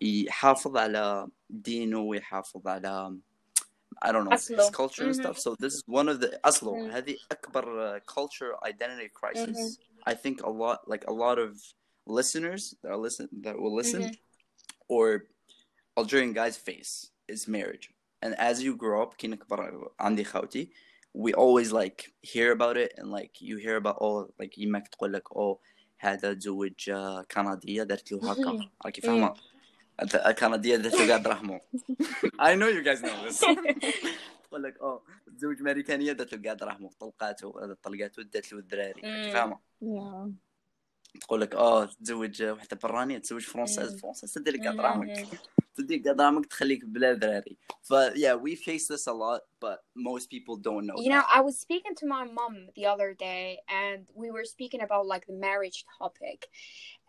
يحافظ 0.00 0.76
على 0.76 1.28
دينه 1.50 1.98
ويحافظ 1.98 2.68
على 2.68 3.18
I 4.04 4.12
don't 4.12 4.24
know 4.24 4.32
أصله. 4.34 4.58
his 4.58 4.70
culture 4.70 5.04
and 5.04 5.14
stuff 5.14 5.38
so 5.38 5.54
this 5.54 5.74
is 5.74 5.82
one 5.86 6.08
of 6.08 6.20
the 6.20 6.40
أصله. 6.44 6.98
هذه 6.98 7.16
أكبر 7.32 7.64
uh, 7.64 8.00
culture 8.14 8.52
identity 8.66 9.08
crisis. 9.08 9.78
I 10.06 10.14
think 10.14 10.42
a 10.42 10.50
lot 10.50 10.78
like 10.86 11.04
a 11.08 11.12
lot 11.12 11.38
of 11.38 11.50
listeners 12.06 12.74
that 12.82 12.90
are 12.90 12.96
listen 13.06 13.28
that 13.44 13.56
will 13.58 13.74
listen 13.74 14.02
or 14.88 15.24
Algerian 15.96 16.32
guys 16.32 16.56
face 16.56 17.10
is 17.28 17.48
marriage. 17.48 17.90
And 18.22 18.34
as 18.38 18.62
you 18.62 18.76
grow 18.76 19.02
up, 19.02 19.14
كي 19.18 19.28
نكبر 19.28 19.90
عندي 20.00 20.24
خوتي, 20.24 20.70
we 21.13 21.33
always 21.33 21.71
like 21.81 22.13
hear 22.21 22.51
about 22.51 22.77
it 22.77 22.91
and 22.97 23.07
like 23.17 23.33
you 23.41 23.57
hear 23.57 23.77
about 23.77 23.97
oh 24.01 24.29
like 24.41 24.57
يماك 24.57 24.87
تقول 24.87 25.13
لك 25.13 25.29
oh 25.29 25.57
هذا 25.99 26.33
تزوج 26.33 26.89
آه، 26.89 27.21
كندية 27.21 27.83
دارت 27.83 28.11
له 28.11 28.31
هكا 28.31 28.51
مهم. 28.51 28.69
راكي 28.85 29.01
فاهمة 29.01 29.33
الكندية 30.01 30.75
دارت 30.75 30.99
له 30.99 31.07
قاع 31.07 31.17
دراهمو 31.17 31.59
I 32.41 32.55
know 32.55 32.69
you 32.69 32.83
guys 32.83 33.01
know 33.01 33.27
this 33.27 33.45
تقول 34.43 34.63
لك 34.63 34.77
oh 34.81 35.29
تزوج 35.37 35.59
امريكانية 35.61 36.11
دارت 36.11 36.33
له 36.33 36.41
قاع 36.43 36.53
دراهمو 36.53 36.89
طلقاته 36.99 37.73
طلقاته 37.83 38.23
دارت 38.23 38.53
له 38.53 38.59
الدراري 38.59 39.01
راكي 39.01 39.27
مم. 39.27 39.33
فاهمة 39.33 39.59
Yeah. 39.81 40.29
تقول 41.21 41.41
لك 41.41 41.55
اه 41.55 41.85
تتزوج 41.85 42.43
واحدة 42.43 42.77
برانية 42.83 43.17
تتزوج 43.17 43.41
فرنساز 43.41 43.93
مم. 43.93 43.99
فرنساز 43.99 44.33
تدير 44.33 44.53
لك 44.53 44.67
قاع 44.67 44.97
مهم. 44.97 45.13
دراهمك 45.73 45.73
تديك 45.75 46.07
قدامك 46.07 46.45
تخليك 46.45 46.85
بلا 46.85 47.13
ذراري 47.13 47.57
ف 47.81 47.93
yeah 48.15 48.35
we 48.35 48.55
face 48.55 48.87
this 48.87 49.07
a 49.07 49.13
lot 49.13 49.41
but 49.59 49.79
most 49.95 50.29
people 50.29 50.55
don't 50.57 50.85
know 50.85 50.95
You 50.97 51.09
know, 51.09 51.23
that. 51.27 51.37
I 51.37 51.41
was 51.41 51.59
speaking 51.59 51.95
to 51.95 52.05
my 52.07 52.23
mom 52.25 52.55
the 52.75 52.85
other 52.85 53.13
day, 53.13 53.59
and 53.83 54.01
we 54.21 54.31
were 54.31 54.45
speaking 54.45 54.81
about 54.81 55.05
like 55.13 55.25
the 55.27 55.33
marriage 55.47 55.79
topic, 55.97 56.39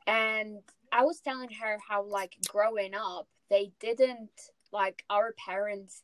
and 0.06 0.48
I 0.92 1.02
was 1.04 1.20
telling 1.20 1.52
her 1.60 1.78
how 1.88 2.00
like 2.18 2.32
growing 2.54 2.94
up, 2.94 3.26
they 3.52 3.64
didn't 3.86 4.36
like 4.72 4.98
our 5.16 5.28
parents, 5.48 6.02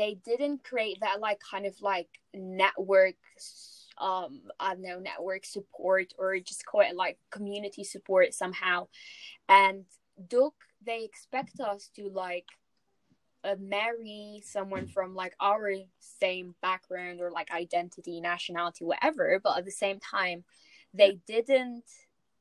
they 0.00 0.12
didn't 0.30 0.58
create 0.70 0.98
that 1.00 1.20
like 1.26 1.40
kind 1.52 1.66
of 1.70 1.74
like 1.92 2.10
network, 2.34 3.20
um, 4.08 4.32
I 4.66 4.68
don't 4.74 4.82
know, 4.88 4.98
network 5.10 5.44
support 5.56 6.08
or 6.20 6.28
just 6.50 6.62
call 6.68 6.82
it 6.90 6.96
like 7.04 7.16
community 7.36 7.84
support 7.94 8.28
somehow, 8.42 8.78
and 9.48 9.84
Duke, 10.34 10.60
they 10.84 11.04
expect 11.04 11.60
us 11.60 11.90
to 11.96 12.08
like 12.08 12.48
uh, 13.44 13.56
marry 13.60 14.42
someone 14.44 14.86
from 14.86 15.14
like 15.14 15.34
our 15.40 15.70
same 15.98 16.54
background 16.62 17.20
or 17.20 17.30
like 17.30 17.50
identity, 17.50 18.20
nationality, 18.20 18.84
whatever. 18.84 19.40
But 19.42 19.58
at 19.58 19.64
the 19.64 19.70
same 19.70 20.00
time, 20.00 20.44
they 20.92 21.18
didn't 21.26 21.84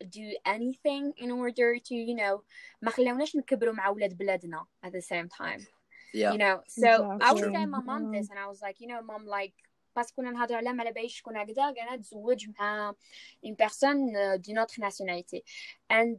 do 0.09 0.35
anything 0.45 1.13
in 1.17 1.31
order 1.31 1.77
to, 1.79 1.95
you 1.95 2.15
know, 2.15 2.43
ما 2.81 2.91
خلوناش 2.91 3.35
نكبروا 3.35 3.73
مع 3.73 3.89
ولاد 3.89 4.17
بلادنا 4.17 4.65
at 4.85 4.91
the 4.91 5.01
same 5.01 5.29
time. 5.29 5.65
yeah 6.13 6.31
You 6.33 6.37
know, 6.37 6.61
so 6.67 6.87
I 7.21 7.31
was 7.33 7.41
Exactly. 7.41 7.51
telling 7.51 7.71
my 7.71 7.81
mom 7.81 8.03
Yeah. 8.03 8.19
this 8.19 8.29
and 8.29 8.39
I 8.39 8.47
was 8.47 8.61
like, 8.61 8.79
you 8.79 8.87
know, 8.87 9.01
mom, 9.01 9.25
like 9.25 9.53
بس 9.97 10.11
كنا 10.11 10.31
نهضروا 10.31 10.57
على 10.57 10.73
ما 10.73 10.83
على 10.83 10.91
باليش 10.91 11.17
شكون 11.17 11.37
هكذا 11.37 11.71
كان 11.71 12.01
تزوج 12.01 12.49
مع 12.59 12.93
une 13.45 13.55
personne 13.55 14.15
euh, 14.15 14.37
d'une 14.37 14.59
autre 14.59 14.79
nationalité 14.79 15.43
and 15.89 16.17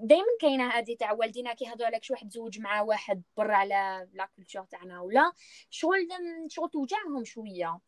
دايما 0.00 0.24
دايما 0.24 0.26
كاينة 0.40 0.68
هذه 0.68 0.96
تاع 0.96 1.12
والدينا 1.12 1.54
كيهضروا 1.54 1.90
لك 1.90 2.04
شي 2.04 2.12
واحد 2.12 2.28
تزوج 2.28 2.60
مع 2.60 2.80
واحد 2.80 3.22
برا 3.36 3.54
على 3.54 4.08
لا 4.12 4.28
كولتور 4.36 4.64
تاعنا 4.64 5.00
ولا 5.00 5.32
شغل 5.70 6.08
شغل 6.48 6.70
توجعهم 6.70 7.24
شوية 7.24 7.78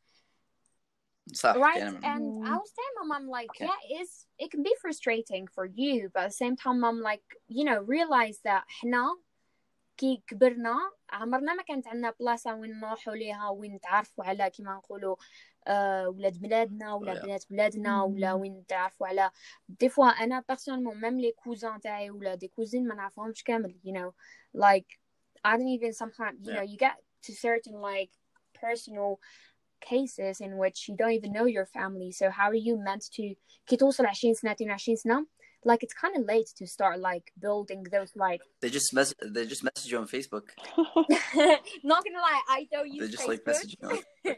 صح 1.33 1.55
right 1.55 1.79
كلام. 1.79 2.01
and. 2.03 2.49
I 2.49 2.57
was 2.57 2.73
telling 2.77 2.97
my 3.01 3.19
mom 3.19 3.29
like 3.29 3.51
Okay. 3.51 3.67
yeah 3.67 4.01
it's 4.01 4.27
it 4.39 4.51
can 4.51 4.63
be 4.63 4.75
frustrating 4.83 5.47
for 5.55 5.65
you 5.67 6.09
but 6.15 6.23
at 6.23 6.31
the 6.31 6.39
same 6.45 6.57
time 6.57 6.81
mom 6.81 7.01
like 7.11 7.27
you 7.49 7.65
know 7.65 7.79
realize 7.95 8.39
that 8.45 8.65
حنا 8.69 9.19
كي 9.97 10.23
كبرنا 10.27 10.91
عمرنا 11.10 11.54
ما 11.54 11.64
كانت 11.64 11.88
عندنا 11.88 12.14
بلاصه 12.20 12.56
وين 12.56 12.80
نروحوا 12.80 13.14
ليها 13.16 13.50
وين 13.50 13.76
نتعرفوا 13.76 14.24
على 14.26 14.50
كيما 14.50 14.74
نقولوا 14.74 15.16
آه 15.68 16.10
ولاد 16.10 16.38
بلادنا 16.42 16.94
ولا 16.94 17.14
Yeah. 17.16 17.24
بنات 17.26 17.46
بلادنا 17.50 18.04
ولا 18.04 18.32
Mm. 18.32 18.36
وين 18.36 18.58
نتعرفوا 18.60 19.08
على 19.08 19.32
دي 19.70 19.90
فوا 19.90 20.06
انا 20.08 20.44
بيرسونيلمون 20.48 21.02
ميم 21.02 21.20
لي 21.20 21.32
كوزان 21.32 21.80
تاعي 21.80 22.10
ولا 22.12 22.36
دي 22.36 22.48
كوزين 22.48 22.88
ما 22.88 22.96
نعرفهمش 22.96 23.44
كامل 23.44 23.76
you 23.86 23.92
know 23.92 24.12
like 24.62 24.98
I 25.48 25.58
don't 25.58 25.68
even 25.80 25.94
sometimes 25.94 26.38
you 26.42 26.52
Yeah. 26.52 26.58
know 26.60 26.66
you 26.72 26.78
get 26.78 26.96
to 27.28 27.34
certain 27.48 27.76
like 27.92 28.12
personal 28.66 29.20
cases 29.92 30.36
in 30.42 30.52
which 30.62 30.80
you 30.88 30.96
don't 30.96 31.16
even 31.20 31.32
know 31.38 31.48
your 31.58 31.66
family 31.78 32.12
so 32.20 32.26
how 32.30 32.48
are 32.50 32.64
you 32.68 32.76
meant 32.78 33.04
to 33.18 33.36
كي 33.66 33.76
توصل 33.78 34.06
20 34.06 34.34
سنة 34.34 34.52
22 34.54 34.96
سنة 34.96 35.26
like 35.71 35.83
it's 35.83 35.93
kind 36.03 36.15
of 36.17 36.23
late 36.33 36.49
to 36.59 36.65
start 36.67 36.97
like 37.11 37.27
building 37.47 37.83
those 37.95 38.13
like 38.17 38.41
they 38.63 38.71
just 38.71 38.95
mess 38.95 39.13
they 39.35 39.45
just 39.47 39.65
message 39.65 39.91
you 39.93 39.99
on 39.99 40.07
Facebook. 40.17 40.47
Not 41.91 42.01
gonna 42.05 42.23
lie 42.31 42.43
I 42.59 42.69
don't 42.73 42.89
use 42.93 43.01
they 43.05 43.13
just 43.17 43.29
like 43.29 43.41
Facebook. 43.41 43.47
message 43.47 43.77
you 43.83 43.89
on... 43.91 43.99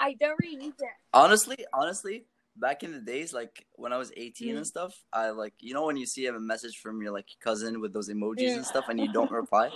I 0.00 0.14
don't 0.20 0.38
really 0.42 0.64
use 0.66 0.74
it. 0.78 0.96
Honestly 1.12 1.58
honestly 1.72 2.24
back 2.56 2.82
in 2.82 2.92
the 2.92 3.00
days 3.00 3.32
like 3.32 3.64
when 3.76 3.92
I 3.92 3.98
was 3.98 4.12
18 4.16 4.54
Mm. 4.54 4.56
and 4.58 4.66
stuff 4.66 4.92
I 5.12 5.30
like 5.30 5.54
you 5.60 5.72
know 5.74 5.86
when 5.86 5.96
you 5.96 6.06
see 6.06 6.26
a 6.26 6.38
message 6.38 6.76
from 6.82 7.00
your 7.02 7.12
like 7.12 7.28
cousin 7.42 7.80
with 7.80 7.92
those 7.94 8.08
emojis 8.10 8.50
Mm. 8.52 8.56
and 8.58 8.66
stuff 8.66 8.86
and 8.90 9.00
you 9.00 9.10
don't 9.12 9.30
reply? 9.30 9.70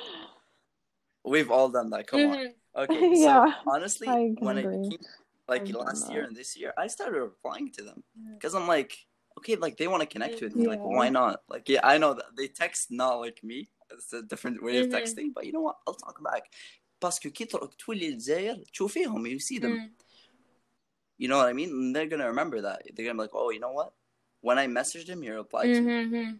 We've 1.24 1.50
all 1.50 1.68
done 1.70 1.90
that 1.90 2.06
come 2.06 2.20
on. 2.20 2.36
Mhm. 2.36 2.52
okay 2.76 3.10
Yeah, 3.14 3.46
so 3.46 3.70
honestly 3.74 4.08
when 4.38 4.58
I 4.58 4.62
became 4.62 4.98
like 5.48 5.68
last 5.72 6.10
year 6.12 6.24
and 6.24 6.36
this 6.36 6.56
year 6.58 6.74
I 6.76 6.86
started 6.88 7.18
replying 7.20 7.70
to 7.72 7.82
them. 7.82 8.02
Mm. 8.20 8.34
because 8.34 8.54
I'm 8.54 8.68
like, 8.68 8.92
okay, 9.37 9.55
like 9.55 9.77
they 9.77 9.87
want 9.87 10.01
to 10.01 10.07
connect 10.07 10.41
with 10.41 10.55
me, 10.55 10.67
like 10.67 10.79
Yeah. 10.83 10.95
why 10.97 11.09
not? 11.09 11.41
Like, 11.49 11.67
yeah, 11.69 11.79
I 11.83 11.97
know 11.97 12.13
that 12.13 12.35
they 12.37 12.47
text 12.47 12.91
not 12.91 13.19
like 13.19 13.43
me. 13.43 13.69
It's 13.91 14.13
a 14.13 14.21
different 14.21 14.63
way 14.63 14.77
of 14.79 14.87
Mhm. 14.87 14.93
texting, 14.95 15.33
but 15.33 15.45
you 15.45 15.51
know 15.51 15.61
what? 15.61 15.77
I'll 15.87 15.95
talk 15.95 16.21
back. 16.23 16.43
باسكو 17.01 17.29
كي 17.29 17.45
تروح 17.45 17.73
تولي 17.73 18.07
الجزائر 18.09 18.63
تشوفيهم 18.73 19.27
you 19.27 19.39
see 19.39 19.57
them 19.59 19.71
Mm. 19.71 19.89
you 21.17 21.27
know 21.27 21.37
what 21.37 21.47
I 21.47 21.53
mean 21.53 21.69
and 21.69 21.95
they're 21.95 22.05
gonna 22.05 22.27
remember 22.27 22.61
that 22.61 22.83
they're 22.93 23.05
gonna 23.05 23.15
be 23.15 23.25
like 23.27 23.33
oh 23.33 23.49
you 23.49 23.59
know 23.59 23.71
what 23.71 23.93
when 24.41 24.57
I 24.59 24.67
messaged 24.67 25.07
him 25.07 25.21
he 25.23 25.29
replied 25.31 25.73
to 25.73 25.81
me 25.81 25.93
Mhm. 26.05 26.39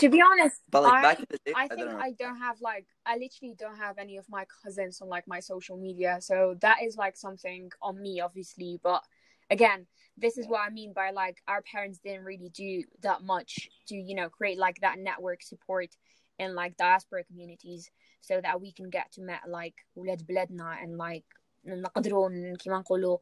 To 0.00 0.08
be 0.08 0.20
honest, 0.30 0.58
but 0.70 0.82
like 0.82 0.92
I, 0.98 1.02
back 1.02 1.18
in 1.20 1.26
the 1.30 1.38
day 1.46 1.52
I 1.56 1.64
I, 1.64 1.68
think 1.68 1.80
don't 1.80 1.92
know 1.92 1.98
I 2.08 2.10
don't 2.22 2.40
have 2.46 2.60
like 2.60 2.86
I 3.06 3.14
literally 3.24 3.54
don't 3.62 3.78
have 3.86 3.96
any 4.04 4.16
of 4.22 4.26
my 4.28 4.44
cousins 4.62 5.00
on 5.02 5.08
like 5.08 5.26
my 5.34 5.40
social 5.40 5.76
media, 5.86 6.12
so 6.20 6.36
that 6.60 6.78
is 6.86 6.96
like 7.04 7.16
something 7.26 7.62
on 7.88 7.94
me, 8.06 8.20
obviously. 8.20 8.72
But 8.88 9.02
again, 9.50 9.86
this 10.16 10.38
is 10.38 10.46
what 10.48 10.60
I 10.60 10.70
mean 10.70 10.92
by 10.92 11.10
like 11.10 11.42
our 11.46 11.62
parents 11.62 11.98
didn't 11.98 12.24
really 12.24 12.48
do 12.50 12.84
that 13.02 13.22
much 13.22 13.68
to 13.88 13.94
you 13.94 14.14
know 14.14 14.28
create 14.28 14.58
like 14.58 14.78
that 14.80 14.98
network 14.98 15.42
support 15.42 15.90
in 16.38 16.54
like 16.54 16.76
diaspora 16.76 17.24
communities, 17.24 17.90
so 18.20 18.40
that 18.40 18.60
we 18.60 18.70
can 18.72 18.88
get 18.90 19.12
to 19.12 19.20
met 19.22 19.42
like 19.48 19.74
ولاد 19.96 20.26
بلادنا 20.26 20.82
and 20.82 20.96
like 20.98 21.24
نقدروا 21.66 22.28
ن- 22.30 22.56
كيما 22.56 22.78
نقولوا 22.78 23.18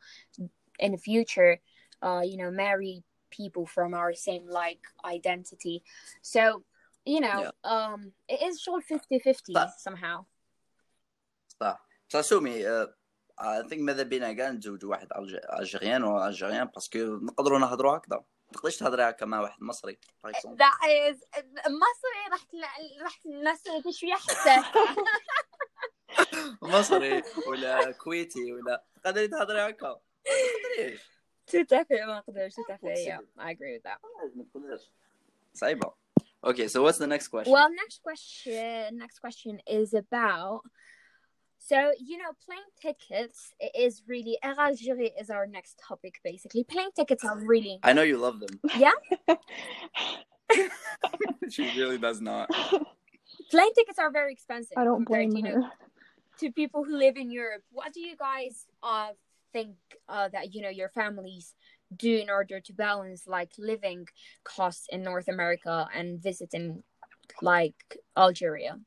in 0.80 0.92
the 0.92 0.98
future, 0.98 1.60
uh, 2.02 2.20
you 2.24 2.36
know, 2.36 2.50
marry 2.50 3.02
people 3.30 3.64
from 3.66 3.94
our 3.94 4.12
same 4.14 4.44
like 4.48 4.80
identity. 5.04 5.82
So, 6.22 6.64
you 7.06 7.20
know, 7.20 7.50
um, 7.64 8.12
it 8.28 8.42
is 8.42 8.60
short 8.60 8.82
50 8.84 9.18
50 9.18 9.52
But- 9.52 9.70
somehow. 9.78 10.26
صح 11.60 11.86
صح 12.08 12.20
شو 12.20 12.40
مي 12.40 12.64
uh, 12.64 12.86
اي 13.41 13.69
ثينك 13.69 13.81
ماذا 13.81 14.03
بينا 14.03 14.33
كاع 14.33 14.51
نتزوجوا 14.51 14.89
واحد 14.91 15.07
ألجيريان 15.59 16.03
ولا 16.03 16.27
ألجيريان 16.27 16.65
باسكو 16.67 16.97
نقدروا 16.99 17.59
نهضروا 17.59 17.97
هكذا. 17.97 18.17
ما 18.17 18.53
تقدرش 18.53 18.77
تهضري 18.77 19.03
هكا 19.03 19.25
مع 19.25 19.41
واحد 19.41 19.63
مصري 19.63 19.99
is 20.25 21.17
مصري 21.67 22.21
راح 22.31 22.43
تل- 22.43 23.01
راح 23.03 23.19
الناس 23.25 23.63
شوية 23.99 24.13
حساسه 24.13 24.95
مصري 26.61 27.23
ولا 27.47 27.91
كويتي 27.91 28.53
ولا 28.53 28.83
تقدري 29.03 29.27
تهضري 29.27 29.69
هكا؟ 29.69 29.87
ما 29.87 29.99
تقدريش. 30.63 31.01
تتفق 31.47 32.05
ما 32.07 32.17
أقدرش 32.17 32.53
تتفق 32.53 32.93
yeah. 32.93 33.41
I 33.41 33.51
agree 33.51 33.77
with 33.77 33.83
that. 33.83 33.99
ما 34.35 34.43
تقدرش 34.53 34.91
صعيبة. 35.53 35.93
Okay, 36.45 36.67
so 36.69 36.81
what's 36.83 36.97
the 36.97 37.07
next 37.15 37.27
question? 37.27 37.51
Well, 37.53 37.69
next 37.83 37.99
question. 38.01 38.97
Next 38.97 39.19
question 39.19 39.59
is 39.67 39.93
about. 39.93 40.61
So 41.59 41.91
you 41.99 42.17
know, 42.17 42.31
plane 42.45 42.59
tickets 42.81 43.53
is 43.77 44.01
really 44.07 44.37
Algeria 44.43 45.11
is 45.19 45.29
our 45.29 45.45
next 45.45 45.79
topic. 45.87 46.15
Basically, 46.23 46.63
plane 46.63 46.89
tickets 46.95 47.23
are 47.23 47.37
really 47.37 47.79
I 47.83 47.93
know 47.93 48.01
you 48.01 48.17
love 48.17 48.39
them. 48.39 48.59
yeah. 48.77 48.91
she 51.49 51.63
really 51.77 51.97
does 51.97 52.21
not. 52.21 52.49
Plane 53.51 53.73
tickets 53.75 53.99
are 53.99 54.09
very 54.09 54.31
expensive. 54.33 54.77
I 54.77 54.85
don't 54.85 55.05
blame 55.05 55.31
you 55.35 55.45
her. 55.45 55.59
know, 55.59 55.69
to 56.39 56.51
people 56.51 56.85
who 56.85 56.97
live 56.97 57.17
in 57.17 57.29
Europe. 57.29 57.63
What 57.71 57.93
do 57.93 57.99
you 57.99 58.15
guys 58.15 58.65
uh 58.81 59.09
think 59.51 59.75
uh 60.07 60.29
that 60.29 60.53
you 60.53 60.61
know 60.61 60.69
your 60.69 60.89
families 60.89 61.53
do 61.95 62.15
in 62.15 62.29
order 62.29 62.59
to 62.61 62.73
balance 62.73 63.23
like 63.27 63.51
living 63.57 64.07
costs 64.43 64.87
in 64.89 65.03
North 65.03 65.27
America 65.27 65.87
and 65.93 66.21
visiting 66.23 66.83
like 67.41 67.97
Algeria? 68.17 68.79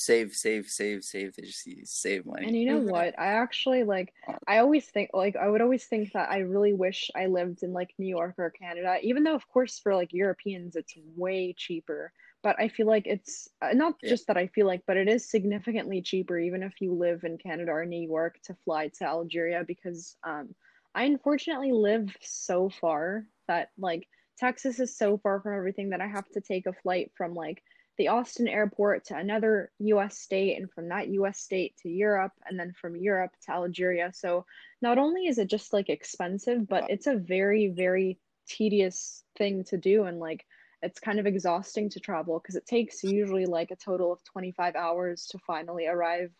Save, 0.00 0.32
save, 0.32 0.66
save, 0.66 1.04
save. 1.04 1.34
They 1.36 1.42
Just 1.42 1.66
save 2.00 2.24
money. 2.26 2.46
And 2.46 2.56
you 2.56 2.66
know 2.66 2.78
what? 2.80 3.18
I 3.18 3.26
actually 3.26 3.84
like 3.84 4.12
I 4.46 4.58
always 4.58 4.86
think 4.86 5.10
like 5.12 5.36
I 5.36 5.48
would 5.48 5.60
always 5.60 5.84
think 5.84 6.12
that 6.12 6.30
I 6.30 6.38
really 6.38 6.72
wish 6.72 7.10
I 7.14 7.26
lived 7.26 7.62
in 7.62 7.72
like 7.72 7.94
New 7.98 8.08
York 8.08 8.36
or 8.38 8.50
Canada, 8.50 8.98
even 9.02 9.24
though 9.24 9.34
of 9.34 9.46
course 9.48 9.78
for 9.78 9.94
like 9.94 10.12
Europeans 10.12 10.74
it's 10.76 10.94
way 11.16 11.52
cheaper. 11.56 12.12
But 12.42 12.56
I 12.58 12.68
feel 12.68 12.86
like 12.86 13.06
it's 13.06 13.48
uh, 13.60 13.74
not 13.74 13.96
Yeah. 14.02 14.10
just 14.10 14.26
that 14.28 14.38
I 14.38 14.46
feel 14.46 14.66
like, 14.66 14.82
but 14.86 14.96
it 14.96 15.08
is 15.08 15.28
significantly 15.30 16.00
cheaper 16.00 16.38
even 16.38 16.62
if 16.62 16.80
you 16.80 16.94
live 16.94 17.24
in 17.24 17.36
Canada 17.36 17.72
or 17.72 17.84
New 17.84 18.08
York 18.08 18.40
to 18.44 18.54
fly 18.64 18.88
to 18.98 19.04
Algeria 19.04 19.64
because 19.66 20.16
um 20.24 20.54
I 20.94 21.04
unfortunately 21.04 21.72
live 21.72 22.16
so 22.22 22.70
far 22.70 23.26
that 23.48 23.70
like 23.78 24.08
Texas 24.38 24.80
is 24.80 24.96
so 24.96 25.18
far 25.18 25.40
from 25.40 25.54
everything 25.56 25.90
that 25.90 26.00
I 26.00 26.06
have 26.08 26.28
to 26.30 26.40
take 26.40 26.66
a 26.66 26.72
flight 26.72 27.12
from 27.16 27.34
like 27.34 27.62
the 28.00 28.08
Austin 28.08 28.48
airport 28.48 29.04
to 29.04 29.14
another 29.14 29.70
US 29.80 30.16
state 30.18 30.56
and 30.58 30.70
from 30.72 30.88
that 30.88 31.08
US 31.08 31.38
state 31.38 31.76
to 31.82 31.90
Europe 31.90 32.32
and 32.46 32.58
then 32.58 32.72
from 32.72 32.96
Europe 32.96 33.32
to 33.44 33.52
Algeria. 33.52 34.10
So 34.14 34.46
not 34.80 34.96
only 34.96 35.26
is 35.26 35.36
it 35.36 35.48
just 35.48 35.74
like 35.74 35.90
expensive, 35.90 36.66
but 36.66 36.88
it's 36.88 37.06
a 37.06 37.14
very, 37.16 37.68
very 37.68 38.18
tedious 38.48 39.22
thing 39.36 39.64
to 39.64 39.76
do 39.76 40.04
and 40.04 40.18
like 40.18 40.46
it's 40.80 40.98
kind 40.98 41.18
of 41.20 41.26
exhausting 41.26 41.90
to 41.90 42.00
travel 42.00 42.38
because 42.40 42.56
it 42.56 42.64
takes 42.66 43.04
usually 43.04 43.44
like 43.44 43.70
a 43.70 43.76
total 43.76 44.10
of 44.14 44.24
25 44.32 44.76
hours 44.76 45.26
to 45.32 45.38
finally 45.46 45.86
arrive 45.86 46.30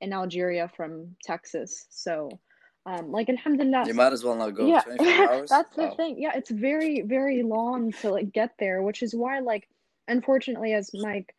in 0.00 0.14
Algeria 0.14 0.66
from 0.78 1.14
Texas. 1.22 1.84
So 1.90 2.30
um 2.86 3.12
like 3.12 3.28
alhamdulillah 3.28 3.84
You 3.86 3.92
might 3.92 4.14
as 4.14 4.24
well 4.24 4.36
not 4.36 4.54
go. 4.54 4.66
yeah 4.66 4.80
24 4.80 5.30
hours. 5.34 5.50
that's 5.50 5.76
the 5.76 5.82
Wow. 5.82 5.94
thing 5.98 6.16
yeah 6.24 6.32
it's 6.34 6.50
very 6.50 7.02
very 7.02 7.42
long 7.42 7.92
to 8.00 8.10
like 8.16 8.32
get 8.32 8.52
there 8.58 8.80
which 8.80 9.02
is 9.02 9.14
why 9.14 9.40
like 9.40 9.68
unfortunately 10.07 10.73
as 10.73 10.89
like 10.93 11.35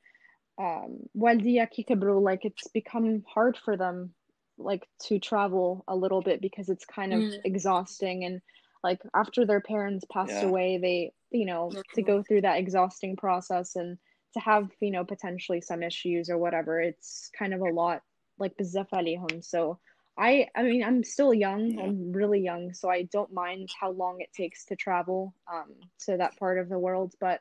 um 0.59 0.99
والديا 1.15 1.65
كي 1.65 1.83
كبروا 1.83 2.21
like 2.31 2.45
it's 2.45 2.69
become 2.69 3.23
hard 3.35 3.57
for 3.57 3.77
them 3.77 4.15
like 4.59 4.87
to 5.01 5.19
travel 5.19 5.85
a 5.89 5.97
little 5.97 6.23
bit 6.23 6.41
because 6.41 6.69
it's 6.69 6.85
kind 6.85 7.13
of 7.13 7.21
Mm. 7.21 7.41
exhausting 7.45 8.25
and 8.25 8.41
like 8.85 9.01
after 9.15 9.47
their 9.47 9.61
parents 9.61 10.05
passed 10.13 10.43
Yeah. 10.43 10.49
away 10.49 10.79
they 10.79 11.13
you 11.31 11.47
know 11.47 11.73
to 11.95 12.03
go 12.03 12.23
through 12.23 12.43
that 12.43 12.59
exhausting 12.59 13.17
process 13.17 13.77
and 13.77 13.99
to 14.35 14.41
have 14.41 14.69
you 14.81 14.91
know 14.91 15.05
potentially 15.05 15.61
some 15.61 15.83
issues 15.83 16.29
or 16.31 16.39
whatever 16.39 16.81
it's 16.81 17.31
kind 17.39 17.55
of 17.55 17.61
a 17.61 17.73
lot 17.81 18.03
like 18.39 18.55
بزاف 18.59 18.95
عليهم 18.95 19.43
so 19.43 19.79
I 20.19 20.49
I 20.55 20.63
mean 20.63 20.85
I'm 20.85 21.03
still 21.05 21.33
young. 21.33 21.63
Yeah. 21.73 21.83
I'm 21.85 22.13
really 22.13 22.41
young, 22.41 22.75
so 22.75 22.91
I 22.91 23.01
don't 23.15 23.33
mind 23.33 23.69
how 23.81 23.91
long 24.03 24.21
it 24.21 24.31
takes 24.41 24.67
to 24.67 24.77
travel 24.77 25.35
um 25.53 25.71
to 26.05 26.17
that 26.19 26.37
part 26.37 26.59
of 26.59 26.69
the 26.69 26.79
world. 26.79 27.15
But 27.21 27.41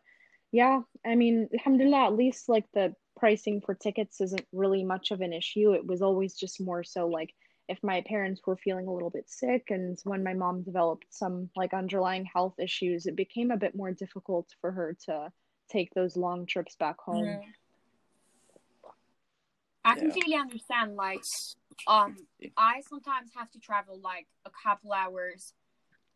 yeah, 0.57 0.81
I 1.05 1.16
mean, 1.16 1.51
alhamdulillah, 1.53 2.07
at 2.07 2.15
least 2.15 2.49
like 2.49 2.65
the 2.73 2.95
pricing 3.19 3.61
for 3.61 3.74
tickets 3.74 4.23
isn't 4.23 4.47
really 4.55 4.85
much 4.85 5.11
of 5.11 5.20
an 5.20 5.35
issue. 5.35 5.74
It 5.74 5.87
was 5.87 6.01
always 6.01 6.35
just 6.35 6.62
more 6.62 6.83
so 6.83 7.09
like 7.09 7.35
if 7.69 7.78
my 7.83 8.03
parents 8.09 8.41
were 8.47 8.57
feeling 8.57 8.87
a 8.87 8.93
little 8.93 9.11
bit 9.11 9.28
sick 9.28 9.65
and 9.69 9.99
when 10.05 10.24
my 10.24 10.33
mom 10.33 10.62
developed 10.62 11.05
some 11.11 11.51
like 11.57 11.74
underlying 11.74 12.24
health 12.24 12.55
issues, 12.59 13.05
it 13.05 13.16
became 13.16 13.51
a 13.51 13.59
bit 13.59 13.77
more 13.77 13.93
difficult 13.93 14.49
for 14.62 14.73
her 14.73 14.97
to 15.05 15.31
take 15.70 15.93
those 15.93 16.16
long 16.16 16.47
trips 16.47 16.74
back 16.77 16.99
home. 17.01 17.39
I 19.85 19.95
Yeah. 19.95 20.01
completely 20.05 20.37
understand. 20.37 20.97
Like, 20.97 21.24
um, 21.87 22.16
I 22.57 22.81
sometimes 22.89 23.33
have 23.37 23.51
to 23.51 23.59
travel 23.59 24.01
like 24.03 24.27
a 24.47 24.51
couple 24.65 24.95
hours 24.95 25.53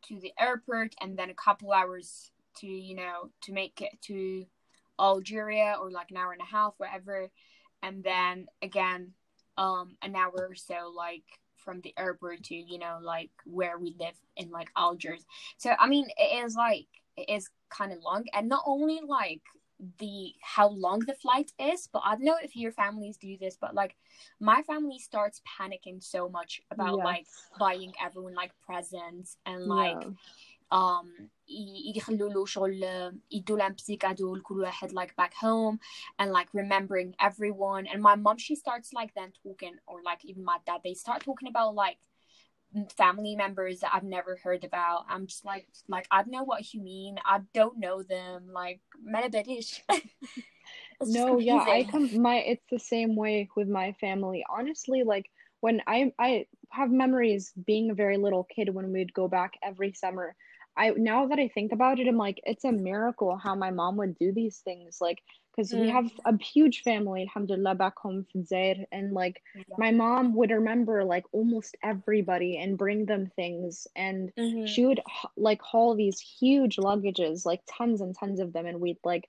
to 0.05 0.19
the 0.19 0.33
airport 0.41 0.95
and 1.03 1.19
then 1.19 1.29
a 1.29 1.35
couple 1.35 1.73
hours 1.73 2.31
to, 2.56 2.66
you 2.66 2.94
know, 2.94 3.31
to 3.43 3.52
make 3.52 3.81
it 3.81 4.01
to 4.02 4.47
Algeria 4.98 5.77
or 5.81 5.90
like 5.90 6.10
an 6.10 6.16
hour 6.16 6.32
and 6.32 6.43
a 6.43 6.44
half, 6.44 6.74
whatever, 6.78 7.31
and 7.82 8.02
then 8.05 8.47
again, 8.62 9.12
um, 9.56 9.97
an 10.02 10.14
hour 10.14 10.48
or 10.51 10.55
so 10.55 10.93
like 10.94 11.24
from 11.56 11.81
the 11.82 11.94
airport 11.98 12.43
to, 12.44 12.55
you 12.55 12.78
know, 12.78 12.98
like 13.02 13.31
where 13.44 13.78
we 13.78 13.94
live 13.98 14.14
in 14.36 14.51
like 14.51 14.70
Algiers. 14.77 15.24
So 15.59 15.74
I 15.78 15.89
mean, 15.89 16.09
it 16.16 16.44
is 16.44 16.55
like 16.55 16.86
it 17.16 17.28
is 17.28 17.48
kind 17.70 17.93
of 17.93 18.02
long, 18.02 18.24
and 18.32 18.48
not 18.48 18.62
only 18.66 19.01
like 19.06 19.43
the 19.98 20.32
how 20.43 20.68
long 20.68 20.98
the 21.01 21.14
flight 21.14 21.52
is 21.59 21.89
but 21.90 22.02
i 22.05 22.10
don't 22.10 22.24
know 22.24 22.36
if 22.43 22.55
your 22.55 22.72
families 22.72 23.16
do 23.16 23.36
this 23.39 23.56
but 23.59 23.74
like 23.74 23.97
my 24.39 24.62
family 24.62 24.98
starts 24.98 25.40
panicking 25.59 26.02
so 26.02 26.28
much 26.28 26.60
about 26.70 26.97
Yes. 26.98 27.05
like 27.05 27.27
buying 27.59 27.93
everyone 28.02 28.35
like 28.35 28.52
presents 28.64 29.39
and 29.47 29.64
like 29.64 29.97
Yeah. 30.02 30.10
um 30.72 31.30
ي- 31.49 31.94
يخلوا 31.98 32.30
له 32.30 32.45
شغل 32.45 32.84
يدوا 33.32 33.57
لهم 33.57 33.72
بزي 33.73 33.95
كادو 33.95 34.36
لكل 34.36 34.60
واحد 34.61 34.91
like 34.91 35.14
back 35.22 35.34
home 35.34 35.80
and 36.19 36.32
like 36.32 36.49
remembering 36.53 37.15
everyone 37.19 37.88
and 37.88 38.02
my 38.02 38.15
mom 38.15 38.38
she 38.38 38.56
starts 38.56 38.94
like 38.94 39.14
then 39.14 39.32
talking 39.44 39.76
or 39.88 40.02
like 40.03 40.26
even 40.26 40.44
my 40.44 40.57
dad 40.65 40.82
they 40.84 40.94
start 40.94 41.22
talking 41.23 41.48
about 41.48 41.76
like 41.76 41.98
family 42.98 43.36
members 43.36 43.80
that 43.82 43.91
I've 43.94 44.03
never 44.18 44.36
heard 44.44 44.64
about 44.65 45.06
I'm 45.10 45.27
just 45.27 45.45
like 45.45 45.68
like 45.88 46.07
I 46.11 46.18
don't 46.23 46.32
know 46.32 46.44
what 46.44 46.73
you 46.73 46.82
mean 46.82 47.14
I 47.23 47.38
don't 47.53 47.77
know 47.80 48.03
them 48.03 48.40
like 48.61 48.82
ما 49.03 49.27
بديش 49.27 49.82
It's 50.99 51.11
just 51.14 51.14
No, 51.14 51.40
yeah, 51.40 51.61
I 51.61 51.84
confusing. 51.84 51.91
come 51.91 52.22
my 52.22 52.38
it's 52.38 52.65
the 52.72 52.80
same 52.80 53.15
way 53.15 53.49
with 53.56 53.68
my 53.68 53.94
family. 53.94 54.45
Honestly, 54.49 55.03
like 55.03 55.27
when 55.60 55.82
I 55.88 56.11
I 56.19 56.45
have 56.69 56.90
memories 56.91 57.53
being 57.65 57.91
a 57.91 57.94
very 58.03 58.18
little 58.18 58.44
kid 58.56 58.73
when 58.73 58.91
we'd 58.91 59.14
go 59.14 59.27
back 59.27 59.52
every 59.64 59.91
summer. 59.94 60.36
I 60.81 60.90
now 60.97 61.27
that 61.27 61.39
I 61.39 61.48
think 61.48 61.73
about 61.73 62.01
it, 62.01 62.09
I'm 62.09 62.16
like, 62.16 62.40
it's 62.44 62.65
a 62.65 62.73
miracle 62.73 63.36
how 63.36 63.55
my 63.55 63.70
mom 63.70 63.97
would 63.98 64.16
do 64.19 64.32
these 64.32 64.59
things. 64.59 64.98
Like, 65.01 65.19
because 65.52 65.74
we 65.74 65.89
Mm. 65.89 65.90
have 65.90 66.11
a 66.24 66.36
huge 66.43 66.82
family, 66.82 67.23
alhamdulillah, 67.23 67.74
back 67.77 67.98
home 67.98 68.27
Zaire, 68.44 68.86
and 68.93 69.12
like 69.12 69.43
Yeah. 69.55 69.77
my 69.78 69.90
mom 69.93 70.35
would 70.36 70.51
remember 70.51 71.05
like 71.05 71.24
almost 71.32 71.77
everybody 71.82 72.59
and 72.59 72.78
bring 72.78 73.07
them 73.07 73.31
things 73.36 73.86
and 73.97 74.32
Mhm. 74.39 74.65
she 74.65 74.86
would 74.86 75.01
like 75.36 75.61
haul 75.62 75.97
these 75.97 76.20
huge 76.20 76.77
luggages 76.77 77.47
like 77.47 77.61
tons 77.66 78.01
and 78.01 78.15
tons 78.19 78.40
of 78.40 78.52
them 78.52 78.66
and 78.66 78.81
we'd 78.81 78.98
like 79.05 79.28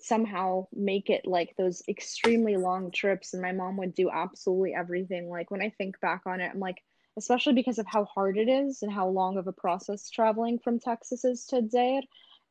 somehow 0.00 0.66
make 0.72 1.08
it 1.10 1.26
like 1.26 1.54
those 1.56 1.82
extremely 1.88 2.56
long 2.56 2.90
trips 2.90 3.32
and 3.32 3.42
my 3.42 3.52
mom 3.52 3.76
would 3.76 3.94
do 3.94 4.10
absolutely 4.10 4.74
everything 4.74 5.28
like 5.28 5.50
when 5.50 5.62
i 5.62 5.70
think 5.78 5.98
back 6.00 6.22
on 6.26 6.40
it 6.40 6.50
i'm 6.52 6.60
like 6.60 6.82
especially 7.17 7.53
because 7.53 7.79
of 7.79 7.87
how 7.87 8.05
hard 8.05 8.37
it 8.37 8.47
is 8.47 8.83
and 8.83 8.91
how 8.91 9.07
long 9.07 9.37
of 9.37 9.47
a 9.47 9.51
process 9.51 10.09
traveling 10.09 10.59
from 10.59 10.79
texas 10.79 11.25
is 11.25 11.45
to 11.45 11.67
Zaire, 11.69 12.01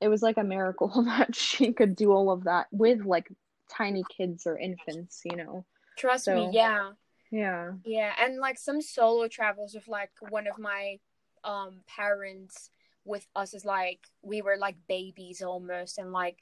it 0.01 0.09
was 0.09 0.23
like 0.23 0.37
a 0.39 0.45
miracle 0.45 0.89
that 1.05 1.35
she 1.35 1.73
could 1.73 1.95
do 1.97 2.13
all 2.13 2.31
of 2.31 2.45
that 2.45 2.67
with 2.73 3.05
like 3.05 3.29
tiny 3.71 4.05
kids 4.17 4.47
or 4.47 4.57
infants 4.59 5.23
you 5.25 5.37
know 5.37 5.65
trust 5.97 6.29
me 6.29 6.47
So- 6.47 6.51
yeah 6.53 6.93
yeah 7.31 7.73
Yeah, 7.85 8.13
and 8.23 8.39
like 8.39 8.59
some 8.59 8.81
solo 8.81 9.27
travels 9.29 9.75
with 9.75 9.89
like 9.89 10.11
one 10.39 10.47
of 10.47 10.59
my 10.59 10.99
um 11.45 11.81
parents 11.87 12.71
with 13.05 13.27
us 13.35 13.55
is 13.55 13.65
like 13.65 14.01
we 14.23 14.43
were 14.43 14.57
like 14.67 14.77
babies 14.89 15.43
almost 15.43 15.99
and 15.99 16.13
like 16.13 16.41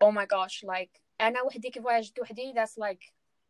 oh 0.00 0.12
my 0.12 0.26
gosh 0.26 0.62
like 0.74 0.90
انا 1.20 1.42
وحدي 1.42 1.70
كيف 1.70 1.84
واجدت 1.84 2.20
وحدي 2.20 2.52
that's 2.54 2.76
like 2.78 3.02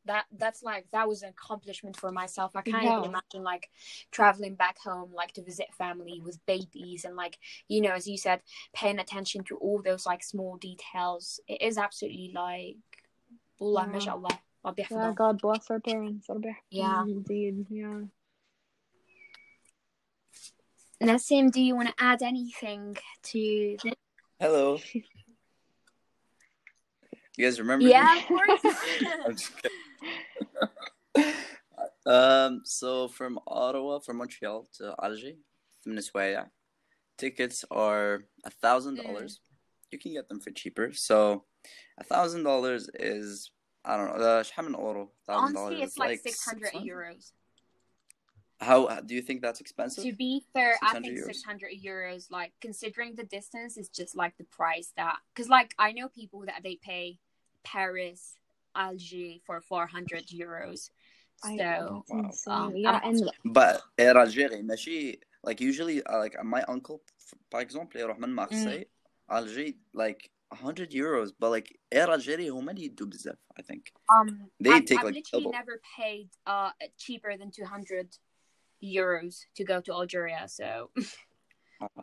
that 0.08 0.26
that's 0.38 0.64
like 0.64 0.86
that 0.92 1.08
was 1.08 1.22
an 1.22 1.30
accomplishment 1.30 1.96
for 1.96 2.12
myself 2.12 2.56
i 2.56 2.62
can't 2.62 2.84
yeah. 2.84 2.98
even 2.98 3.10
imagine 3.10 3.44
like 3.44 3.70
traveling 4.12 4.56
back 4.56 4.78
home 4.80 5.12
like 5.14 5.32
to 5.34 5.44
visit 5.44 5.68
family 5.78 6.22
with 6.24 6.44
babies 6.46 7.06
and 7.06 7.16
like 7.16 7.38
you 7.68 7.82
know 7.82 7.92
as 7.92 8.08
you 8.08 8.18
said 8.18 8.42
paying 8.74 9.00
attention 9.00 9.44
to 9.44 9.56
all 9.58 9.82
those 9.82 10.06
like 10.06 10.24
small 10.24 10.58
details 10.58 11.40
it 11.48 11.62
is 11.62 11.78
absolutely 11.78 12.32
like 12.34 12.76
Allah, 13.60 13.86
yeah. 13.88 13.94
mashallah 13.94 14.40
yeah, 14.76 15.14
God 15.16 15.40
bless 15.42 15.70
our 15.70 15.80
parents. 15.80 16.28
Yeah. 16.70 17.04
Indeed. 17.04 17.68
Yeah. 17.70 18.02
Nassim, 21.02 21.52
do 21.52 21.62
you 21.62 21.76
want 21.76 21.90
to 21.90 21.94
add 22.00 22.24
anything 22.24 22.98
to 23.24 23.78
this? 23.84 23.94
Hello. 24.40 24.80
You 27.38 27.46
guys 27.46 27.60
remember? 27.60 27.86
Yeah, 27.86 28.16
me? 28.16 28.20
of 28.20 28.28
course 29.26 29.52
um, 32.06 32.62
so 32.64 33.08
from 33.08 33.40
Ottawa, 33.48 34.00
from 34.00 34.18
Montreal 34.18 34.68
to 34.78 34.96
Alger, 35.02 35.34
from 35.84 35.96
tickets 37.18 37.66
are 37.72 38.24
a 38.46 38.50
thousand 38.50 38.98
mm. 38.98 39.04
dollars. 39.04 39.40
You 39.92 40.00
can 40.00 40.14
get 40.14 40.28
them 40.28 40.40
for 40.40 40.52
cheaper. 40.52 40.92
So 40.94 41.46
a 41.98 42.04
thousand 42.04 42.44
dollars 42.44 42.90
is 42.94 43.52
I 43.86 43.96
don't 43.96 44.18
know. 44.18 44.24
Uh, 44.24 44.44
euro? 44.76 45.12
Thousand 45.26 45.56
dollars. 45.56 45.80
It's 45.82 45.98
like, 45.98 46.10
like 46.10 46.20
six 46.20 46.44
hundred 46.44 46.74
euros. 46.74 47.32
How 48.60 48.86
uh, 48.86 49.02
do 49.02 49.14
you 49.14 49.22
think 49.22 49.42
that's 49.42 49.62
expensive? 49.62 50.04
To 50.04 50.14
be 50.14 50.44
fair, 50.54 50.76
I 50.82 51.00
think 51.00 51.20
six 51.20 51.44
hundred 51.44 51.72
euros. 51.84 52.30
Like 52.30 52.52
considering 52.60 53.16
the 53.16 53.24
distance, 53.24 53.78
is 53.78 53.88
just 53.88 54.16
like 54.16 54.36
the 54.38 54.44
price 54.46 54.92
that 54.98 55.18
because 55.34 55.48
like 55.50 55.74
I 55.80 55.94
know 55.94 56.10
people 56.10 56.44
that 56.48 56.64
they 56.64 56.76
pay 56.76 57.20
Paris, 57.64 58.34
Alger 58.77 59.39
for 59.47 59.61
400 59.61 60.27
euros. 60.29 60.91
I, 61.45 61.57
So, 61.57 62.05
that's 62.07 62.11
Wow. 62.11 62.25
insane. 62.31 62.53
um, 62.55 62.77
yeah, 62.77 62.91
I'm- 62.93 63.15
and 63.15 63.31
But 63.45 63.83
Air 63.99 64.15
Algérie 64.15 64.63
ماشي 64.63 65.21
like 65.45 65.61
usually 65.61 66.03
uh, 66.05 66.19
like 66.19 66.37
my 66.45 66.63
uncle 66.69 67.03
par 67.51 67.61
exemple 67.61 67.97
يروح 68.01 68.19
من 68.19 68.29
مارسي 68.29 68.87
Alger 69.31 69.73
like 69.95 70.31
100 70.51 70.91
euros 70.93 71.33
but 71.39 71.51
like 71.51 71.79
Air 71.91 72.07
Algérie 72.09 72.49
هما 72.51 72.73
اللي 72.73 72.85
يدوا 72.85 73.07
بزاف 73.07 73.39
I 73.59 73.63
think 73.63 73.93
um, 74.13 74.51
They 74.61 74.71
I've, 74.71 74.85
take, 74.85 74.99
I've 74.99 75.05
like, 75.05 75.15
literally 75.15 75.45
double. 75.45 75.53
never 75.53 75.81
paid 75.99 76.29
uh 76.47 76.71
cheaper 76.97 77.37
than 77.37 77.51
200 77.51 78.17
euros 78.83 79.47
to 79.57 79.65
go 79.65 79.81
to 79.81 79.93
Algeria. 79.93 80.47
So, 80.49 80.91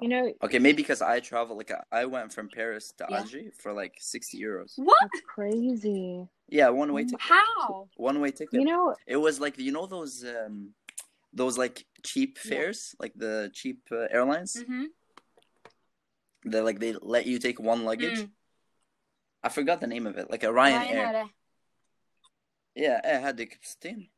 you 0.02 0.10
know, 0.14 0.24
okay 0.46 0.60
maybe 0.60 0.78
because 0.84 1.02
I 1.02 1.20
travel 1.32 1.54
like 1.62 1.72
I 2.02 2.04
went 2.16 2.30
from 2.36 2.46
Paris 2.50 2.86
to 2.98 3.04
Yeah. 3.10 3.18
Alger 3.20 3.44
for 3.62 3.72
like 3.82 3.96
60 4.00 4.38
euros 4.48 4.72
what? 4.76 4.98
that's 5.02 5.22
crazy. 5.36 6.28
yeah 6.58 6.70
one 6.70 6.92
way 6.96 7.04
ticket 7.06 7.22
How? 7.22 7.88
one 7.96 8.18
way 8.24 8.32
ticket 8.32 8.60
You 8.60 8.66
know, 8.72 8.86
it 9.08 9.18
was 9.28 9.36
like 9.40 9.56
you 9.68 9.72
know 9.72 9.86
those 9.98 10.16
um 10.36 10.56
those 11.42 11.56
like 11.64 11.78
cheap 12.10 12.32
Yeah. 12.38 12.50
fares 12.50 12.80
like 13.04 13.14
the 13.26 13.50
cheap 13.60 13.80
uh, 13.92 14.08
airlines 14.18 14.52
Mm-hmm. 14.62 14.86
that 16.52 16.64
like 16.68 16.80
they 16.84 16.92
let 17.16 17.26
you 17.32 17.38
take 17.40 17.58
one 17.60 17.82
luggage 17.90 18.20
Mm. 18.24 18.30
I 19.48 19.50
forgot 19.58 19.78
the 19.80 19.88
name 19.88 20.06
of 20.10 20.18
it 20.22 20.26
like 20.34 20.44
a 20.44 20.52
Ryanair 20.60 20.92
Ryanair. 20.92 21.30
yeah 22.76 22.98
ايه 23.06 23.30
هذيك 23.30 23.60
ب 23.62 23.64
60 23.64 24.12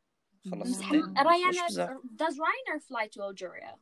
خلص 0.50 0.68
Mm. 0.80 0.82
60 0.82 0.94
مش 0.94 1.56
Ryanair, 1.56 1.68
بزاف. 1.68 1.90
does 2.22 2.34
Ryanair 2.46 2.80
fly 2.88 3.06
to 3.14 3.20
Algeria? 3.22 3.72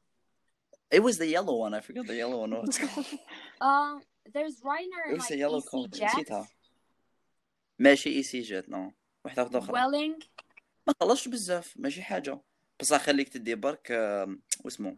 It 0.92 1.02
was 1.04 1.18
the 1.18 1.28
yellow 1.28 1.56
one. 1.56 1.74
I 1.74 1.82
forgot 1.82 2.08
the 2.08 2.16
yellow 2.16 2.40
one. 2.42 2.52
What 2.52 2.80
called? 2.94 3.06
Um, 3.62 4.02
there's 4.34 4.62
Ryanair. 4.62 5.12
It 5.12 5.14
was 5.14 5.20
like, 5.22 5.30
the 5.30 5.38
yellow 5.38 5.62
called. 5.62 5.92
نسيتها. 6.02 6.48
ماشي 7.80 8.10
اي 8.10 8.24
سي 8.24 8.42
جات 8.42 8.70
نو 8.70 8.94
واحدة 9.26 9.44
واحدة 9.44 9.60
أخرى. 9.60 9.74
ويلينغ. 9.74 10.16
ما 10.88 10.94
خلصش 11.00 11.28
بزاف 11.28 11.74
ماشي 11.78 12.02
حاجة 12.04 12.42
بس 12.80 12.94
خليك 12.94 13.30
تدي 13.30 13.56
برك 13.56 13.92
واسمه 14.66 14.98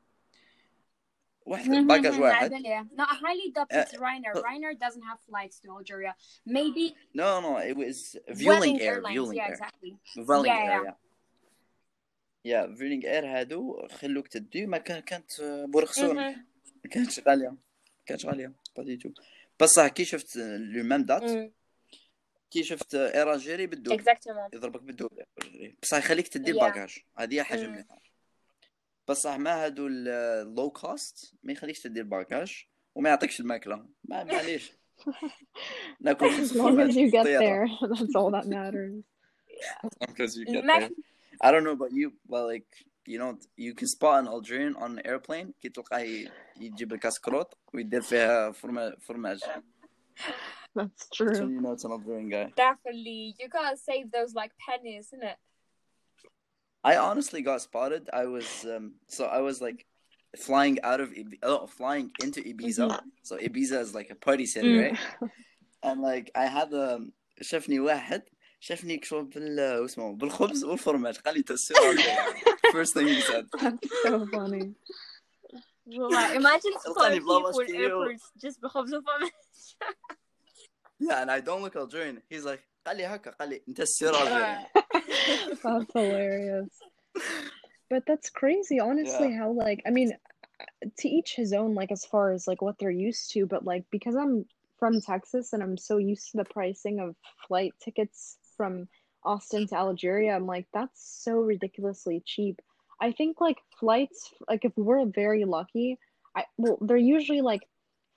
واحد 1.46 1.70
باكاج 1.88 2.20
واحد. 2.20 2.52
No, 2.98 3.04
I 3.04 3.16
highly 3.16 3.52
doubt 3.56 3.68
it's 3.72 3.94
uh, 3.94 3.98
Ryanair. 3.98 4.34
Ryanair 4.36 4.80
doesn't 4.80 5.02
have 5.02 5.20
flights 5.30 5.60
to 5.60 5.68
Algeria. 5.72 6.14
Maybe. 6.46 6.96
No, 7.14 7.40
no, 7.42 7.58
it 7.58 7.76
was 7.78 8.18
Vueling 8.30 8.82
Air. 8.82 9.02
Yeah, 9.10 9.48
Exactly. 9.54 9.98
Vueling 10.18 10.52
Air. 10.52 10.96
يا 12.48 12.76
فيلينغ 12.76 13.06
اير 13.06 13.26
هادو 13.28 13.88
خلوك 13.88 14.28
تدي 14.28 14.66
ما 14.66 14.78
كان 14.78 15.00
كانت 15.00 15.32
Mhm. 15.32 15.42
ما 16.86 16.90
كانتش 16.92 17.20
غالية. 17.28 17.50
ما 17.50 17.58
كانتش 18.06 18.26
غالية. 18.26 18.52
با 18.78 18.84
دي 18.84 18.98
تو 18.98 19.10
بصح 19.62 19.88
كي 19.88 20.06
شفت 20.06 20.36
لو 20.38 20.84
ميم 20.84 21.04
دات 21.06 21.54
كي 22.52 22.64
شفت 22.64 22.96
اير 22.96 23.34
الجيري 23.34 23.68
بالدوب 23.68 24.02
Exactement. 24.02 24.54
يضربك 24.54 24.82
بالدوب 24.84 25.12
بصح 25.82 25.98
يخليك 25.98 26.28
تدي. 26.28 26.52
الباكاج 26.52 26.98
هذه 27.18 27.34
هي 27.36 27.44
حاجة. 27.44 27.68
مليحه 27.68 28.02
بصح 29.08 29.38
ما 29.38 29.66
هادو 29.66 29.88
اللو 29.88 30.70
كوست 30.70 31.34
ما 31.44 31.52
يخليكش 31.54 31.80
تدي 31.80 32.00
الباكاج 32.00 32.66
وما 32.96 33.10
يعطيكش 33.10 33.40
الماكلة. 33.40 33.86
ما 34.04 34.24
معليش 34.24 34.72
ناكل 36.02 36.30
as 36.30 36.50
long 36.50 36.90
as 36.90 36.94
you 36.96 37.12
get 37.12 37.24
there, 37.26 37.68
that's 37.94 38.16
all 38.16 38.32
that 38.32 38.46
matters. 38.48 39.04
because 40.02 40.36
you 40.38 40.46
get 40.46 40.64
there. 40.66 40.90
I 41.41 41.51
don't 41.53 41.65
know 41.65 41.77
about 41.81 41.93
you 41.93 42.13
but 42.33 42.43
like 42.53 42.67
you 43.13 43.19
know 43.19 43.31
you 43.57 43.73
can 43.75 43.89
spot 43.89 44.15
an 44.23 44.29
Algerian 44.29 44.75
on 44.77 44.99
an 44.99 45.03
airplane 45.07 45.53
كي 45.63 45.69
تلقاه 45.69 45.99
ي- 45.99 46.29
يجيب 46.61 46.93
لك 46.93 46.99
كاسكروط 46.99 47.59
ويدير 47.75 48.01
فيها 48.03 48.51
فرما- 48.53 48.97
فرماج 49.01 49.41
That's 50.75 51.05
so 51.11 51.15
true. 51.17 51.35
you 51.55 51.61
know 51.61 51.73
it's 51.73 51.85
an 51.85 51.93
Algerian 51.93 52.29
guy 52.29 52.47
Definitely. 52.57 53.35
You 53.39 53.49
gotta 53.49 53.77
save 53.77 54.07
those 54.17 54.33
like 54.35 54.53
pennies, 54.67 55.07
isn't 55.09 55.23
it? 55.33 55.37
I 56.85 56.97
honestly 56.97 57.43
got 57.43 57.61
spotted. 57.69 58.05
I 58.23 58.25
was 58.27 58.49
um 58.75 58.87
so 59.17 59.23
I 59.39 59.41
was 59.49 59.57
like 59.67 59.81
flying 60.47 60.77
out 60.91 61.01
of 61.05 61.09
Ib- 61.21 61.43
oh, 61.43 61.67
flying 61.67 62.07
into 62.25 62.41
Ibiza. 62.51 62.87
So 63.29 63.33
Ibiza 63.49 63.79
is 63.87 63.91
like 63.99 64.11
a 64.11 64.19
party 64.27 64.47
city, 64.55 64.73
Mm. 64.75 64.81
right? 64.85 64.99
And 65.89 65.97
like 66.11 66.27
I 66.35 66.47
had 66.47 66.73
um 66.75 67.13
شافني 67.41 67.81
واحد 67.81 68.23
شافني 68.61 68.95
يكشف 68.95 69.15
بال 69.15 69.79
واسمه 69.81 70.13
بالخبز 70.13 70.65
والفرماج 70.65 71.19
قال 71.19 71.35
لي 71.35 71.43
تسير 71.43 71.77
First 72.73 72.95
thing 72.95 73.07
he 73.07 73.21
said. 73.21 73.47
That's 73.61 74.03
so 74.03 74.27
funny. 74.27 74.75
Like, 75.87 76.37
imagine 76.37 76.73
تلقاني 76.85 77.21
spotting 77.21 77.25
بلا 77.25 77.53
people 77.53 77.61
in 77.61 77.73
ماسكيو. 77.73 78.17
airports 78.17 78.47
just 78.47 78.61
بخبز 78.63 78.95
وفم. 78.95 79.31
Yeah, 81.01 81.23
and 81.23 81.31
I 81.31 81.41
don't 81.41 81.63
look 81.63 81.77
Algerian. 81.77 82.23
He's 82.31 82.45
like 82.45 82.63
قال 82.87 82.97
لي 82.97 83.07
هكا 83.07 83.31
قال 83.31 83.49
لي 83.49 83.63
انت 83.69 83.81
السير 83.81 84.13
Algerian. 84.13 84.67
That's 85.63 85.93
hilarious. 85.95 86.79
But 87.91 88.07
that's 88.07 88.31
crazy, 88.31 88.79
honestly, 88.81 89.31
how 89.39 89.51
like 89.65 89.83
I 89.87 89.91
mean 89.91 90.11
to 91.01 91.09
each 91.09 91.31
his 91.35 91.53
own 91.53 91.75
like 91.75 91.93
as 91.93 92.05
far 92.13 92.33
as 92.33 92.47
like 92.51 92.63
what 92.63 92.77
they're 92.79 93.01
used 93.09 93.33
to, 93.33 93.41
but 93.47 93.63
like 93.73 93.85
because 93.91 94.17
I'm 94.23 94.35
from 94.81 94.95
Texas 95.01 95.53
and 95.53 95.63
I'm 95.65 95.77
so 95.77 95.95
used 96.13 96.27
to 96.31 96.37
the 96.39 96.49
pricing 96.57 96.97
of 97.05 97.09
flight 97.47 97.73
tickets 97.85 98.21
from 98.58 98.88
Austin 99.24 99.68
to 99.68 99.76
Algeria, 99.76 100.36
I'm 100.36 100.46
like 100.48 100.68
that's 100.74 101.24
so 101.24 101.34
ridiculously 101.34 102.22
cheap. 102.26 102.60
I 103.00 103.12
think 103.12 103.40
like 103.40 103.58
flights 103.80 104.34
like 104.50 104.66
if 104.66 104.74
we're 104.76 105.06
very 105.06 105.46
lucky, 105.46 106.00
I 106.36 106.46
well 106.58 106.78
they're 106.82 106.98
usually 106.98 107.42
like 107.42 107.62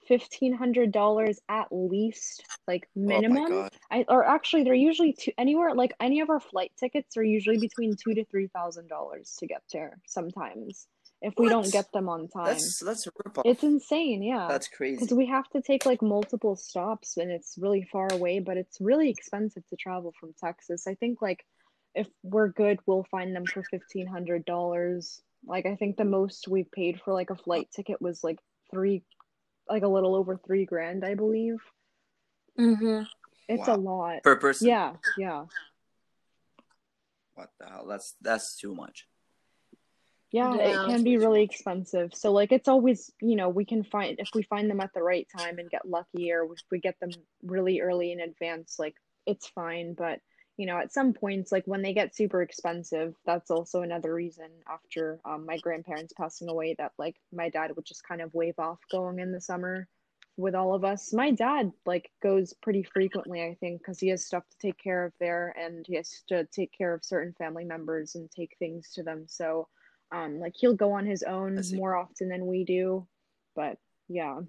fifteen 0.08 0.54
hundred 0.54 0.92
dollars 0.92 1.38
at 1.48 1.68
least, 1.70 2.44
like 2.66 2.88
Oh 2.96 3.00
minimum. 3.00 3.48
god. 3.48 3.72
I 3.90 4.04
or 4.08 4.24
actually 4.24 4.64
they're 4.64 4.74
usually 4.74 5.12
two 5.12 5.32
anywhere 5.38 5.74
like 5.74 5.92
any 6.00 6.20
of 6.20 6.30
our 6.30 6.40
flight 6.40 6.72
tickets 6.78 7.16
are 7.16 7.24
usually 7.24 7.58
between 7.58 7.96
two 7.96 8.14
to 8.14 8.24
three 8.24 8.48
thousand 8.48 8.88
dollars 8.88 9.36
to 9.38 9.46
get 9.46 9.62
there 9.72 9.98
sometimes 10.06 10.86
if 11.22 11.34
we 11.36 11.48
don't 11.48 11.70
get 11.70 11.92
them 11.92 12.08
on 12.08 12.28
time. 12.28 12.46
That's 12.46 12.82
that's 12.84 13.06
a 13.06 13.10
rip 13.24 13.38
It's 13.44 13.62
insane, 13.62 14.22
yeah. 14.22 14.46
That's 14.48 14.68
crazy. 14.68 14.96
Because 14.96 15.14
we 15.14 15.26
have 15.26 15.48
to 15.50 15.60
take 15.60 15.84
like 15.84 16.00
multiple 16.02 16.56
stops 16.56 17.16
and 17.16 17.30
it's 17.30 17.56
really 17.58 17.86
far 17.92 18.08
away, 18.10 18.38
but 18.40 18.56
it's 18.56 18.80
really 18.80 19.10
expensive 19.10 19.66
to 19.68 19.76
travel 19.76 20.12
from 20.18 20.34
Texas. 20.42 20.86
I 20.86 20.94
think 20.94 21.20
like 21.20 21.44
if 21.94 22.06
we're 22.22 22.48
good, 22.48 22.78
we'll 22.86 23.06
find 23.10 23.34
them 23.34 23.44
for 23.44 23.62
fifteen 23.64 24.06
hundred 24.06 24.44
dollars. 24.44 25.20
Like 25.46 25.66
I 25.66 25.76
think 25.76 25.96
the 25.96 26.04
most 26.04 26.48
we've 26.48 26.70
paid 26.70 27.00
for 27.04 27.12
like 27.12 27.30
a 27.30 27.36
flight 27.36 27.68
ticket 27.74 28.00
was 28.00 28.22
like 28.24 28.38
three, 28.70 29.02
like 29.68 29.82
a 29.82 29.88
little 29.88 30.14
over 30.14 30.36
three 30.36 30.64
grand, 30.64 31.04
I 31.04 31.14
believe. 31.14 31.56
Mm-hmm. 32.58 33.02
It's 33.48 33.66
Wow. 33.68 33.74
a 33.74 33.76
lot. 33.76 34.22
Per 34.22 34.36
person. 34.36 34.68
Yeah, 34.68 34.94
yeah. 35.18 35.46
What 37.34 37.50
the 37.58 37.66
hell? 37.66 37.86
That's 37.86 38.14
that's 38.20 38.56
too 38.56 38.74
much. 38.74 39.06
Yeah, 40.32 40.54
Yeah. 40.54 40.58
it 40.58 40.82
can 40.82 41.02
be 41.02 41.16
really 41.16 41.42
expensive. 41.42 42.14
So 42.14 42.32
like 42.32 42.52
it's 42.52 42.68
always, 42.68 43.10
you 43.20 43.34
know, 43.36 43.48
we 43.48 43.64
can 43.64 43.82
find 43.82 44.18
if 44.20 44.28
we 44.32 44.42
find 44.44 44.70
them 44.70 44.80
at 44.80 44.92
the 44.94 45.02
right 45.02 45.26
time 45.28 45.58
and 45.58 45.68
get 45.70 45.88
lucky 45.88 46.30
or 46.32 46.44
if 46.44 46.60
we 46.70 46.78
get 46.78 47.00
them 47.00 47.22
really 47.42 47.80
early 47.80 48.12
in 48.12 48.20
advance, 48.20 48.78
like 48.78 48.94
it's 49.26 49.48
fine, 49.48 49.94
but 49.94 50.20
you 50.56 50.66
know, 50.66 50.78
at 50.78 50.92
some 50.92 51.14
points 51.14 51.50
like 51.50 51.66
when 51.66 51.82
they 51.82 51.94
get 51.94 52.14
super 52.14 52.42
expensive, 52.42 53.16
that's 53.24 53.50
also 53.50 53.82
another 53.82 54.14
reason 54.14 54.50
after 54.68 55.20
um, 55.24 55.46
my 55.46 55.58
grandparents 55.58 56.12
passing 56.12 56.48
away 56.48 56.74
that 56.78 56.92
like 56.98 57.16
my 57.32 57.48
dad 57.48 57.74
would 57.74 57.86
just 57.86 58.04
kind 58.06 58.20
of 58.20 58.34
wave 58.34 58.58
off 58.58 58.78
going 58.90 59.18
in 59.18 59.32
the 59.32 59.40
summer 59.40 59.88
with 60.36 60.54
all 60.54 60.74
of 60.74 60.84
us. 60.84 61.12
My 61.12 61.32
dad 61.32 61.72
like 61.86 62.10
goes 62.22 62.52
pretty 62.54 62.82
frequently, 62.84 63.42
I 63.42 63.56
think, 63.58 63.80
because 63.80 63.98
he 63.98 64.08
has 64.08 64.24
stuff 64.24 64.48
to 64.50 64.58
take 64.58 64.78
care 64.78 65.04
of 65.06 65.12
there 65.18 65.54
and 65.58 65.84
he 65.88 65.96
has 65.96 66.22
to 66.28 66.46
take 66.46 66.72
care 66.72 66.94
of 66.94 67.04
certain 67.04 67.34
family 67.34 67.64
members 67.64 68.14
and 68.14 68.30
take 68.30 68.56
things 68.58 68.92
to 68.94 69.02
them. 69.02 69.24
So 69.28 69.68
um 70.12 70.40
like 70.40 70.54
he'll 70.56 70.74
go 70.74 70.92
on 70.92 71.06
his 71.06 71.22
own 71.22 71.60
more 71.74 71.96
often 71.96 72.28
than 72.28 72.46
we 72.46 72.64
do 72.64 73.06
but 73.54 73.78
yeah 74.08 74.40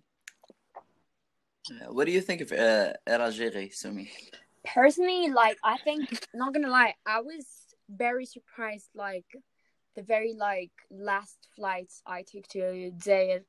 Yeah. 1.69 1.89
What 1.89 2.05
do 2.05 2.11
you 2.11 2.21
think 2.21 2.41
of 2.41 2.51
uh, 2.51 2.93
Air 3.07 3.19
Algérie, 3.19 3.73
Sumi? 3.73 4.09
Personally, 4.65 5.29
like 5.29 5.57
I 5.63 5.77
think, 5.77 6.09
not 6.33 6.53
gonna 6.53 6.69
lie, 6.69 6.95
I 7.05 7.21
was 7.21 7.45
very 7.87 8.25
surprised. 8.25 8.89
Like 8.95 9.25
the 9.95 10.01
very 10.01 10.33
like 10.33 10.71
last 10.89 11.47
flights 11.55 12.01
I 12.05 12.23
took 12.23 12.47
to 12.49 12.91
Zaire 13.01 13.43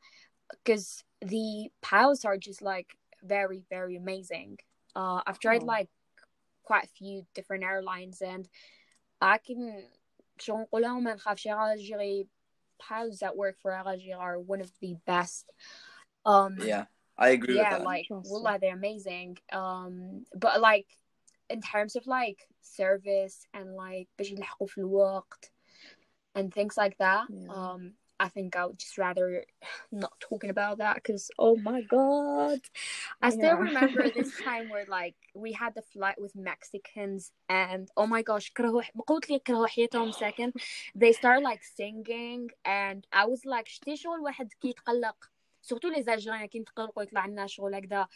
because 0.51 1.02
the 1.20 1.70
pilots 1.80 2.24
are 2.24 2.36
just 2.36 2.62
like 2.62 2.89
very 3.22 3.62
very 3.70 3.97
amazing. 3.97 4.59
Uh, 4.94 5.22
I've 5.26 5.39
tried 5.39 5.62
Oh. 5.62 5.66
like 5.66 5.89
quite 6.62 6.84
a 6.84 6.89
few 6.98 7.26
different 7.34 7.64
airlines 7.64 8.20
and 8.22 8.48
I 9.20 9.39
can 9.39 9.84
شو 10.41 10.57
نقولها 10.57 10.99
ما 10.99 11.13
نخافش 11.13 11.47
Algeria 11.47 12.25
pilots 12.79 13.19
that 13.19 13.35
work 13.35 13.55
for 13.61 13.71
Algeria 13.73 14.17
are 14.17 14.39
one 14.39 14.61
of 14.61 14.71
the 14.81 14.95
best. 15.05 15.51
Um, 16.25 16.57
Yeah, 16.59 16.85
I 17.17 17.29
agree 17.29 17.55
yeah, 17.55 17.69
with 17.69 17.79
that. 17.79 17.85
like 17.85 18.05
Interesting. 18.09 18.31
wallah, 18.31 18.57
they're 18.59 18.75
amazing. 18.75 19.38
Um, 19.51 20.25
but 20.35 20.61
like 20.61 20.88
in 21.49 21.61
terms 21.61 21.95
of 21.95 22.05
like 22.07 22.39
service 22.61 23.45
and 23.53 23.75
like 23.75 24.07
باش 24.17 24.31
يلحقوا 24.31 24.67
في 24.67 24.77
الوقت 24.77 25.51
and 26.35 26.53
things 26.53 26.77
like 26.77 26.97
that. 26.97 27.25
Yeah. 27.29 27.49
Um, 27.49 27.93
I 28.21 28.29
think 28.29 28.55
I 28.55 28.65
would 28.65 28.79
just 28.79 28.97
rather 28.97 29.27
not 29.91 30.13
talking 30.19 30.49
about 30.49 30.75
that 30.79 30.95
because 30.95 31.29
oh 31.38 31.55
my 31.69 31.81
god, 31.95 32.59
I 33.21 33.29
still 33.29 33.55
Yeah. 33.57 33.65
remember 33.67 34.03
this 34.09 34.31
time 34.47 34.65
where 34.73 34.85
like 34.99 35.15
we 35.43 35.51
had 35.61 35.71
the 35.75 35.84
flight 35.93 36.17
with 36.23 36.34
Mexicans 36.35 37.31
and 37.47 37.84
oh 37.99 38.07
my 38.07 38.21
gosh, 38.23 38.51
كرهوا 38.57 38.81
قلت 39.07 39.29
لي 39.29 39.39
كرهوا 39.39 39.67
حياتهم 39.67 40.11
second. 40.11 40.51
They 40.95 41.11
started 41.13 41.43
like 41.43 41.63
singing 41.63 42.49
and 42.65 43.05
I 43.13 43.25
was 43.25 43.41
like 43.45 43.67
شتي 43.67 43.95
شغل 43.95 44.19
واحد 44.19 44.53
كي 44.61 44.69
يتقلق 44.69 45.29
سورتو 45.61 45.88
لي 45.89 46.03
زالجيريان 46.03 46.45
كي 46.45 46.59
نتقلقوا 46.59 47.03
يطلع 47.03 47.25
لنا 47.25 47.47
شغل 47.47 47.75
هكذا 47.75 48.07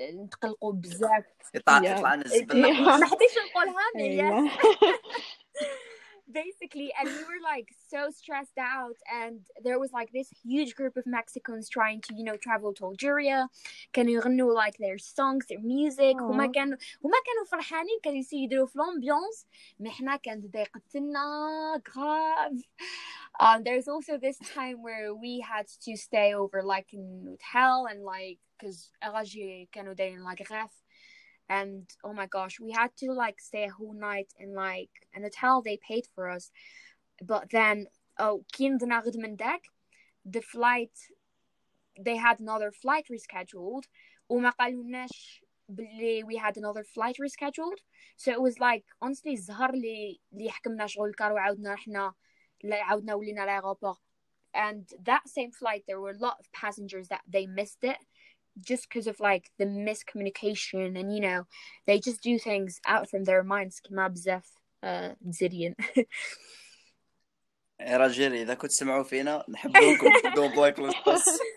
نتقلقوا 0.00 0.72
بزاف 0.72 1.24
يطلع 1.54 1.80
Yeah. 1.80 1.84
يطلع 1.84 2.14
لنا 2.14 2.24
Yeah. 2.24 2.26
الزبل 2.32 2.60
ما 2.60 3.06
حبيتش 3.06 3.34
نقولها 3.50 3.82
mais 3.94 3.98
yes 3.98 4.64
أيوة. 4.64 4.98
basically 6.30 6.90
and 6.98 7.06
we 7.08 7.22
were 7.24 7.42
like 7.42 7.68
so 7.90 8.10
stressed 8.10 8.58
out 8.58 8.96
and 9.12 9.40
there 9.62 9.78
was 9.78 9.92
like 9.92 10.10
this 10.12 10.28
huge 10.42 10.74
group 10.74 10.96
of 10.96 11.04
mexicans 11.06 11.68
trying 11.68 12.00
to 12.00 12.14
you 12.14 12.24
know 12.24 12.36
travel 12.36 12.72
to 12.72 12.84
algeria 12.84 13.48
كانوا 13.92 14.12
يغنوا 14.12 14.54
like 14.54 14.76
their 14.78 14.98
songs 14.98 15.46
their 15.48 15.60
music 15.60 16.16
هما 16.20 16.44
Aw. 16.44 16.50
كانوا 16.50 16.78
هما 17.04 17.16
كانوا 17.26 17.44
فرحانين 17.50 17.98
كانوا 18.02 18.18
يسيدروا 18.18 18.66
في 18.66 18.76
الامبيونس 18.76 19.46
ما 19.80 19.88
احنا 19.90 20.16
كانت 20.16 20.46
ضايقتنا 20.46 21.82
grave 21.88 22.62
um 23.40 23.62
there's 23.64 23.88
also 23.88 24.16
this 24.18 24.38
time 24.54 24.82
where 24.82 25.14
we 25.14 25.40
had 25.40 25.66
to 25.86 25.96
stay 25.96 26.34
over 26.34 26.62
like 26.62 26.92
in 26.94 27.26
hotel 27.28 27.86
and 27.90 28.02
like 28.02 28.38
because 28.58 28.90
Alger 29.02 29.66
كانوا 29.72 29.92
دايرين 29.92 30.24
like 30.24 30.52
غاف 30.52 30.84
and 31.48 31.90
oh 32.02 32.12
my 32.12 32.26
gosh 32.26 32.58
we 32.60 32.72
had 32.72 32.90
to 32.96 33.12
like 33.12 33.40
stay 33.40 33.64
a 33.64 33.70
whole 33.70 33.94
night 33.94 34.32
in 34.38 34.54
like 34.54 34.90
an 35.14 35.22
hotel 35.22 35.62
they 35.62 35.78
paid 35.88 36.06
for 36.14 36.28
us 36.30 36.50
but 37.22 37.50
then 37.50 37.86
oh 38.18 38.44
كي 38.52 38.68
نضنا 38.68 39.00
غد 39.00 39.16
من 39.16 39.36
داك 39.36 39.62
the 40.24 40.40
flight 40.40 40.96
they 42.00 42.16
had 42.16 42.40
another 42.40 42.70
flight 42.72 43.06
rescheduled 43.12 43.84
وما 44.28 44.50
قالولناش 44.50 45.44
بلي 45.68 46.24
we 46.24 46.36
had 46.36 46.56
another 46.56 46.84
flight 46.84 47.16
rescheduled 47.20 47.80
so 48.16 48.32
it 48.32 48.40
was 48.40 48.58
like 48.58 48.84
honestly 49.02 49.32
الزهر 49.32 49.70
اللي 49.70 50.20
اللي 50.32 50.50
حكمنا 50.50 50.86
شغل 50.86 51.08
الكار 51.08 51.32
وعاودنا 51.32 51.72
رحنا 51.74 52.14
لا- 52.64 52.84
عاودنا 52.84 53.14
ولينا 53.14 53.46
لاغوبور 53.46 53.96
and 54.56 54.84
that 55.10 55.28
same 55.28 55.50
flight 55.50 55.82
there 55.86 56.00
were 56.00 56.10
a 56.10 56.18
lot 56.26 56.36
of 56.40 56.46
passengers 56.52 57.08
that 57.08 57.22
they 57.28 57.46
missed 57.46 57.82
it 57.82 57.98
just 58.60 58.88
because 58.88 59.06
of 59.06 59.18
like 59.20 59.50
the 59.58 59.66
miscommunication 59.66 60.98
and 61.00 61.08
you 61.14 61.20
know 61.20 61.40
they 61.86 61.98
just 61.98 62.22
do 62.22 62.38
things 62.38 62.80
out 62.86 63.08
from 63.10 63.24
their 63.24 63.42
minds 63.42 63.80
كما 63.80 64.08
بزاف 64.08 64.46
uh, 64.84 65.16
مزريين 65.20 65.74
يا 67.80 67.96
رجال 67.96 68.32
اذا 68.34 68.54
كنت 68.54 68.70
تسمعوا 68.70 69.02
فينا 69.02 69.44
نحبوكم 69.48 70.08
don't 70.34 70.54
blacklist 70.54 71.08
us 71.14 71.40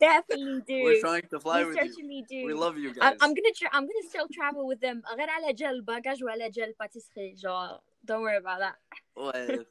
definitely 0.00 0.60
do 0.70 0.78
we're 0.84 1.00
trying 1.00 1.26
to 1.32 1.38
fly 1.40 1.58
we 1.62 1.68
with 1.68 1.76
you 1.76 1.82
certainly 1.82 2.20
do 2.30 2.46
we 2.46 2.54
love 2.64 2.76
you 2.84 2.90
I'm, 2.90 2.94
guys 2.98 3.16
I'm 3.22 3.32
gonna 3.36 3.54
tra- 3.58 3.72
I'm 3.76 3.86
gonna 3.90 4.06
still 4.12 4.28
travel 4.38 4.66
with 4.70 4.80
them 4.80 5.02
غير 5.18 5.30
على 5.30 5.52
جال 5.52 5.82
باجاج 5.82 6.24
وعلى 6.24 6.50
جال 6.50 6.74
باتيسري 6.80 7.36
genre 7.36 7.80
don't 8.08 8.22
worry 8.22 8.38
about 8.44 8.60
that 8.64 8.76
وي- 9.16 9.66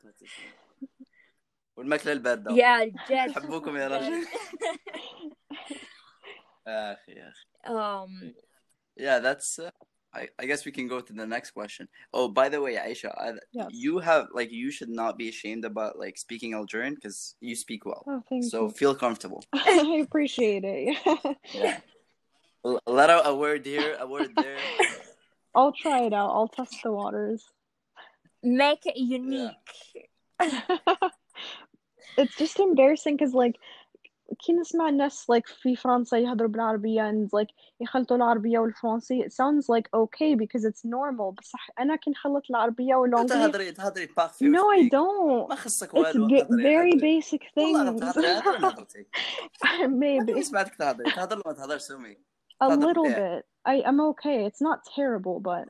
والماكله 1.77 2.11
البارده 2.11 2.51
yeah 2.55 2.83
جد 3.11 3.29
نحبوكم 3.29 3.77
يا 3.77 3.87
رجل 3.87 4.25
Uh, 6.66 6.94
yeah. 7.08 7.30
Um. 7.64 8.34
Yeah, 8.96 9.18
that's. 9.20 9.58
Uh, 9.58 9.70
I, 10.16 10.28
I 10.38 10.46
guess 10.46 10.64
we 10.64 10.72
can 10.72 10.88
go 10.88 11.00
to 11.00 11.12
the 11.12 11.26
next 11.26 11.50
question. 11.50 11.88
Oh, 12.14 12.28
by 12.28 12.48
the 12.48 12.60
way, 12.60 12.76
Aisha, 12.76 13.12
I, 13.18 13.32
you 13.70 13.98
have 13.98 14.28
like 14.32 14.50
you 14.50 14.70
should 14.70 14.88
not 14.88 15.18
be 15.18 15.28
ashamed 15.28 15.66
about 15.66 15.98
like 15.98 16.16
speaking 16.16 16.54
Algerian 16.54 16.94
because 16.94 17.34
you 17.40 17.54
speak 17.54 17.84
well. 17.84 18.02
Oh, 18.06 18.22
thank 18.28 18.44
so 18.44 18.64
you. 18.64 18.70
feel 18.70 18.94
comfortable. 18.94 19.44
I 19.52 20.02
appreciate 20.02 20.64
it. 20.64 21.36
yeah. 21.52 21.80
Let 22.64 23.10
out 23.10 23.26
a 23.26 23.34
word 23.34 23.66
here, 23.66 23.96
a 24.00 24.06
word 24.06 24.32
there. 24.36 24.56
I'll 25.54 25.72
try 25.72 26.02
it 26.02 26.14
out. 26.14 26.30
I'll 26.30 26.48
test 26.48 26.76
the 26.82 26.92
waters. 26.92 27.44
Make 28.42 28.86
it 28.86 28.96
unique. 28.96 29.50
Yeah. 30.40 30.78
it's 32.18 32.36
just 32.36 32.58
embarrassing 32.58 33.16
because 33.16 33.34
like 33.34 33.56
كي 34.45 34.53
نسمع 34.53 34.89
الناس 34.89 35.31
like 35.31 35.47
في 35.61 35.75
فرنسا 35.75 36.17
يهضروا 36.17 36.49
بالعربية 36.49 37.11
and 37.11 37.25
like 37.39 37.53
يخلطوا 37.79 38.17
العربية 38.17 38.59
والفرنسي 38.59 39.23
it 39.23 39.31
sounds 39.31 39.65
like 39.69 39.87
okay 39.95 40.35
because 40.35 40.63
it's 40.65 40.85
normal 40.85 41.33
بصح 41.37 41.67
أنا 41.79 41.95
كي 41.95 42.11
نخلط 42.11 42.43
العربية 42.49 42.95
واللونجلي 42.95 43.39
تهضري 43.39 43.71
تهضري 43.71 44.05
باغفي 44.17 44.45
no 44.51 44.57
I 44.59 44.77
وسبيك. 44.77 44.91
don't 44.93 45.49
ما 45.49 45.55
خصك 45.55 45.89
it's 45.91 45.95
والو 45.95 46.27
ge- 46.27 46.43
هضري 46.43 46.63
very 46.63 46.95
هضري 46.95 47.21
basic 47.21 47.57
والله 47.57 47.91
things 47.97 47.99
تهضري 47.99 48.27
هضري 48.27 48.59
ما 48.59 48.69
هضرتي 48.69 49.07
maybe 49.85 50.31
هذا 50.31 50.41
سمعتك 50.41 50.75
تهضري 50.75 51.11
تهضر 51.11 51.41
ما 51.45 51.53
تهضر 51.53 51.77
سمي 51.77 52.13
a 52.15 52.17
تهضر 52.67 52.93
little 52.93 52.99
مليح. 53.05 53.17
bit 53.39 53.45
I 53.69 53.83
I'm 53.87 53.99
okay 54.11 54.45
it's 54.49 54.61
not 54.61 54.79
terrible 54.95 55.39
but 55.39 55.65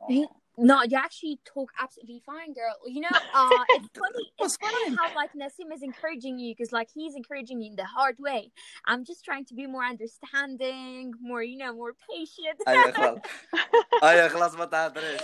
No, 0.58 0.84
you 0.84 0.98
actually 0.98 1.40
talk 1.46 1.72
absolutely 1.82 2.22
fine, 2.26 2.54
girl. 2.54 2.76
You 2.86 3.02
know, 3.02 3.18
uh, 3.34 3.64
it's 3.70 3.90
funny. 3.98 4.26
It's 4.38 4.58
funny 4.58 4.96
how 4.98 5.08
like 5.16 5.32
Nassim 5.34 5.74
is 5.74 5.82
encouraging 5.82 6.38
you 6.40 6.54
because 6.54 6.72
like 6.74 6.90
he's 6.94 7.16
encouraging 7.16 7.62
you 7.62 7.70
in 7.72 7.76
the 7.78 7.86
hard 7.86 8.18
way. 8.20 8.52
I'm 8.86 9.06
just 9.06 9.24
trying 9.24 9.46
to 9.46 9.56
be 9.56 9.66
more 9.66 9.84
understanding, 9.84 11.14
more 11.22 11.42
you 11.42 11.58
know, 11.58 11.74
more 11.74 11.94
patient. 12.10 12.58
ايوه 12.68 12.92
خلاص 12.92 13.20
ايوه 14.04 14.28
خلاص 14.28 14.56
ما 14.56 14.66
تهضريش 14.66 15.22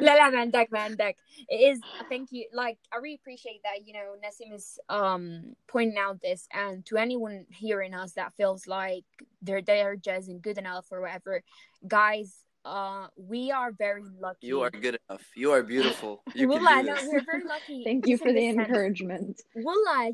لا 0.00 0.16
لا 0.16 0.28
ما 0.30 0.40
عندك 0.40 0.68
ما 0.72 0.80
عندك. 0.80 1.16
It 1.50 1.60
is. 1.72 1.80
Thank 2.08 2.28
you. 2.30 2.46
Like 2.52 2.78
I 2.92 2.96
really 2.96 3.18
appreciate 3.22 3.60
that. 3.64 3.86
You 3.86 3.92
know, 3.94 4.14
Nassim 4.24 4.54
is 4.54 4.78
um 4.88 5.56
pointing 5.66 5.98
out 5.98 6.22
this, 6.22 6.46
and 6.52 6.86
to 6.86 6.96
anyone 6.96 7.46
hearing 7.50 7.92
us 7.92 8.12
that 8.12 8.32
feels 8.34 8.66
like 8.66 9.04
they're 9.42 9.62
they're 9.62 9.96
just 9.96 10.30
good 10.40 10.58
enough 10.58 10.86
or 10.92 11.00
whatever, 11.00 11.42
guys. 11.86 12.30
uh, 12.65 13.07
we 13.15 13.51
are 13.51 13.71
very 13.71 14.03
lucky. 14.19 14.47
You 14.47 14.61
are 14.61 14.69
good 14.69 14.99
enough. 15.09 15.25
You 15.35 15.51
are 15.51 15.63
beautiful. 15.63 16.23
You 16.35 16.47
no, 16.47 16.95
we're 17.07 17.23
very 17.25 17.43
lucky. 17.43 17.83
Thank 17.85 18.07
you 18.07 18.17
for 18.17 18.31
the, 18.31 18.47
encouragement. 18.47 19.41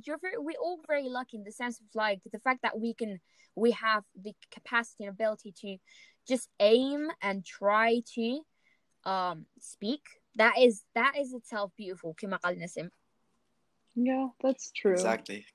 You're 0.06 0.20
very, 0.20 0.38
we're 0.38 0.60
all 0.62 0.80
very 0.88 1.10
lucky 1.10 1.38
in 1.38 1.44
the 1.44 1.52
sense 1.52 1.80
of 1.80 1.86
like 1.94 2.22
the 2.32 2.40
fact 2.40 2.62
that 2.64 2.80
we 2.80 2.94
can, 2.94 3.20
we 3.56 3.72
have 3.72 4.04
the 4.22 4.34
capacity 4.52 5.06
and 5.06 5.14
ability 5.14 5.54
to 5.62 5.78
just 6.28 6.50
aim 6.60 7.10
and 7.22 7.46
try 7.46 8.02
to 8.16 8.42
um 9.04 9.46
speak. 9.60 10.02
That 10.36 10.58
is 10.60 10.84
that 10.96 11.14
is 11.20 11.34
itself 11.34 11.72
beautiful. 11.78 12.16
Yeah, 13.96 14.28
that's 14.42 14.72
true. 14.72 14.92
Exactly. 14.92 15.46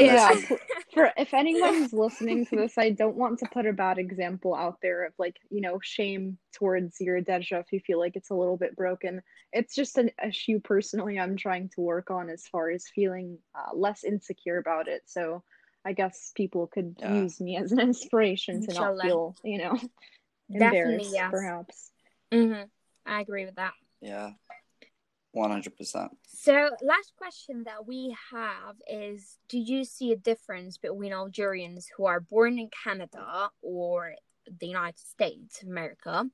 Yeah 0.00 0.56
for 0.92 1.10
if 1.16 1.32
anyone's 1.34 1.92
listening 1.94 2.44
to 2.46 2.56
this 2.56 2.76
i 2.78 2.90
don't 2.90 3.16
want 3.16 3.38
to 3.38 3.46
put 3.52 3.66
a 3.66 3.72
bad 3.72 3.98
example 3.98 4.54
out 4.54 4.78
there 4.82 5.04
of 5.06 5.12
like 5.18 5.36
you 5.50 5.60
know 5.60 5.78
shame 5.82 6.38
towards 6.54 7.00
your 7.00 7.20
Derja 7.20 7.60
if 7.60 7.72
you 7.72 7.80
feel 7.80 7.98
like 7.98 8.16
it's 8.16 8.30
a 8.30 8.34
little 8.34 8.56
bit 8.56 8.76
broken 8.76 9.22
it's 9.52 9.74
just 9.74 9.98
an 9.98 10.10
issue 10.26 10.60
personally 10.60 11.18
i'm 11.18 11.36
trying 11.36 11.68
to 11.70 11.80
work 11.80 12.10
on 12.10 12.28
as 12.30 12.46
far 12.46 12.70
as 12.70 12.86
feeling 12.94 13.38
uh, 13.54 13.74
less 13.74 14.04
insecure 14.04 14.58
about 14.58 14.88
it 14.88 15.02
so 15.06 15.42
i 15.84 15.92
guess 15.92 16.32
people 16.34 16.66
could 16.66 16.96
Yeah. 16.98 17.22
use 17.22 17.40
me 17.40 17.56
as 17.56 17.72
an 17.72 17.80
inspiration 17.80 18.60
to 18.66 18.74
not 18.74 19.00
feel 19.00 19.36
you 19.44 19.58
know 19.58 19.78
Definitely 20.52 21.06
embarrassed 21.06 21.12
yes. 21.12 21.30
perhaps 21.30 21.90
hmm 22.32 22.62
I 23.06 23.20
agree 23.20 23.46
with 23.46 23.56
that. 23.56 23.72
yeah 24.00 24.30
100% 25.34 26.10
So 26.26 26.70
last 26.82 27.12
question 27.16 27.64
that 27.64 27.86
we 27.86 28.16
have 28.32 28.76
is 28.88 29.38
do 29.48 29.58
you 29.58 29.84
see 29.84 30.12
a 30.12 30.16
difference 30.16 30.76
between 30.76 31.12
Algerians 31.12 31.88
who 31.96 32.06
are 32.06 32.20
born 32.20 32.58
in 32.58 32.68
Canada 32.84 33.50
or 33.62 34.14
the 34.58 34.66
United 34.66 34.98
States 34.98 35.62
of 35.62 35.68
America 35.68 36.24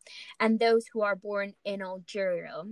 and 0.40 0.58
those 0.58 0.86
who 0.92 1.02
are 1.02 1.16
born 1.16 1.52
in 1.64 1.82
Algeria? 1.82 2.62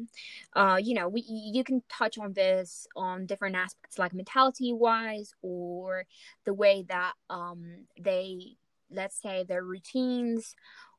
Uh, 0.54 0.78
you 0.82 0.94
know, 0.94 1.08
we 1.08 1.22
you 1.26 1.62
can 1.62 1.82
touch 1.90 2.16
on 2.18 2.32
this 2.32 2.86
on 2.96 3.26
different 3.26 3.56
aspects 3.56 3.98
like 3.98 4.14
mentality 4.14 4.72
wise 4.72 5.34
or 5.42 6.06
the 6.46 6.54
way 6.54 6.84
that 6.88 7.12
um 7.28 7.84
they 8.00 8.56
let's 8.90 9.20
say 9.20 9.44
their 9.44 9.62
routines 9.64 10.54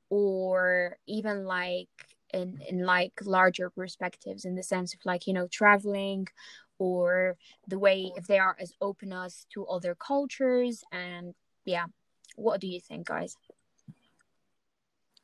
or 0.10 0.98
even 1.08 1.46
like 1.46 1.90
in 2.36 2.60
in 2.70 2.86
like 2.86 3.14
larger 3.24 3.70
perspectives 3.70 4.46
in 4.46 4.56
the 4.56 4.64
sense 4.64 4.94
of 4.94 5.00
like 5.06 5.26
you 5.28 5.34
know 5.34 5.48
traveling 5.48 6.28
or 6.78 7.38
the 7.68 7.80
way 7.80 8.12
if 8.18 8.28
they 8.28 8.38
are 8.38 8.56
as 8.60 8.74
open 8.82 9.14
as 9.14 9.46
to 9.54 9.66
other 9.66 9.96
cultures 9.96 10.84
and 10.92 11.34
yeah 11.64 11.86
what 12.36 12.60
do 12.60 12.68
you 12.68 12.80
think 12.80 13.08
guys 13.08 13.36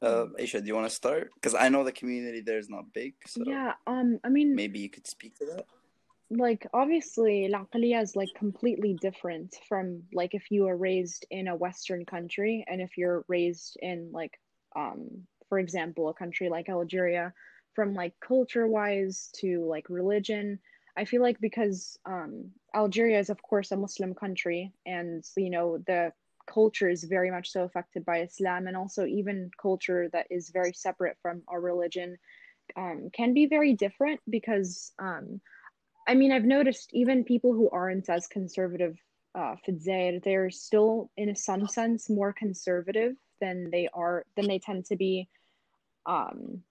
uh, 0.04 0.26
Aisha, 0.40 0.60
do 0.60 0.66
you 0.66 0.74
want 0.74 0.90
to 0.90 0.96
start? 0.96 1.30
Because 1.36 1.54
I 1.54 1.70
know 1.70 1.84
the 1.84 1.92
community 1.92 2.42
there 2.42 2.58
is 2.58 2.72
not 2.72 2.92
big. 2.92 3.14
So 3.28 3.44
yeah, 3.46 3.74
um, 3.86 4.20
I 4.24 4.30
mean, 4.30 4.56
maybe 4.56 4.80
you 4.80 4.90
could 4.90 5.06
speak 5.06 5.38
to 5.38 5.46
that. 5.46 5.66
Like, 6.32 6.66
obviously, 6.74 7.48
Laqaliya 7.54 8.02
is 8.02 8.16
like 8.16 8.34
completely 8.36 8.98
different 9.00 9.56
from 9.70 10.02
like 10.12 10.34
if 10.34 10.50
you 10.50 10.68
are 10.68 10.76
raised 10.76 11.28
in 11.30 11.48
a 11.48 11.56
Western 11.56 12.04
country 12.06 12.66
and 12.68 12.82
if 12.82 12.98
you're 12.98 13.24
raised 13.28 13.78
in 13.80 14.10
like 14.12 14.40
um 14.76 15.28
for 15.52 15.60
example, 15.60 16.08
a 16.08 16.14
country 16.14 16.48
like 16.48 16.70
Algeria, 16.70 17.34
from 17.76 17.94
like 17.94 18.14
culture 18.26 18.68
wise 18.68 19.30
to 19.36 19.66
like 19.66 19.90
religion. 19.90 20.58
I 20.96 21.04
feel 21.04 21.22
like 21.22 21.42
because 21.42 22.00
um, 22.06 22.52
Algeria 22.74 23.20
is, 23.20 23.30
of 23.30 23.42
course, 23.42 23.74
a 23.74 23.76
Muslim 23.76 24.14
country, 24.16 24.72
and 24.86 25.26
you 25.36 25.50
know 25.50 25.78
the 25.80 26.14
culture 26.48 26.88
is 26.88 27.04
very 27.04 27.30
much 27.30 27.52
so 27.52 27.64
affected 27.64 28.06
by 28.06 28.22
Islam, 28.22 28.68
and 28.68 28.78
also 28.78 29.06
even 29.06 29.52
culture 29.62 30.08
that 30.14 30.28
is 30.30 30.52
very 30.52 30.72
separate 30.72 31.18
from 31.22 31.44
our 31.50 31.60
religion 31.60 32.18
um, 32.78 33.10
can 33.12 33.34
be 33.34 33.46
very 33.46 33.74
different 33.74 34.22
because, 34.30 34.94
um, 35.00 35.42
I 36.08 36.16
mean, 36.16 36.32
I've 36.32 36.46
noticed 36.46 36.92
even 36.94 37.26
people 37.26 37.52
who 37.52 37.70
aren't 37.72 38.10
as 38.10 38.26
conservative 38.28 38.96
uh, 39.36 39.56
they're 40.24 40.50
still, 40.50 41.12
in 41.18 41.36
some 41.36 41.68
sense, 41.68 42.10
more 42.10 42.32
conservative 42.32 43.16
than 43.42 43.70
they 43.70 43.90
are 43.94 44.24
than 44.38 44.48
they 44.48 44.60
tend 44.60 44.86
to 44.86 44.96
be 44.96 45.28
um, 46.06 46.62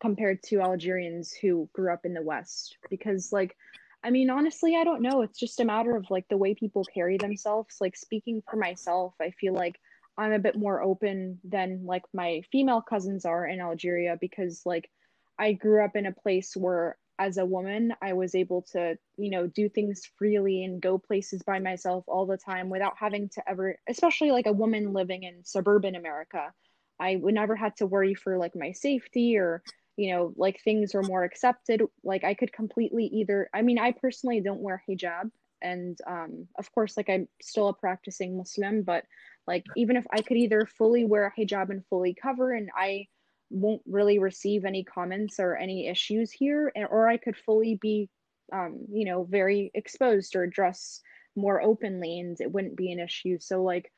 compared 0.00 0.42
to 0.42 0.60
Algerians 0.60 1.32
who 1.32 1.68
grew 1.72 1.92
up 1.92 2.04
in 2.04 2.14
the 2.14 2.22
West 2.22 2.76
because 2.90 3.32
like 3.32 3.56
I 4.02 4.10
mean 4.10 4.30
honestly 4.30 4.76
I 4.76 4.84
don't 4.84 5.02
know. 5.02 5.22
It's 5.22 5.38
just 5.38 5.60
a 5.60 5.64
matter 5.64 5.96
of 5.96 6.10
like 6.10 6.28
the 6.28 6.36
way 6.36 6.54
people 6.54 6.84
carry 6.84 7.16
themselves. 7.16 7.76
Like 7.80 7.96
speaking 7.96 8.42
for 8.50 8.56
myself 8.56 9.14
I 9.20 9.30
feel 9.30 9.54
like 9.54 9.76
I'm 10.16 10.32
a 10.32 10.38
bit 10.38 10.56
more 10.56 10.82
open 10.82 11.38
than 11.42 11.86
like 11.86 12.02
my 12.12 12.42
female 12.52 12.82
cousins 12.82 13.24
are 13.24 13.46
in 13.46 13.60
Algeria 13.60 14.16
because 14.20 14.62
like 14.64 14.90
I 15.38 15.52
grew 15.52 15.84
up 15.84 15.96
in 15.96 16.06
a 16.06 16.12
place 16.12 16.54
where 16.54 16.96
as 17.18 17.38
a 17.38 17.46
woman 17.46 17.94
I 18.02 18.12
was 18.12 18.34
able 18.34 18.62
to 18.72 18.98
you 19.16 19.30
know 19.30 19.46
do 19.46 19.68
things 19.68 20.02
freely 20.18 20.64
and 20.64 20.82
go 20.82 20.98
places 20.98 21.42
by 21.42 21.60
myself 21.60 22.04
all 22.08 22.26
the 22.26 22.36
time 22.36 22.68
without 22.68 22.94
having 22.98 23.28
to 23.30 23.48
ever 23.48 23.76
especially 23.88 24.32
like 24.32 24.46
a 24.46 24.52
woman 24.52 24.92
living 24.92 25.22
in 25.22 25.44
suburban 25.44 25.94
America 25.94 26.52
I 27.00 27.16
would 27.16 27.34
never 27.34 27.56
had 27.56 27.76
to 27.76 27.86
worry 27.86 28.14
for 28.14 28.38
like 28.38 28.54
my 28.54 28.72
safety 28.72 29.36
or 29.36 29.62
you 29.96 30.12
know 30.12 30.32
like 30.36 30.60
things 30.60 30.94
are 30.94 31.02
more 31.02 31.24
accepted. 31.24 31.82
Like 32.02 32.24
i 32.24 32.34
could 32.34 32.52
completely 32.52 33.04
either 33.06 33.48
i 33.54 33.62
mean 33.62 33.78
i 33.78 33.92
personally 33.92 34.40
don't 34.40 34.60
wear 34.60 34.82
hijab 34.88 35.30
and 35.62 35.98
um 36.06 36.46
of 36.58 36.70
course 36.72 36.96
like 36.96 37.08
i'm 37.08 37.28
still 37.40 37.68
a 37.68 37.74
practicing 37.74 38.36
muslim 38.36 38.82
but 38.82 39.04
like 39.46 39.64
even 39.76 39.96
if 39.96 40.04
i 40.10 40.20
could 40.20 40.36
either 40.36 40.66
fully 40.66 41.04
wear 41.04 41.26
a 41.26 41.40
hijab 41.40 41.70
and 41.70 41.86
fully 41.86 42.14
cover 42.14 42.52
and 42.52 42.70
i 42.76 43.06
won't 43.50 43.82
really 43.86 44.18
receive 44.18 44.64
any 44.64 44.82
comments 44.84 45.38
or 45.38 45.56
any 45.56 45.88
issues 45.88 46.30
here 46.32 46.72
and, 46.74 46.86
or 46.90 47.08
i 47.08 47.16
could 47.16 47.36
fully 47.36 47.78
be 47.80 48.10
um 48.52 48.78
you 48.90 49.04
know 49.04 49.24
very 49.24 49.70
exposed 49.74 50.36
or 50.36 50.46
dress 50.46 51.00
more 51.36 51.62
openly 51.62 52.20
and 52.20 52.40
it 52.40 52.50
wouldn't 52.50 52.76
be 52.76 52.92
an 52.92 53.00
issue. 53.00 53.38
So 53.40 53.62
like 53.62 53.90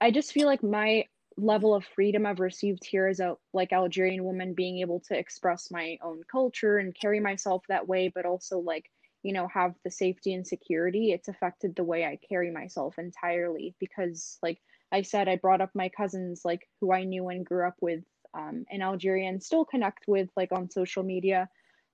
i 0.00 0.10
just 0.10 0.32
feel 0.32 0.46
like 0.46 0.62
my 0.62 1.04
level 1.38 1.74
of 1.74 1.84
freedom 1.84 2.24
I've 2.24 2.40
received 2.40 2.84
here 2.84 3.06
as 3.06 3.20
a 3.20 3.36
like 3.52 3.72
Algerian 3.72 4.24
woman 4.24 4.54
being 4.54 4.78
able 4.78 5.00
to 5.08 5.18
express 5.18 5.70
my 5.70 5.98
own 6.02 6.22
culture 6.30 6.78
and 6.78 6.94
carry 6.98 7.20
myself 7.20 7.62
that 7.68 7.86
way, 7.86 8.10
but 8.14 8.24
also 8.24 8.58
like, 8.58 8.90
you 9.22 9.32
know, 9.32 9.48
have 9.48 9.74
the 9.84 9.90
safety 9.90 10.34
and 10.34 10.46
security, 10.46 11.12
it's 11.12 11.28
affected 11.28 11.74
the 11.74 11.84
way 11.84 12.04
I 12.04 12.18
carry 12.28 12.50
myself 12.50 12.98
entirely 12.98 13.74
because 13.78 14.38
like 14.42 14.60
I 14.92 15.02
said, 15.02 15.28
I 15.28 15.36
brought 15.36 15.60
up 15.60 15.70
my 15.74 15.88
cousins 15.88 16.42
like 16.44 16.68
who 16.80 16.92
I 16.92 17.04
knew 17.04 17.28
and 17.28 17.44
grew 17.44 17.66
up 17.66 17.76
with 17.80 18.04
um, 18.34 18.64
in 18.70 18.82
Algeria 18.82 19.28
and 19.28 19.42
still 19.42 19.64
connect 19.64 20.04
with 20.06 20.28
like 20.36 20.52
on 20.52 20.70
social 20.70 21.02
media. 21.02 21.48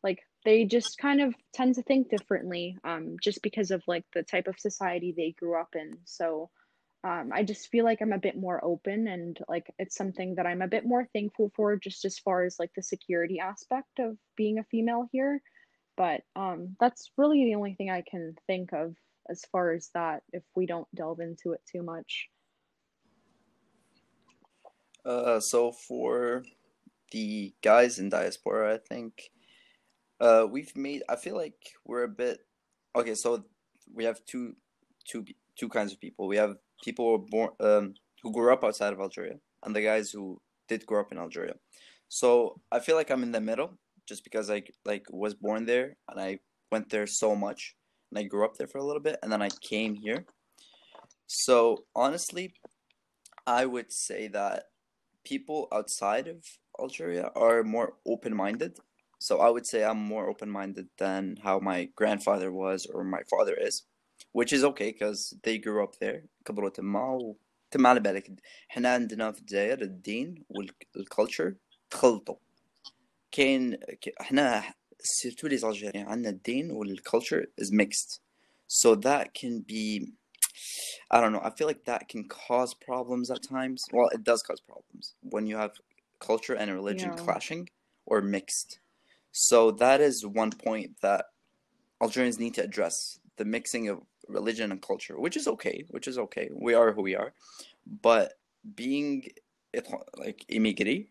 Like 0.05 0.21
they 0.45 0.65
just 0.65 0.99
kind 0.99 1.21
of 1.21 1.35
tend 1.53 1.77
to 1.77 1.83
think 1.83 2.11
differently 2.11 2.77
um, 2.85 3.17
just 3.21 3.43
because 3.43 3.71
of 3.71 3.83
like 3.87 4.05
the 4.13 4.23
type 4.23 4.47
of 4.47 4.59
society 4.59 5.15
they 5.17 5.35
grew 5.39 5.61
up 5.61 5.75
in. 5.75 5.99
So 6.05 6.51
um, 7.05 7.31
I 7.33 7.43
just 7.43 7.69
feel 7.69 7.85
like 7.85 8.01
I'm 8.01 8.13
a 8.13 8.19
bit 8.19 8.37
more 8.37 8.65
open 8.65 9.09
and 9.09 9.37
like 9.49 9.73
it's 9.79 9.97
something 9.97 10.37
that 10.37 10.47
I'm 10.47 10.63
a 10.63 10.69
bit 10.69 10.87
more 10.87 11.09
thankful 11.13 11.51
for 11.57 11.77
just 11.77 12.05
as 12.05 12.19
far 12.19 12.45
as 12.45 12.59
like 12.61 12.71
the 12.77 12.83
security 12.83 13.41
aspect 13.41 13.99
of 13.99 14.17
being 14.37 14.59
a 14.59 14.65
female 14.65 15.09
here. 15.11 15.43
But 15.97 16.23
um, 16.37 16.77
that's 16.79 17.11
really 17.17 17.45
the 17.45 17.57
only 17.57 17.75
thing 17.75 17.91
I 17.91 18.05
can 18.09 18.37
think 18.47 18.73
of 18.73 18.95
as 19.29 19.45
far 19.51 19.73
as 19.73 19.91
that 19.95 20.23
if 20.33 20.45
we 20.55 20.65
don't 20.65 20.87
delve 20.95 21.21
into 21.21 21.53
it 21.53 21.61
too 21.71 21.83
much. 21.83 22.29
Uh, 25.05 25.41
so 25.41 25.73
for 25.73 26.45
the 27.11 27.53
guys 27.63 27.99
in 27.99 28.09
diaspora, 28.09 28.75
I 28.75 28.79
think 28.79 29.31
uh, 30.21 30.47
we've 30.49 30.75
made. 30.77 31.03
I 31.09 31.17
feel 31.17 31.37
like 31.37 31.57
we're 31.85 32.05
a 32.05 32.09
bit 32.09 32.39
okay. 32.95 33.17
So 33.17 33.45
we 33.93 34.05
have 34.05 34.25
two, 34.25 34.55
two, 35.05 35.25
two 35.57 35.69
kinds 35.69 35.93
of 35.93 36.01
people. 36.01 36.29
We 36.29 36.37
have 36.37 36.57
people 36.83 37.11
were 37.13 37.19
born 37.19 37.51
um, 37.61 37.95
who 38.23 38.33
grew 38.33 38.53
up 38.53 38.65
outside 38.65 38.93
of 38.93 39.01
Algeria 39.01 39.37
and 39.65 39.75
the 39.75 39.83
guys 39.83 40.11
who 40.11 40.41
did 40.69 40.85
grow 40.87 41.01
up 41.01 41.13
in 41.13 41.19
Algeria. 41.19 41.55
So 42.09 42.61
I 42.71 42.81
feel 42.81 42.97
like 42.97 43.11
I'm 43.11 43.23
in 43.23 43.33
the 43.33 43.41
middle 43.41 43.79
just 44.07 44.25
because 44.25 44.51
I 44.51 44.63
like 44.85 45.07
was 45.11 45.35
born 45.35 45.65
there 45.65 45.97
and 46.09 46.21
I 46.21 46.39
went 46.71 46.91
there 46.91 47.07
so 47.07 47.35
much 47.35 47.75
and 48.11 48.19
I 48.19 48.25
grew 48.25 48.45
up 48.45 48.57
there 48.57 48.67
for 48.67 48.79
a 48.79 48.85
little 48.85 49.03
bit 49.03 49.19
and 49.23 49.33
then 49.33 49.43
I 49.43 49.49
came 49.61 49.95
here. 49.95 50.27
So 51.27 51.85
honestly, 51.97 52.55
I 53.47 53.65
would 53.65 53.91
say 53.93 54.29
that 54.29 54.65
people 55.25 55.69
outside 55.73 56.29
of 56.29 56.45
Algeria 56.81 57.31
are 57.35 57.63
more 57.63 57.95
open-minded. 58.07 58.77
So 59.19 59.41
I 59.41 59.49
would 59.49 59.67
say 59.67 59.85
I'm 59.85 59.99
more 59.99 60.29
open-minded 60.29 60.89
than 60.99 61.37
how 61.43 61.61
my 61.61 61.89
grandfather 61.97 62.53
was 62.53 62.87
or 62.87 63.05
my 63.05 63.23
father 63.31 63.55
is 63.55 63.85
which 64.34 64.54
is 64.54 64.64
okay 64.64 64.92
because 64.92 65.36
they 65.44 65.58
grew 65.58 65.84
up 65.84 65.96
there 66.00 66.24
كبروا 66.46 66.70
تما 66.70 67.36
وتما 67.72 67.90
على 67.90 68.00
بالك 68.00 68.32
حنا 68.68 68.94
عندنا 68.94 69.32
في 69.32 69.40
الجزائر 69.40 69.82
الدين 69.82 70.46
والكالتشر 70.50 71.56
تخلطوا 71.90 72.36
كاين 73.32 73.78
حنا 74.20 74.74
سيرتو 75.00 75.48
لي 75.48 75.58
زالجيريان 75.58 76.08
عندنا 76.08 76.30
الدين 76.30 76.72
والكالتشر 76.72 77.46
is 77.62 77.72
mixed 77.72 78.20
so 78.68 78.96
that 78.96 79.34
can 79.34 79.62
be 79.62 80.14
I 81.12 81.22
don't 81.22 81.32
know 81.32 81.42
I 81.44 81.52
feel 81.58 81.68
like 81.68 81.86
that 81.86 82.10
can 82.10 82.24
cause 82.28 82.74
problems 82.74 83.32
at 83.32 83.42
times 83.44 83.86
well 83.94 84.10
it 84.18 84.24
does 84.24 84.42
cause 84.44 84.62
problems 84.62 85.16
when 85.34 85.48
you 85.48 85.58
have 85.58 85.74
culture 86.20 86.56
and 86.60 86.72
religion 86.72 87.10
yeah. 87.12 87.24
clashing 87.24 87.70
or 88.06 88.22
mixed 88.22 88.80
so 89.32 89.72
that 89.84 90.00
is 90.02 90.26
one 90.26 90.52
point 90.52 90.90
that 91.02 91.26
Algerians 92.02 92.40
need 92.40 92.54
to 92.56 92.64
address 92.64 93.20
the 93.38 93.46
mixing 93.46 93.88
of 93.88 93.98
religion 94.28 94.72
and 94.72 94.82
culture, 94.82 95.20
which 95.20 95.38
is 95.38 95.48
okay, 95.48 95.86
which 95.90 96.08
is 96.08 96.18
okay. 96.18 96.50
We 96.54 96.74
are 96.74 96.92
who 96.92 97.02
we 97.02 97.16
are, 97.16 97.34
but 98.02 98.34
being 98.76 99.30
like 100.18 100.46
immigrant, 100.50 101.08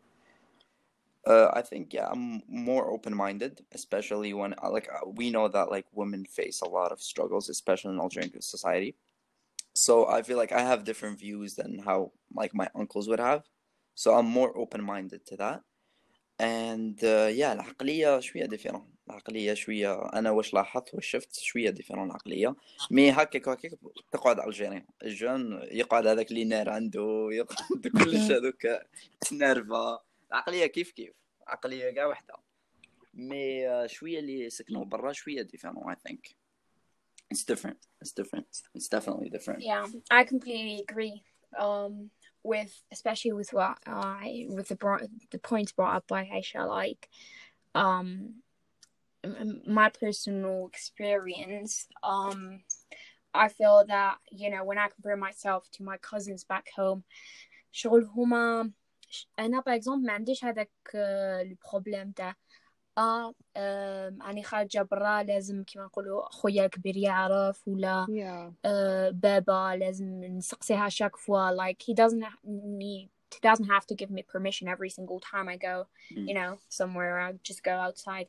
uh, 1.26 1.50
I 1.52 1.62
think 1.62 1.92
yeah, 1.92 2.08
I'm 2.10 2.42
more 2.48 2.90
open 2.90 3.16
minded, 3.16 3.64
especially 3.72 4.32
when 4.32 4.54
uh, 4.62 4.70
like 4.70 4.88
uh, 4.92 5.08
we 5.08 5.30
know 5.30 5.48
that 5.48 5.70
like 5.70 5.86
women 5.92 6.24
face 6.24 6.60
a 6.60 6.68
lot 6.68 6.92
of 6.92 7.02
struggles, 7.02 7.48
especially 7.48 7.94
in 7.94 8.00
Algerian 8.00 8.40
society. 8.40 8.94
So 9.74 10.06
I 10.08 10.22
feel 10.22 10.36
like 10.38 10.52
I 10.52 10.62
have 10.62 10.84
different 10.84 11.18
views 11.18 11.54
than 11.54 11.80
how 11.80 12.12
like 12.34 12.54
my 12.54 12.68
uncles 12.74 13.08
would 13.08 13.20
have. 13.20 13.44
So 13.94 14.14
I'm 14.14 14.26
more 14.26 14.56
open 14.56 14.82
minded 14.84 15.26
to 15.26 15.36
that. 15.36 15.62
And 16.38 17.02
uh, 17.02 17.30
yeah 17.32 17.52
العقلية 17.52 18.20
شوية 18.20 18.46
ديفيرون 18.46 18.89
العقلية 19.07 19.53
شوية. 19.53 20.01
أنا 20.13 20.31
واش 20.31 20.53
لاحظت؟ 20.53 20.93
واش 20.93 21.07
شفت 21.07 21.39
شوية 21.39 21.69
ديفيرون 21.69 22.07
العقلية 22.07 22.55
مي 22.91 23.11
هكاك 23.11 23.49
هكاك 23.49 23.71
تقعد 24.11 24.39
على 24.39 24.47
الجيريان 24.49 24.85
الجون 25.03 25.59
يقعد 25.63 26.07
هذاك 26.07 26.31
اللي 26.31 26.43
نار 26.43 26.69
عنده 26.69 27.27
يقعد 27.31 27.87
كلش 27.97 28.31
هذوك 28.31 28.67
تنرفا 29.21 29.99
العقلية 30.31 30.65
كيف 30.65 30.91
كيف؟ 30.91 31.13
عقلية 31.47 31.91
كاع 31.91 32.05
وحدة. 32.05 32.33
مي 33.13 33.87
شوية 33.87 34.19
اللي 34.19 34.49
سكنوا 34.49 34.85
برا 34.85 35.11
شوية 35.11 35.41
ديفيرون 35.41 35.93
I 35.93 35.95
think. 36.09 36.35
It's 37.33 37.43
different. 37.45 37.77
It's 38.01 38.13
different. 38.21 38.47
It's 38.75 38.89
definitely 38.95 39.29
different. 39.29 39.61
Yeah 39.61 39.85
I 40.11 40.23
completely 40.23 40.77
agree 40.89 41.23
um 41.65 41.93
with 42.43 42.73
especially 42.91 43.33
with 43.39 43.51
what 43.53 43.77
I 43.87 44.45
with 44.55 44.67
the 44.71 44.75
brought, 44.75 45.01
the 45.31 45.39
points 45.51 45.71
brought 45.71 45.95
up 45.97 46.07
by 46.07 46.21
Aisha, 46.25 46.61
like 46.67 47.09
um 47.75 48.07
my 49.67 49.89
personal 49.89 50.67
experience, 50.67 51.87
um 52.03 52.63
I 53.33 53.47
feel 53.47 53.85
that 53.87 54.17
you 54.31 54.49
know 54.49 54.63
when 54.63 54.77
I 54.77 54.87
compare 54.87 55.17
myself 55.17 55.69
to 55.75 55.83
my 55.83 55.97
cousins 55.97 56.43
back 56.43 56.67
home, 56.75 57.03
شغل 57.71 58.05
هما 58.05 58.71
أنا 59.39 59.61
par 59.61 59.73
exemple 59.73 60.05
ما 60.05 60.13
عنديش 60.13 60.45
هذاك 60.45 60.71
problème 61.67 62.13
تاع 62.15 62.35
آه 62.97 63.33
أنا 63.57 64.41
خارجة 64.43 64.81
برا 64.81 65.23
لازم 65.23 65.63
كيما 65.63 65.85
نقولوا 65.85 66.29
خويا 66.29 66.65
الكبير 66.65 66.97
يعرف 66.97 67.67
ولا 67.67 68.05
Yeah. 68.09 68.53
آه، 68.65 69.09
بابا 69.09 69.75
لازم 69.79 70.23
نسقسيها 70.23 70.89
chaque 70.89 71.17
fois 71.17 71.51
like 71.51 71.81
he 71.81 71.93
doesn't 71.93 72.25
need 72.79 73.09
doesn't 73.42 73.66
have 73.76 73.86
to 73.86 73.94
give 73.94 74.10
me 74.10 74.22
permission 74.22 74.66
every 74.68 74.88
single 74.90 75.20
time 75.20 75.48
I 75.48 75.56
go 75.56 75.86
Mm. 76.14 76.28
you 76.28 76.34
know 76.34 76.58
somewhere 76.68 77.18
I 77.26 77.32
just 77.42 77.62
go 77.70 77.72
outside 77.86 78.28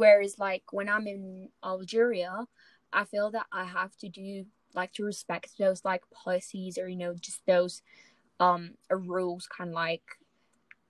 whereas 0.00 0.38
like 0.38 0.64
when 0.76 0.88
I'm 0.94 1.06
in 1.14 1.48
Algeria 1.64 2.46
I 2.92 3.04
feel 3.04 3.30
that 3.32 3.46
I 3.52 3.64
have 3.64 3.96
to 4.02 4.08
do 4.08 4.44
like 4.74 4.92
to 4.94 5.04
respect 5.04 5.48
those 5.58 5.80
like 5.84 6.02
policies 6.24 6.76
or 6.78 6.86
you 6.88 6.96
know 7.02 7.14
just 7.28 7.40
those 7.46 7.74
um 8.40 8.62
rules 8.90 9.46
kind 9.56 9.70
of 9.70 9.74
like 9.74 10.02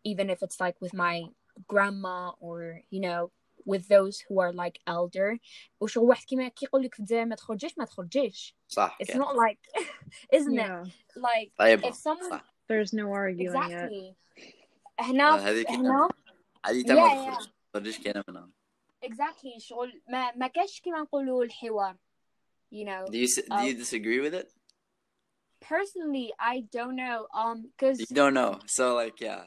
even 0.02 0.28
if 0.30 0.42
it's 0.42 0.60
like 0.60 0.76
with 0.80 0.94
my 0.94 1.24
grandma 1.68 2.32
or 2.40 2.80
you 2.90 3.00
know 3.00 3.30
with 3.66 3.88
those 3.88 4.20
who 4.28 4.40
are 4.40 4.52
like 4.52 4.78
elder 4.86 5.38
وشغل 5.80 6.04
واحد 6.04 6.24
كيما 6.24 6.48
كيقول 6.48 6.82
لك 6.82 6.94
في 6.94 7.00
الجزائر 7.00 7.24
ما 7.24 7.34
تخرجيش 7.36 7.78
ما 7.78 7.84
تخرجيش 7.84 8.56
صح 8.68 8.98
it's 9.02 9.06
كان 9.06 9.22
not 9.22 9.34
like 9.36 9.58
isn't 10.36 10.58
it 10.58 10.66
Yeah. 10.66 10.84
like 11.16 11.50
طيبة 11.58 11.90
if 11.90 11.94
someone 11.94 12.30
صح 12.30 12.54
There's 12.68 12.92
no 12.92 13.12
arguing 13.12 13.46
it. 13.46 13.56
exactly 13.56 14.14
هنا 15.00 15.34
آه، 15.34 15.38
هذيك 15.38 15.68
هنا 15.70 16.08
هذه 16.66 16.82
تا 16.82 16.94
ما 16.94 17.08
Yeah, 17.08 17.14
تخرج 17.14 17.48
تخرجش 17.72 17.98
كاينة 17.98 18.24
منها 18.28 18.50
exactly 19.04 19.58
شغل 19.58 20.02
ما 20.08 20.32
ما 20.36 20.46
كاش 20.46 20.80
كيما 20.80 21.00
نقولوا 21.00 21.44
الحوار 21.44 21.96
you 22.74 22.84
know 22.84 23.06
Do 23.10 23.18
you 23.18 23.24
s- 23.28 23.48
do 23.48 23.62
you 23.68 23.74
disagree 23.74 24.20
with 24.20 24.34
it? 24.34 24.52
personally 25.60 26.32
I 26.38 26.60
don't 26.76 26.96
know 26.96 27.26
um 27.34 27.56
because 27.70 28.00
You 28.00 28.16
don't 28.20 28.34
know. 28.40 28.52
So 28.66 28.94
like 28.94 29.20
yeah. 29.20 29.44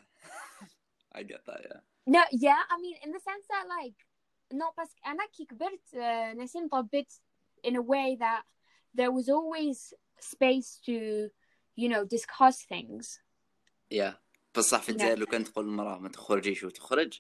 I 1.20 1.24
get 1.24 1.42
that, 1.46 1.62
yeah. 1.70 1.80
No, 2.16 2.22
yeah, 2.32 2.62
I 2.74 2.76
mean, 2.84 2.96
in 3.06 3.12
the 3.12 3.20
sense 3.20 3.46
that, 3.50 3.66
like, 3.78 3.98
not 4.52 4.74
بس 4.80 4.96
أنا 5.06 5.26
كي 5.26 5.46
كبرت 5.46 5.82
uh, 5.96 6.38
نسيم 6.38 6.68
طبيت 6.68 7.14
in 7.68 7.76
a 7.76 7.82
way 7.82 8.16
that 8.20 8.44
there 8.94 9.12
was 9.12 9.30
always 9.30 9.94
space 10.20 10.80
to, 10.86 11.30
you 11.76 11.90
know, 11.90 12.04
discuss 12.06 12.58
things. 12.74 13.20
Yeah. 13.94 14.14
بصح 14.58 14.82
في 14.82 14.88
Yeah. 14.92 14.96
الجزائر 14.96 15.20
لو 15.20 15.26
كانت 15.26 15.48
تقول 15.48 15.66
المرأة 15.66 15.98
ما 15.98 16.10
تخرجيش 16.10 16.64
وتخرج 16.64 17.20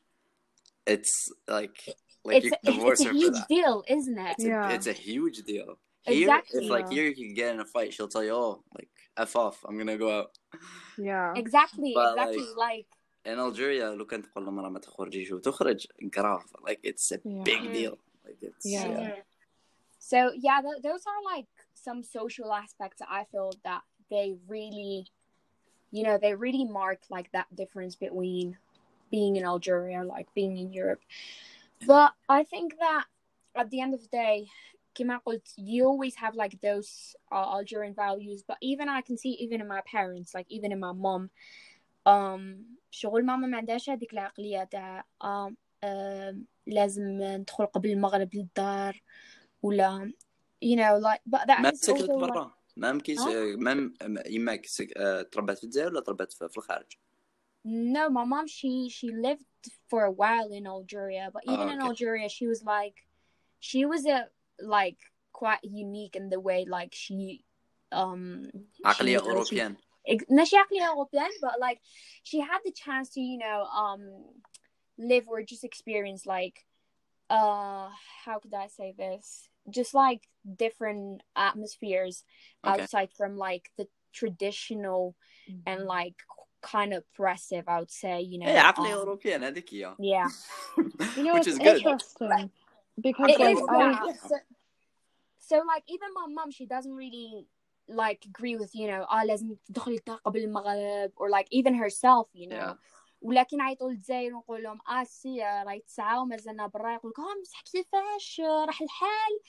it's 0.90 1.32
like 1.52 1.96
like 2.28 2.44
it's, 2.44 2.46
you 2.46 2.52
a, 2.54 2.58
can 2.66 2.74
divorce 2.74 3.00
it's 3.00 3.02
a 3.02 3.08
her 3.08 3.14
for 3.14 3.18
huge 3.18 3.34
that. 3.40 3.48
deal, 3.56 3.84
isn't 3.98 4.18
it? 4.28 4.36
It's, 4.38 4.46
Yeah. 4.46 4.70
a, 4.70 4.74
it's 4.76 4.88
a 4.88 4.98
huge 5.08 5.38
deal. 5.52 5.70
Here, 6.02 6.22
Exactly. 6.22 6.66
if 6.66 6.70
like 6.76 6.86
Yeah. 6.90 6.96
here 6.96 7.06
you 7.10 7.16
can 7.22 7.34
get 7.42 7.48
in 7.54 7.60
a 7.60 7.66
fight, 7.76 7.90
she'll 7.94 8.08
tell 8.16 8.24
you, 8.30 8.34
oh, 8.44 8.56
like 8.78 8.92
f 9.32 9.34
off, 9.36 9.58
I'm 9.68 9.78
gonna 9.80 9.98
go 10.06 10.10
out. 10.20 10.30
Yeah. 11.10 11.30
Exactly, 11.44 11.92
But, 12.00 12.10
exactly. 12.14 12.38
like- 12.40 12.58
Like, 12.68 12.88
In 13.32 13.40
Algeria, 13.40 13.84
لو 13.96 14.06
كانت 14.06 14.26
تقول 14.26 14.48
المرأة 14.48 14.70
ما 14.70 14.80
تخرجيش 14.80 15.32
وتخرج 15.32 15.88
grave. 16.16 16.46
Like 16.68 16.80
it's 16.84 17.12
a 17.12 17.20
Yeah. 17.24 17.44
big 17.44 17.62
Mhm. 17.62 17.74
deal. 17.74 17.96
Like 18.26 18.40
it's 18.50 18.66
Yeah. 18.66 18.88
yeah. 18.92 19.10
mhm. 19.10 19.24
so 20.12 20.18
yeah, 20.46 20.58
th- 20.66 20.82
those 20.88 21.04
are 21.12 21.22
like 21.36 21.52
some 21.88 22.00
social 22.18 22.50
aspects 22.64 22.98
that 23.02 23.10
I 23.20 23.22
feel 23.32 23.50
that 23.68 23.84
they 24.12 24.36
really, 24.48 25.08
you 25.92 26.04
know, 26.04 26.18
they 26.18 26.34
really 26.36 26.66
mark 26.66 27.00
like 27.10 27.32
that 27.32 27.54
difference 27.56 27.96
between 27.96 28.58
being 29.12 29.36
in 29.36 29.46
Algeria, 29.46 30.04
like 30.04 30.28
being 30.34 30.58
in 30.58 30.74
Europe. 30.74 31.02
But 31.86 32.14
I 32.28 32.44
think 32.44 32.78
that 32.80 33.06
at 33.56 33.70
the 33.70 33.82
end 33.82 33.94
of 33.94 34.02
the 34.02 34.08
day, 34.08 34.48
كما 34.96 35.20
قلت, 35.26 35.54
you 35.58 35.86
always 35.86 36.16
have 36.16 36.36
like 36.36 36.60
those 36.62 37.16
uh, 37.32 37.36
Algerian 37.36 37.94
values. 37.94 38.44
But 38.48 38.58
even 38.62 38.90
I 38.90 39.02
can 39.02 39.18
see 39.18 39.32
even 39.34 39.62
in 39.62 39.68
my 39.68 39.82
parents, 39.82 40.34
like 40.34 40.48
even 40.50 40.72
in 40.72 40.80
my 40.80 40.92
mom, 40.92 41.30
um, 42.06 42.66
شغل 42.92 43.26
ماما 43.26 43.48
ما 43.48 43.58
عندهاش 43.58 43.90
هذيك 43.90 44.14
العقلية 44.14 44.64
تاع 44.64 45.06
um, 45.24 45.54
um, 45.86 46.36
لازم 46.68 47.04
ندخل 47.22 47.66
قبل 47.66 47.90
المغرب 47.90 48.36
للدار 48.36 49.02
ولا 49.64 50.12
you 50.66 50.76
know 50.76 50.98
like 50.98 51.22
but 51.26 51.48
that 51.48 51.60
ما 51.60 51.72
is 51.72 51.76
سكنت 51.76 52.12
also 52.12 52.14
like, 52.14 52.52
برا 52.72 52.72
ما 52.78 52.92
مكيش 52.92 53.20
ها؟ 53.20 53.56
ما 53.56 54.24
يماك 54.26 54.66
سك... 54.66 54.98
آه، 54.98 55.22
تربت 55.22 55.58
في 55.58 55.64
الجزائر 55.64 55.88
ولا 55.88 56.02
تربت 56.02 56.34
في 56.34 56.50
في 56.50 56.58
الخارج؟ 56.58 56.98
no 57.68 58.10
my 58.10 58.24
mom 58.34 58.48
she 58.48 58.90
she 58.98 59.08
lived 59.28 59.46
for 59.90 60.02
a 60.06 60.12
while 60.22 60.50
in 60.60 60.66
Algeria 60.76 61.26
but 61.34 61.44
Oh, 61.48 61.54
even 61.54 61.70
in 61.70 61.80
okay. 61.80 61.88
Algeria 61.90 62.30
she 62.30 62.46
was 62.48 62.62
like 62.64 62.98
she 63.60 63.82
was 63.86 64.06
a 64.06 64.20
like 64.78 65.00
quite 65.34 65.64
unique 65.64 66.16
in 66.16 66.30
the 66.30 66.40
way 66.40 66.60
like 66.78 66.94
she 67.04 67.44
um 67.92 68.52
عقلية 68.86 69.18
she, 69.20 69.24
she 69.24 69.28
أوروبيان. 69.30 69.76
ex- 70.08 70.26
ماشي 70.30 70.58
عقلية 70.58 70.86
European 70.96 71.32
but 71.42 71.60
like 71.60 71.80
she 72.24 72.40
had 72.40 72.60
the 72.66 72.72
chance 72.72 73.10
to 73.10 73.22
you 73.22 73.38
know 73.38 73.64
um 73.84 74.02
live 74.98 75.26
or 75.28 75.42
just 75.44 75.64
experience 75.64 76.26
like 76.26 76.66
uh 77.30 77.90
how 78.26 78.40
could 78.40 78.54
I 78.54 78.68
say 78.68 78.94
this 78.98 79.50
just 79.70 79.94
like 79.94 80.22
different 80.64 81.24
atmospheres 81.36 82.24
Okay. 82.66 82.72
outside 82.72 83.10
from 83.18 83.38
like 83.38 83.66
the 83.78 83.88
traditional 84.14 85.16
and 85.66 85.84
like 85.86 86.16
kind 86.62 86.94
of 86.94 87.04
oppressive 87.14 87.66
I 87.68 87.80
would 87.80 87.92
say 87.92 88.22
you 88.22 88.38
know 88.40 88.48
إيه 88.48 88.60
عقلية 88.60 88.94
um, 88.94 88.98
أوروبيان 88.98 89.44
هذيك 89.44 89.74
هي. 89.74 89.96
yeah 90.00 90.28
You 91.18 91.24
know, 91.24 91.34
Which 91.36 91.48
it's 91.48 91.56
is 91.56 91.60
good. 91.60 91.78
interesting 91.82 92.50
because 93.08 93.32
it 93.32 93.40
like 93.40 93.58
is 93.58 93.62
I 93.70 93.78
that 93.78 94.16
so, 94.30 94.36
so 95.50 95.56
like 95.74 95.84
even 95.96 96.10
my 96.20 96.28
mom 96.38 96.50
she 96.52 96.66
doesn't 96.66 96.94
really 96.94 97.48
like 97.88 98.22
agree 98.32 98.56
with 98.62 98.72
you 98.76 98.88
know 98.92 99.04
اه 99.12 99.24
لازم 99.24 99.56
تدخلي 99.66 99.96
الدار 99.96 100.18
قبل 100.18 100.40
المغرب 100.44 101.12
or 101.16 101.30
like 101.30 101.48
even 101.52 101.74
herself 101.84 102.28
you 102.34 102.48
know 102.48 102.56
Yeah. 102.56 102.74
ولكن 103.22 103.62
عيطوا 103.62 103.90
للجزائر 103.92 104.36
ونقول 104.36 104.64
لهم 104.64 104.80
اه 104.90 105.04
سي 105.04 105.44
راهي 105.44 105.80
تسعة 105.80 106.22
ومازلنا 106.22 106.68
برا 106.68 106.94
يقول 106.94 107.12
لك 107.12 107.20
اه 107.20 107.42
بصح 107.42 107.62
كيفاش 107.62 108.42
راح 108.68 108.82
الحال 108.82 109.40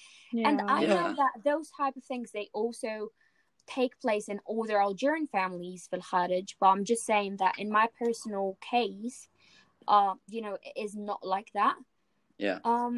and 0.47 0.61
yeah. 0.61 0.77
I 0.79 0.81
know 0.87 1.09
Yeah. 1.09 1.15
that 1.21 1.33
those 1.45 1.69
type 1.81 1.97
of 1.97 2.05
things 2.05 2.31
they 2.33 2.49
also 2.53 3.13
take 3.79 3.95
place 4.05 4.27
in 4.33 4.39
older 4.47 4.79
Algerian 4.81 5.27
families 5.27 5.89
في 5.91 5.97
الخارج 5.97 6.55
but 6.61 6.67
I'm 6.69 6.85
just 6.85 7.05
saying 7.07 7.37
that 7.37 7.55
in 7.59 7.71
my 7.71 7.87
personal 8.03 8.57
case 8.75 9.29
uh 9.89 10.15
you 10.35 10.41
know 10.45 10.55
it 10.69 10.75
is 10.85 10.93
not 11.11 11.21
like 11.35 11.51
that 11.61 11.77
Yeah. 12.47 12.59
um 12.73 12.97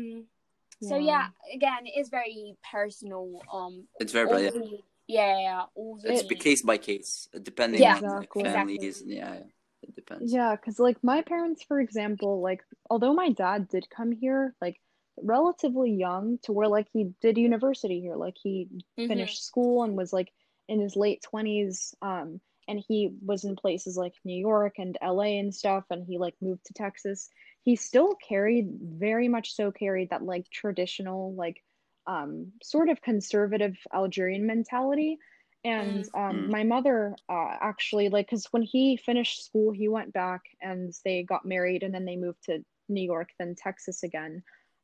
so 0.89 0.95
Yeah. 0.97 1.11
yeah 1.11 1.27
again 1.57 1.83
it 1.91 1.95
is 2.01 2.09
very 2.19 2.43
personal 2.75 3.27
um 3.57 3.75
It's 4.03 4.13
very 4.19 4.27
all 4.31 4.41
yeah. 4.45 4.51
the, 4.57 4.79
yeah 5.19 5.35
yeah 5.49 5.63
all 5.79 5.95
It's 6.11 6.23
the- 6.23 6.29
be 6.33 6.37
case 6.49 6.63
by 6.71 6.77
case, 6.91 7.13
depending 7.51 7.81
Yeah. 7.87 7.97
on 7.99 8.03
like, 8.21 8.33
Exactly. 8.37 8.45
families. 8.53 8.97
Yeah, 9.19 9.35
yeah, 9.35 9.49
it 9.88 9.96
depends. 9.96 10.34
Yeah, 10.34 10.56
because 10.56 10.80
like 10.80 11.04
my 11.04 11.22
parents, 11.22 11.64
for 11.64 11.80
example, 11.80 12.42
like 12.42 12.64
although 12.90 13.14
my 13.14 13.32
dad 13.32 13.68
did 13.68 13.90
come 13.90 14.12
here, 14.12 14.56
like 14.62 14.80
relatively 15.22 15.92
young 15.92 16.40
to 16.44 16.52
where 16.54 16.68
like 16.68 16.88
he 16.94 17.14
did 17.22 17.38
university 17.38 18.02
here, 18.02 18.16
like 18.16 18.36
he 18.42 18.70
Mhm. 18.98 19.08
finished 19.08 19.46
school 19.46 19.84
and 19.84 19.96
was 19.98 20.14
like 20.14 20.32
in 20.68 20.80
his 20.82 20.96
late 20.96 21.22
20s 21.22 21.94
um 22.02 22.42
and 22.68 22.84
he 22.88 23.12
was 23.24 23.44
in 23.44 23.56
places 23.56 23.96
like 23.98 24.16
New 24.24 24.36
York 24.40 24.76
and 24.80 24.98
LA 25.02 25.38
and 25.40 25.54
stuff 25.54 25.84
and 25.92 26.06
he 26.08 26.18
like 26.18 26.36
moved 26.42 26.66
to 26.66 26.74
Texas. 26.74 27.30
He 27.64 27.76
still 27.76 28.16
carried 28.28 28.70
very 28.82 29.28
much 29.28 29.54
so 29.54 29.72
carried 29.72 30.10
that 30.10 30.24
like 30.24 30.50
traditional 30.50 31.36
like 31.36 31.62
um 32.08 32.52
sort 32.64 32.90
of 32.90 33.02
conservative 33.02 33.76
Algerian 33.94 34.46
mentality 34.48 35.18
and 35.66 36.08
um 36.14 36.46
Mm. 36.46 36.50
my 36.50 36.64
mother 36.64 37.16
uh 37.30 37.58
actually 37.60 38.10
like 38.10 38.30
cuz 38.30 38.46
when 38.52 38.62
he 38.62 38.98
finished 38.98 39.44
school 39.46 39.72
he 39.72 39.88
went 39.88 40.14
back 40.14 40.44
and 40.62 40.94
they 41.04 41.24
got 41.24 41.46
married 41.46 41.84
and 41.84 41.94
then 41.94 42.06
they 42.06 42.16
moved 42.16 42.44
to 42.44 42.64
New 42.88 43.02
York 43.04 43.30
then 43.40 43.56
Texas 43.56 44.04
again. 44.04 44.44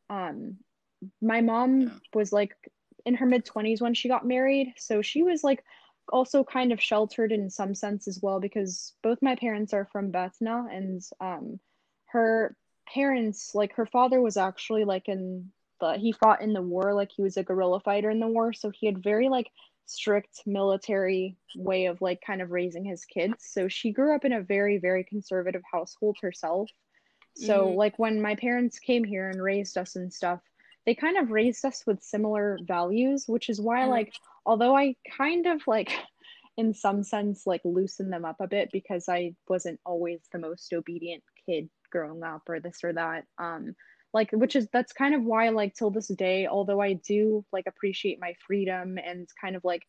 Um 0.09 0.57
my 1.21 1.41
mom 1.41 1.81
Yeah. 1.81 1.89
was 2.13 2.33
like 2.33 2.55
in 3.05 3.15
her 3.15 3.25
mid 3.25 3.45
20s 3.45 3.81
when 3.81 3.93
she 3.93 4.07
got 4.09 4.25
married 4.25 4.73
so 4.77 5.01
she 5.01 5.23
was 5.23 5.43
like 5.43 5.63
also 6.11 6.43
kind 6.43 6.71
of 6.71 6.81
sheltered 6.81 7.31
in 7.31 7.49
some 7.49 7.73
sense 7.75 8.07
as 8.07 8.19
well 8.21 8.39
because 8.39 8.93
both 9.03 9.21
my 9.21 9.35
parents 9.35 9.73
are 9.73 9.85
from 9.85 10.11
Batna 10.11 10.67
and 10.71 11.01
um 11.19 11.59
her 12.07 12.55
parents 12.87 13.55
like 13.55 13.73
her 13.73 13.85
father 13.85 14.21
was 14.21 14.37
actually 14.37 14.83
like 14.83 15.07
in 15.07 15.51
the 15.79 15.93
he 15.97 16.11
fought 16.11 16.41
in 16.41 16.53
the 16.53 16.61
war 16.61 16.93
like 16.93 17.11
he 17.11 17.21
was 17.21 17.37
a 17.37 17.43
guerrilla 17.43 17.79
fighter 17.79 18.09
in 18.09 18.19
the 18.19 18.27
war 18.27 18.53
so 18.53 18.69
he 18.69 18.85
had 18.85 19.01
very 19.03 19.29
like 19.29 19.49
strict 19.91 20.41
military 20.45 21.38
way 21.55 21.85
of 21.85 22.01
like 22.01 22.19
kind 22.26 22.41
of 22.41 22.51
raising 22.51 22.85
his 22.85 23.05
kids 23.05 23.35
so 23.39 23.68
she 23.68 23.91
grew 23.91 24.15
up 24.15 24.26
in 24.26 24.34
a 24.34 24.41
very 24.41 24.77
very 24.77 25.03
conservative 25.03 25.61
household 25.72 26.18
herself 26.22 26.69
so 27.35 27.68
Mhm. 27.68 27.76
like 27.76 27.97
when 27.99 28.22
my 28.22 28.35
parents 28.35 28.80
came 28.80 29.03
here 29.03 29.30
and 29.30 29.41
raised 29.41 29.77
us 29.77 29.95
and 29.95 30.13
stuff 30.13 30.39
they 30.85 30.95
kind 30.95 31.18
of 31.18 31.31
raised 31.31 31.63
us 31.65 31.84
with 31.85 32.01
similar 32.01 32.57
values 32.63 33.26
which 33.27 33.49
is 33.49 33.61
why 33.61 33.81
Mhm. 33.81 33.89
like 33.89 34.13
although 34.45 34.76
i 34.76 34.95
kind 35.18 35.45
of 35.45 35.61
like 35.68 35.89
in 36.57 36.73
some 36.73 37.03
sense 37.03 37.47
like 37.47 37.61
loosen 37.63 38.09
them 38.09 38.26
up 38.26 38.38
a 38.39 38.47
bit 38.47 38.69
because 38.72 39.07
i 39.09 39.34
wasn't 39.47 39.80
always 39.85 40.19
the 40.31 40.39
most 40.39 40.73
obedient 40.73 41.23
kid 41.45 41.69
growing 41.91 42.23
up 42.23 42.41
or 42.49 42.59
this 42.59 42.84
or 42.84 42.93
that 42.93 43.26
um 43.38 43.76
like 44.13 44.31
which 44.31 44.55
is 44.55 44.67
that's 44.73 44.93
kind 44.93 45.15
of 45.15 45.23
why 45.23 45.49
like 45.49 45.73
till 45.73 45.91
this 45.91 46.07
day 46.09 46.47
although 46.47 46.81
i 46.81 46.93
do 46.93 47.45
like 47.51 47.65
appreciate 47.67 48.19
my 48.19 48.33
freedom 48.45 48.97
and 48.97 49.27
kind 49.41 49.55
of 49.55 49.63
like 49.63 49.83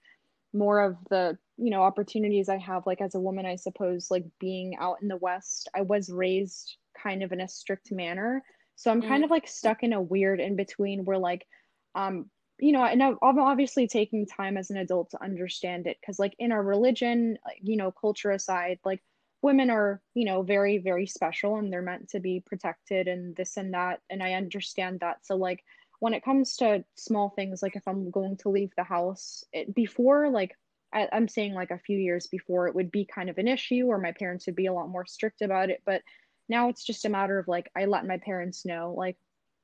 more 0.53 0.81
of 0.81 0.97
the 1.11 1.39
you 1.57 1.71
know 1.71 1.83
opportunities 1.83 2.49
i 2.49 2.59
have 2.59 2.87
like 2.87 3.01
as 3.01 3.15
a 3.15 3.21
woman 3.21 3.47
i 3.47 3.57
suppose 3.57 4.11
like 4.11 4.25
being 4.39 4.77
out 4.79 4.99
in 5.03 5.09
the 5.09 5.17
west 5.17 5.69
i 5.75 5.81
was 5.81 6.11
raised 6.11 6.77
kind 7.01 7.23
of 7.23 7.33
in 7.33 7.41
a 7.41 7.49
strict 7.49 7.91
manner 7.91 8.43
So 8.77 8.91
I'm 8.91 9.03
kind 9.03 9.23
Mm. 9.23 9.25
of 9.25 9.31
like 9.31 9.49
stuck 9.49 9.83
in 9.83 9.93
a 9.93 10.03
weird 10.03 10.41
in 10.41 10.57
between 10.57 11.05
where 11.05 11.19
like 11.19 11.47
um 11.95 12.31
you 12.59 12.71
know, 12.73 12.85
and 12.85 13.03
I'm 13.03 13.17
I'm 13.23 13.39
obviously 13.41 13.89
taking 13.89 14.27
time 14.27 14.57
as 14.57 14.71
an 14.71 14.77
adult 14.77 15.11
to 15.11 15.23
understand 15.23 15.87
it 15.89 15.97
because 16.01 16.19
like 16.21 16.35
in 16.39 16.53
our 16.53 16.63
religion, 16.63 17.39
you 17.61 17.77
know, 17.77 17.91
culture 17.91 18.31
aside, 18.31 18.79
like 18.85 19.03
women 19.43 19.71
are, 19.71 20.01
you 20.15 20.25
know, 20.25 20.43
very 20.43 20.79
very 20.79 21.07
special 21.07 21.57
and 21.57 21.73
they're 21.73 21.83
meant 21.83 22.09
to 22.11 22.21
be 22.21 22.43
protected 22.47 23.09
and 23.09 23.35
this 23.37 23.57
and 23.57 23.75
that 23.75 24.01
and 24.11 24.23
I 24.23 24.35
understand 24.35 25.01
that. 25.01 25.27
So 25.27 25.37
like 25.37 25.65
when 26.01 26.15
it 26.15 26.25
comes 26.25 26.57
to 26.57 26.85
small 26.97 27.31
things 27.31 27.63
like 27.63 27.77
if 27.77 27.87
I'm 27.87 28.11
going 28.11 28.37
to 28.39 28.49
leave 28.49 28.71
the 28.77 28.85
house, 28.85 29.45
it, 29.53 29.75
before 29.75 30.31
like 30.31 30.57
I, 30.93 31.09
I'm 31.13 31.29
saying 31.29 31.55
like 31.55 31.71
a 31.71 31.79
few 31.79 31.99
years 31.99 32.27
before 32.27 32.69
it 32.69 32.75
would 32.75 32.91
be 32.91 33.05
kind 33.05 33.31
of 33.31 33.39
an 33.39 33.49
issue 33.49 33.87
or 33.87 33.99
my 33.99 34.13
parents 34.13 34.47
would 34.47 34.57
be 34.57 34.67
a 34.67 34.73
lot 34.73 34.89
more 34.89 35.07
strict 35.07 35.43
about 35.43 35.71
it, 35.71 35.83
but 35.87 36.03
now 36.49 36.69
it's 36.69 36.85
just 36.85 37.05
a 37.05 37.09
matter 37.09 37.39
of 37.39 37.49
like 37.49 37.71
I 37.77 37.87
let 37.87 38.07
my 38.07 38.19
parents 38.19 38.67
know 38.67 38.95
like 38.97 39.17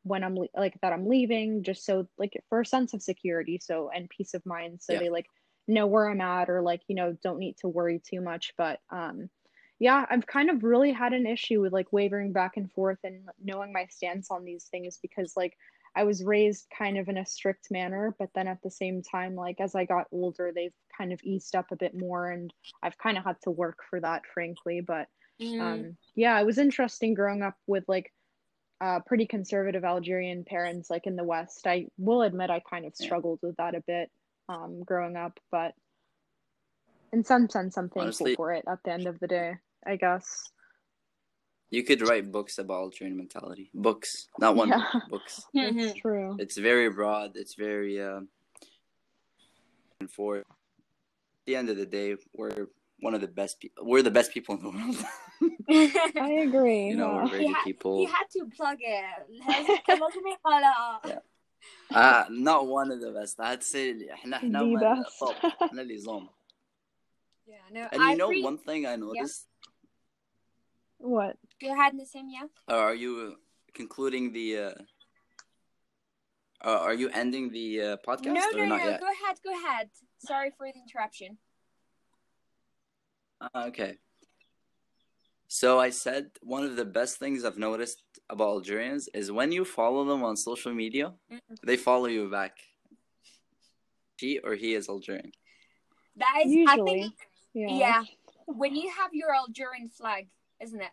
when 0.04 0.24
I'm 0.24 0.36
le- 0.36 0.48
like 0.56 0.74
that 0.80 0.92
I'm 0.92 1.06
leaving 1.08 1.62
just 1.62 1.84
so 1.84 2.08
like 2.18 2.42
for 2.48 2.60
a 2.60 2.66
sense 2.66 2.94
of 2.94 3.02
security 3.02 3.58
so 3.62 3.90
and 3.94 4.08
peace 4.08 4.34
of 4.34 4.46
mind 4.46 4.80
so 4.80 4.94
Yeah. 4.94 5.00
they 5.00 5.10
like 5.10 5.26
know 5.66 5.86
where 5.86 6.08
I'm 6.08 6.20
at 6.20 6.48
or 6.48 6.62
like 6.62 6.82
you 6.88 6.94
know 6.94 7.16
don't 7.22 7.38
need 7.38 7.56
to 7.58 7.68
worry 7.68 8.00
too 8.02 8.20
much 8.20 8.54
but 8.56 8.80
um 8.90 9.28
yeah 9.78 10.04
I've 10.10 10.26
kind 10.26 10.50
of 10.50 10.64
really 10.64 10.92
had 10.92 11.12
an 11.12 11.26
issue 11.26 11.60
with 11.60 11.72
like 11.72 11.92
wavering 11.92 12.32
back 12.32 12.56
and 12.56 12.70
forth 12.72 12.98
and 13.04 13.28
knowing 13.42 13.72
my 13.72 13.86
stance 13.90 14.30
on 14.30 14.44
these 14.44 14.64
things 14.64 14.98
because 15.00 15.34
like 15.36 15.56
I 15.96 16.04
was 16.04 16.22
raised 16.22 16.66
kind 16.76 16.98
of 16.98 17.08
in 17.08 17.18
a 17.18 17.26
strict 17.26 17.68
manner 17.70 18.14
but 18.18 18.28
then 18.34 18.46
at 18.48 18.62
the 18.62 18.70
same 18.70 19.02
time 19.02 19.34
like 19.34 19.60
as 19.60 19.74
I 19.74 19.84
got 19.84 20.06
older 20.12 20.52
they've 20.54 20.74
kind 20.96 21.12
of 21.12 21.20
eased 21.24 21.54
up 21.56 21.66
a 21.72 21.76
bit 21.76 21.94
more 21.96 22.30
and 22.30 22.52
I've 22.82 22.98
kind 22.98 23.16
of 23.18 23.24
had 23.24 23.36
to 23.42 23.50
work 23.50 23.78
for 23.88 24.00
that 24.00 24.22
frankly 24.32 24.80
but 24.80 25.06
Mm. 25.40 25.60
um 25.60 25.96
yeah 26.16 26.40
it 26.40 26.44
was 26.44 26.58
interesting 26.58 27.14
growing 27.14 27.42
up 27.42 27.54
with 27.68 27.84
like 27.86 28.12
uh 28.80 28.98
pretty 29.06 29.24
conservative 29.24 29.84
algerian 29.84 30.42
parents 30.42 30.90
like 30.90 31.06
in 31.06 31.14
the 31.14 31.22
west 31.22 31.64
i 31.68 31.86
will 31.96 32.22
admit 32.22 32.50
i 32.50 32.58
kind 32.68 32.84
of 32.84 32.92
Yeah. 32.98 33.06
struggled 33.06 33.38
with 33.40 33.54
that 33.58 33.76
a 33.76 33.80
bit 33.86 34.10
um 34.48 34.82
growing 34.82 35.16
up 35.16 35.38
but 35.52 35.74
in 37.12 37.22
some 37.22 37.48
sense 37.48 37.76
i'm 37.78 37.84
thankful 37.88 38.02
Honestly- 38.02 38.34
for 38.34 38.52
it 38.52 38.64
at 38.66 38.80
the 38.84 38.90
end 38.90 39.06
of 39.06 39.20
the 39.20 39.28
day 39.28 39.54
i 39.85 39.95
guess 40.03 40.25
You 41.77 41.83
could 41.87 42.01
write 42.07 42.25
books 42.37 42.55
about 42.63 42.79
Algerian 42.85 43.17
mentality. 43.23 43.65
Books, 43.87 44.09
not 44.43 44.51
one 44.61 44.69
Yeah. 44.69 44.83
book, 44.93 45.03
books. 45.13 45.33
Mhm. 45.55 45.81
it's 45.83 45.95
true 46.05 46.29
It's 46.43 46.57
very 46.71 46.87
broad. 46.99 47.29
It's 47.41 47.55
very 47.67 47.93
uh, 48.09 48.21
and 49.99 50.09
for 50.17 50.31
at 50.39 50.45
the 51.47 51.55
end 51.59 51.67
of 51.73 51.77
the 51.81 51.89
day, 51.99 52.09
we're 52.37 52.67
one 53.07 53.13
of 53.17 53.21
the 53.25 53.33
best 53.41 53.53
people. 53.61 53.79
We're 53.89 54.05
the 54.09 54.15
best 54.19 54.29
people 54.35 54.51
in 54.57 54.61
the 54.65 54.71
world. 54.77 54.99
i 56.29 56.31
agree 56.47 56.81
you 56.91 56.95
know, 57.01 57.11
yeah. 57.11 57.23
we're 57.23 57.29
very 57.35 57.43
He 57.43 57.47
good 57.51 57.57
had- 57.61 57.69
people. 57.71 57.93
He 58.03 58.07
had 58.17 58.27
to 58.35 58.41
plug 58.57 58.79
it 58.79 59.19
لازم- 59.41 59.81
كان 59.87 59.99
لازم 59.99 60.27
يقولها. 60.27 61.01
Yeah. 61.05 61.19
Ah, 61.91 62.23
not 62.29 62.61
one 62.79 62.89
of 62.95 62.99
the 63.05 63.11
best. 63.19 63.35
I'd 63.39 63.63
say 63.63 63.85
احنا 64.13 64.37
احنا 64.37 64.59
The 64.59 64.65
من 64.65 64.79
best. 64.79 65.21
الطب. 65.23 65.35
احنا 65.63 65.81
اللي 65.81 65.97
زوم. 65.97 66.29
Yeah, 67.47 67.53
no, 67.75 67.81
And 67.93 68.01
I 68.01 68.11
you 68.11 68.17
know 68.21 68.29
agree. 68.31 68.43
one 68.49 68.57
thing 68.67 68.81
I 68.85 68.95
noticed? 68.95 69.47
what 70.98 71.36
You 71.60 71.68
Go 71.68 71.74
ahead, 71.74 71.94
Nassim, 71.94 72.28
yeah? 72.28 72.46
Uh, 72.68 72.78
are 72.78 72.94
you 72.94 73.36
concluding 73.74 74.32
the? 74.32 74.58
Uh, 74.58 74.72
uh, 76.64 76.78
are 76.80 76.94
you 76.94 77.08
ending 77.10 77.50
the 77.50 77.80
uh, 77.80 77.96
podcast 78.06 78.34
No, 78.34 78.42
or 78.54 78.58
no, 78.58 78.64
not 78.66 78.78
no. 78.78 78.84
yet? 78.90 79.00
Go 79.00 79.06
ahead, 79.06 79.36
go 79.44 79.52
ahead. 79.52 79.90
Sorry 80.18 80.50
for 80.56 80.66
the 80.66 80.78
interruption. 80.78 81.38
Ah, 83.40 83.66
okay. 83.66 83.98
So 85.46 85.78
I 85.78 85.90
said 85.90 86.30
one 86.42 86.64
of 86.64 86.76
the 86.76 86.84
best 86.84 87.18
things 87.18 87.44
I've 87.44 87.56
noticed 87.56 88.02
about 88.28 88.48
Algerians 88.48 89.08
is 89.14 89.32
when 89.32 89.50
you 89.52 89.64
follow 89.64 90.04
them 90.04 90.22
on 90.22 90.36
social 90.36 90.74
media, 90.74 91.14
Mm-mm. 91.32 91.56
they 91.64 91.76
follow 91.76 92.06
you 92.06 92.28
back. 92.28 92.58
She 94.18 94.40
or 94.40 94.54
he 94.54 94.74
is 94.74 94.88
Algerian. 94.88 95.32
That 96.16 96.42
is, 96.44 96.66
I 96.68 96.76
think, 96.84 97.14
yeah 97.54 97.78
yeah. 97.78 98.02
When 98.46 98.74
you 98.74 98.90
have 98.90 99.14
your 99.14 99.34
Algerian 99.34 99.88
flag, 99.88 100.26
isn't 100.60 100.80
it? 100.80 100.90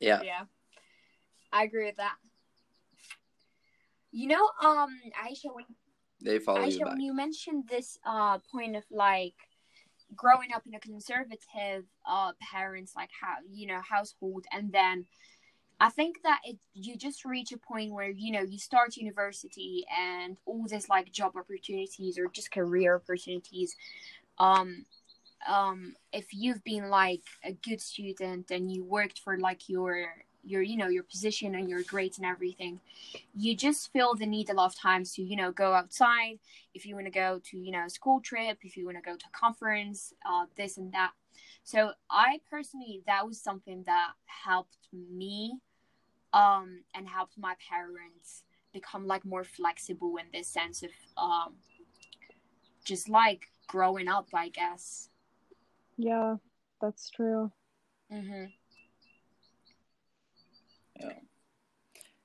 Yeah. 0.00 0.22
Yeah. 0.22 0.44
I 1.52 1.64
agree 1.64 1.86
with 1.86 1.96
that. 1.96 2.16
You 4.10 4.28
know, 4.28 4.48
um, 4.62 4.90
Aisha, 5.24 5.54
when 5.54 5.64
They 6.20 6.38
follow 6.38 6.60
you 6.60 6.66
Aisha, 6.66 6.78
back. 6.80 6.88
when 6.92 7.00
you 7.00 7.14
mentioned 7.14 7.64
this 7.68 7.98
uh 8.04 8.38
point 8.50 8.76
of 8.76 8.84
like 8.90 9.34
growing 10.14 10.52
up 10.54 10.62
in 10.66 10.74
a 10.74 10.80
conservative 10.80 11.84
uh 12.06 12.32
parents 12.52 12.92
like 12.94 13.08
how 13.18 13.36
you 13.50 13.66
know 13.66 13.80
household 13.80 14.44
and 14.52 14.70
then 14.72 15.06
I 15.80 15.88
think 15.90 16.22
that 16.22 16.40
it 16.44 16.58
you 16.74 16.96
just 16.96 17.24
reach 17.24 17.50
a 17.52 17.58
point 17.58 17.92
where 17.92 18.10
you 18.10 18.32
know 18.32 18.42
you 18.42 18.58
start 18.58 18.96
university 18.96 19.84
and 19.98 20.36
all 20.46 20.64
this 20.68 20.88
like 20.88 21.10
job 21.10 21.32
opportunities 21.36 22.18
or 22.18 22.28
just 22.28 22.52
career 22.52 22.96
opportunities 22.96 23.74
um 24.38 24.84
um 25.48 25.94
if 26.12 26.32
you've 26.32 26.62
been 26.64 26.88
like 26.88 27.22
a 27.44 27.52
good 27.52 27.80
student 27.80 28.50
and 28.50 28.70
you 28.72 28.84
worked 28.84 29.18
for 29.20 29.38
like 29.38 29.68
your 29.68 30.06
your 30.44 30.62
you 30.62 30.76
know 30.76 30.88
your 30.88 31.02
position 31.04 31.54
and 31.54 31.68
your 31.68 31.82
grades 31.82 32.18
and 32.18 32.26
everything 32.26 32.80
you 33.34 33.56
just 33.56 33.92
feel 33.92 34.14
the 34.14 34.26
need 34.26 34.50
a 34.50 34.54
lot 34.54 34.66
of 34.66 34.78
times 34.78 35.14
to 35.14 35.22
you 35.22 35.36
know 35.36 35.52
go 35.52 35.72
outside. 35.72 36.38
If 36.74 36.86
you 36.86 36.94
want 36.94 37.06
to 37.06 37.12
go 37.12 37.40
to 37.50 37.58
you 37.58 37.72
know 37.72 37.84
a 37.86 37.90
school 37.90 38.20
trip 38.20 38.58
if 38.62 38.76
you 38.76 38.84
want 38.84 38.96
to 38.98 39.02
go 39.02 39.16
to 39.16 39.26
a 39.26 39.38
conference 39.38 40.12
uh 40.26 40.46
this 40.56 40.76
and 40.78 40.92
that. 40.92 41.12
So 41.64 41.92
i 42.10 42.40
personally 42.50 43.02
that 43.06 43.26
was 43.26 43.40
something 43.40 43.84
that 43.86 44.12
helped 44.26 44.78
me 44.92 45.58
um 46.32 46.80
and 46.94 47.08
helped 47.08 47.38
my 47.38 47.54
parents 47.70 48.42
become 48.72 49.06
like 49.06 49.24
more 49.24 49.44
flexible 49.44 50.16
in 50.16 50.26
this 50.32 50.48
sense 50.48 50.82
of 50.82 50.90
um 51.16 51.54
just 52.84 53.08
like 53.08 53.48
growing 53.68 54.08
up 54.08 54.28
i 54.34 54.48
guess 54.48 55.10
yeah 55.96 56.36
that's 56.80 57.10
true 57.10 57.50
mm-hmm. 58.12 58.44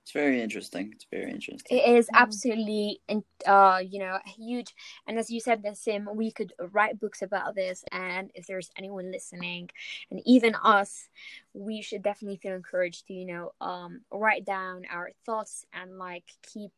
It's 0.07 0.13
very 0.13 0.41
interesting. 0.41 0.91
It's 0.95 1.05
very 1.11 1.29
interesting. 1.29 1.77
It 1.77 1.97
is 1.97 2.09
absolutely, 2.13 3.01
in- 3.09 3.25
uh, 3.45 3.81
you 3.85 3.99
know, 3.99 4.19
huge. 4.25 4.73
And 5.05 5.19
as 5.19 5.29
you 5.29 5.41
said, 5.41 5.61
Nassim, 5.61 6.15
we 6.15 6.31
could 6.31 6.53
write 6.71 6.97
books 6.97 7.21
about 7.21 7.55
this. 7.55 7.83
And 7.91 8.31
if 8.33 8.47
there's 8.47 8.71
anyone 8.77 9.11
listening, 9.11 9.69
and 10.09 10.21
even 10.25 10.55
us, 10.63 11.09
we 11.53 11.81
should 11.81 12.03
definitely 12.03 12.37
feel 12.37 12.53
encouraged 12.53 13.07
to, 13.07 13.13
you 13.13 13.25
know, 13.25 13.51
um, 13.59 13.99
write 14.09 14.45
down 14.45 14.83
our 14.89 15.11
thoughts 15.25 15.65
and 15.73 15.97
like 15.97 16.23
keep, 16.41 16.71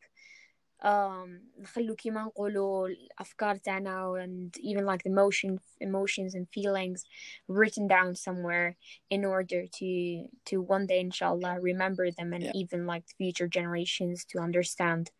um, 0.84 1.40
نخلو 1.58 1.94
كيما 1.94 2.22
نقولوا 2.24 2.88
الأفكار 2.88 3.56
تاعنا 3.56 4.24
and 4.24 4.58
even 4.58 4.84
like 4.84 5.02
the 5.02 5.10
emotion, 5.10 5.58
emotions 5.80 6.34
and 6.34 6.46
feelings 6.48 7.04
written 7.48 7.86
down 7.88 8.14
somewhere 8.14 8.76
in 9.08 9.24
order 9.24 9.66
to 9.66 10.28
to 10.44 10.60
one 10.60 10.86
day 10.86 11.00
inshallah 11.00 11.58
remember 11.60 12.10
them 12.10 12.32
and 12.32 12.44
Yeah. 12.44 12.52
even 12.54 12.86
like 12.86 13.04
future 13.18 13.48
generations 13.48 14.24
to 14.26 14.38
understand 14.38 15.10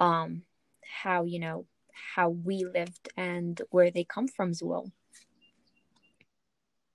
um 0.00 0.42
how 1.02 1.24
you 1.24 1.38
know 1.38 1.66
how 2.14 2.28
we 2.28 2.56
lived 2.78 3.08
and 3.16 3.62
where 3.70 3.90
they 3.90 4.04
come 4.04 4.28
from 4.36 4.50
as 4.50 4.62
well 4.62 4.86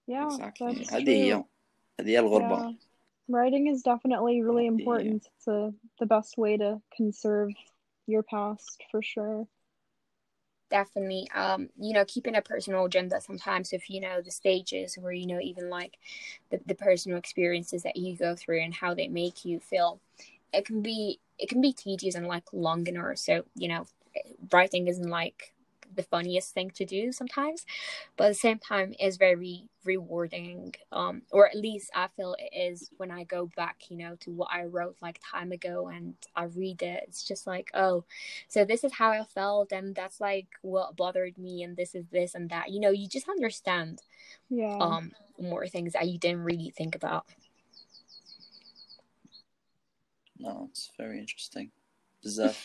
yeah 0.08 0.26
exactly. 0.26 0.74
that's 0.74 0.94
هذه 0.94 1.04
true 1.06 1.14
هي 1.14 1.44
هذه 2.00 2.10
هي 2.10 2.20
الغربة. 2.20 2.58
Yeah. 2.58 2.72
Writing 3.30 3.68
is 3.68 3.82
definitely 3.82 4.42
really 4.42 4.66
Yeah. 4.66 4.76
important. 4.78 5.20
It's 5.38 5.48
a, 5.48 5.74
the 6.02 6.06
best 6.06 6.38
way 6.38 6.58
to 6.58 6.82
conserve 6.98 7.52
your 8.07 8.23
past 8.23 8.83
for 8.91 9.03
sure. 9.03 9.47
definitely 10.69 11.29
um 11.35 11.69
you 11.79 11.93
know 11.93 12.05
keeping 12.07 12.35
a 12.35 12.43
personal 12.43 12.85
agenda 12.87 13.21
sometimes 13.21 13.73
if 13.73 13.89
you 13.89 14.01
know 14.01 14.21
the 14.21 14.31
stages 14.31 14.97
where 15.01 15.13
you 15.13 15.27
know 15.27 15.39
even 15.41 15.71
like 15.71 15.97
the, 16.51 16.61
the 16.67 16.75
personal 16.75 17.19
experiences 17.19 17.83
that 17.85 17.97
you 17.97 18.17
go 18.17 18.35
through 18.35 18.61
and 18.61 18.75
how 18.75 18.93
they 18.93 19.07
make 19.07 19.45
you 19.45 19.61
feel 19.61 20.01
it 20.53 20.65
can 20.65 20.83
be 20.83 21.21
it 21.39 21.49
can 21.49 21.61
be 21.61 21.73
tedious 21.73 22.17
and 22.17 22.27
like 22.27 22.45
long 22.53 22.89
and 22.89 22.99
or 22.99 23.15
so 23.15 23.45
you 23.55 23.69
know 23.69 23.87
writing 24.53 24.89
isn't 24.89 25.09
like 25.09 25.53
the 25.97 26.03
funniest 26.03 26.55
thing 26.55 26.71
to 26.73 26.85
do 26.85 27.13
sometimes, 27.13 27.67
but 28.17 28.25
at 28.25 28.29
the 28.29 28.35
same 28.35 28.59
time 28.59 28.95
is 29.01 29.17
very 29.17 29.65
rewarding. 29.85 30.75
Um, 30.93 31.23
or 31.31 31.49
at 31.49 31.57
least 31.57 31.91
I 31.95 32.09
feel 32.17 32.37
it 32.39 32.57
is 32.57 32.91
when 32.97 33.11
I 33.11 33.25
go 33.25 33.51
back, 33.57 33.91
you 33.91 33.97
know, 33.97 34.17
to 34.21 34.31
what 34.31 34.49
I 34.53 34.65
wrote 34.65 34.97
like 35.01 35.21
time 35.25 35.53
ago 35.53 35.89
and 35.89 36.15
I 36.35 36.45
read 36.45 36.83
it. 36.83 37.05
It's 37.09 37.25
just 37.25 37.47
like, 37.47 37.71
oh, 37.75 38.05
so 38.49 38.65
this 38.65 38.85
is 38.85 38.93
how 38.93 39.11
I 39.11 39.25
felt, 39.25 39.73
and 39.73 39.95
that's 39.95 40.21
like 40.21 40.47
what 40.63 40.97
bothered 40.97 41.39
me, 41.39 41.63
and 41.63 41.77
this 41.77 41.95
is 41.95 42.05
this 42.13 42.35
and 42.35 42.51
that. 42.51 42.71
You 42.71 42.81
know, 42.81 42.91
you 42.91 43.09
just 43.09 43.29
understand, 43.29 44.03
yeah, 44.51 44.77
um, 44.81 45.13
more 45.39 45.67
things 45.67 45.93
that 45.95 46.09
you 46.09 46.19
didn't 46.19 46.45
really 46.45 46.71
think 46.71 46.95
about. 46.95 47.27
No, 50.39 50.69
it's 50.71 50.91
very 50.99 51.19
interesting. 51.19 51.71
Bizarre. 52.23 52.53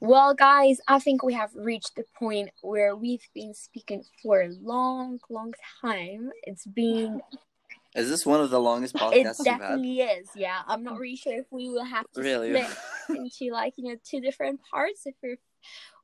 well 0.00 0.34
guys 0.34 0.78
i 0.88 0.98
think 0.98 1.22
we 1.22 1.34
have 1.34 1.50
reached 1.54 1.94
the 1.96 2.04
point 2.18 2.50
where 2.62 2.94
we've 2.94 3.26
been 3.34 3.54
speaking 3.54 4.02
for 4.22 4.42
a 4.42 4.48
long 4.62 5.18
long 5.30 5.52
time 5.82 6.30
it's 6.42 6.66
been 6.66 7.20
Is 7.94 8.10
this 8.10 8.26
one 8.26 8.40
of 8.44 8.50
the 8.50 8.60
longest 8.60 8.94
It 8.94 9.00
podcasts 9.00 9.38
you've 9.38 9.46
had? 9.46 9.58
definitely 9.58 10.00
is. 10.02 10.28
Yeah, 10.36 10.60
I'm 10.70 10.82
not 10.88 10.98
really 10.98 11.16
sure 11.16 11.32
if 11.44 11.48
we 11.50 11.64
will 11.74 11.84
have 11.96 12.04
to 12.12 12.20
Really? 12.20 12.50
split 12.52 12.76
into 13.20 13.44
like 13.60 13.72
you 13.78 13.84
know 13.86 13.96
two 14.10 14.20
different 14.20 14.60
parts, 14.70 15.00
if 15.10 15.14
we're, 15.22 15.38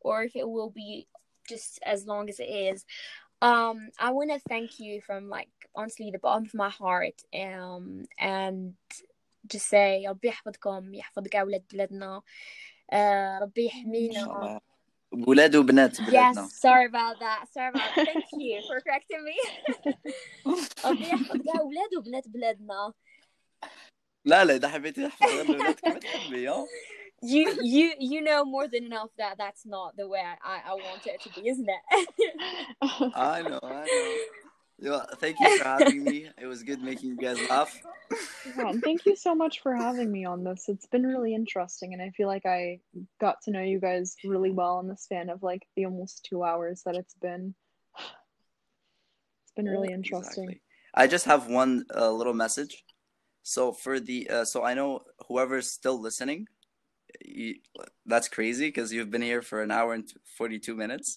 or 0.00 0.16
if 0.28 0.32
it 0.34 0.48
will 0.54 0.70
be 0.70 1.06
just 1.50 1.72
as 1.84 2.06
long 2.10 2.24
as 2.32 2.38
it 2.40 2.50
is. 2.68 2.78
Um, 3.42 3.76
I 4.06 4.08
want 4.16 4.30
to 4.32 4.40
thank 4.52 4.70
you 4.84 5.02
from 5.06 5.28
like 5.28 5.52
honestly 5.78 6.08
the 6.10 6.18
bottom 6.26 6.44
of 6.48 6.54
my 6.54 6.70
heart. 6.82 7.18
Um, 7.44 7.84
and 8.18 8.72
just 9.52 9.68
say 9.68 10.06
ربي 10.08 10.28
يحفظكم 10.28 10.94
يحفظ 10.94 11.26
أولاد 11.34 11.64
بلادنا. 11.72 12.22
Uh, 12.92 13.42
ربي 13.42 13.62
إن 13.62 13.66
يحمينا. 13.66 14.24
شاء 14.24 14.24
الله. 14.24 14.60
ولاد 15.26 15.56
وبنات 15.56 16.00
بلادنا. 16.00 16.48
Yes, 16.48 16.60
sorry 16.60 16.86
about 16.86 17.18
that. 17.20 17.48
Sorry 17.52 17.68
about 17.68 17.94
that. 17.96 18.06
Thank 18.06 18.24
you 18.32 18.62
for 18.68 18.80
correcting 18.80 19.24
me. 19.24 19.36
ربي 20.84 21.08
يحفظ 21.08 21.36
كاع 21.36 21.60
أولاد 21.60 21.94
وبنات 21.98 22.28
بلادنا. 22.28 22.92
لا 24.24 24.44
لا 24.44 24.54
إذا 24.54 24.68
حبيتي 24.68 25.08
تحفظي 25.08 25.36
غير 25.36 25.50
ولادك 25.50 25.84
ما 25.88 25.98
تحبي 25.98 26.48
ها؟ 26.48 26.66
you 27.22 27.44
you 27.74 27.86
you 28.12 28.20
know 28.20 28.44
more 28.44 28.66
than 28.66 28.84
enough 28.90 29.10
that 29.16 29.34
that's 29.38 29.64
not 29.64 29.96
the 29.96 30.08
way 30.08 30.20
I, 30.52 30.56
I 30.70 30.74
want 30.74 31.06
it 31.06 31.20
to 31.24 31.28
be, 31.34 31.48
isn't 31.48 31.68
it? 31.76 31.82
I 33.14 33.42
know, 33.42 33.60
I 33.62 33.84
know. 33.86 34.16
Yeah, 34.79 35.05
thank 35.15 35.39
you 35.39 35.57
for 35.57 35.63
having 35.63 36.03
me. 36.03 36.29
It 36.39 36.45
was 36.45 36.61
good 36.61 36.81
making 36.81 37.09
you 37.09 37.17
guys 37.17 37.37
laugh. 37.49 37.75
Yeah, 38.57 38.69
and 38.69 38.83
thank 38.83 39.05
you 39.05 39.15
so 39.15 39.33
much 39.33 39.61
for 39.61 39.73
having 39.75 40.11
me 40.11 40.25
on 40.25 40.43
this. 40.43 40.69
It's 40.69 40.85
been 40.85 41.03
really 41.03 41.33
interesting, 41.33 41.93
and 41.93 42.01
I 42.01 42.11
feel 42.11 42.27
like 42.27 42.45
I 42.45 42.79
got 43.19 43.41
to 43.43 43.51
know 43.51 43.61
you 43.61 43.79
guys 43.79 44.15
really 44.23 44.51
well 44.51 44.79
in 44.79 44.87
the 44.87 44.95
span 44.95 45.29
of 45.29 45.41
like 45.41 45.63
the 45.75 45.85
almost 45.85 46.25
two 46.29 46.43
hours 46.43 46.83
that 46.85 46.95
it's 46.95 47.15
been. 47.15 47.55
It's 47.97 49.53
been 49.55 49.65
really 49.65 49.91
interesting. 49.91 50.43
Exactly. 50.43 50.61
I 50.93 51.07
just 51.07 51.25
have 51.25 51.47
one 51.47 51.85
uh, 51.95 52.11
little 52.11 52.33
message. 52.33 52.83
So 53.41 53.71
for 53.71 53.99
the 53.99 54.29
uh, 54.29 54.45
so 54.45 54.63
I 54.63 54.75
know 54.75 55.01
whoever's 55.27 55.71
still 55.71 55.99
listening, 55.99 56.47
you, 57.25 57.55
that's 58.05 58.27
crazy 58.27 58.67
because 58.67 58.93
you've 58.93 59.09
been 59.09 59.21
here 59.23 59.41
for 59.41 59.63
an 59.63 59.71
hour 59.71 59.93
and 59.93 60.07
forty 60.37 60.59
two 60.59 60.75
minutes, 60.75 61.15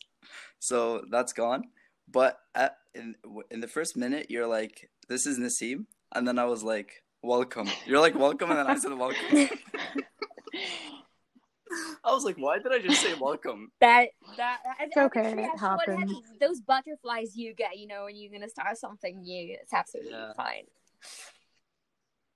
so 0.61 1.03
that's 1.11 1.35
gone. 1.35 1.65
But 2.09 2.39
at, 2.55 2.77
in 2.95 3.15
in 3.51 3.61
the 3.61 3.69
first 3.69 3.97
minute, 3.97 4.27
you're 4.31 4.47
like, 4.47 4.91
"This 5.09 5.27
is 5.27 5.39
Nassim," 5.39 5.87
and 6.13 6.27
then 6.27 6.39
I 6.39 6.45
was 6.45 6.63
like, 6.63 7.03
"Welcome." 7.23 7.69
You're 7.87 8.01
like, 8.01 8.15
"Welcome," 8.19 8.51
and 8.51 8.59
then 8.59 8.67
I 8.67 8.77
said, 8.77 8.93
"Welcome." 8.93 9.27
I 12.05 12.13
was 12.13 12.25
like, 12.25 12.37
"Why 12.37 12.59
did 12.59 12.73
I 12.73 12.79
just 12.81 13.01
say 13.03 13.15
welcome?" 13.15 13.71
that 13.81 14.09
that 14.37 14.59
It's 14.81 14.97
okay, 14.97 15.33
it 15.33 15.37
that's 15.37 15.63
what 15.63 15.89
happens. 15.89 16.23
those 16.41 16.61
butterflies 16.61 17.37
you 17.37 17.55
get, 17.55 17.79
you 17.79 17.87
know, 17.87 18.05
when 18.07 18.17
you're 18.17 18.33
gonna 18.33 18.49
start 18.49 18.77
something 18.77 19.23
new. 19.23 19.57
It's 19.61 19.73
absolutely 19.73 20.13
Yeah. 20.13 20.33
fine. 20.35 20.65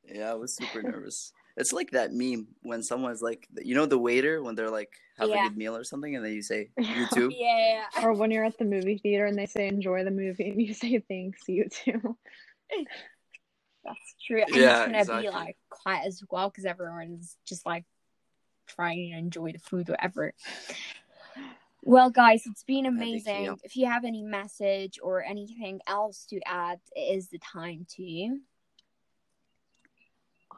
Yeah, 0.04 0.30
I 0.30 0.34
was 0.34 0.54
super 0.54 0.82
nervous. 0.82 1.32
It's 1.56 1.72
like 1.72 1.92
that 1.92 2.12
meme 2.12 2.48
when 2.62 2.82
someone's 2.82 3.22
like, 3.22 3.46
you 3.62 3.74
know, 3.76 3.86
the 3.86 3.98
waiter 3.98 4.42
when 4.42 4.54
they're 4.56 4.70
like 4.70 4.92
have 5.18 5.28
Yeah. 5.28 5.46
a 5.46 5.48
good 5.48 5.56
meal 5.56 5.76
or 5.76 5.84
something, 5.84 6.16
and 6.16 6.24
then 6.24 6.32
you 6.32 6.42
say, 6.42 6.70
"You 6.78 7.06
too." 7.12 7.30
Yeah. 7.32 7.84
Or 8.02 8.12
when 8.12 8.30
you're 8.32 8.44
at 8.44 8.58
the 8.58 8.64
movie 8.64 8.98
theater 8.98 9.26
and 9.26 9.38
they 9.38 9.46
say 9.46 9.68
enjoy 9.68 10.02
the 10.04 10.10
movie, 10.10 10.50
and 10.50 10.60
you 10.60 10.74
say 10.74 10.98
thanks, 10.98 11.48
you 11.48 11.68
too. 11.68 12.16
That's 13.84 14.14
true. 14.26 14.42
And 14.42 14.54
Yeah, 14.56 14.78
it's 14.80 14.86
gonna 14.86 14.98
exactly. 14.98 15.22
be 15.24 15.30
like 15.30 15.56
quiet 15.68 16.06
as 16.06 16.22
well 16.30 16.48
because 16.48 16.64
everyone's 16.64 17.36
just 17.46 17.64
like 17.66 17.84
trying 18.66 19.10
to 19.12 19.18
enjoy 19.18 19.52
the 19.52 19.58
food, 19.58 19.88
whatever. 19.88 20.32
Well, 21.82 22.08
guys, 22.08 22.46
it's 22.46 22.64
been 22.64 22.84
think, 22.84 22.96
amazing. 22.96 23.44
yeah. 23.44 23.54
If 23.62 23.76
you 23.76 23.86
have 23.86 24.06
any 24.06 24.22
message 24.22 24.98
or 25.02 25.22
anything 25.22 25.80
else 25.86 26.24
to 26.30 26.40
add, 26.46 26.80
it 26.96 27.14
is 27.16 27.28
the 27.28 27.38
time 27.38 27.86
to. 27.96 28.40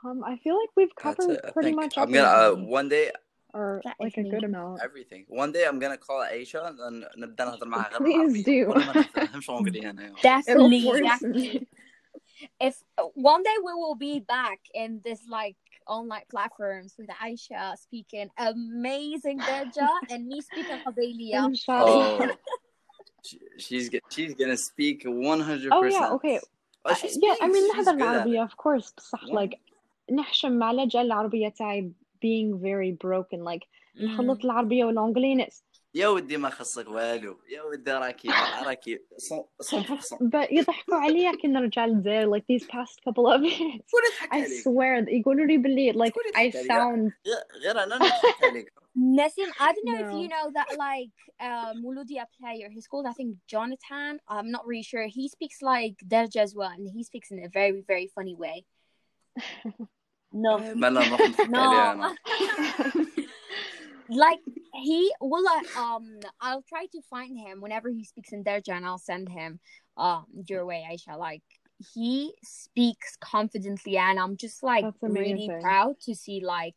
Um, 0.05 0.23
I 0.23 0.37
feel 0.37 0.57
like 0.59 0.69
we've 0.75 0.89
That's 1.03 1.17
covered 1.17 1.33
it. 1.35 1.41
I 1.45 1.51
pretty 1.51 1.69
think 1.69 1.81
much 1.81 1.97
I'm 1.97 2.11
gonna 2.11 2.27
uh, 2.27 2.45
everything, 2.51 2.69
one 2.69 2.89
day 2.89 3.11
or 3.53 3.81
That 3.83 3.95
like 3.99 4.17
a 4.17 4.21
is 4.21 4.31
good 4.31 4.41
me. 4.41 4.45
amount. 4.45 4.81
everything. 4.83 5.25
One 5.27 5.51
day 5.51 5.65
I'm 5.67 5.79
gonna 5.79 5.97
call 5.97 6.19
Aisha 6.25 6.67
and 6.67 6.79
then 6.79 7.05
نبدا 7.17 7.45
نهضر 7.45 7.67
معاها 7.67 7.89
غير 7.89 7.99
Please 7.99 8.43
بالعربية. 8.43 8.65
do. 8.65 8.69
وأنا 8.69 8.85
ما 8.85 8.93
نفهمش 9.23 9.49
أنجلي 9.49 9.89
أنا. 9.89 10.15
It'll 10.15 10.21
Definitely, 10.21 10.81
force 10.83 10.99
definitely. 11.01 11.59
me. 11.59 11.67
If 12.59 12.75
one 13.13 13.43
day 13.43 13.57
we 13.67 13.73
will 13.73 13.95
be 13.95 14.19
back 14.19 14.59
in 14.73 15.01
this 15.05 15.21
like 15.27 15.57
online 15.87 16.23
platforms 16.31 16.95
with 16.97 17.09
Aisha 17.09 17.77
speaking 17.77 18.29
amazing 18.37 19.37
Deja 19.37 19.89
and 20.09 20.27
me 20.27 20.41
speaking 20.41 20.79
Qabailiya. 20.85 21.45
Inshallah. 21.45 22.17
Oh, 22.21 22.35
She- 23.23 23.39
she's 23.65 23.89
g- 23.93 24.01
she's 24.09 24.33
gonna 24.33 24.57
speak 24.57 25.03
100. 25.05 25.71
Oh 25.71 25.83
yeah, 25.83 26.09
okay. 26.17 26.39
Oh, 26.85 26.93
she 26.95 27.07
Uh, 27.09 27.11
yeah, 27.21 27.35
I 27.41 27.47
speaks. 27.47 27.53
mean 27.53 27.65
She's 27.75 27.85
نهضر 27.85 27.97
good 27.97 28.01
at 28.01 28.27
it. 28.27 28.27
العربية 28.27 28.43
of 28.49 28.57
course 28.57 28.87
بصح 28.97 29.23
Yeah. 29.27 29.33
like 29.39 29.53
نحشم 30.12 30.52
مع 30.52 30.72
لجأ 30.72 31.02
العربية 31.02 31.48
تاعي 31.48 31.92
being 32.24 32.58
very 32.58 32.92
broken. 32.92 33.38
Like 33.38 33.66
نخلط 34.00 34.44
العربية 34.44 34.84
والانجلي 34.84 35.34
نقص 35.34 35.64
يا 35.94 36.08
ودي 36.08 36.36
ما 36.36 36.50
خصك 36.50 36.88
والو. 36.88 37.38
يا 37.48 37.62
ودي 37.62 37.90
راكي 37.92 38.28
راكي. 38.66 38.98
100% 38.98 39.00
يضحكوا 40.50 40.96
عليا 40.96 41.32
كي 41.32 41.48
نرجع 41.48 41.86
للدار 41.86 42.38
like 42.38 42.42
these 42.42 42.66
past 42.66 43.00
couple 43.04 43.26
of 43.32 43.42
years. 43.42 43.82
شكون 43.86 44.02
يضحك 44.06 44.32
I 44.32 44.62
swear 44.62 45.08
يقولوا 45.08 45.46
لي 45.46 45.58
بلي 45.58 45.92
like 45.92 46.12
I 46.36 46.50
sound 46.50 47.12
غير 47.62 47.82
انا 47.82 47.96
نضحك 47.96 48.44
عليك. 48.44 48.72
Nassim, 48.96 49.50
I 49.60 49.72
don't 49.74 49.84
know 49.84 50.00
no. 50.00 50.06
if 50.06 50.12
you 50.20 50.28
know 50.34 50.46
that 50.56 50.68
like 50.86 51.16
um, 51.40 51.48
uh, 51.48 51.72
Mouloudia 51.82 52.24
player, 52.38 52.68
he's 52.70 52.86
called 52.86 53.06
I 53.06 53.12
think 53.12 53.36
Jonathan. 53.46 54.12
I'm 54.26 54.50
not 54.50 54.66
really 54.66 54.82
sure. 54.92 55.06
He 55.06 55.28
speaks 55.28 55.58
like 55.60 55.96
Derja 56.12 56.40
as 56.46 56.54
well, 56.54 56.72
and 56.76 56.88
he 56.96 57.02
speaks 57.10 57.30
in 57.30 57.38
a 57.44 57.50
very, 57.58 57.82
very 57.92 58.08
funny 58.16 58.34
way. 58.34 58.64
No. 61.48 62.14
no. 62.14 63.04
like 64.08 64.38
he 64.74 65.12
will 65.20 65.46
uh, 65.48 65.80
um 65.80 66.20
I'll 66.40 66.62
try 66.62 66.86
to 66.92 67.00
find 67.08 67.38
him 67.38 67.60
whenever 67.60 67.88
he 67.88 68.04
speaks 68.04 68.32
in 68.32 68.44
Derja 68.44 68.72
and 68.72 68.86
I'll 68.86 68.98
send 68.98 69.28
him 69.28 69.60
um 69.96 70.26
your 70.48 70.64
way, 70.66 70.86
Aisha. 70.90 71.18
Like 71.18 71.42
he 71.94 72.32
speaks 72.42 73.16
confidently 73.20 73.98
and 73.98 74.18
I'm 74.18 74.36
just 74.36 74.62
like 74.62 74.84
really 75.02 75.50
proud 75.60 76.00
to 76.02 76.14
see 76.14 76.42
like 76.44 76.74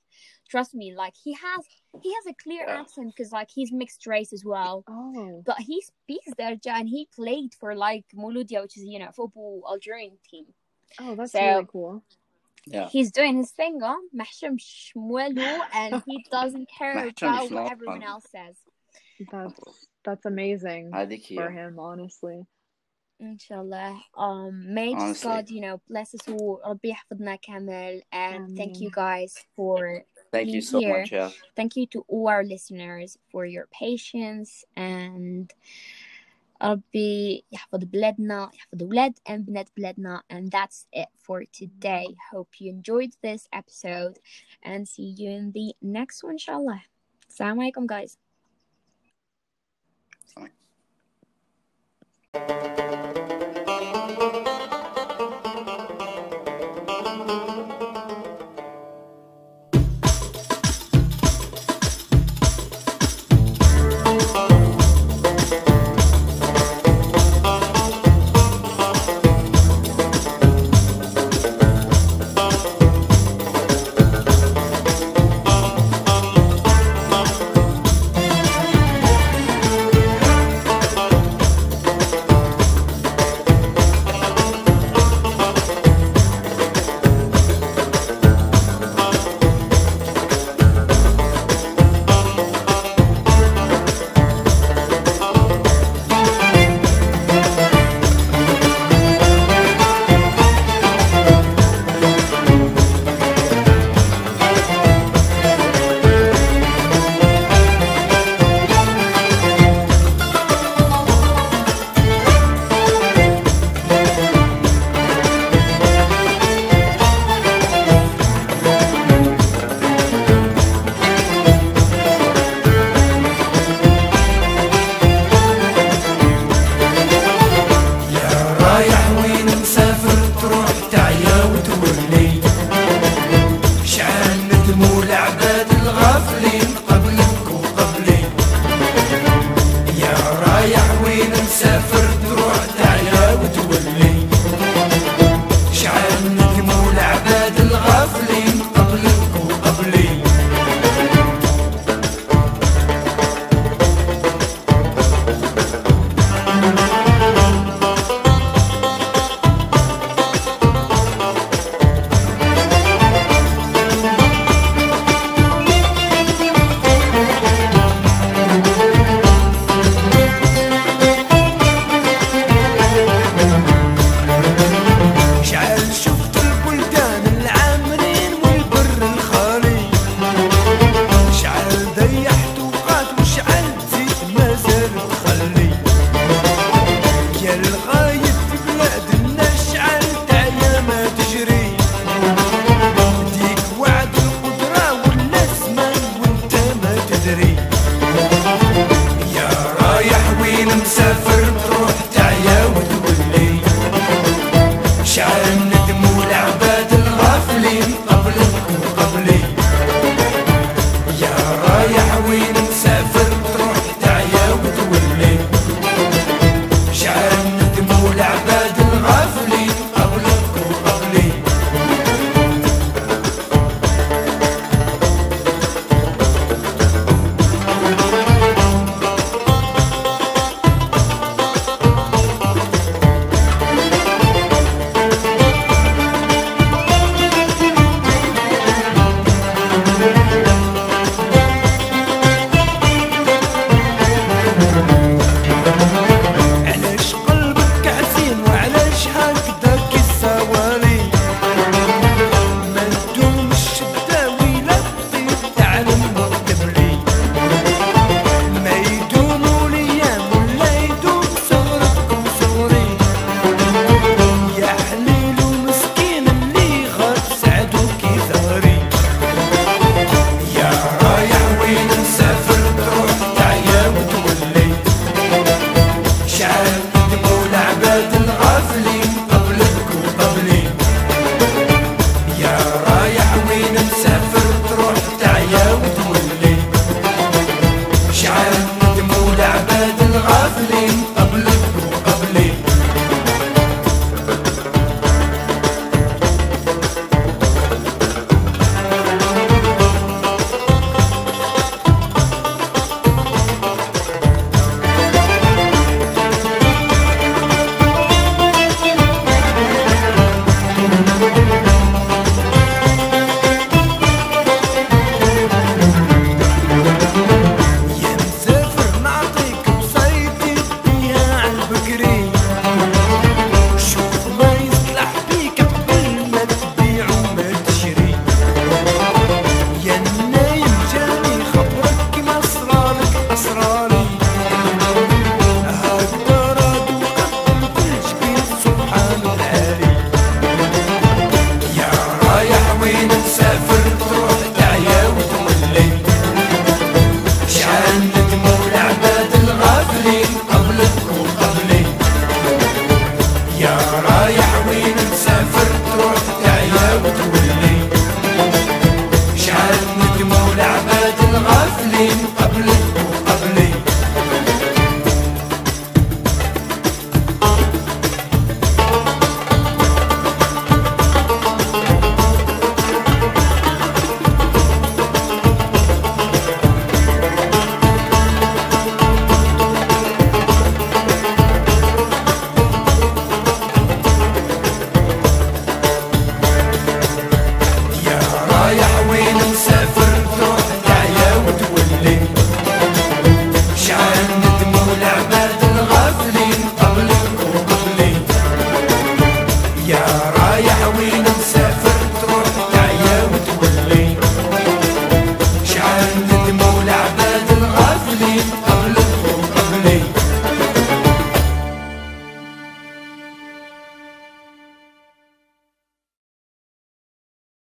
trust 0.50 0.74
me, 0.74 0.94
like 0.96 1.14
he 1.22 1.34
has 1.34 1.66
he 2.02 2.14
has 2.14 2.26
a 2.28 2.34
clear 2.44 2.66
yeah. 2.68 2.82
accent 2.82 3.14
because 3.16 3.32
like 3.32 3.50
he's 3.54 3.72
mixed 3.72 4.06
race 4.08 4.34
as 4.34 4.44
well. 4.46 4.84
Oh. 4.88 5.44
But 5.46 5.60
he 5.60 5.82
speaks 5.82 6.30
Derja 6.38 6.72
and 6.80 6.90
he 6.90 7.08
played 7.16 7.54
for 7.60 7.76
like 7.76 8.06
Mouloudia, 8.16 8.62
which 8.62 8.78
is 8.78 8.84
you 8.84 9.00
know 9.00 9.12
football 9.16 9.64
Algerian 9.70 10.18
team. 10.30 10.46
Oh, 11.00 11.16
that's 11.16 11.32
so, 11.34 11.40
really 11.40 11.68
cool. 11.72 12.04
Yeah. 12.70 12.88
He's 12.90 13.12
doing 13.12 13.38
his 13.38 13.52
thing, 13.52 13.80
huh? 13.82 13.98
And 15.74 16.04
he 16.06 16.26
doesn't 16.32 16.70
care 16.78 17.08
about 17.08 17.52
what 17.52 17.72
everyone 17.72 18.04
else 18.04 18.26
says. 18.32 18.56
That's 19.32 19.60
that's 20.06 20.26
amazing 20.26 20.92
for 21.36 21.50
him, 21.50 21.80
honestly. 21.80 22.46
Inshallah. 23.20 24.00
Um, 24.16 24.74
may 24.74 24.94
God, 24.94 25.50
you 25.50 25.60
know, 25.60 25.82
bless 25.90 26.14
us 26.14 26.22
all. 26.30 26.62
Rabbi 26.66 26.96
my 27.20 27.38
camel, 27.38 28.00
and 28.14 28.56
thank 28.56 28.80
you 28.80 28.90
guys 28.90 29.36
for 29.58 30.06
thank 30.32 30.50
you 30.50 30.62
so 30.62 30.80
here. 30.80 31.00
much. 31.00 31.12
Yeah. 31.12 31.32
Thank 31.56 31.76
you 31.76 31.86
to 31.88 32.06
all 32.08 32.30
our 32.30 32.46
listeners 32.46 33.18
for 33.30 33.46
your 33.46 33.68
patience 33.74 34.64
and 34.78 35.52
ربي 36.64 37.46
يحفظ 37.52 37.84
بلادنا 37.84 38.52
يحفظ 38.54 38.84
ولاد 38.84 39.14
and 39.30 39.42
بنات 39.46 39.70
بلادنا 39.78 40.24
and 40.34 40.52
that's 40.52 40.88
it 40.94 41.10
for 41.16 41.44
today. 41.46 42.16
Hope 42.32 42.60
you 42.60 42.70
enjoyed 42.70 43.14
this 43.22 43.48
episode 43.54 44.20
and 44.64 44.88
see 44.88 45.16
you 45.18 45.30
in 45.32 45.52
the 45.52 45.76
next 45.82 46.24
one 46.24 46.34
inshallah. 46.34 46.82
السلام 47.30 47.60
عليكم 47.60 47.88
guys. 47.88 48.18
Thank 52.32 53.34